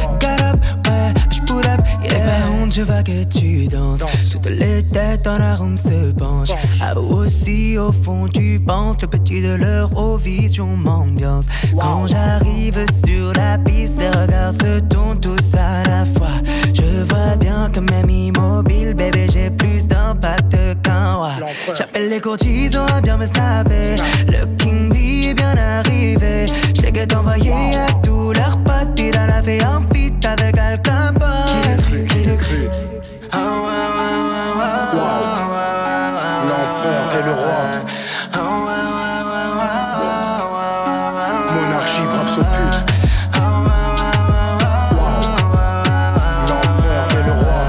je 2.72 2.80
vois 2.80 3.02
que 3.02 3.24
tu 3.24 3.66
danses. 3.66 4.00
Toutes 4.30 4.46
les 4.46 4.82
têtes 4.82 5.24
dans 5.24 5.36
la 5.36 5.56
room 5.56 5.76
se 5.76 6.12
penchent. 6.12 6.54
Avoue 6.80 7.16
aussi, 7.16 7.76
au 7.76 7.92
fond, 7.92 8.28
tu 8.28 8.58
penses. 8.64 8.96
Le 9.02 9.08
petit 9.08 9.42
de 9.42 9.54
l'Eurovision 9.54 10.68
m'ambiance. 10.68 11.46
Quand 11.78 12.06
j'arrive 12.06 12.84
sur 13.04 13.34
la 13.34 13.58
piste, 13.58 13.98
les 13.98 14.08
regards 14.08 14.54
se 14.54 14.80
tournent 14.80 15.20
tous 15.20 15.54
à 15.54 15.82
la 15.86 16.06
fois. 16.06 16.40
Je 16.72 17.04
vois 17.04 17.36
bien 17.36 17.68
que 17.70 17.80
même 17.80 18.08
immobile, 18.08 18.94
bébé, 18.94 19.26
j'ai 19.30 19.50
plus 19.50 19.86
d'impact 19.86 20.56
qu'un 20.82 21.16
roi. 21.16 21.32
J'appelle 21.76 22.08
les 22.08 22.20
courtisans 22.20 22.86
à 22.86 23.02
bien 23.02 23.18
me 23.18 23.26
snapper. 23.26 23.96
Le 24.28 24.46
King 24.56 24.88
B 24.88 25.26
est 25.26 25.34
bien 25.34 25.54
arrivé. 25.56 26.50
Je 26.74 26.80
les 26.80 26.92
guette 26.92 27.14
envoyé 27.14 27.52
à 27.52 27.86
tous 28.02 28.32
leurs 28.32 28.56
potes, 28.64 28.94
puis 28.96 29.10
la 29.10 29.42
fait 29.42 29.62
un 29.62 29.76
en 29.76 29.94
feat 29.94 30.24
avec 30.24 30.56
Al 30.56 30.80
Capone. 30.80 31.41
Le 32.32 32.38
cru. 32.38 32.62
Ah 33.30 33.36
ouais, 33.36 33.84
ouais, 33.98 34.16
ouais, 34.28 34.56
ouais, 34.56 35.12
ouais, 35.12 35.68
L'empereur 36.48 37.06
et 37.18 37.22
le 37.26 37.34
roi. 37.34 37.60
Ah 38.32 38.38
ouais, 38.64 38.82
ouais, 38.96 39.20
ouais, 39.28 39.48
ouais. 40.48 40.72
Monarchie, 41.52 42.06
Brabso 42.06 42.40
pute. 42.40 42.80
Ah 43.34 43.38
ouais, 43.66 43.84
ouais, 43.98 44.16
ouais, 44.32 44.48
ouais, 44.56 44.80
ouais, 44.96 45.28
ouais, 45.52 45.68
ouais, 45.76 46.32
L'empereur 46.48 47.06
et 47.10 47.22
le 47.26 47.32
roi. 47.32 47.60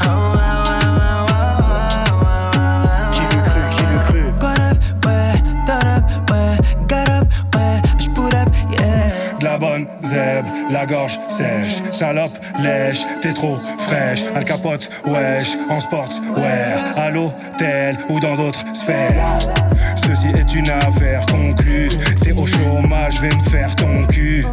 Ah 0.00 0.08
ouais, 0.32 0.52
ouais, 0.64 0.80
ouais, 0.96 1.16
ouais, 1.28 1.52
ouais, 1.76 2.22
ouais, 2.22 3.04
Qui 3.12 3.20
le 3.20 3.38
cru, 3.48 3.60
qui 3.76 3.84
le 3.92 3.98
cru. 4.06 4.22
Got 4.40 4.60
up, 4.62 4.76
ouais, 5.04 5.36
turn 5.66 5.86
up, 5.86 6.04
ouais, 6.30 6.52
got 6.88 7.08
up, 7.10 7.24
ouais, 7.54 7.76
je 7.98 8.08
put 8.08 8.34
up, 8.34 8.48
yeah. 8.72 9.38
De 9.38 9.44
la 9.44 9.56
bonne 9.58 9.86
zèbre, 9.98 10.48
la 10.70 10.86
gorge 10.86 11.18
sèche, 11.18 11.79
salope, 12.00 12.38
lèche, 12.58 13.02
t'es 13.20 13.34
trop 13.34 13.58
fraîche, 13.76 14.22
Al 14.34 14.44
capote, 14.44 14.88
wesh, 15.04 15.58
en 15.68 15.80
sportswear, 15.80 16.96
à 16.96 17.10
l'hôtel 17.10 17.98
ou 18.08 18.18
dans 18.18 18.36
d'autres 18.36 18.64
sphères. 18.74 19.52
Ceci 19.96 20.28
est 20.28 20.54
une 20.54 20.70
affaire 20.70 21.26
conclue, 21.26 21.90
t'es 22.22 22.32
au 22.32 22.46
chômage, 22.46 23.20
vais 23.20 23.28
me 23.28 23.42
faire 23.42 23.76
ton 23.76 24.06
cul. 24.06 24.46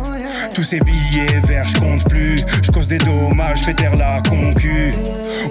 Tous 0.53 0.63
ces 0.63 0.79
billets 0.79 1.39
verts, 1.47 1.67
je 1.67 1.77
compte 1.77 2.03
plus, 2.09 2.43
je 2.63 2.71
cause 2.71 2.87
des 2.87 2.97
dommages, 2.97 3.59
fais 3.59 3.73
taire 3.73 3.95
la 3.95 4.21
concu. 4.27 4.93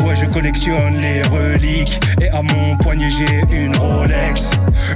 Ouais, 0.01 0.17
je 0.17 0.27
collectionne 0.27 1.01
les 1.01 1.23
reliques, 1.23 2.01
et 2.21 2.29
à 2.29 2.43
mon 2.43 2.77
poignet 2.77 3.09
j'ai 3.09 3.57
une 3.57 3.77
Rolex. 3.77 4.51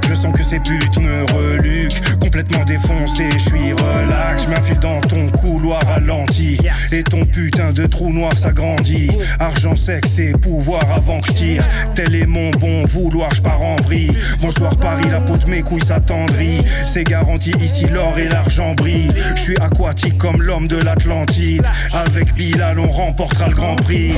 Je 0.08 0.14
sens 0.14 0.34
que 0.34 0.42
ces 0.42 0.58
putes 0.58 0.98
me 0.98 1.24
reluquent, 1.32 2.18
complètement 2.18 2.64
défoncé, 2.64 3.28
je 3.32 3.38
suis 3.38 3.72
relax. 3.72 4.46
Je 4.46 4.50
m'infile 4.50 4.78
dans 4.80 5.00
ton 5.00 5.28
couloir 5.30 5.80
ralenti, 5.86 6.58
et 6.90 7.04
ton 7.04 7.24
putain 7.24 7.72
de 7.72 7.86
trou 7.86 8.12
noir 8.12 8.36
s'agrandit. 8.36 9.10
Argent, 9.38 9.76
sexe 9.76 10.18
et 10.18 10.32
pouvoir 10.32 10.82
avant 10.92 11.20
que 11.20 11.28
je 11.28 11.32
tire. 11.32 11.68
Tel 11.94 12.16
est 12.16 12.26
mon 12.26 12.50
bon 12.50 12.84
vouloir, 12.84 13.32
je 13.32 13.42
pars 13.42 13.62
en 13.62 13.76
vrille. 13.76 14.16
Bonsoir 14.40 14.76
Paris, 14.76 15.06
la 15.10 15.20
peau 15.20 15.36
de 15.36 15.48
mes 15.48 15.62
couilles 15.62 15.84
s'attendrit. 15.84 16.64
C'est 16.86 17.04
garanti 17.04 17.52
ici, 17.62 17.86
l'or 17.86 18.18
et 18.18 18.28
l'argent 18.28 18.74
brillent. 18.74 19.14
Je 19.36 19.40
suis 19.40 19.56
aquatique 19.90 20.18
comme 20.18 20.40
l'homme 20.40 20.68
de 20.68 20.76
l'Atlantide. 20.76 21.68
Avec 21.92 22.32
Bilal, 22.34 22.78
on 22.78 22.88
remportera 22.88 23.48
le 23.48 23.54
grand 23.54 23.76
prix. 23.76 24.14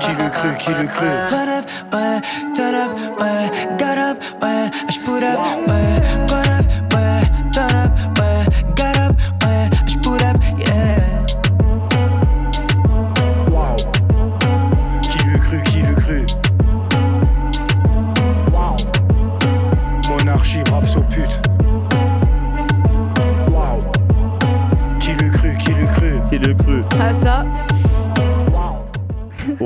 Qui 0.00 0.10
le 0.12 0.28
cru, 0.30 0.56
qui 0.58 0.70
le 0.70 0.86
cru? 0.86 1.06
Up, 1.06 1.66
ouais, 1.92 2.20
turn 2.54 2.74
up, 2.74 2.90
ouais, 3.20 3.50
got 3.78 3.98
up, 3.98 4.18
ouais, 4.42 4.70
je 4.88 4.98
put 5.00 5.24
up, 5.24 5.38
ouais, 5.66 6.28
got 6.28 6.36
up, 6.36 6.44
ouais, 6.44 6.47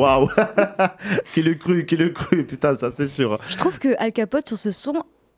Waouh 0.02 0.28
Qui 1.34 1.42
le 1.42 1.54
cru, 1.54 1.86
qui 1.86 1.96
le 1.96 2.08
cru 2.10 2.44
Putain, 2.44 2.74
ça 2.74 2.90
c'est 2.90 3.06
sûr. 3.06 3.38
je 3.48 3.56
trouve 3.56 3.78
que 3.78 3.94
Al 3.98 4.12
Capote 4.12 4.48
sur 4.48 4.58
ce 4.58 4.70
son 4.70 4.94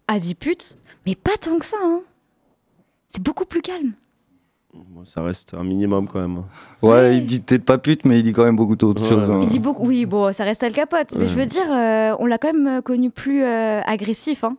a 0.08 0.18
dit 0.18 0.34
pute, 0.34 0.76
mais 1.06 1.14
pas 1.14 1.36
tant 1.40 1.58
que 1.58 1.64
ça. 1.64 1.76
Hein. 1.82 2.00
C'est 3.08 3.22
beaucoup 3.22 3.44
plus 3.44 3.60
calme. 3.62 3.92
Bon, 4.74 5.04
ça 5.04 5.22
reste 5.22 5.54
un 5.54 5.62
minimum 5.62 6.08
quand 6.08 6.20
même. 6.20 6.42
Ouais, 6.82 7.16
il 7.18 7.24
dit 7.26 7.38
peut-être 7.38 7.64
pas 7.64 7.78
pute, 7.78 8.04
mais 8.04 8.18
il 8.18 8.22
dit 8.24 8.32
quand 8.32 8.44
même 8.44 8.56
beaucoup 8.56 8.74
d'autres 8.74 9.02
Ouais. 9.02 9.08
choses. 9.08 9.30
hein. 9.30 9.40
Il 9.42 9.48
dit 9.48 9.60
beaucoup, 9.60 9.86
oui, 9.86 10.04
bon, 10.04 10.32
ça 10.32 10.42
reste 10.44 10.62
Al 10.64 10.72
Capote, 10.72 11.12
mais 11.14 11.20
Ouais. 11.20 11.26
je 11.28 11.34
veux 11.34 11.46
dire, 11.46 11.70
euh, 11.70 12.16
on 12.18 12.26
l'a 12.26 12.38
quand 12.38 12.52
même 12.52 12.82
connu 12.82 13.10
plus 13.10 13.44
euh, 13.44 13.80
agressif. 13.82 14.42
Hein. 14.42 14.56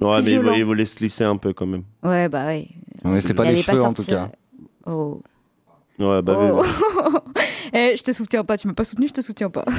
Ouais, 0.00 0.08
mais 0.20 0.22
il 0.22 0.24
violent. 0.32 0.48
voulait, 0.48 0.58
il 0.58 0.64
voulait 0.66 0.84
se 0.84 1.00
lisser 1.02 1.24
un 1.24 1.36
peu 1.38 1.54
quand 1.54 1.64
même. 1.66 1.84
Ouais, 2.02 2.28
bah 2.28 2.44
ouais. 2.46 2.68
Mais 3.04 3.20
c'est 3.22 3.32
pas 3.32 3.44
les 3.44 3.56
cheveux 3.56 3.82
en 3.82 3.94
tout 3.94 4.04
cas. 4.04 4.30
Oh. 4.84 5.22
Ouais, 5.98 6.20
bah 6.20 6.34
Oh. 6.38 6.62
oui. 6.62 7.12
Eh, 7.76 7.94
je 7.94 8.02
te 8.02 8.10
soutiens 8.12 8.42
pas, 8.42 8.56
tu 8.56 8.66
m'as 8.66 8.74
pas 8.74 8.84
soutenu, 8.84 9.06
je 9.06 9.12
te 9.12 9.20
soutiens 9.20 9.50
pas. 9.50 9.64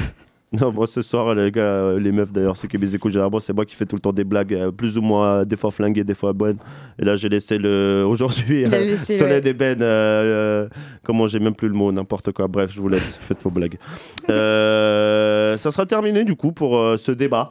Non, 0.50 0.72
moi 0.72 0.86
ce 0.86 1.02
soir, 1.02 1.34
les 1.34 1.50
gars, 1.50 1.60
euh, 1.60 2.00
les 2.00 2.10
meufs 2.10 2.32
d'ailleurs, 2.32 2.56
ceux 2.56 2.68
qui 2.68 2.78
me 2.78 2.94
écoutent 2.94 3.12
généralement, 3.12 3.38
c'est 3.38 3.52
moi 3.52 3.66
qui 3.66 3.74
fais 3.74 3.84
tout 3.84 3.96
le 3.96 4.00
temps 4.00 4.14
des 4.14 4.24
blagues, 4.24 4.54
euh, 4.54 4.70
plus 4.70 4.96
ou 4.96 5.02
moins, 5.02 5.40
euh, 5.40 5.44
des 5.44 5.56
fois 5.56 5.70
flinguées, 5.70 6.04
des 6.04 6.14
fois 6.14 6.32
bonnes. 6.32 6.56
Et 6.98 7.04
là, 7.04 7.16
j'ai 7.16 7.28
laissé 7.28 7.58
le. 7.58 8.02
Aujourd'hui, 8.08 8.64
euh, 8.64 8.96
Soleil 8.96 9.34
ouais. 9.34 9.40
d'ébène, 9.42 9.82
euh, 9.82 10.64
euh, 10.64 10.68
comment 11.04 11.26
j'ai 11.26 11.38
même 11.38 11.54
plus 11.54 11.68
le 11.68 11.74
mot, 11.74 11.92
n'importe 11.92 12.32
quoi. 12.32 12.48
Bref, 12.48 12.72
je 12.72 12.80
vous 12.80 12.88
laisse, 12.88 13.16
faites 13.20 13.42
vos 13.42 13.50
blagues. 13.50 13.76
Ça 14.26 15.70
sera 15.70 15.84
terminé 15.84 16.24
du 16.24 16.34
coup 16.34 16.52
pour 16.52 16.98
ce 16.98 17.12
débat. 17.12 17.50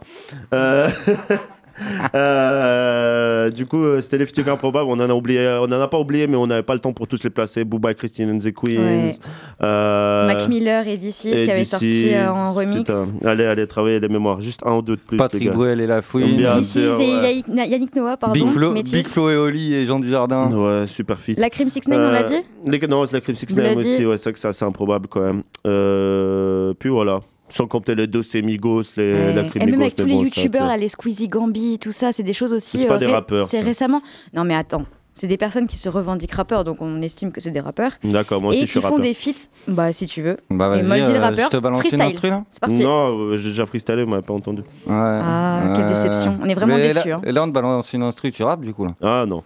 Euh, 2.15 3.49
du 3.49 3.65
coup, 3.65 3.83
euh, 3.83 4.01
c'était 4.01 4.17
les 4.17 4.25
futurs 4.25 4.47
improbables. 4.49 4.87
On 4.89 4.93
en 4.99 5.09
a 5.09 5.13
oublié, 5.13 5.47
on 5.61 5.65
en 5.65 5.71
a 5.81 5.87
pas 5.87 5.99
oublié, 5.99 6.27
mais 6.27 6.35
on 6.37 6.47
n'avait 6.47 6.63
pas 6.63 6.73
le 6.73 6.79
temps 6.79 6.93
pour 6.93 7.07
tous 7.07 7.23
les 7.23 7.29
placer. 7.29 7.63
Booba, 7.63 7.93
Christine 7.93 8.29
and 8.31 8.39
the 8.39 8.53
Queens. 8.53 8.77
Ouais. 8.79 9.15
euh, 9.63 10.27
Mac 10.27 10.47
Miller 10.47 10.87
et 10.87 10.97
D6 10.97 11.43
qui 11.43 11.51
avait 11.51 11.63
sorti 11.65 12.13
euh, 12.13 12.29
en 12.29 12.53
remix. 12.53 12.79
Putain, 12.79 13.05
allez, 13.25 13.45
allez, 13.45 13.67
travailler 13.67 13.99
les 13.99 14.09
mémoires. 14.09 14.41
Juste 14.41 14.61
un 14.65 14.75
ou 14.77 14.81
deux 14.81 14.95
de 14.95 15.01
plus. 15.01 15.17
Patrick. 15.17 15.51
Bruel 15.51 15.79
et 15.81 15.87
La 15.87 16.01
Fouine. 16.01 16.37
Bien 16.37 16.49
D6 16.49 16.63
sûr, 16.63 17.01
et 17.01 17.19
ouais. 17.19 17.43
Yannick- 17.67 17.95
Noah, 17.95 18.17
pardon. 18.17 18.33
Big 18.33 18.47
Flo, 18.47 18.71
Métis. 18.71 18.93
Big 18.93 19.07
Flo 19.07 19.29
et 19.29 19.37
Oli 19.37 19.73
et 19.73 19.85
Jean 19.85 19.99
Dujardin. 19.99 20.51
Ouais, 20.51 20.87
super 20.87 21.19
fit. 21.19 21.35
La 21.37 21.49
Crime 21.49 21.69
6 21.69 21.87
9 21.87 21.97
on 21.99 22.11
l'a 22.11 22.23
dit 22.23 22.35
les, 22.65 22.79
Non, 22.87 23.05
la 23.11 23.21
Crime 23.21 23.35
6 23.35 23.47
On 23.53 23.61
l'a 23.61 23.73
aussi, 23.75 23.97
dit. 23.97 24.05
ouais, 24.05 24.17
c'est 24.17 24.23
vrai 24.25 24.33
que 24.33 24.39
c'est 24.39 24.47
assez 24.47 24.65
improbable 24.65 25.07
quand 25.09 25.21
même. 25.21 25.43
Euh, 25.65 26.73
puis 26.77 26.89
voilà. 26.89 27.19
Sans 27.49 27.68
compter 27.68 27.95
les 27.95 28.07
deux 28.07 28.22
Migos, 28.41 28.84
les, 28.98 29.14
Ouais. 29.14 29.49
Et 29.56 29.65
même 29.65 29.82
avec 29.82 29.95
tous 29.95 30.06
les 30.06 30.15
bon, 30.15 30.24
youtubeurs, 30.24 30.68
là, 30.68 30.78
les 30.78 30.90
Squeezie 30.90 31.28
Gambi, 31.30 31.80
tout 31.80 31.91
ça, 31.91 32.11
c'est 32.11 32.24
des 32.24 32.34
choses 32.34 32.53
aussi. 32.53 32.80
C'est 32.80 32.88
pas 32.88 32.95
euh, 32.95 32.99
des 32.99 33.07
rappeurs, 33.07 33.45
C'est 33.45 33.61
récemment. 33.61 34.02
Non, 34.34 34.44
mais 34.44 34.56
attends. 34.56 34.86
C'est 35.14 35.26
des 35.26 35.38
personnes 35.38 35.65
qui 35.65 35.78
se 35.78 35.90
revendiquent 35.90 36.34
rappeurs, 36.34 36.64
donc 36.64 36.80
on 36.80 37.02
estime 37.02 37.32
que 37.32 37.41
c'est 37.41 37.49
des 37.49 37.60
rappeurs. 37.60 37.94
D'accord, 38.03 38.40
moi 38.40 38.52
aussi 38.52 38.60
et 38.60 38.61
je 38.68 38.68
suis 38.68 38.80
qui 38.80 38.86
font 38.86 38.90
rappeur. 38.90 39.03
des 39.03 39.15
feats, 39.15 39.49
bah 39.68 39.91
si 39.91 40.06
tu 40.06 40.22
veux. 40.22 40.38
Bah 40.52 40.68
et 40.68 40.82
vas-y, 40.82 40.88
Moldy 40.88 41.11
le 41.11 41.18
euh, 41.18 41.22
rappeur, 41.22 41.49
je 41.52 41.57
te 41.57 41.61
balance 41.61 41.84
une 41.84 41.90
freestyle. 41.90 42.14
instru, 42.14 42.30
là 42.30 42.44
C'est 42.52 42.60
parti. 42.60 42.84
Non, 42.84 43.18
euh, 43.18 43.38
j'ai 43.38 43.49
déjà 43.49 43.65
freestylé, 43.65 44.03
on 44.03 44.10
m'a 44.10 44.22
pas 44.22 44.36
entendu. 44.36 44.61
Ah, 44.88 45.74
quelle 45.76 45.88
déception. 45.88 46.38
On 46.40 46.48
est 46.48 46.53
vraiment 46.53 46.78
déçus, 46.78 47.10
Là, 47.10 47.15
hein. 47.15 47.22
et 47.26 47.32
là, 47.32 47.44
on 47.44 47.48
te 47.48 47.52
balance 47.52 47.91
une 47.94 48.03
instru, 48.03 48.32
tu 48.32 48.44
rappes 48.44 48.61
du 48.61 48.76
coup 48.76 48.86
là. 48.86 48.91
Ah 49.02 49.26
non. 49.28 49.44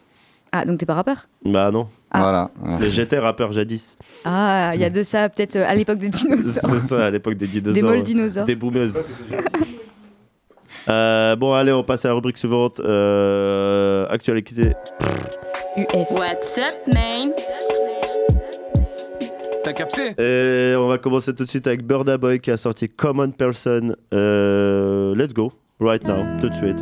Ah, 0.51 0.65
donc 0.65 0.77
t'es 0.77 0.85
pas 0.85 0.95
rappeur? 0.95 1.27
Bah 1.45 1.71
non. 1.71 1.87
Voilà. 2.13 2.51
Mais 2.79 2.89
j'étais 2.89 3.19
rappeur 3.19 3.51
jadis. 3.51 3.97
Ah, 4.25 4.71
il 4.75 4.81
y 4.81 4.83
a 4.83 4.89
de 4.89 5.03
ça, 5.03 5.29
peut-être 5.29 5.55
euh, 5.55 5.65
à 5.67 5.75
l'époque 5.75 5.97
des 5.97 6.09
dinosaures. 6.09 6.69
C'est 6.69 6.79
ça, 6.79 7.05
à 7.05 7.09
l'époque 7.09 7.35
des 7.35 7.47
dinosaures. 7.47 7.73
Des 7.73 7.81
molles 7.81 7.97
ouais. 7.97 8.03
dinosaures. 8.03 8.45
Des 8.45 8.55
boomeuses. 8.55 9.01
Euh, 10.89 11.35
bon, 11.35 11.53
allez, 11.53 11.71
on 11.71 11.83
passe 11.83 12.05
à 12.05 12.09
la 12.09 12.15
rubrique 12.15 12.37
suivante. 12.37 12.79
Euh, 12.79 14.07
actualité. 14.09 14.71
US. 15.77 16.11
What's 16.11 16.57
up, 16.57 16.93
man? 16.93 17.31
T'as 19.63 19.73
capté? 19.73 20.15
Et 20.17 20.75
on 20.75 20.87
va 20.87 20.97
commencer 20.97 21.35
tout 21.35 21.43
de 21.43 21.49
suite 21.49 21.67
avec 21.67 21.85
Burda 21.85 22.17
Boy 22.17 22.39
qui 22.39 22.51
a 22.51 22.57
sorti 22.57 22.89
Common 22.89 23.31
Person. 23.31 23.95
Euh, 24.13 25.13
let's 25.15 25.33
go, 25.33 25.51
right 25.79 26.03
now, 26.03 26.25
tout 26.39 26.49
de 26.49 26.55
suite. 26.55 26.77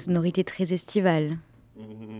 Sonorités 0.00 0.44
très 0.44 0.72
estivales. 0.72 1.36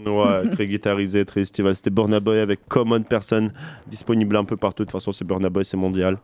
Ouais, 0.06 0.48
très 0.52 0.66
guitarisé, 0.66 1.24
très 1.26 1.42
estival. 1.42 1.74
C'était 1.76 1.90
Burna 1.90 2.20
Boy 2.20 2.38
avec 2.38 2.60
Common 2.68 3.02
Person, 3.02 3.50
disponible 3.86 4.34
un 4.36 4.44
peu 4.44 4.56
partout. 4.56 4.84
De 4.84 4.86
toute 4.90 4.92
façon, 4.98 5.12
c'est 5.12 5.26
Burna 5.26 5.50
Boy, 5.50 5.62
c'est 5.64 5.76
mondial. 5.76 6.16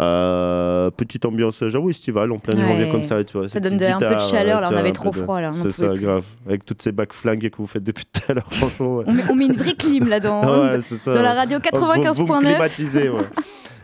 Euh, 0.00 0.90
petite 0.90 1.24
ambiance, 1.24 1.62
j'avoue, 1.68 1.90
estivale, 1.90 2.32
en 2.32 2.38
plein 2.38 2.58
Ouais. 2.58 2.66
janvier 2.68 2.88
comme 2.90 3.04
ça. 3.04 3.22
Tu 3.22 3.38
vois, 3.38 3.48
Ça 3.48 3.60
donne 3.60 3.76
de- 3.76 3.84
un 3.84 3.98
peu 3.98 4.14
de 4.16 4.20
chaleur, 4.20 4.60
là, 4.60 4.68
on 4.72 4.76
avait 4.76 4.88
un 4.88 4.92
trop 4.92 5.10
de- 5.10 5.16
froid, 5.16 5.40
là, 5.40 5.52
C'est 5.52 5.70
ça, 5.70 5.90
plus. 5.90 6.00
grave. 6.00 6.24
Avec 6.46 6.64
toutes 6.64 6.82
ces 6.82 6.90
bacs 6.90 7.12
flinguées 7.12 7.50
que 7.50 7.58
vous 7.58 7.66
faites 7.66 7.84
depuis 7.84 8.04
tout 8.12 8.22
à 8.28 8.34
l'heure, 8.34 8.46
franchement. 8.50 8.96
ouais. 8.96 9.04
On 9.06 9.12
met, 9.12 9.22
on 9.30 9.34
met 9.36 9.46
une 9.46 9.56
vraie 9.56 9.74
clim 9.74 10.08
là 10.08 10.18
dans, 10.18 10.40
Ouais, 10.72 10.78
dans 11.06 11.22
la 11.22 11.34
radio 11.34 11.58
Vous- 11.58 11.78
Vous, 11.78 11.86
me 11.86 11.94
95.9. 11.94 12.40
climatisez, 12.54 13.08
ouais. 13.08 13.22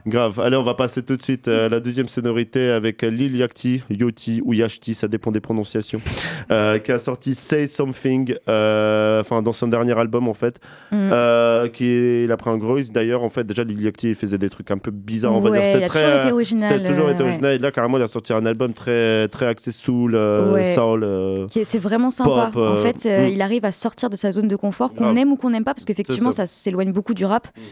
Grave. 0.09 0.41
Allez, 0.41 0.57
on 0.57 0.63
va 0.63 0.75
passer 0.75 1.03
tout 1.03 1.17
de 1.17 1.23
suite 1.23 1.49
à 1.49 1.69
la 1.69 1.81
deuxième 1.81 2.09
sonorité 2.09 2.71
avec 2.71 3.03
Lil 3.03 3.37
Yachty, 3.37 3.83
Yoti 3.91 4.41
ou 4.45 4.53
Yachty, 4.55 4.95
ça 4.95 5.09
dépend 5.09 5.31
des 5.31 5.41
prononciations, 5.41 6.01
euh, 6.51 6.79
qui 6.79 6.93
a 6.93 6.99
sorti 6.99 7.35
Say 7.35 7.67
Something, 7.67 8.35
euh, 8.49 9.21
enfin 9.21 9.43
dans 9.43 9.53
son 9.53 9.69
dernier 9.69 9.99
album 9.99 10.29
en 10.29 10.35
fait, 10.35 10.59
Mm. 10.91 11.11
euh, 11.13 11.69
qui 11.69 11.85
est, 11.85 12.25
il 12.25 12.33
a 12.33 12.37
pris 12.37 12.51
un 12.51 12.57
gros 12.57 12.75
risque 12.75 12.93
d'ailleurs. 12.93 13.23
En 13.23 13.29
fait, 13.29 13.45
déjà 13.45 13.63
Lil 13.65 13.81
Yachty 13.83 14.09
il 14.11 14.15
faisait 14.15 14.39
des 14.39 14.49
trucs 14.51 14.71
un 14.71 14.79
peu 14.79 14.91
bizarres, 14.91 15.35
on 15.35 15.41
va 15.41 15.51
Ouais, 15.51 15.61
dire. 15.63 15.73
C'était 15.73 15.87
très, 15.89 16.03
toujours 16.03 16.19
été 16.19 16.29
euh, 16.29 16.33
original, 16.33 16.87
toujours 16.87 17.07
euh, 17.09 17.13
été 17.13 17.23
ouais. 17.23 17.29
original. 17.29 17.55
Et 17.55 17.59
là, 17.59 17.71
carrément, 17.71 17.99
il 17.99 18.03
a 18.03 18.07
sorti 18.07 18.33
un 18.33 18.47
album 18.47 18.73
très, 18.73 19.29
très 19.29 19.47
axé 19.47 19.71
soul, 19.73 20.15
euh, 20.15 20.53
Ouais. 20.53 20.75
euh, 20.79 21.47
C'est 21.65 21.79
vraiment 21.79 22.11
sympa. 22.11 22.51
pop, 22.53 22.57
euh, 22.57 22.73
en 22.73 22.77
fait, 22.77 23.07
euh, 23.07 23.27
mm. 23.29 23.33
il 23.33 23.43
arrive 23.43 23.65
à 23.65 23.73
sortir 23.73 24.09
de 24.11 24.17
sa 24.17 24.33
zone 24.33 24.49
de 24.49 24.57
confort, 24.57 24.95
qu'on 24.95 25.15
aime 25.17 25.33
ou 25.33 25.37
qu'on 25.37 25.51
n'aime 25.51 25.65
pas, 25.65 25.75
parce 25.75 25.85
qu'effectivement, 25.85 26.31
ça, 26.31 26.39
ça. 26.39 26.43
Mm. 26.45 26.47
s'éloigne 26.47 26.93
beaucoup 26.93 27.15
du 27.15 27.25
rap. 27.25 27.49
Euh, 27.57 27.61
s- 27.61 27.65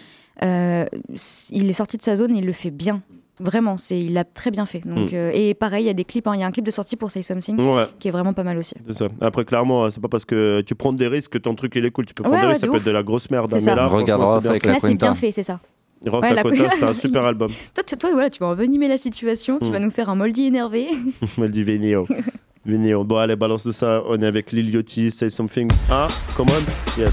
il 0.42 1.68
est 1.70 1.72
sorti 1.72 1.96
de 1.96 2.02
sa 2.02 2.16
zone 2.16 2.34
et 2.36 2.38
il 2.40 2.46
le 2.46 2.52
fait 2.52 2.70
bien. 2.70 3.02
Vraiment, 3.38 3.76
c'est, 3.76 4.00
il 4.00 4.14
l'a 4.14 4.24
très 4.24 4.50
bien 4.50 4.64
fait. 4.64 4.80
Donc, 4.80 5.12
Mm. 5.12 5.14
euh, 5.14 5.30
et 5.34 5.52
pareil, 5.52 5.84
il 5.84 5.86
y 5.86 5.90
a 5.90 5.94
des 5.94 6.06
clips. 6.06 6.26
hein. 6.26 6.32
Il 6.34 6.40
y 6.40 6.42
a 6.42 6.46
un 6.46 6.50
clip 6.50 6.64
de 6.64 6.70
sortie 6.70 6.96
pour 6.96 7.10
Say 7.10 7.20
Something 7.20 7.60
Ouais. 7.60 7.84
qui 7.98 8.08
est 8.08 8.10
vraiment 8.10 8.32
pas 8.32 8.44
mal 8.44 8.56
aussi. 8.56 8.72
C'est 8.86 8.94
ça. 8.94 9.08
Après, 9.20 9.44
clairement, 9.44 9.90
c'est 9.90 10.00
pas 10.00 10.08
parce 10.08 10.24
que 10.24 10.62
tu 10.62 10.74
prends 10.74 10.94
des 10.94 11.06
risques 11.06 11.32
que 11.32 11.38
ton 11.38 11.54
truc 11.54 11.72
il 11.76 11.84
est 11.84 11.90
cool. 11.90 12.06
Tu 12.06 12.14
peux 12.14 12.22
prendre 12.22 12.34
Ouais, 12.36 12.40
des 12.40 12.46
ouais, 12.46 12.52
risques, 12.54 12.64
ça 12.64 12.70
peut 12.72 12.78
être 12.78 12.86
de 12.86 12.90
la 12.92 13.02
grosse 13.02 13.30
merde. 13.30 13.48
C'est 13.50 13.56
Mais 13.56 13.60
ça. 13.60 13.74
là, 13.74 13.86
Regarde 13.88 14.22
Rof 14.22 14.42
c'est 14.42 14.48
avec 14.48 14.64
la 14.64 14.72
Là, 14.72 14.78
c'est 14.80 14.94
bien 14.94 15.14
fait, 15.14 15.32
c'est 15.32 15.42
ça. 15.42 15.60
Rof 16.06 16.22
Ouais, 16.22 16.32
la 16.32 16.42
c'était 16.44 16.84
un 16.84 16.94
super 16.94 17.24
album. 17.24 17.50
Toi, 17.74 17.84
tu- 17.86 17.96
toi, 17.98 18.10
voilà, 18.12 18.30
tu 18.30 18.38
vas 18.38 18.46
envenimer 18.46 18.88
la 18.88 18.96
situation. 18.96 19.58
Tu 19.58 19.66
Mm. 19.66 19.72
vas 19.72 19.78
nous 19.80 19.90
faire 19.90 20.08
un 20.08 20.14
moldy 20.14 20.46
énervé. 20.46 20.88
Dit 21.38 21.62
Vénio. 21.62 22.06
Vénio. 22.64 23.04
Bon, 23.04 23.16
allez, 23.18 23.36
balance 23.36 23.66
de 23.66 23.72
ça. 23.72 24.02
On 24.08 24.16
est 24.22 24.26
avec 24.26 24.50
Lil 24.50 24.74
Yachty, 24.74 25.10
Say 25.10 25.28
Something. 25.28 25.68
Ah, 25.90 26.06
come 26.38 26.46
on? 26.48 26.98
Yes. 27.00 27.12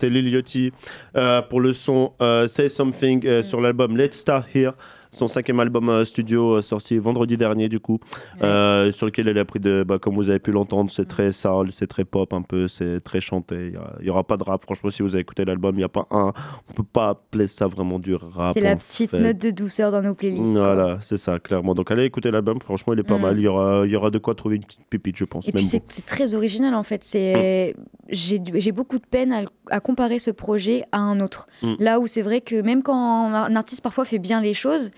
C'était 0.00 0.14
Lil 0.14 0.30
Yachty 0.30 0.72
euh, 1.14 1.42
pour 1.42 1.60
le 1.60 1.74
son 1.74 2.14
euh, 2.22 2.48
Say 2.48 2.70
Something 2.70 3.26
euh, 3.26 3.42
sur 3.42 3.60
l'album 3.60 3.98
Let's 3.98 4.16
Start 4.16 4.46
Here. 4.54 4.72
Son 5.12 5.26
cinquième 5.26 5.58
album 5.58 5.88
euh, 5.88 6.04
studio 6.04 6.56
euh, 6.58 6.62
sorti 6.62 6.96
vendredi 6.98 7.36
dernier 7.36 7.68
du 7.68 7.80
coup, 7.80 7.98
euh, 8.42 8.92
sur 8.92 9.06
lequel 9.06 9.26
elle 9.28 9.38
a 9.38 9.44
pris 9.44 9.58
de, 9.58 9.84
bah, 9.86 9.98
comme 9.98 10.14
vous 10.14 10.28
avez 10.30 10.38
pu 10.38 10.52
l'entendre, 10.52 10.90
c'est 10.90 11.06
très 11.08 11.32
soul, 11.32 11.72
c'est 11.72 11.88
très 11.88 12.04
pop 12.04 12.32
un 12.32 12.42
peu, 12.42 12.68
c'est 12.68 13.00
très 13.00 13.20
chanté. 13.20 13.56
Il 13.68 13.72
y 13.72 13.76
a- 13.76 13.96
Il 14.00 14.06
y 14.06 14.10
aura 14.10 14.22
pas 14.24 14.36
de 14.36 14.44
rap. 14.44 14.62
Franchement, 14.62 14.88
si 14.90 15.02
vous 15.02 15.14
avez 15.14 15.22
écouté 15.22 15.44
l'album, 15.44 15.74
il 15.74 15.78
n'y 15.78 15.84
a 15.84 15.88
pas 15.88 16.06
un. 16.12 16.32
On 16.68 16.72
peut 16.74 16.84
pas 16.84 17.08
appeler 17.10 17.46
ça 17.48 17.66
vraiment 17.66 17.98
du 17.98 18.14
rap. 18.14 18.54
C'est 18.54 18.60
la 18.60 18.76
petite 18.76 19.10
fait. 19.10 19.18
note 19.20 19.38
de 19.38 19.50
douceur 19.50 19.90
dans 19.90 20.00
nos 20.02 20.14
playlists. 20.14 20.52
Voilà, 20.52 20.98
c'est 21.00 21.18
ça, 21.18 21.38
clairement. 21.40 21.74
Donc 21.74 21.90
allez 21.90 22.04
écouter 22.04 22.30
l'album, 22.30 22.60
franchement, 22.60 22.92
il 22.92 23.00
est 23.00 23.02
pas 23.02 23.18
Mm. 23.18 23.22
mal. 23.22 23.38
Il 23.38 23.42
y 23.42 23.48
aura, 23.48 23.82
il 23.86 23.90
y 23.90 23.96
aura 23.96 24.10
de 24.10 24.18
quoi 24.18 24.34
trouver 24.36 24.56
une 24.56 24.64
petite 24.64 24.84
pépite, 24.88 25.16
je 25.16 25.24
pense. 25.24 25.48
Et 25.48 25.52
puis 25.52 25.62
même 25.68 25.82
c'est 25.88 26.06
très 26.06 26.34
original 26.34 26.74
en 26.74 26.82
fait. 26.84 27.02
C'est 27.04 27.74
Mm. 27.76 28.12
j'ai 28.12 28.72
beaucoup 28.72 28.98
de 28.98 29.06
peine 29.06 29.32
à, 29.32 29.42
à 29.70 29.80
comparer 29.80 30.18
ce 30.18 30.30
projet 30.30 30.84
à 30.92 30.98
un 30.98 31.20
autre. 31.20 31.46
Mm. 31.62 31.74
Là 31.80 32.00
où 32.00 32.06
c'est 32.06 32.22
vrai 32.22 32.40
que 32.40 32.60
même 32.62 32.82
quand 32.82 32.96
un 33.34 33.56
artiste 33.56 33.82
parfois 33.82 34.04
fait 34.04 34.18
bien 34.18 34.40
les 34.40 34.54
choses, 34.54 34.90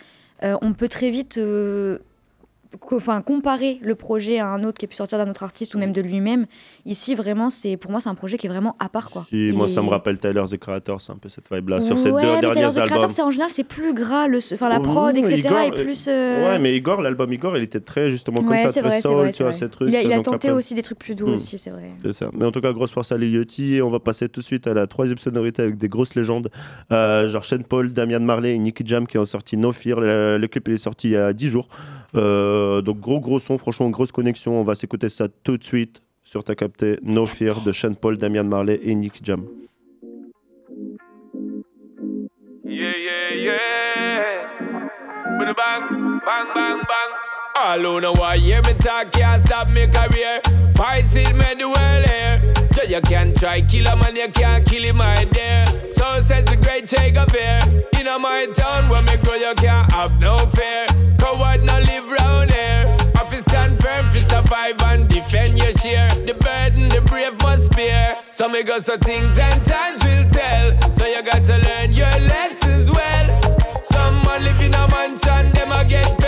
on 0.61 0.73
peut 0.73 0.89
très 0.89 1.11
vite 1.11 1.39
euh, 1.39 1.99
enfin 2.91 3.21
comparer 3.23 3.79
le 3.83 3.95
projet 3.95 4.39
à 4.39 4.49
un 4.49 4.65
autre 4.65 4.79
qui 4.79 4.85
a 4.85 4.89
pu 4.89 4.97
sortir 4.97 5.19
d'un 5.19 5.29
autre 5.31 5.43
artiste 5.43 5.75
ou 5.75 5.79
même 5.79 5.93
de 5.93 6.01
lui-même. 6.01 6.47
Ici 6.87 7.15
vraiment 7.15 7.51
c'est 7.51 7.77
pour 7.77 7.91
moi 7.91 8.01
c'est 8.01 8.09
un 8.09 8.15
projet 8.15 8.39
qui 8.39 8.47
est 8.47 8.51
vraiment 8.51 8.77
à 8.79 8.89
part 8.89 9.11
quoi. 9.11 9.27
Si, 9.29 9.51
moi, 9.53 9.67
est- 9.67 9.71
ça 9.71 9.83
me 9.83 9.89
rappelle 9.89 10.19
Tyler 10.19 10.45
the 10.51 10.57
Creator, 10.59 11.01
c'est 11.01 11.13
un 11.13 11.17
peu 11.17 11.29
cette 11.29 11.45
vibe-là. 11.53 11.81
Sur 11.81 11.99
ces 11.99 12.11
deux 12.11 12.17
mais 12.17 12.23
derniers 12.41 12.41
Tyler, 12.53 12.53
the 12.69 12.79
albums. 12.79 12.87
Creator, 12.89 13.11
c'est 13.11 13.23
en 13.23 13.31
général 13.31 13.51
c'est 13.51 13.65
plus 13.65 13.95
gras 13.95 14.27
le 14.27 14.39
enfin 14.55 14.69
la 14.69 14.81
prod 14.81 15.15
Oui, 15.15 15.21
etc 15.21 15.39
Igor, 15.49 15.59
est 15.61 15.71
plus 15.85 16.07
euh, 16.09 16.51
Ouais, 16.51 16.59
mais 16.59 16.77
Igor, 16.77 17.01
l'album 17.03 17.33
Igor, 17.33 17.57
il 17.57 17.63
était 17.63 17.81
très 17.81 18.11
justement 18.11 18.37
comme 18.39 18.49
ouais, 18.49 18.61
ça, 18.61 18.69
très 18.69 18.81
vrai, 18.83 18.91
c'est 19.01 19.03
soul, 19.09 19.15
vrai, 19.17 19.31
tu 19.33 19.43
vois, 19.43 19.53
ces 19.53 19.69
trucs. 19.69 19.89
Il 19.89 19.97
a, 19.97 20.03
il 20.03 20.13
a 20.13 20.17
donc 20.17 20.25
tenté 20.27 20.49
après- 20.49 20.59
aussi 20.59 20.75
des 20.75 20.83
trucs 20.83 20.99
plus 20.99 21.15
doux 21.15 21.27
Hmm. 21.27 21.35
aussi, 21.35 21.59
c'est 21.59 21.71
vrai. 21.71 21.93
Ça. 22.13 22.31
Mais 22.33 22.45
en 22.45 22.53
tout 22.53 22.61
cas, 22.61 22.73
grosse 22.73 22.93
force 22.93 23.13
à 23.13 23.19
Lil 23.19 23.33
Yachty. 23.35 23.75
Et 23.77 23.83
on 23.83 23.91
va 23.91 24.01
passer 24.01 24.29
tout 24.29 24.41
de 24.41 24.45
suite 24.45 24.67
à 24.67 24.75
la 24.75 24.87
troisième 24.87 25.19
sonorité 25.19 25.63
avec 25.63 25.77
des 25.79 25.89
grosses 25.89 26.15
légendes. 26.15 26.51
Euh, 26.91 27.29
genre 27.29 27.45
Shane 27.45 27.65
Paul, 27.65 27.93
Damian 27.93 28.21
Marley 28.21 28.55
et 28.55 28.59
Nicky 28.59 28.83
Jam 28.87 29.07
qui 29.07 29.19
ont 29.19 29.25
sorti 29.25 29.57
No 29.57 29.73
Fear. 29.73 30.01
Le, 30.01 30.39
le 30.39 30.49
clip 30.49 30.69
il 30.69 30.75
est 30.75 30.79
sorti 30.79 31.09
il 31.09 31.13
y 31.13 31.17
a 31.17 31.33
10 31.33 31.49
jours. 31.49 31.69
Euh, 32.15 32.83
donc 32.83 33.01
gros 33.01 33.21
gros 33.21 33.39
son, 33.39 33.59
franchement 33.59 33.89
grosse 33.91 34.13
connexion. 34.13 34.61
On 34.61 34.65
va 34.65 34.75
s'écouter 34.75 35.09
ça 35.09 35.29
tout 35.29 35.57
de 35.57 35.65
suite 35.65 36.03
sur 36.23 36.45
ta 36.45 36.55
capté 36.55 36.99
No 37.03 37.27
Fear 37.27 37.63
de 37.63 37.73
Shane 37.73 37.97
Paul, 37.97 38.19
Damian 38.19 38.45
Marley 38.45 38.81
et 38.85 38.95
Nicky 38.95 39.21
Jam. 39.25 39.45
Yeah, 42.65 42.93
yeah, 42.97 43.35
yeah. 43.35 44.89
Bang, 45.39 45.55
bang, 46.25 46.47
bang, 46.55 46.79
bang. 46.79 47.11
All 47.55 47.79
who 47.81 48.01
know 48.01 48.13
why 48.15 48.39
hear 48.39 48.63
me 48.63 48.73
talk 48.75 49.13
can't 49.13 49.43
stop 49.43 49.69
me 49.69 49.87
career. 49.87 50.41
Fight 50.75 51.05
it, 51.15 51.37
me 51.37 51.55
the 51.59 51.69
world 51.69 52.07
here. 52.07 52.55
Yeah, 52.77 52.97
you 52.97 53.01
can 53.03 53.35
try 53.35 53.61
kill 53.61 53.87
a 53.87 53.97
man, 53.97 54.17
you 54.17 54.29
can't 54.29 54.65
kill 54.67 54.83
him, 54.83 54.97
my 54.97 55.25
dear. 55.33 55.67
So 55.91 56.05
says 56.23 56.45
the 56.47 56.57
great 56.57 56.87
Che 56.87 57.11
Guevara. 57.11 57.69
In 57.99 58.23
my 58.23 58.47
town 58.55 58.89
where 58.89 59.03
me 59.03 59.17
grow, 59.23 59.35
you 59.35 59.53
can't 59.57 59.93
have 59.93 60.21
no 60.21 60.39
fear. 60.47 60.87
Survive 64.53 64.83
and 64.83 65.09
defend 65.09 65.57
your 65.57 65.73
share. 65.75 66.09
The 66.27 66.35
burden, 66.35 66.89
the 66.89 67.01
brave 67.03 67.41
must 67.41 67.73
bear. 67.73 68.19
Some 68.31 68.53
go 68.65 68.79
so 68.81 68.97
things 68.99 69.39
and 69.39 69.65
times 69.65 70.05
will 70.05 70.29
tell. 70.31 70.95
So 70.95 71.07
you 71.07 71.23
got 71.23 71.45
to 71.47 71.57
learn 71.59 71.93
your 71.93 72.15
lessons 72.29 72.91
well. 72.91 73.83
Some 73.83 74.23
live 74.45 74.61
in 74.61 74.75
a 74.75 74.87
mansion, 74.89 75.53
them 75.53 75.73
a 75.73 75.85
get 75.85 76.19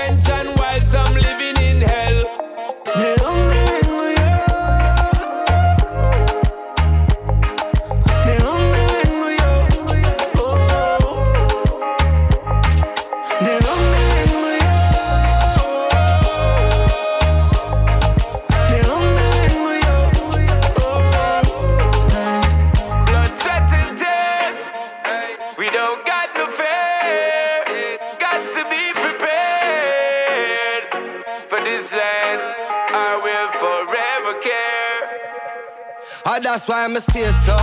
Ah, 36.37 36.41
that's 36.41 36.67
why 36.67 36.85
I'm 36.85 36.97
stay 36.97 37.31
so. 37.47 37.55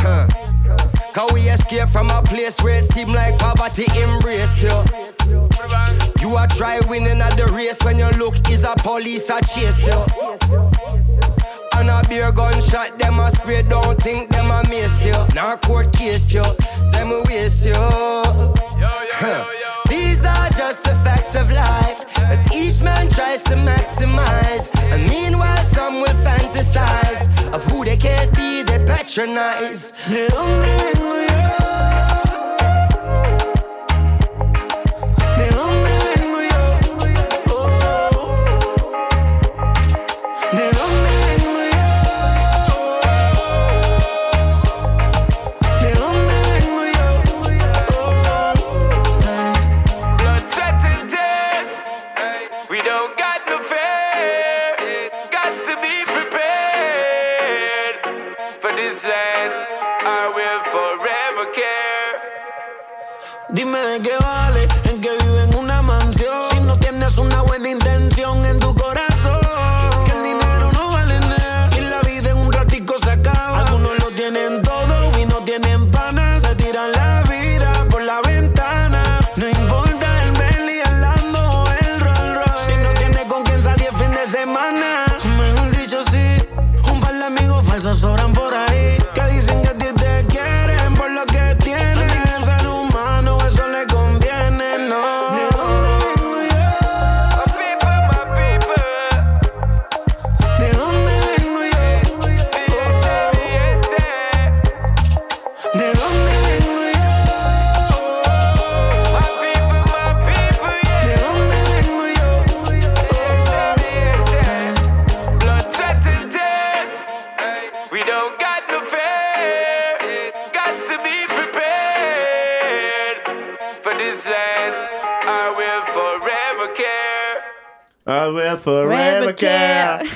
Huh. 0.00 0.26
Cause 1.12 1.30
we 1.34 1.42
escape 1.42 1.90
from 1.90 2.08
a 2.08 2.22
place 2.22 2.58
where 2.62 2.78
it 2.78 2.84
seem 2.84 3.08
like 3.08 3.38
poverty 3.38 3.84
embrace 4.00 4.62
you. 4.62 4.72
You 6.22 6.34
are 6.34 6.46
try 6.46 6.80
winning 6.88 7.20
at 7.20 7.36
the 7.36 7.52
race 7.54 7.76
when 7.84 7.98
your 7.98 8.10
look 8.12 8.34
is 8.48 8.64
a 8.64 8.74
police 8.78 9.28
a 9.28 9.44
chase 9.44 9.86
you. 9.86 10.00
And 11.76 11.90
a 11.90 12.00
beer 12.08 12.32
gunshot, 12.32 12.98
them 12.98 13.20
a 13.20 13.30
spray, 13.30 13.60
don't 13.60 14.00
think 14.00 14.30
them 14.30 14.50
a 14.50 14.62
miss 14.70 15.04
you. 15.04 15.20
Now 15.34 15.56
court 15.56 15.92
case 15.92 16.32
you, 16.32 16.46
them 16.92 17.12
a 17.12 17.22
waste 17.28 17.66
you. 17.66 17.76
These 19.92 20.24
are 20.24 20.48
just 20.56 20.82
the 20.82 20.96
facts 21.04 21.34
of 21.34 21.50
life 21.50 22.06
that 22.16 22.48
each 22.54 22.80
man 22.82 23.10
tries 23.10 23.42
to 23.44 23.56
maximize. 23.56 24.74
And 24.94 25.06
meanwhile, 25.10 25.64
some 25.64 26.00
will 26.00 26.16
fantasize 26.24 27.03
of 27.54 27.62
who 27.64 27.84
they 27.84 27.96
can't 27.96 28.34
be, 28.34 28.62
they 28.64 28.78
patronize. 28.84 29.94
¿De 30.10 30.26
dónde 30.28 30.66
vengo 30.76 31.14
yo? 31.28 31.93
Dime 63.54 63.78
de 63.78 64.02
qué 64.02 64.10
vale 64.20 64.66
en 64.90 65.00
que 65.00 65.10
vive 65.22 65.44
en 65.44 65.54
una 65.54 65.80
mansión. 65.80 66.42
Si 66.50 66.58
no 66.58 66.76
tienes 66.76 67.18
una 67.18 67.42
buena 67.42 67.70
intención 67.70 68.43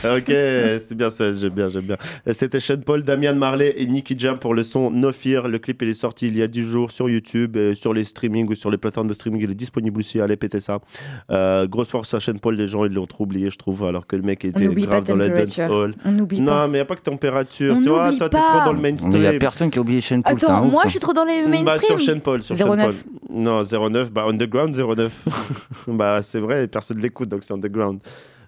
ok, 0.05 0.27
c'est 0.27 0.95
bien 0.95 1.11
ça, 1.11 1.33
j'aime 1.33 1.51
bien, 1.51 1.69
j'aime 1.69 1.83
bien. 1.85 1.97
C'était 2.33 2.61
Sean 2.61 2.79
Paul, 2.85 3.03
Damian 3.03 3.35
Marley 3.35 3.75
et 3.77 3.87
Nicky 3.87 4.15
Jam 4.19 4.39
pour 4.39 4.55
le 4.55 4.62
son 4.62 4.91
No 4.91 5.12
Fear. 5.12 5.49
Le 5.49 5.59
clip 5.59 5.83
il 5.83 5.89
est 5.89 5.95
sorti 5.95 6.29
il 6.29 6.37
y 6.37 6.43
a 6.43 6.47
10 6.47 6.62
jours 6.62 6.91
sur 6.91 7.09
YouTube, 7.09 7.57
euh, 7.57 7.75
sur 7.75 7.93
les 7.93 8.05
streamings 8.05 8.49
ou 8.49 8.55
sur 8.55 8.70
les 8.70 8.77
plateformes 8.79 9.09
de 9.09 9.12
streaming. 9.15 9.43
Il 9.43 9.51
est 9.51 9.55
disponible 9.55 10.01
aussi, 10.01 10.20
allez 10.20 10.37
péter 10.37 10.61
ça. 10.61 10.79
Euh, 11.31 11.66
grosse 11.66 11.89
force 11.89 12.15
à 12.15 12.20
Sean 12.20 12.35
Paul, 12.39 12.55
les 12.57 12.66
gens 12.66 12.85
ils 12.85 12.93
l'ont 12.93 13.07
trop 13.07 13.25
oublié, 13.25 13.51
je 13.51 13.59
trouve, 13.59 13.85
alors 13.85 14.07
que 14.07 14.16
le 14.16 14.23
mec 14.23 14.45
était 14.45 14.66
grave 14.66 15.05
dans 15.05 15.16
la 15.16 15.29
dance 15.29 15.59
hall. 15.59 15.95
On 16.05 16.12
n'oublie 16.12 16.41
Non, 16.41 16.53
pas. 16.53 16.66
mais 16.69 16.79
il 16.79 16.81
n'y 16.81 16.83
a 16.83 16.85
pas 16.85 16.97
que 16.97 17.03
température. 17.03 17.75
On 17.77 17.83
tu 17.83 17.89
vois, 17.89 18.12
toi 18.12 18.29
t'es 18.29 18.37
pas. 18.37 18.59
trop 18.61 18.65
dans 18.66 18.73
le 18.73 18.81
mainstream. 18.81 19.12
il 19.15 19.23
y 19.23 19.27
a 19.27 19.33
personne 19.39 19.70
qui 19.70 19.79
a 19.79 19.81
oublié 19.83 20.01
Shane 20.01 20.23
Paul. 20.23 20.35
Attends, 20.35 20.65
moi 20.65 20.83
je 20.85 20.91
suis 20.91 21.01
trop 21.01 21.12
dans 21.12 21.25
les 21.25 21.43
Bah, 21.43 21.49
mainstream. 21.65 21.99
sur 21.99 22.01
Sean 22.15 22.20
Paul, 22.20 22.43
sur 22.43 22.55
Sean 22.57 22.75
09. 22.77 22.87
Paul. 23.05 23.12
Non, 23.31 23.62
09, 23.62 24.11
bah 24.12 24.25
Underground 24.29 24.75
09. 24.77 25.25
bah 25.89 26.23
c'est 26.23 26.41
vrai, 26.41 26.66
personne 26.69 26.97
ne 26.99 27.03
l'écoute, 27.03 27.29
donc 27.29 27.45
c'est 27.45 27.53
Underground. 27.55 28.01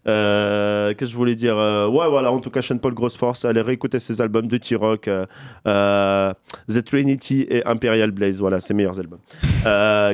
Euh, 0.09 0.95
Qu'est-ce 0.95 1.11
que 1.11 1.13
je 1.13 1.17
voulais 1.17 1.35
dire 1.37 1.57
Euh, 1.59 1.87
Ouais, 1.89 2.09
voilà, 2.09 2.33
en 2.33 2.39
tout 2.41 2.51
cas, 2.51 2.63
Sean 2.63 2.79
Paul, 2.79 2.95
grosse 2.95 3.17
force. 3.17 3.45
Allez 3.45 3.61
réécouter 3.61 3.99
ses 3.99 4.21
albums 4.21 4.47
de 4.47 4.57
T-Rock, 4.57 5.09
euh, 5.09 6.33
The 6.69 6.85
Trinity 6.85 7.47
et 7.51 7.65
Imperial 7.67 8.11
Blaze. 8.11 8.41
Voilà, 8.41 8.61
ses 8.61 8.75
meilleurs 8.75 8.99
albums. 8.99 9.21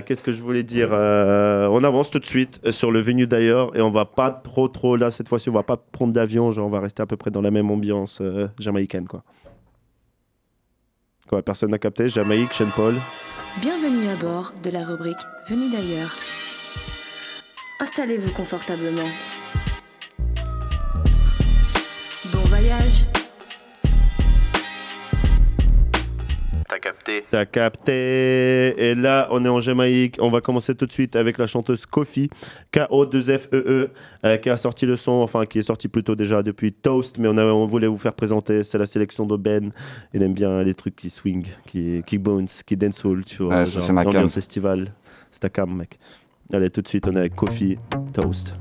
Qu'est-ce 0.05 0.23
que 0.23 0.33
je 0.33 0.43
voulais 0.43 0.63
dire 0.65 0.91
On 0.93 1.85
avance 1.85 2.11
tout 2.11 2.19
de 2.19 2.27
suite 2.27 2.61
sur 2.71 2.91
le 2.91 3.01
venue 3.01 3.27
d'ailleurs 3.27 3.77
et 3.77 3.81
on 3.81 3.91
va 3.91 4.05
pas 4.05 4.31
trop, 4.31 4.69
trop 4.69 4.97
là 4.97 5.11
cette 5.11 5.29
fois-ci, 5.29 5.49
on 5.51 5.53
va 5.53 5.63
pas 5.63 5.77
prendre 5.77 6.13
d'avion, 6.13 6.51
genre 6.51 6.67
on 6.67 6.71
va 6.71 6.81
rester 6.81 7.03
à 7.03 7.07
peu 7.07 7.17
près 7.17 7.31
dans 7.31 7.41
la 7.43 7.51
même 7.51 7.71
ambiance 7.71 8.21
jamaïcaine, 8.59 9.07
quoi. 9.07 9.23
Quoi, 11.29 11.43
personne 11.43 11.71
n'a 11.71 11.79
capté 11.79 12.09
Jamaïque, 12.09 12.53
Sean 12.53 12.69
Paul. 12.75 12.95
Bienvenue 13.61 14.09
à 14.09 14.15
bord 14.17 14.53
de 14.63 14.71
la 14.71 14.85
rubrique 14.85 15.17
Venu 15.49 15.71
d'ailleurs. 15.71 16.15
Installez-vous 17.81 18.33
confortablement. 18.33 19.09
Voyage. 22.67 23.07
T'as 26.69 26.79
capté. 26.81 27.25
T'as 27.31 27.45
capté. 27.47 28.75
Et 28.91 28.95
là, 28.97 29.29
on 29.31 29.45
est 29.45 29.49
en 29.49 29.61
Jamaïque. 29.61 30.17
On 30.21 30.31
va 30.31 30.41
commencer 30.41 30.75
tout 30.75 30.87
de 30.87 30.93
suite 30.93 31.15
avec 31.15 31.39
la 31.39 31.47
chanteuse 31.47 31.87
Kofi, 31.87 32.29
K-O-2-F-E-E, 32.73 33.91
euh, 34.25 34.37
qui 34.39 34.51
a 34.51 34.57
sorti 34.57 34.85
le 34.85 34.97
son, 34.97 35.13
enfin, 35.13 35.47
qui 35.47 35.61
est 35.61 35.63
sorti 35.63 35.87
plutôt 35.87 36.17
déjà 36.17 36.43
depuis 36.43 36.73
Toast, 36.73 37.19
mais 37.19 37.29
on, 37.29 37.37
a- 37.39 37.45
on 37.45 37.67
voulait 37.67 37.87
vous 37.87 37.97
faire 37.97 38.15
présenter. 38.15 38.65
C'est 38.65 38.79
la 38.79 38.87
sélection 38.87 39.27
de 39.27 39.37
Ben. 39.37 39.71
Il 40.13 40.23
aime 40.23 40.35
bien 40.35 40.63
les 40.65 40.75
trucs 40.75 40.97
qui 40.97 41.09
swing, 41.09 41.47
qui, 41.67 42.03
qui 42.05 42.19
bounce, 42.19 42.63
qui 42.65 42.77
dancehall, 42.77 43.25
tu 43.25 43.45
vois. 43.45 43.59
Ouais, 43.59 43.67
c'est 43.67 43.93
ma 43.93 44.05
cam. 44.05 44.25
estivale. 44.25 44.93
C'est 45.31 45.41
ta 45.41 45.49
cam, 45.51 45.73
mec. 45.73 45.99
Allez, 46.53 46.71
tout 46.71 46.83
de 46.83 46.89
suite, 46.89 47.07
on 47.07 47.15
est 47.15 47.21
avec 47.21 47.37
Kofi, 47.37 47.79
Toast. 48.13 48.55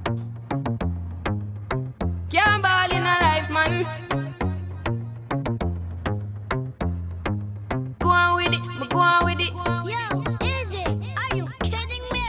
Go 7.99 8.09
on 8.09 8.35
with 8.37 8.53
it, 8.53 8.61
but 8.79 8.89
go 8.89 8.99
on 8.99 9.25
with 9.25 9.39
it. 9.39 9.53
Yo, 9.53 10.23
easy. 10.45 10.83
Are 11.17 11.35
you 11.35 11.47
kidding 11.63 12.03
me? 12.11 12.23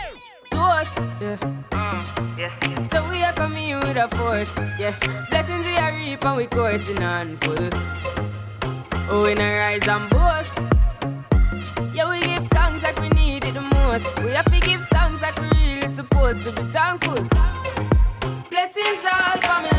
To 0.51 0.59
us, 0.59 0.95
yeah. 1.20 1.37
yeah. 2.39 2.83
So 2.83 3.09
we 3.11 3.23
are 3.23 3.33
coming 3.33 3.69
in 3.70 3.81
with 3.81 3.97
a 3.97 4.09
force, 4.16 4.53
yeah. 4.78 4.95
Blessings 5.31 5.66
we 5.66 5.77
are 5.77 5.93
reap 5.93 6.24
and 6.24 6.37
we 6.37 6.47
coursing 6.47 7.03
on 7.03 7.37
full. 7.39 7.69
Oh, 9.09 9.23
we 9.24 9.35
not 9.35 9.45
rise 9.45 9.87
and 9.89 10.11
boast. 10.11 10.59
Yeah, 11.95 12.11
we 12.11 12.20
give 12.20 12.47
thanks 12.51 12.83
like 12.83 12.99
we 13.01 13.09
need 13.11 13.45
it 13.45 13.55
the 13.55 13.61
most. 13.62 14.19
We 14.23 14.31
have 14.31 14.45
to 14.53 14.61
give 14.61 14.85
thanks 14.91 15.23
like 15.23 15.39
we 15.41 15.49
really 15.49 15.89
supposed 15.89 16.45
to 16.47 16.53
be 16.53 16.62
thankful. 16.73 17.23
Blessings 18.51 19.05
all 19.05 19.37
for 19.41 19.59
my 19.62 19.76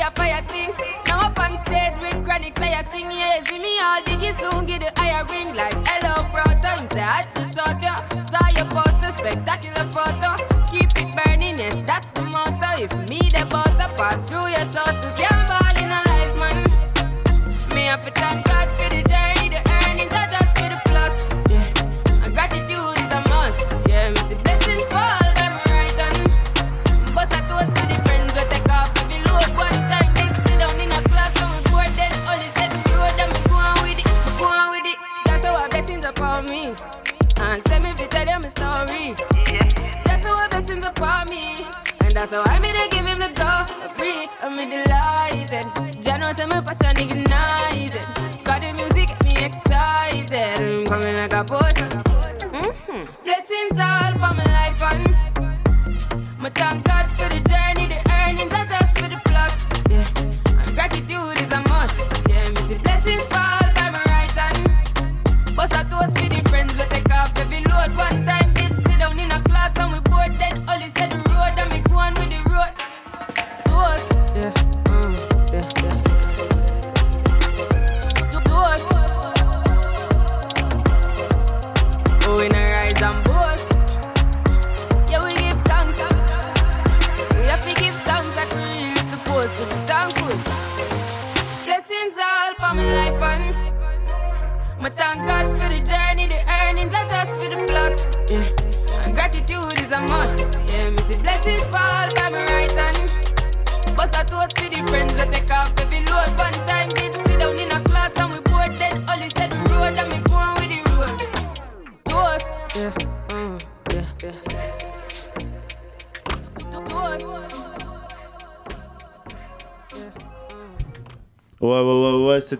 to 0.00 0.06
a 0.06 0.10
fire 0.12 0.42
thing. 0.48 0.72
Now 1.06 1.26
up 1.26 1.38
on 1.38 1.58
stage 1.58 1.94
with 2.00 2.24
chronic, 2.24 2.58
say 2.58 2.72
I 2.72 2.82
sing, 2.90 3.10
yeah. 3.10 3.42
See 3.44 3.58
me 3.58 3.78
all 3.80 4.02
diggy 4.02 4.32
soon, 4.40 4.66
get 4.66 4.80
the 4.80 5.00
higher 5.00 5.24
ring 5.24 5.54
like 5.54 5.76
hello, 5.86 6.28
brother. 6.32 6.68
Him 6.80 6.88
say, 6.92 7.02
I 7.02 7.22
had 7.22 7.34
to 7.34 7.44
shot 7.44 7.82
ya. 7.82 7.96
Saw 8.26 8.46
your 8.56 8.68
poster, 8.70 9.12
spectacular 9.12 9.86
photo. 9.92 10.36
Keep 10.66 10.90
it 11.02 11.16
burning, 11.16 11.58
yes, 11.58 11.82
that's 11.86 12.10
the 12.12 12.22
motto. 12.22 12.82
If 12.82 12.92
me 13.08 13.18
the 13.18 13.46
butter 13.50 13.90
pass 13.96 14.28
through 14.28 14.48
your 14.48 14.66
shot 14.66 15.02
to 15.02 15.12
can't 15.16 15.39
my 46.50 46.60
passion 46.60 46.96
ignited. 46.98 48.06
Got 48.44 48.62
the 48.62 48.72
music 48.78 49.08
get 49.08 49.24
me 49.24 49.34
excited. 49.44 50.60
I'm 50.60 50.86
coming 50.86 51.16
like 51.16 51.32
a 51.34 51.44
potion. 51.44 51.88
Mhm. 52.52 53.08
Blessings 53.24 53.78
all 53.78 54.12
for 54.22 54.32
my 54.38 54.46
life 54.58 54.82
and 54.92 55.16
my 56.38 56.50
thank 56.50 56.84
God 56.84 57.06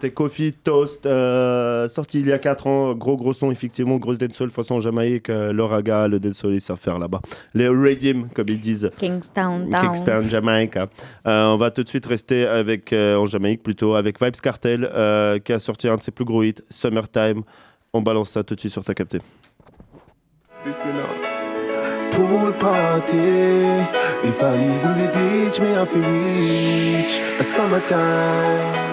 c'était 0.00 0.14
Kofi 0.14 0.52
Toast, 0.52 1.04
euh, 1.04 1.86
sorti 1.88 2.20
il 2.20 2.26
y 2.26 2.32
a 2.32 2.38
4 2.38 2.66
ans. 2.66 2.94
Gros, 2.94 3.16
gros 3.18 3.34
son, 3.34 3.50
effectivement, 3.50 3.96
grosse 3.98 4.16
dancehall 4.16 4.50
façon 4.50 4.80
Jamaïque. 4.80 5.28
euh, 5.28 5.52
L'Oraga, 5.52 6.08
le 6.08 6.18
dancehall, 6.18 6.54
ils 6.54 6.60
savent 6.60 6.78
faire 6.78 6.98
là-bas. 6.98 7.20
Les 7.52 7.68
Redeem, 7.68 8.28
comme 8.30 8.46
ils 8.48 8.60
disent. 8.60 8.90
Kingstown, 8.98 9.68
down. 9.68 9.82
Kickstown, 9.82 10.22
Jamaïque. 10.24 10.76
Euh, 10.76 10.86
on 11.26 11.58
va 11.58 11.70
tout 11.70 11.82
de 11.82 11.88
suite 11.88 12.06
rester 12.06 12.46
avec, 12.46 12.92
euh, 12.94 13.16
en 13.16 13.26
Jamaïque 13.26 13.62
plutôt, 13.62 13.94
avec 13.94 14.22
Vibes 14.22 14.36
Cartel, 14.42 14.88
euh, 14.90 15.38
qui 15.38 15.52
a 15.52 15.58
sorti 15.58 15.86
un 15.86 15.96
de 15.96 16.02
ses 16.02 16.12
plus 16.12 16.24
gros 16.24 16.42
hits, 16.42 16.54
Summertime. 16.70 17.42
On 17.92 18.00
balance 18.00 18.30
ça 18.30 18.42
tout 18.42 18.54
de 18.54 18.60
suite 18.60 18.72
sur 18.72 18.84
ta 18.84 18.94
capté. 18.94 19.18
Listen 20.64 20.96
up. 20.96 21.39
Pool 22.20 22.52
party. 22.52 23.16
If 24.28 24.42
I 24.42 24.52
even 24.52 24.94
the 25.00 25.08
beach, 25.16 25.58
me 25.58 25.68
have 25.72 25.88
to 25.88 25.96
reach 25.96 27.18
a 27.40 27.42
summertime. 27.42 27.96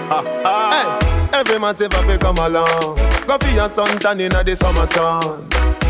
Ah, 0.09 0.23
ah. 0.45 0.99
Hey, 1.33 1.39
every 1.39 1.59
man 1.59 1.75
say 1.75 1.89
fi 1.89 2.17
come 2.17 2.37
along. 2.37 2.95
Go 3.27 3.37
for 3.37 3.49
your 3.49 3.67
suntan 3.67 4.21
inna 4.21 4.45
the 4.45 4.55
summer 4.55 4.87
sun. 4.87 5.45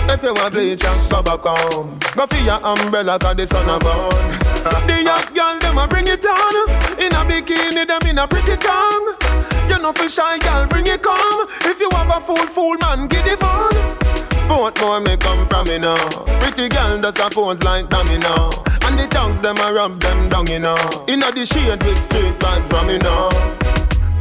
If 0.09 0.23
you 0.23 0.34
want 0.34 0.51
bleach, 0.51 0.84
and 0.84 1.11
go 1.11 1.22
back 1.22 1.43
home. 1.43 1.99
Go 2.15 2.26
for 2.26 2.38
your 2.38 2.59
umbrella 2.65 3.19
'cause 3.19 3.35
the 3.38 3.45
sun 3.45 3.69
a 3.69 3.77
burn. 3.77 4.39
The 4.88 5.03
young 5.03 5.27
girl 5.35 5.59
them 5.59 5.77
a 5.77 5.88
bring 5.88 6.07
it 6.07 6.26
on. 6.26 6.55
In 6.97 7.14
a 7.14 7.22
bikini, 7.23 7.85
them 7.88 8.09
in 8.09 8.18
a 8.18 8.27
pretty 8.27 8.57
tongue. 8.57 9.14
You 9.69 9.77
know 9.77 9.93
for 9.93 10.09
shy 10.09 10.39
girl, 10.39 10.65
bring 10.65 10.88
it 10.88 11.03
come. 11.03 11.45
If 11.61 11.80
you 11.80 11.89
have 11.91 12.09
a 12.09 12.19
fool, 12.19 12.47
fool 12.47 12.77
man, 12.81 13.07
get 13.07 13.27
it 13.27 13.43
on. 13.43 13.69
More 14.48 15.02
may 15.02 15.18
come 15.18 15.45
from 15.48 15.68
me 15.68 15.78
now. 15.78 16.10
Pretty 16.40 16.69
girl 16.69 16.99
does 17.02 17.19
a 17.19 17.30
pose 17.30 17.64
like 17.64 17.90
dummy 17.90 18.18
now. 18.18 18.49
And 18.84 18.98
the 18.98 19.07
tongues 19.10 19.41
them 19.41 19.57
a 19.57 19.74
rub 19.74 19.99
them 19.99 20.30
down, 20.30 20.48
you 20.48 20.60
know. 20.60 20.78
Inna 21.07 21.32
the 21.32 21.45
shade 21.45 21.84
with 21.84 22.02
straight 22.02 22.40
vibes 22.40 22.65
from 22.69 22.88
me 22.88 22.98
now. 22.98 23.30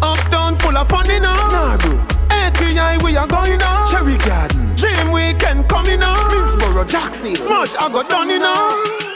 Uptown 0.02 0.56
full 0.56 0.76
of 0.76 0.88
fun, 0.88 1.08
you 1.08 1.20
know. 1.20 1.34
Nah, 1.34 1.76
bro. 1.76 1.98
ATI 2.30 3.02
we 3.04 3.16
are 3.16 3.26
going 3.26 3.58
now. 3.58 3.86
Cherry 3.90 4.18
Garden. 4.18 4.74
Dream 4.74 5.12
weekend 5.12 5.68
coming 5.68 6.00
now. 6.00 6.16
Middlesboro, 6.28 6.86
Jackson. 6.86 7.34
Smash 7.34 7.74
I 7.76 7.90
got 7.92 8.08
done, 8.08 8.28
you 8.28 8.38
know. 8.38 9.15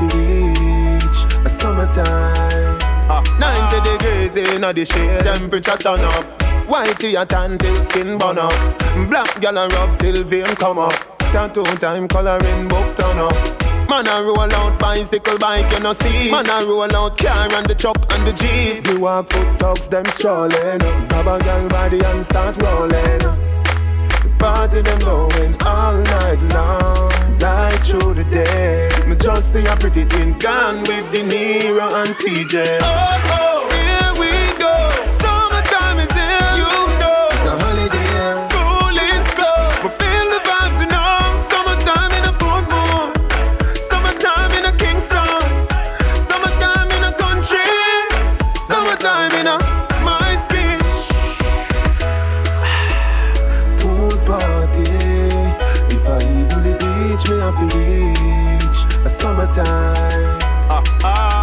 Me 0.00 0.48
reach 0.96 1.20
a 1.44 1.48
summertime. 1.48 2.78
Ah, 3.08 3.22
90 3.38 3.90
degrees 3.90 4.36
in 4.36 4.60
the 4.60 4.84
shade, 4.84 5.24
temperature 5.24 5.76
turn 5.76 6.00
up. 6.00 6.24
Whitey 6.66 7.20
a 7.20 7.24
tan 7.24 7.58
till 7.58 7.76
skin 7.84 8.18
burn 8.18 8.38
up. 8.38 8.52
Black 9.08 9.40
gal 9.40 9.56
a 9.56 9.68
rub 9.68 9.98
till 9.98 10.24
vein 10.24 10.54
come 10.56 10.78
up. 10.78 10.92
Tattoo 11.18 11.62
time 11.76 12.08
coloring 12.08 12.66
book 12.68 12.96
turn 12.96 13.18
up. 13.18 13.66
Man 13.88 14.08
a 14.08 14.20
roll 14.20 14.52
out 14.52 14.78
bicycle 14.80 15.38
bike 15.38 15.70
you 15.72 15.78
no 15.78 15.92
see. 15.92 16.30
Man 16.30 16.48
a 16.48 16.66
roll 16.66 16.94
out 16.96 17.16
car 17.16 17.48
and 17.54 17.66
the 17.66 17.74
truck 17.74 17.98
and 18.12 18.26
the 18.26 18.32
jeep. 18.32 18.84
You 18.88 19.00
walk 19.00 19.30
foot 19.30 19.58
dogs 19.58 19.88
them 19.88 20.04
strolling. 20.06 20.78
Grab 21.08 21.28
a 21.28 21.38
gal 21.38 21.68
body 21.68 22.00
and 22.04 22.26
start 22.26 22.60
rolling. 22.60 23.20
The 23.20 24.30
party 24.40 24.82
them 24.82 24.98
going 24.98 25.54
all 25.62 25.94
night 26.02 26.42
long, 26.52 27.25
right 27.42 27.78
through 27.84 28.14
the 28.14 28.24
day. 28.24 28.88
Me 29.06 29.14
just 29.16 29.52
see 29.52 29.66
a 29.66 29.76
pretty 29.76 30.04
twin 30.04 30.38
gone 30.38 30.78
with 30.80 31.10
De 31.12 31.22
Niro 31.22 31.86
and 32.02 32.14
TJ. 32.16 32.78
Oh, 32.80 32.84
oh, 32.84 33.55
a 59.46 59.52
summertime. 59.52 60.38
Ah, 61.04 61.35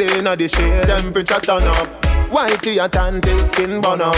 in 0.00 0.24
the 0.24 0.48
shade, 0.48 0.86
temperature 0.86 1.40
turn 1.40 1.64
up. 1.64 1.88
Whitey 2.30 2.84
a 2.84 2.88
tan 2.88 3.20
till 3.20 3.38
skin 3.46 3.80
burn 3.80 4.02
up. 4.02 4.14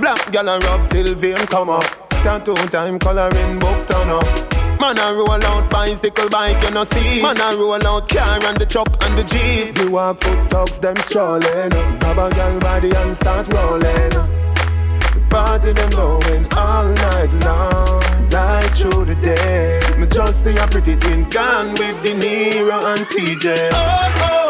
Black 0.00 0.30
gal 0.30 0.48
a 0.48 0.58
rub 0.58 0.90
till 0.90 1.14
vein 1.14 1.46
come 1.46 1.70
up. 1.70 1.84
Tattoo 2.10 2.54
time 2.68 2.98
coloring 2.98 3.58
book 3.58 3.86
turn 3.88 4.10
up. 4.10 4.56
Man 4.80 4.98
a 4.98 5.14
roll 5.14 5.32
out 5.32 5.70
bicycle 5.70 6.28
bike 6.28 6.62
you 6.62 6.70
no 6.70 6.84
see. 6.84 7.22
Man 7.22 7.40
a 7.40 7.56
roll 7.56 7.86
out 7.86 8.08
car 8.08 8.44
and 8.44 8.58
the 8.58 8.66
truck 8.66 8.88
and 9.04 9.18
the 9.18 9.24
jeep. 9.24 9.78
You 9.78 9.90
walk 9.90 10.18
foot 10.18 10.50
dogs 10.50 10.78
them 10.78 10.96
strolling. 10.98 11.70
Grab 11.98 12.18
a 12.18 12.30
gal 12.30 12.58
body 12.60 12.94
and 12.94 13.16
start 13.16 13.52
rolling. 13.52 14.10
The 14.10 15.26
party 15.30 15.72
them 15.72 15.90
going 15.90 16.46
all 16.54 16.92
night 16.92 17.32
long, 17.44 18.02
right 18.30 18.70
through 18.76 19.06
the 19.06 19.14
day. 19.16 19.80
Me 19.98 20.06
just 20.06 20.44
see 20.44 20.56
a 20.56 20.66
pretty 20.66 20.94
twin 20.96 21.28
gone 21.30 21.70
with 21.70 22.02
De 22.02 22.12
Niro 22.14 22.94
and 22.94 23.06
TJ. 23.06 23.70
Oh, 23.72 24.14
oh, 24.18 24.45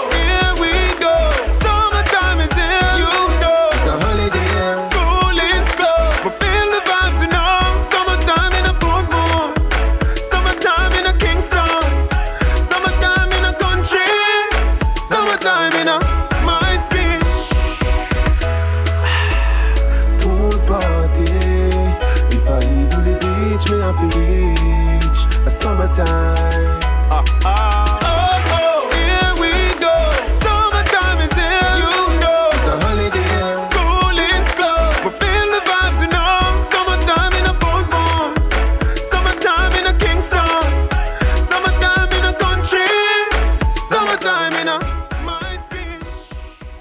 a 44.68 44.78
my 45.24 45.56
skin. 45.68 46.00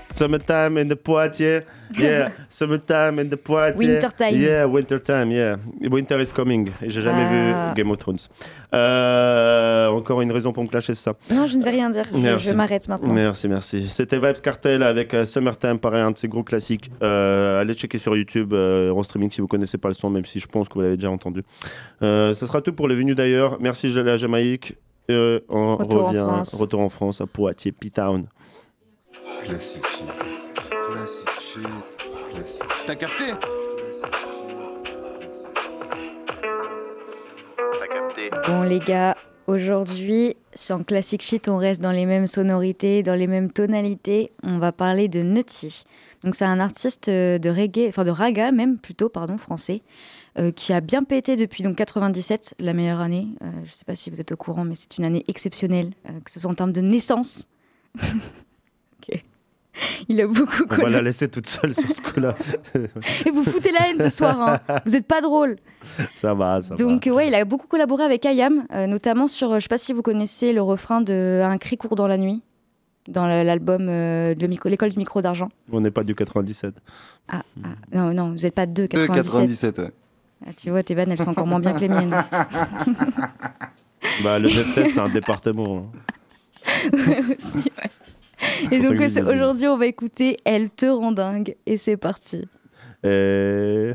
Summertime 0.10 0.78
in 0.78 0.88
the 0.88 0.96
Poitiers. 0.96 1.64
Yeah, 2.00 2.32
summertime 2.50 3.20
in 3.20 3.30
the 3.30 3.36
Poitiers. 3.36 3.78
Winter 3.78 4.10
time. 4.16 4.36
Yeah, 4.36 4.66
winter 4.68 5.00
time, 5.00 5.32
yeah. 5.32 5.56
Winter 5.90 6.20
is 6.20 6.32
coming. 6.34 6.70
Et 6.82 6.90
j'ai 6.90 7.02
jamais 7.02 7.24
Ah. 7.26 7.72
vu 7.72 7.76
Game 7.76 7.92
of 7.92 7.98
Thrones. 8.00 8.18
Euh, 8.74 9.88
encore 9.90 10.22
une 10.22 10.32
raison 10.32 10.52
pour 10.52 10.64
me 10.64 10.68
clasher 10.68 10.96
ça. 10.96 11.14
Non, 11.32 11.46
je 11.46 11.58
ne 11.58 11.64
vais 11.64 11.70
rien 11.72 11.90
dire. 11.90 12.04
Je, 12.12 12.18
Merci. 12.18 12.48
je 12.48 12.54
m'arrête 12.54 12.88
maintenant. 12.90 13.14
Merci, 13.14 13.48
merci. 13.48 13.88
C'était 13.90 14.18
Vibes 14.18 14.42
Cartel 14.42 14.84
avec 14.84 15.14
euh, 15.14 15.26
Summertime, 15.26 15.80
pareil, 15.80 16.02
un 16.02 16.12
de 16.12 16.18
ses 16.18 16.28
gros 16.28 16.44
classiques. 16.44 16.92
Euh, 17.04 17.62
allez 17.62 17.74
checker 17.74 17.98
sur 17.98 18.16
YouTube, 18.18 18.54
euh, 18.54 18.92
en 18.92 19.04
streaming 19.04 19.32
si 19.32 19.42
vous 19.42 19.48
connaissez 19.48 19.78
pas 19.78 19.88
le 19.88 19.94
son, 19.94 20.10
même 20.10 20.26
si 20.26 20.40
je 20.40 20.48
pense 20.48 20.68
que 20.68 20.74
vous 20.76 20.82
l'avez 20.82 20.98
déjà 20.98 21.10
entendu. 21.12 21.44
Euh, 22.02 22.34
ce 22.34 22.46
sera 22.46 22.62
tout 22.62 22.74
pour 22.74 22.88
les 22.88 22.96
venus 22.96 23.16
d'ailleurs. 23.16 23.58
Merci 23.62 23.88
à 23.98 24.02
la 24.04 24.18
Jamaïque. 24.18 24.76
Euh, 25.12 25.40
on 25.50 25.78
Retour 25.78 26.06
en 26.06 26.08
revient, 26.08 26.18
France. 26.20 26.56
retour 26.60 26.80
en 26.82 26.90
France 26.90 27.22
à 27.22 27.28
Poitiers, 27.28 27.72
P-Town. 27.72 28.26
Classique. 29.44 29.84
Classique 30.92 31.45
shit. 31.56 32.62
T'as 32.86 32.96
capté 32.96 33.34
T'as 37.80 37.88
capté. 37.88 38.30
Bon 38.48 38.64
les 38.64 38.80
gars, 38.80 39.16
aujourd'hui, 39.48 40.36
sur 40.54 40.84
Classic 40.86 41.22
Shit, 41.22 41.48
on 41.50 41.58
reste 41.58 41.82
dans 41.82 41.92
les 41.92 42.06
mêmes 42.06 42.28
sonorités, 42.28 43.04
dans 43.04 43.16
les 43.16 43.28
mêmes 43.28 43.52
tonalités. 43.52 44.32
On 44.44 44.58
va 44.58 44.72
parler 44.72 45.08
de 45.08 45.22
Nutty. 45.22 45.84
Donc 46.24 46.36
c'est 46.36 46.46
un 46.46 46.60
artiste 46.60 47.10
euh, 47.10 47.38
de 47.38 47.50
reggae, 47.50 47.88
enfin 47.90 48.04
de 48.04 48.12
raga 48.12 48.52
même 48.52 48.78
plutôt, 48.78 49.10
pardon, 49.10 49.38
français, 49.38 49.82
euh, 50.40 50.52
qui 50.52 50.74
a 50.74 50.82
bien 50.82 51.04
pété 51.04 51.36
depuis 51.36 51.64
donc 51.64 51.76
97, 51.76 52.56
la 52.60 52.74
meilleure 52.74 53.00
année. 53.00 53.28
Euh, 53.44 53.52
je 53.64 53.70
ne 53.70 53.76
sais 53.76 53.86
pas 53.86 53.96
si 53.96 54.10
vous 54.10 54.20
êtes 54.20 54.32
au 54.32 54.38
courant, 54.38 54.66
mais 54.66 54.76
c'est 54.76 54.98
une 54.98 55.06
année 55.06 55.24
exceptionnelle, 55.28 55.92
euh, 56.10 56.20
que 56.24 56.32
ce 56.32 56.40
soit 56.40 56.52
en 56.52 56.56
termes 56.56 56.74
de 56.74 56.82
naissance. 56.82 57.48
Il 60.10 60.22
a 60.22 60.28
beaucoup 60.28 60.64
On 60.70 60.76
va 60.76 60.90
la 60.90 61.02
laisser 61.02 61.28
toute 61.30 61.48
seule 61.48 61.74
sur 61.76 61.90
ce 61.92 62.02
coup-là. 62.02 62.36
Et 63.26 63.32
vous 63.32 63.44
foutez 63.44 63.72
la 63.72 63.90
haine 63.90 64.00
ce 64.00 64.10
soir. 64.10 64.40
hein. 64.42 64.60
Vous 64.86 64.92
n'êtes 64.94 65.08
pas 65.08 65.22
drôle. 65.22 65.58
ça 66.16 66.34
va, 66.34 66.62
ça 66.62 66.76
Donc 66.76 67.08
euh, 67.08 67.12
ouais, 67.12 67.28
il 67.28 67.36
a 67.36 67.44
beaucoup 67.46 67.68
collaboré 67.68 68.04
avec 68.04 68.26
Ayam, 68.26 68.66
euh, 68.74 68.88
notamment 68.88 69.28
sur, 69.28 69.52
euh, 69.52 69.56
je 69.56 69.64
sais 69.64 69.68
pas 69.68 69.78
si 69.78 69.92
vous 69.94 70.02
connaissez 70.02 70.54
le 70.54 70.62
refrain 70.62 71.02
de 71.02 71.42
Un 71.44 71.58
cri 71.58 71.78
court 71.78 71.96
dans 71.96 72.08
la 72.08 72.18
nuit, 72.18 72.42
dans 73.08 73.26
l'album 73.28 73.88
euh, 73.90 74.34
de 74.34 74.48
micro- 74.48 74.70
l'école 74.70 74.92
du 74.92 74.98
micro 74.98 75.22
d'argent. 75.22 75.50
va. 75.68 75.78
On 75.78 75.82
n'est 75.82 75.92
pas 75.92 76.04
du 76.04 76.16
97. 76.16 76.76
Ah, 77.28 77.42
ah, 77.64 77.68
non, 77.94 78.14
non, 78.14 78.30
vous 78.32 78.44
n'êtes 78.44 78.56
pas 78.56 78.66
deux 78.66 78.86
2,97, 78.86 79.14
97. 79.14 79.80
ouais. 79.80 79.92
Ah, 80.48 80.50
tu 80.56 80.70
vois, 80.70 80.84
tes 80.84 80.96
vannes, 80.96 81.12
elles 81.12 81.18
sont 81.18 81.30
encore 81.30 81.48
moins 81.48 81.60
bien 81.60 81.74
que 81.74 81.80
les 81.80 81.90
miennes. 81.90 82.14
Bah, 84.24 84.40
le 84.40 84.48
Jet 84.48 84.64
7, 84.66 84.92
c'est 84.94 85.00
un 85.00 85.10
département. 85.10 85.78
hein. 85.78 86.88
Ouais, 86.94 87.22
aussi, 87.38 87.58
ouais. 87.58 87.90
Et 88.72 88.80
donc 88.80 89.00
euh, 89.00 89.34
aujourd'hui, 89.34 89.68
on 89.68 89.78
va 89.78 89.86
écouter 89.86 90.38
Elle 90.46 90.70
te 90.70 90.86
rend 90.86 91.12
dingue, 91.12 91.56
et 91.66 91.78
c'est 91.78 91.98
parti. 91.98 92.48
Et... 93.04 93.94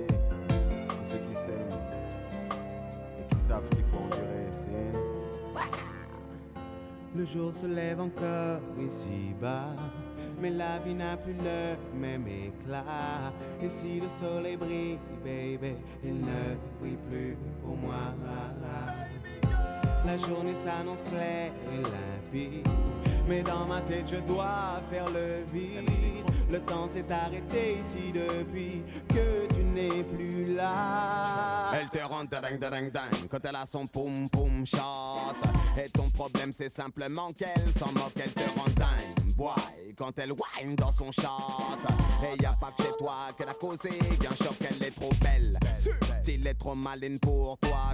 Ouais, 0.00 0.17
Le 7.18 7.24
jour 7.24 7.52
se 7.52 7.66
lève 7.66 8.00
encore 8.00 8.60
ici-bas, 8.80 9.74
mais 10.40 10.50
la 10.50 10.78
vie 10.78 10.94
n'a 10.94 11.16
plus 11.16 11.34
le 11.34 11.74
même 11.98 12.24
éclat. 12.28 13.32
Et 13.60 13.68
si 13.68 13.98
le 13.98 14.08
soleil 14.08 14.56
brille, 14.56 14.98
baby, 15.24 15.74
il 16.04 16.20
ne 16.20 16.54
brille 16.78 16.96
plus 17.10 17.36
pour 17.60 17.76
moi. 17.76 18.14
La 20.06 20.16
journée 20.16 20.54
s'annonce 20.54 21.02
claire 21.02 21.50
et 21.72 21.82
limpide. 21.82 22.68
Mais 23.28 23.42
dans 23.42 23.66
ma 23.66 23.80
tête, 23.80 24.04
je 24.06 24.20
dois 24.20 24.80
faire 24.88 25.06
le 25.06 25.44
vide. 25.52 25.90
Le 26.50 26.60
temps 26.60 26.88
s'est 26.88 27.10
arrêté 27.12 27.76
ici 27.84 28.10
depuis 28.10 28.82
que 29.08 29.46
tu 29.54 29.62
n'es 29.62 30.02
plus 30.02 30.54
là. 30.54 31.72
Elle 31.74 31.88
te 31.90 32.02
rend 32.06 32.24
dingue, 32.24 32.58
dingue, 32.58 32.90
dingue 32.90 33.28
quand 33.30 33.44
elle 33.44 33.56
a 33.56 33.66
son 33.66 33.86
poum 33.86 34.30
poum 34.30 34.64
shot. 34.64 35.34
Et 35.76 35.90
ton 35.90 36.08
problème 36.08 36.52
c'est 36.54 36.72
simplement 36.72 37.32
qu'elle 37.32 37.72
s'en 37.78 37.92
moque, 37.92 38.14
elle 38.16 38.32
te 38.32 38.48
rend 38.58 38.68
dingue. 38.76 39.34
Boy, 39.36 39.52
quand 39.96 40.18
elle 40.18 40.32
whine 40.32 40.74
dans 40.74 40.90
son 40.90 41.12
shot. 41.12 41.22
Et 42.22 42.42
y 42.42 42.46
a 42.46 42.52
pas 42.52 42.72
que 42.76 42.82
chez 42.82 42.96
toi 42.98 43.28
qu'elle 43.36 43.50
a 43.50 43.54
causé 43.54 43.90
un 44.20 44.34
choc, 44.34 44.56
elle 44.60 44.86
est 44.86 44.90
trop 44.90 45.12
belle. 45.20 45.58
Il 46.26 46.46
est 46.46 46.54
trop 46.54 46.74
maline 46.74 47.18
pour 47.18 47.58
toi. 47.58 47.92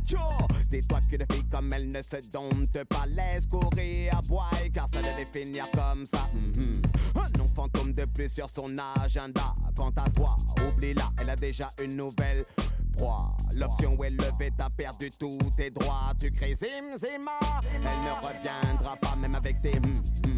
Dis-toi 0.71 1.01
qu'une 1.09 1.25
fille 1.31 1.45
comme 1.51 1.73
elle 1.73 1.91
ne 1.91 2.03
se 2.03 2.17
dompte 2.33 2.83
pas, 2.85 3.07
laisse 3.07 3.47
courir 3.47 4.17
à 4.17 4.23
boy, 4.23 4.71
car 4.73 4.89
ça 4.89 5.01
devait 5.01 5.27
finir 5.33 5.67
comme 5.73 6.07
ça. 6.07 6.29
Mhm. 6.33 6.83
Nom 7.15 7.24
fantôme 7.55 7.93
de 7.93 8.05
plus 8.05 8.29
sur 8.29 8.49
son 8.51 8.77
agenda. 9.03 9.55
Quant 9.77 9.93
à 9.97 10.09
toi, 10.11 10.37
oublie-la, 10.69 11.11
elle 11.19 11.31
a 11.31 11.37
déjà 11.37 11.71
une 11.83 11.97
nouvelle 11.97 12.45
proie. 12.93 13.37
L'option 13.55 14.03
est 14.05 14.11
levée, 14.11 14.51
t'as 14.57 14.71
perdu 14.71 15.11
tous 15.19 15.39
tes 15.57 15.71
droits. 15.71 16.13
Tu 16.19 16.31
crées 16.31 16.55
zim 16.55 16.97
zima, 16.97 17.39
elle 17.73 17.81
ne 17.81 18.27
reviendra 18.27 18.97
pas 18.97 19.17
même 19.17 19.35
avec 19.35 19.61
tes 19.63 19.77
hum, 19.77 20.03
hum. 20.27 20.34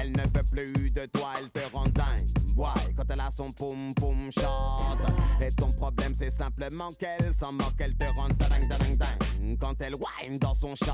Elle 0.00 0.12
ne 0.12 0.22
veut 0.22 0.44
plus 0.50 0.90
de 0.90 1.06
toi, 1.06 1.32
elle 1.38 1.50
te 1.50 1.60
rend 1.72 1.84
dingue. 1.84 2.28
Ouais, 2.56 2.94
quand 2.96 3.04
elle 3.10 3.20
a 3.20 3.30
son 3.36 3.50
poum 3.52 3.92
poum 3.94 4.30
shot. 4.32 5.42
Et 5.44 5.50
ton 5.52 5.72
problème 5.72 6.14
c'est 6.16 6.30
simplement 6.30 6.90
qu'elle 6.92 7.34
s'en 7.34 7.52
moque, 7.52 7.74
elle 7.78 7.96
te 7.96 8.04
rend 8.04 8.28
dingue 8.28 8.68
dingue 8.68 8.96
dingue. 8.96 9.58
Quand 9.60 9.74
elle 9.80 9.94
whine 9.94 10.38
dans 10.38 10.54
son 10.54 10.74
shot. 10.74 10.88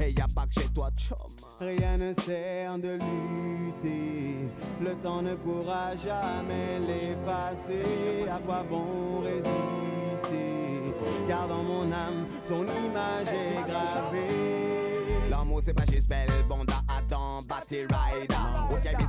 Et 0.00 0.12
y 0.12 0.20
a 0.20 0.26
pas 0.34 0.46
que 0.46 0.60
chez 0.60 0.68
toi, 0.68 0.90
chum. 0.96 1.16
Rien 1.60 1.96
ne 1.96 2.14
sert 2.14 2.78
de 2.78 2.98
lutter, 2.98 4.48
le 4.80 4.94
temps 4.96 5.22
ne 5.22 5.34
pourra 5.34 5.96
jamais 5.96 6.78
l'effacer. 6.80 8.28
À 8.30 8.38
quoi 8.38 8.62
bon 8.62 9.20
résister? 9.22 10.94
Car 11.26 11.48
dans 11.48 11.62
mon 11.62 11.90
âme, 11.92 12.26
son 12.42 12.64
image 12.64 13.28
est 13.28 13.66
gravée. 13.66 15.28
L'amour 15.30 15.60
c'est 15.64 15.74
pas 15.74 15.84
juste 15.90 16.08
belle, 16.08 16.28
Adam, 16.48 16.64
Batty 17.48 17.86
Rider. 17.86 18.68
Ok, 18.70 18.82
besoin 18.98 19.07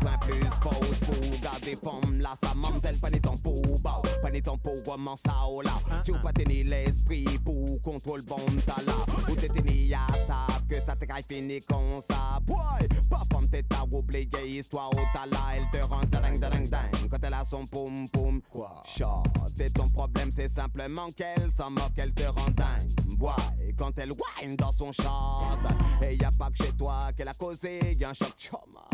fausse 0.80 1.00
pour 1.00 1.40
garder 1.42 1.76
forme 1.76 2.20
là, 2.20 2.34
sa 2.42 2.54
mamzelle, 2.54 2.98
pas 2.98 3.10
ni 3.10 3.20
temps 3.20 3.38
pour 3.38 3.80
bas, 3.80 4.02
pas 4.22 4.32
ni 4.32 4.42
temps 4.42 4.58
pour 4.58 4.82
comment 4.84 5.16
ça 5.18 5.36
oh 5.48 5.62
là. 5.62 5.78
Si 6.02 6.12
ou 6.12 6.20
pas 6.22 6.34
tenir 6.34 6.66
l'esprit 6.66 7.26
pour 7.44 7.82
contrôle 7.82 8.24
bon 8.24 8.38
là, 8.86 8.94
ou 9.30 9.36
t'es 9.36 9.50
tenu 9.50 9.94
à 9.94 10.08
savent 10.26 10.66
que 10.68 10.80
ça 10.80 10.96
te 10.96 11.06
caille 11.06 11.24
fini 11.28 11.60
comme 11.62 12.02
ça. 12.02 12.40
Boy, 12.44 12.88
pas 13.10 13.24
femme 13.32 13.48
t'es 13.48 13.64
à 13.76 13.84
oublier 13.84 14.30
histoire 14.46 14.90
au 14.92 15.00
t'as 15.14 15.26
là, 15.26 15.56
elle 15.56 15.70
te 15.72 15.84
rend 15.86 16.02
dingue 16.02 16.40
dingue 16.40 16.70
dingue 16.70 17.10
quand 17.10 17.24
elle 17.24 17.34
a 17.34 17.46
son 17.46 17.66
poum 17.66 18.08
poum. 18.10 18.42
Quoi? 18.52 18.76
Shot, 18.86 19.24
et 19.60 19.70
ton 19.70 19.90
problème 19.90 20.32
c'est 20.32 20.50
simplement 20.50 21.10
qu'elle 21.12 21.52
s'en 21.56 21.72
moque, 21.72 21.98
elle 21.98 22.14
te 22.14 22.24
rend 22.24 22.50
dingue. 22.52 23.18
Boy, 23.18 23.34
quand 23.78 23.98
elle 23.98 24.12
whine 24.12 24.56
dans 24.56 24.72
son 24.72 24.92
shot, 24.92 25.04
et 26.02 26.16
y 26.16 26.24
a 26.24 26.32
pas 26.32 26.50
que 26.52 26.64
chez 26.64 26.72
toi 26.74 27.10
qu'elle 27.16 27.28
a 27.28 27.34
causé, 27.34 27.96
y 28.00 28.04
a 28.04 28.10
un 28.10 28.14
choc 28.14 28.34
choma. 28.38 28.88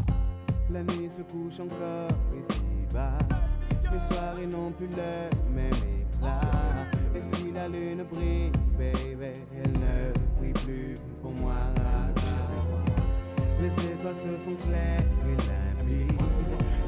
La 0.71 0.81
nuit 0.83 1.09
se 1.09 1.21
couche 1.21 1.59
encore 1.59 2.09
ici-bas. 2.37 3.17
Les 3.93 3.99
soirées 3.99 4.47
n'ont 4.47 4.71
plus 4.71 4.87
le 4.87 5.29
même 5.53 5.71
éclat. 5.71 6.41
Et 7.15 7.21
si 7.21 7.51
la 7.51 7.67
lune 7.67 8.03
brille, 8.11 8.51
baby, 8.77 9.39
elle 9.63 9.71
ne 9.71 10.37
brille 10.37 10.53
plus 10.65 10.95
pour 11.21 11.31
moi. 11.41 11.53
Les 13.61 13.67
étoiles 13.67 14.17
se 14.17 14.27
font 14.43 14.67
claires 14.67 15.05
et 15.23 15.37
limpides. 15.47 16.21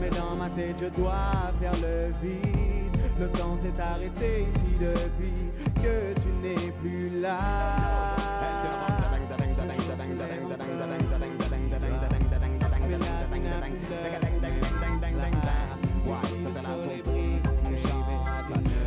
Mais 0.01 0.09
dans 0.09 0.35
ma 0.35 0.49
tête, 0.49 0.75
je 0.81 0.89
dois 0.99 1.53
faire 1.59 1.73
le 1.81 2.11
vide. 2.21 2.97
Le 3.19 3.29
temps 3.29 3.57
s'est 3.57 3.79
arrêté 3.81 4.47
ici 4.53 4.77
depuis 4.79 5.33
que 5.81 6.13
tu 6.21 6.29
n'es 6.43 6.71
plus 6.81 7.21
là. 7.21 7.75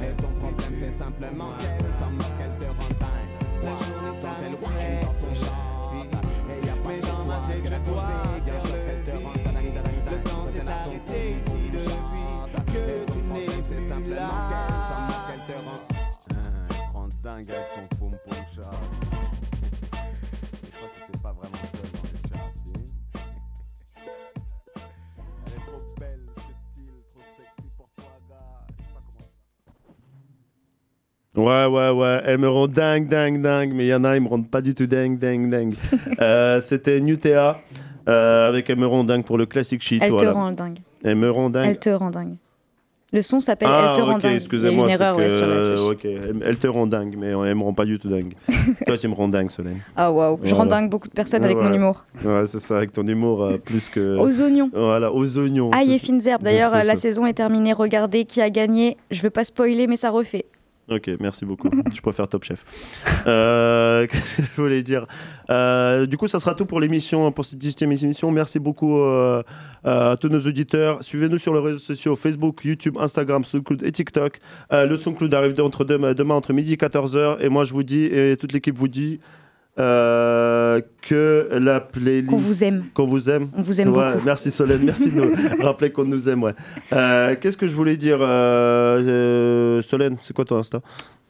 Et 0.03 0.13
ton 0.17 0.29
problème 0.41 0.75
c'est 0.79 0.93
simplement 0.99 1.53
qu'elle 1.59 1.93
s'en 1.99 2.11
moque, 2.11 2.41
elle 2.41 2.57
te 2.59 2.65
rend 2.65 2.93
dingue. 2.99 3.33
La 3.63 3.73
journée 3.77 4.15
dans 5.03 5.15
son 5.15 5.35
shot. 5.35 5.53
Et 6.49 6.67
y 6.67 6.69
a 6.71 6.77
pas 6.77 6.97
dans 7.07 7.25
ma 7.25 7.39
tête, 7.47 7.65
je 7.65 7.69
dois 7.91 8.03
faire 8.05 8.61
choc, 8.65 8.83
le 10.11 10.17
temps 10.23 10.47
s'est 10.47 10.67
arrêté 10.67 11.19
ici 11.37 11.61
depuis 11.73 11.99
que 12.73 12.83
tu 13.13 13.19
n'es 13.19 13.49
plus 14.01 14.11
là. 14.11 14.29
Elle 15.33 15.43
te 15.47 15.59
rend 16.95 17.09
dingue 17.23 17.51
avec 17.51 17.69
son 17.75 17.85
Ouais, 31.41 31.67
ouais, 31.67 31.91
ouais. 31.91 32.21
Elle 32.25 32.39
me 32.39 32.49
rend 32.49 32.67
dingue, 32.69 33.09
dingue, 33.09 33.41
dingue. 33.41 33.73
Mais 33.75 33.87
il 33.87 33.89
y 33.89 33.95
en 33.95 34.05
a, 34.05 34.17
ils 34.17 34.23
me 34.23 34.29
rendent 34.29 34.49
pas 34.49 34.61
du 34.61 34.75
tout 34.75 34.87
dingue, 34.87 35.19
dingue, 35.19 35.51
dingue. 35.51 35.75
Euh, 36.21 36.61
C'était 36.61 37.01
Nutea 37.01 37.59
euh, 38.09 38.49
avec 38.49 38.69
Elle 38.71 38.79
me 38.79 38.87
rend 38.87 39.05
dingue 39.05 39.25
pour 39.25 39.39
le 39.39 39.47
classique 39.47 39.83
shit. 39.83 40.03
Elle 40.03 40.15
te 40.17 40.27
rend 40.27 40.53
dingue. 40.53 40.79
Elle 41.05 41.17
me 41.17 41.31
rend 41.31 41.51
dingue. 41.51 41.67
Elle 41.69 41.79
te 41.79 41.91
rend 41.91 42.11
dingue. 42.11 42.35
Le 43.13 43.23
son 43.23 43.41
s'appelle 43.41 43.69
Ah, 43.71 43.89
Elle 43.93 43.97
te 43.97 44.03
rend 44.07 44.19
dingue. 44.19 44.35
Excusez-moi. 44.35 44.85
une 44.89 44.97
c'est 44.97 45.03
erreur 45.03 45.17
que- 45.17 45.23
ouais, 45.23 45.31
sur 45.31 45.47
l'affiche. 45.47 45.81
ok, 45.81 46.05
elle, 46.05 46.37
elle 46.45 46.57
te 46.59 46.67
rend 46.69 46.87
dingue, 46.87 47.17
mais 47.19 47.29
elle 47.31 47.55
me 47.57 47.63
rend 47.65 47.73
pas 47.75 47.85
du 47.85 47.99
tout 47.99 48.09
dingue. 48.09 48.35
Toi, 48.87 48.97
tu 48.99 49.09
me 49.09 49.15
rends 49.15 49.27
dingue, 49.29 49.51
Solène. 49.51 49.79
Ah 49.97 50.13
waouh, 50.13 50.39
je 50.45 50.55
rends 50.55 50.67
dingue 50.67 50.89
beaucoup 50.89 51.09
de 51.09 51.13
personnes 51.13 51.45
avec 51.45 51.57
mon 51.57 51.73
humour. 51.73 52.05
Ouais, 52.25 52.47
c'est 52.47 52.61
ça, 52.61 52.77
avec 52.77 52.93
ton 52.93 53.05
humour 53.05 53.43
euh, 53.43 53.57
plus 53.59 53.89
que. 53.89 54.17
Aux 54.17 54.41
oignons. 54.41 54.71
Voilà, 54.73 55.13
aux 55.13 55.39
oignons. 55.39 55.71
Aïe 55.73 55.95
et 55.95 55.99
fines 55.99 56.21
herbes. 56.25 56.43
D'ailleurs, 56.43 56.73
la 56.75 56.85
ça. 56.85 56.97
saison 56.97 57.27
est 57.27 57.33
terminée. 57.33 57.73
Regardez 57.73 58.25
qui 58.27 58.41
a 58.43 58.51
gagné. 58.51 58.97
Je 59.11 59.23
veux 59.23 59.31
pas 59.31 59.43
spoiler, 59.45 59.89
mais 59.89 59.97
ça 59.97 60.11
refait. 60.11 60.45
Ok, 60.91 61.09
merci 61.21 61.45
beaucoup. 61.45 61.71
je 61.95 62.01
préfère 62.01 62.27
Top 62.27 62.43
Chef. 62.43 62.65
Euh, 63.27 64.07
Qu'est-ce 64.11 64.39
que 64.39 64.43
je 64.43 64.61
voulais 64.61 64.83
dire? 64.83 65.07
Euh, 65.49 66.07
Du 66.07 66.17
coup, 66.17 66.27
ça 66.27 66.41
sera 66.41 66.55
tout 66.55 66.67
pour 66.67 66.81
l'émission, 66.81 67.31
pour 67.31 67.45
cette 67.45 67.61
18e 67.61 67.85
émission. 67.85 68.31
Merci 68.33 68.59
beaucoup 68.59 68.99
euh, 68.99 69.43
à 69.85 70.17
tous 70.21 70.29
nos 70.29 70.41
auditeurs. 70.41 71.03
Suivez-nous 71.05 71.39
sur 71.39 71.55
les 71.55 71.61
réseaux 71.61 71.79
sociaux 71.79 72.17
Facebook, 72.17 72.65
YouTube, 72.65 72.97
Instagram, 72.99 73.45
SoundCloud 73.45 73.85
et 73.85 73.93
TikTok. 73.93 74.41
Le 74.73 74.97
SoundCloud 74.97 75.33
arrive 75.33 75.55
demain, 75.55 76.13
demain 76.13 76.35
entre 76.35 76.53
midi 76.53 76.73
et 76.73 76.77
14h. 76.77 77.41
Et 77.41 77.49
moi, 77.49 77.63
je 77.63 77.73
vous 77.73 77.85
dis, 77.85 78.05
et 78.05 78.37
toute 78.37 78.53
l'équipe 78.53 78.77
vous 78.77 78.89
dit, 78.89 79.21
euh, 79.81 80.81
que 81.03 81.49
la 81.53 81.81
playlist. 81.81 82.29
Qu'on 82.31 82.37
vous 82.37 82.65
aime. 82.65 82.85
Qu'on 82.95 83.07
vous 83.07 83.31
aime. 83.31 83.49
On 83.57 83.63
vous 83.63 83.81
aime 83.81 83.89
Ouais, 83.97 84.13
beaucoup. 84.13 84.25
Merci 84.27 84.51
Solène, 84.51 84.83
merci 84.85 85.11
de 85.11 85.21
nous 85.21 85.33
rappeler 85.63 85.91
qu'on 85.91 86.05
nous 86.05 86.29
aime. 86.29 86.43
Ouais. 86.43 86.53
Euh, 86.93 87.35
Qu'est-ce 87.41 87.57
que 87.57 87.67
je 87.67 87.75
voulais 87.75 87.97
dire 87.97 88.19
euh, 88.21 89.01
euh, 89.79 89.83
Solène, 89.83 90.17
c'est 90.23 90.35
quoi 90.35 90.45
ton 90.45 90.59
Insta? 90.59 90.81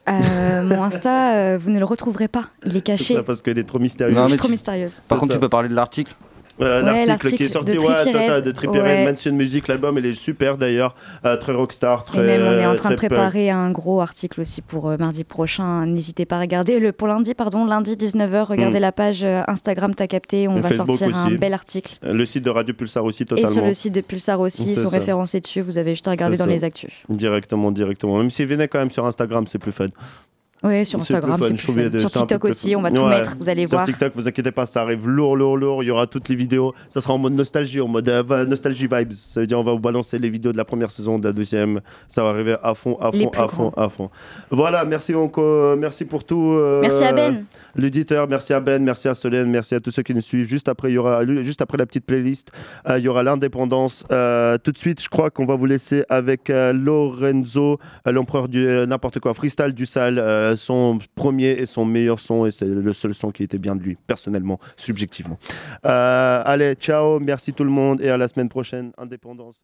Euh, 0.09 0.63
mon 0.65 0.83
Insta, 0.83 1.35
euh, 1.37 1.59
vous 1.63 1.71
ne 1.71 1.79
le 1.79 1.85
retrouverez 1.85 2.27
pas. 2.29 2.47
Il 2.67 2.77
est 2.77 2.81
caché. 2.81 3.15
ça 3.15 3.23
parce 3.23 3.43
qu'elle 3.43 3.59
est 3.59 3.65
trop 3.69 3.79
mystérieuse. 3.79 4.17
Non, 4.17 4.23
Je 4.23 4.27
mais 4.27 4.31
suis 4.31 4.39
trop 4.39 4.49
tu- 4.49 4.53
mystérieuse. 4.53 5.01
Par 5.09 5.19
contre, 5.19 5.33
ça. 5.33 5.39
tu 5.39 5.41
peux 5.41 5.49
parler 5.49 5.69
de 5.69 5.75
l'article 5.75 6.15
Euh, 6.61 6.83
Ouais, 6.83 7.05
l'article 7.07 7.37
qui 7.37 7.43
est 7.45 7.49
sorti 7.49 7.73
de 7.73 7.79
ouais, 7.79 8.05
total, 8.05 8.31
Red. 8.33 8.45
de 8.45 8.79
Ouais. 8.81 9.05
Mansion 9.11 9.33
Music, 9.33 9.69
l'album 9.69 9.97
il 9.99 10.07
est 10.07 10.13
super 10.13 10.57
d'ailleurs, 10.59 10.95
euh, 11.25 11.37
très 11.37 11.53
rockstar, 11.53 12.05
très 12.05 12.19
Et 12.19 12.23
même, 12.23 12.43
on 12.43 12.53
est 12.59 12.67
en 12.67 12.75
train 12.77 12.91
de 12.91 12.95
préparer 12.97 13.51
un 13.51 13.71
gros 13.71 14.01
article 14.01 14.41
aussi 14.41 14.61
pour 14.63 14.89
euh, 14.91 14.97
mardi 14.99 15.25
prochain. 15.25 15.87
N'hésitez 15.87 16.27
pas 16.27 16.37
à 16.37 16.41
regarder. 16.41 16.79
Le, 16.81 16.93
pour 16.93 17.09
lundi, 17.09 17.35
pardon, 17.35 17.65
lundi 17.65 17.97
19h, 17.97 18.45
regardez 18.45 18.79
Mm. 18.79 18.83
la 18.83 18.93
page 18.93 19.25
euh, 19.25 19.43
Instagram 19.49 19.95
T'as 19.95 20.07
capté. 20.07 20.49
On 20.49 20.57
Et 20.59 20.61
va 20.61 20.69
Facebook 20.69 20.97
sortir 20.97 21.17
un 21.17 21.31
bel 21.33 21.55
article. 21.55 21.95
Le 22.03 22.25
site 22.27 22.45
de 22.45 22.51
Radio 22.51 22.75
Pulsar 22.75 23.05
aussi 23.05 23.23
Et 23.23 23.27
totalement. 23.27 23.51
sur 23.51 23.65
le 23.65 23.73
site 23.73 23.95
de 23.95 24.01
Pulsar 24.01 24.41
aussi, 24.41 24.65
ils 24.71 24.77
sont 24.77 24.89
ça. 24.91 24.99
référencés 24.99 25.41
dessus. 25.41 25.61
Vous 25.61 25.79
avez 25.79 25.91
juste 25.93 26.09
à 26.09 26.13
regarder 26.13 26.37
dans 26.37 26.45
ça. 26.45 26.51
les 26.51 26.65
actus. 26.65 26.93
Directement, 27.09 27.71
directement. 27.73 28.19
Même 28.19 28.31
s'il 28.31 28.47
venait 28.47 28.69
quand 28.69 28.79
même 28.79 28.91
sur 28.91 29.07
Instagram, 29.07 29.47
c'est 29.47 29.59
plus 29.59 29.73
fun. 29.73 29.87
Oui, 30.63 30.85
sur 30.85 31.01
Instagram, 31.01 31.41
c'est 31.43 31.57
Sur 31.99 32.11
TikTok 32.11 32.45
aussi, 32.45 32.77
on 32.77 32.83
va 32.83 32.91
tout 32.91 33.05
mettre. 33.07 33.37
Vous 33.41 33.49
allez 33.49 33.63
sur 33.67 33.77
voir. 33.79 33.87
TikTok, 33.87 34.13
vous 34.15 34.29
inquiétez 34.29 34.51
pas, 34.53 34.67
ça 34.67 34.83
arrive 34.83 35.09
lourd, 35.09 35.37
lourd, 35.37 35.57
lourd. 35.57 35.83
Il 35.83 35.87
y 35.87 35.91
aura 35.91 36.07
toutes 36.07 36.29
les 36.29 36.35
vidéos. 36.37 36.75
Ça 36.91 37.01
sera 37.01 37.15
en 37.15 37.19
mode 37.19 37.33
nostalgie, 37.33 37.81
en 37.81 37.89
mode 37.89 38.09
euh, 38.09 38.45
nostalgie 38.45 38.87
vibes. 38.91 39.13
Ça 39.13 39.41
veut 39.41 39.47
dire 39.47 39.59
on 39.59 39.65
va 39.65 39.73
vous 39.73 39.79
balancer 39.79 40.19
les 40.19 40.29
vidéos 40.29 40.53
de 40.53 40.57
la 40.59 40.65
première 40.67 40.91
saison, 40.91 41.19
de 41.19 41.27
la 41.27 41.33
deuxième. 41.33 41.81
Ça 42.09 42.23
va 42.23 42.31
arriver 42.31 42.57
à 42.63 42.75
fond, 42.75 42.99
à 43.01 43.11
fond, 43.11 43.31
à 43.39 43.49
fond, 43.49 43.73
à 43.77 43.89
fond. 43.89 44.11
Voilà, 44.51 44.85
merci 44.85 45.15
encore, 45.15 45.77
merci 45.79 46.05
pour 46.05 46.25
tout. 46.25 46.53
euh, 46.59 46.81
Merci 46.83 47.05
à 47.05 47.13
Ben. 47.13 47.45
L'éditeur, 47.77 48.29
merci 48.29 48.53
à 48.53 48.61
Ben, 48.61 48.83
merci 48.83 49.09
à 49.09 49.15
Solène, 49.15 49.51
merci 49.51 49.75
à 49.75 49.81
tous 49.81 49.91
ceux 49.91 50.03
qui 50.03 50.15
nous 50.15 50.21
suivent. 50.21 50.49
Juste 50.49 50.69
après, 50.69 50.91
il 50.91 50.95
y 50.95 50.99
aura, 50.99 51.25
juste 51.25 51.63
après 51.63 51.79
la 51.79 51.87
petite 51.87 52.07
playlist, 52.07 52.51
euh, 52.89 52.99
il 52.99 53.05
y 53.05 53.09
aura 53.09 53.23
l'indépendance. 53.23 54.05
Euh, 54.13 54.59
tout 54.59 54.73
de 54.73 54.79
suite, 54.79 55.03
je 55.03 55.09
crois 55.09 55.31
qu'on 55.31 55.47
va 55.47 55.55
vous 55.55 55.67
laisser 55.67 56.05
avec 56.09 56.51
euh, 56.51 56.73
Lorenzo, 56.73 57.79
l'empereur 58.07 58.49
du 58.49 58.67
n'importe 58.87 59.21
quoi, 59.21 59.35
freestyle 59.35 59.73
du 59.73 59.87
sale, 59.87 60.57
son 60.57 60.99
premier 61.15 61.51
et 61.51 61.67
son 61.67 61.85
meilleur 61.85 62.19
son, 62.21 62.47
et 62.47 62.51
c'est 62.51 62.67
le 62.67 62.93
seul 62.93 63.15
son 63.15 63.31
qui 63.31 63.43
était 63.43 63.59
bien 63.59 63.77
de 63.77 63.83
lui, 63.83 63.97
personnellement, 64.07 64.59
subjectivement. 64.77 65.39
Allez, 65.83 66.75
ciao, 66.75 67.21
merci 67.21 67.53
tout 67.53 67.65
le 67.65 67.71
monde, 67.71 68.01
et 68.01 68.11
à 68.11 68.17
la 68.17 68.29
semaine 68.29 68.49
prochaine, 68.49 68.93
indépendance. 68.99 69.63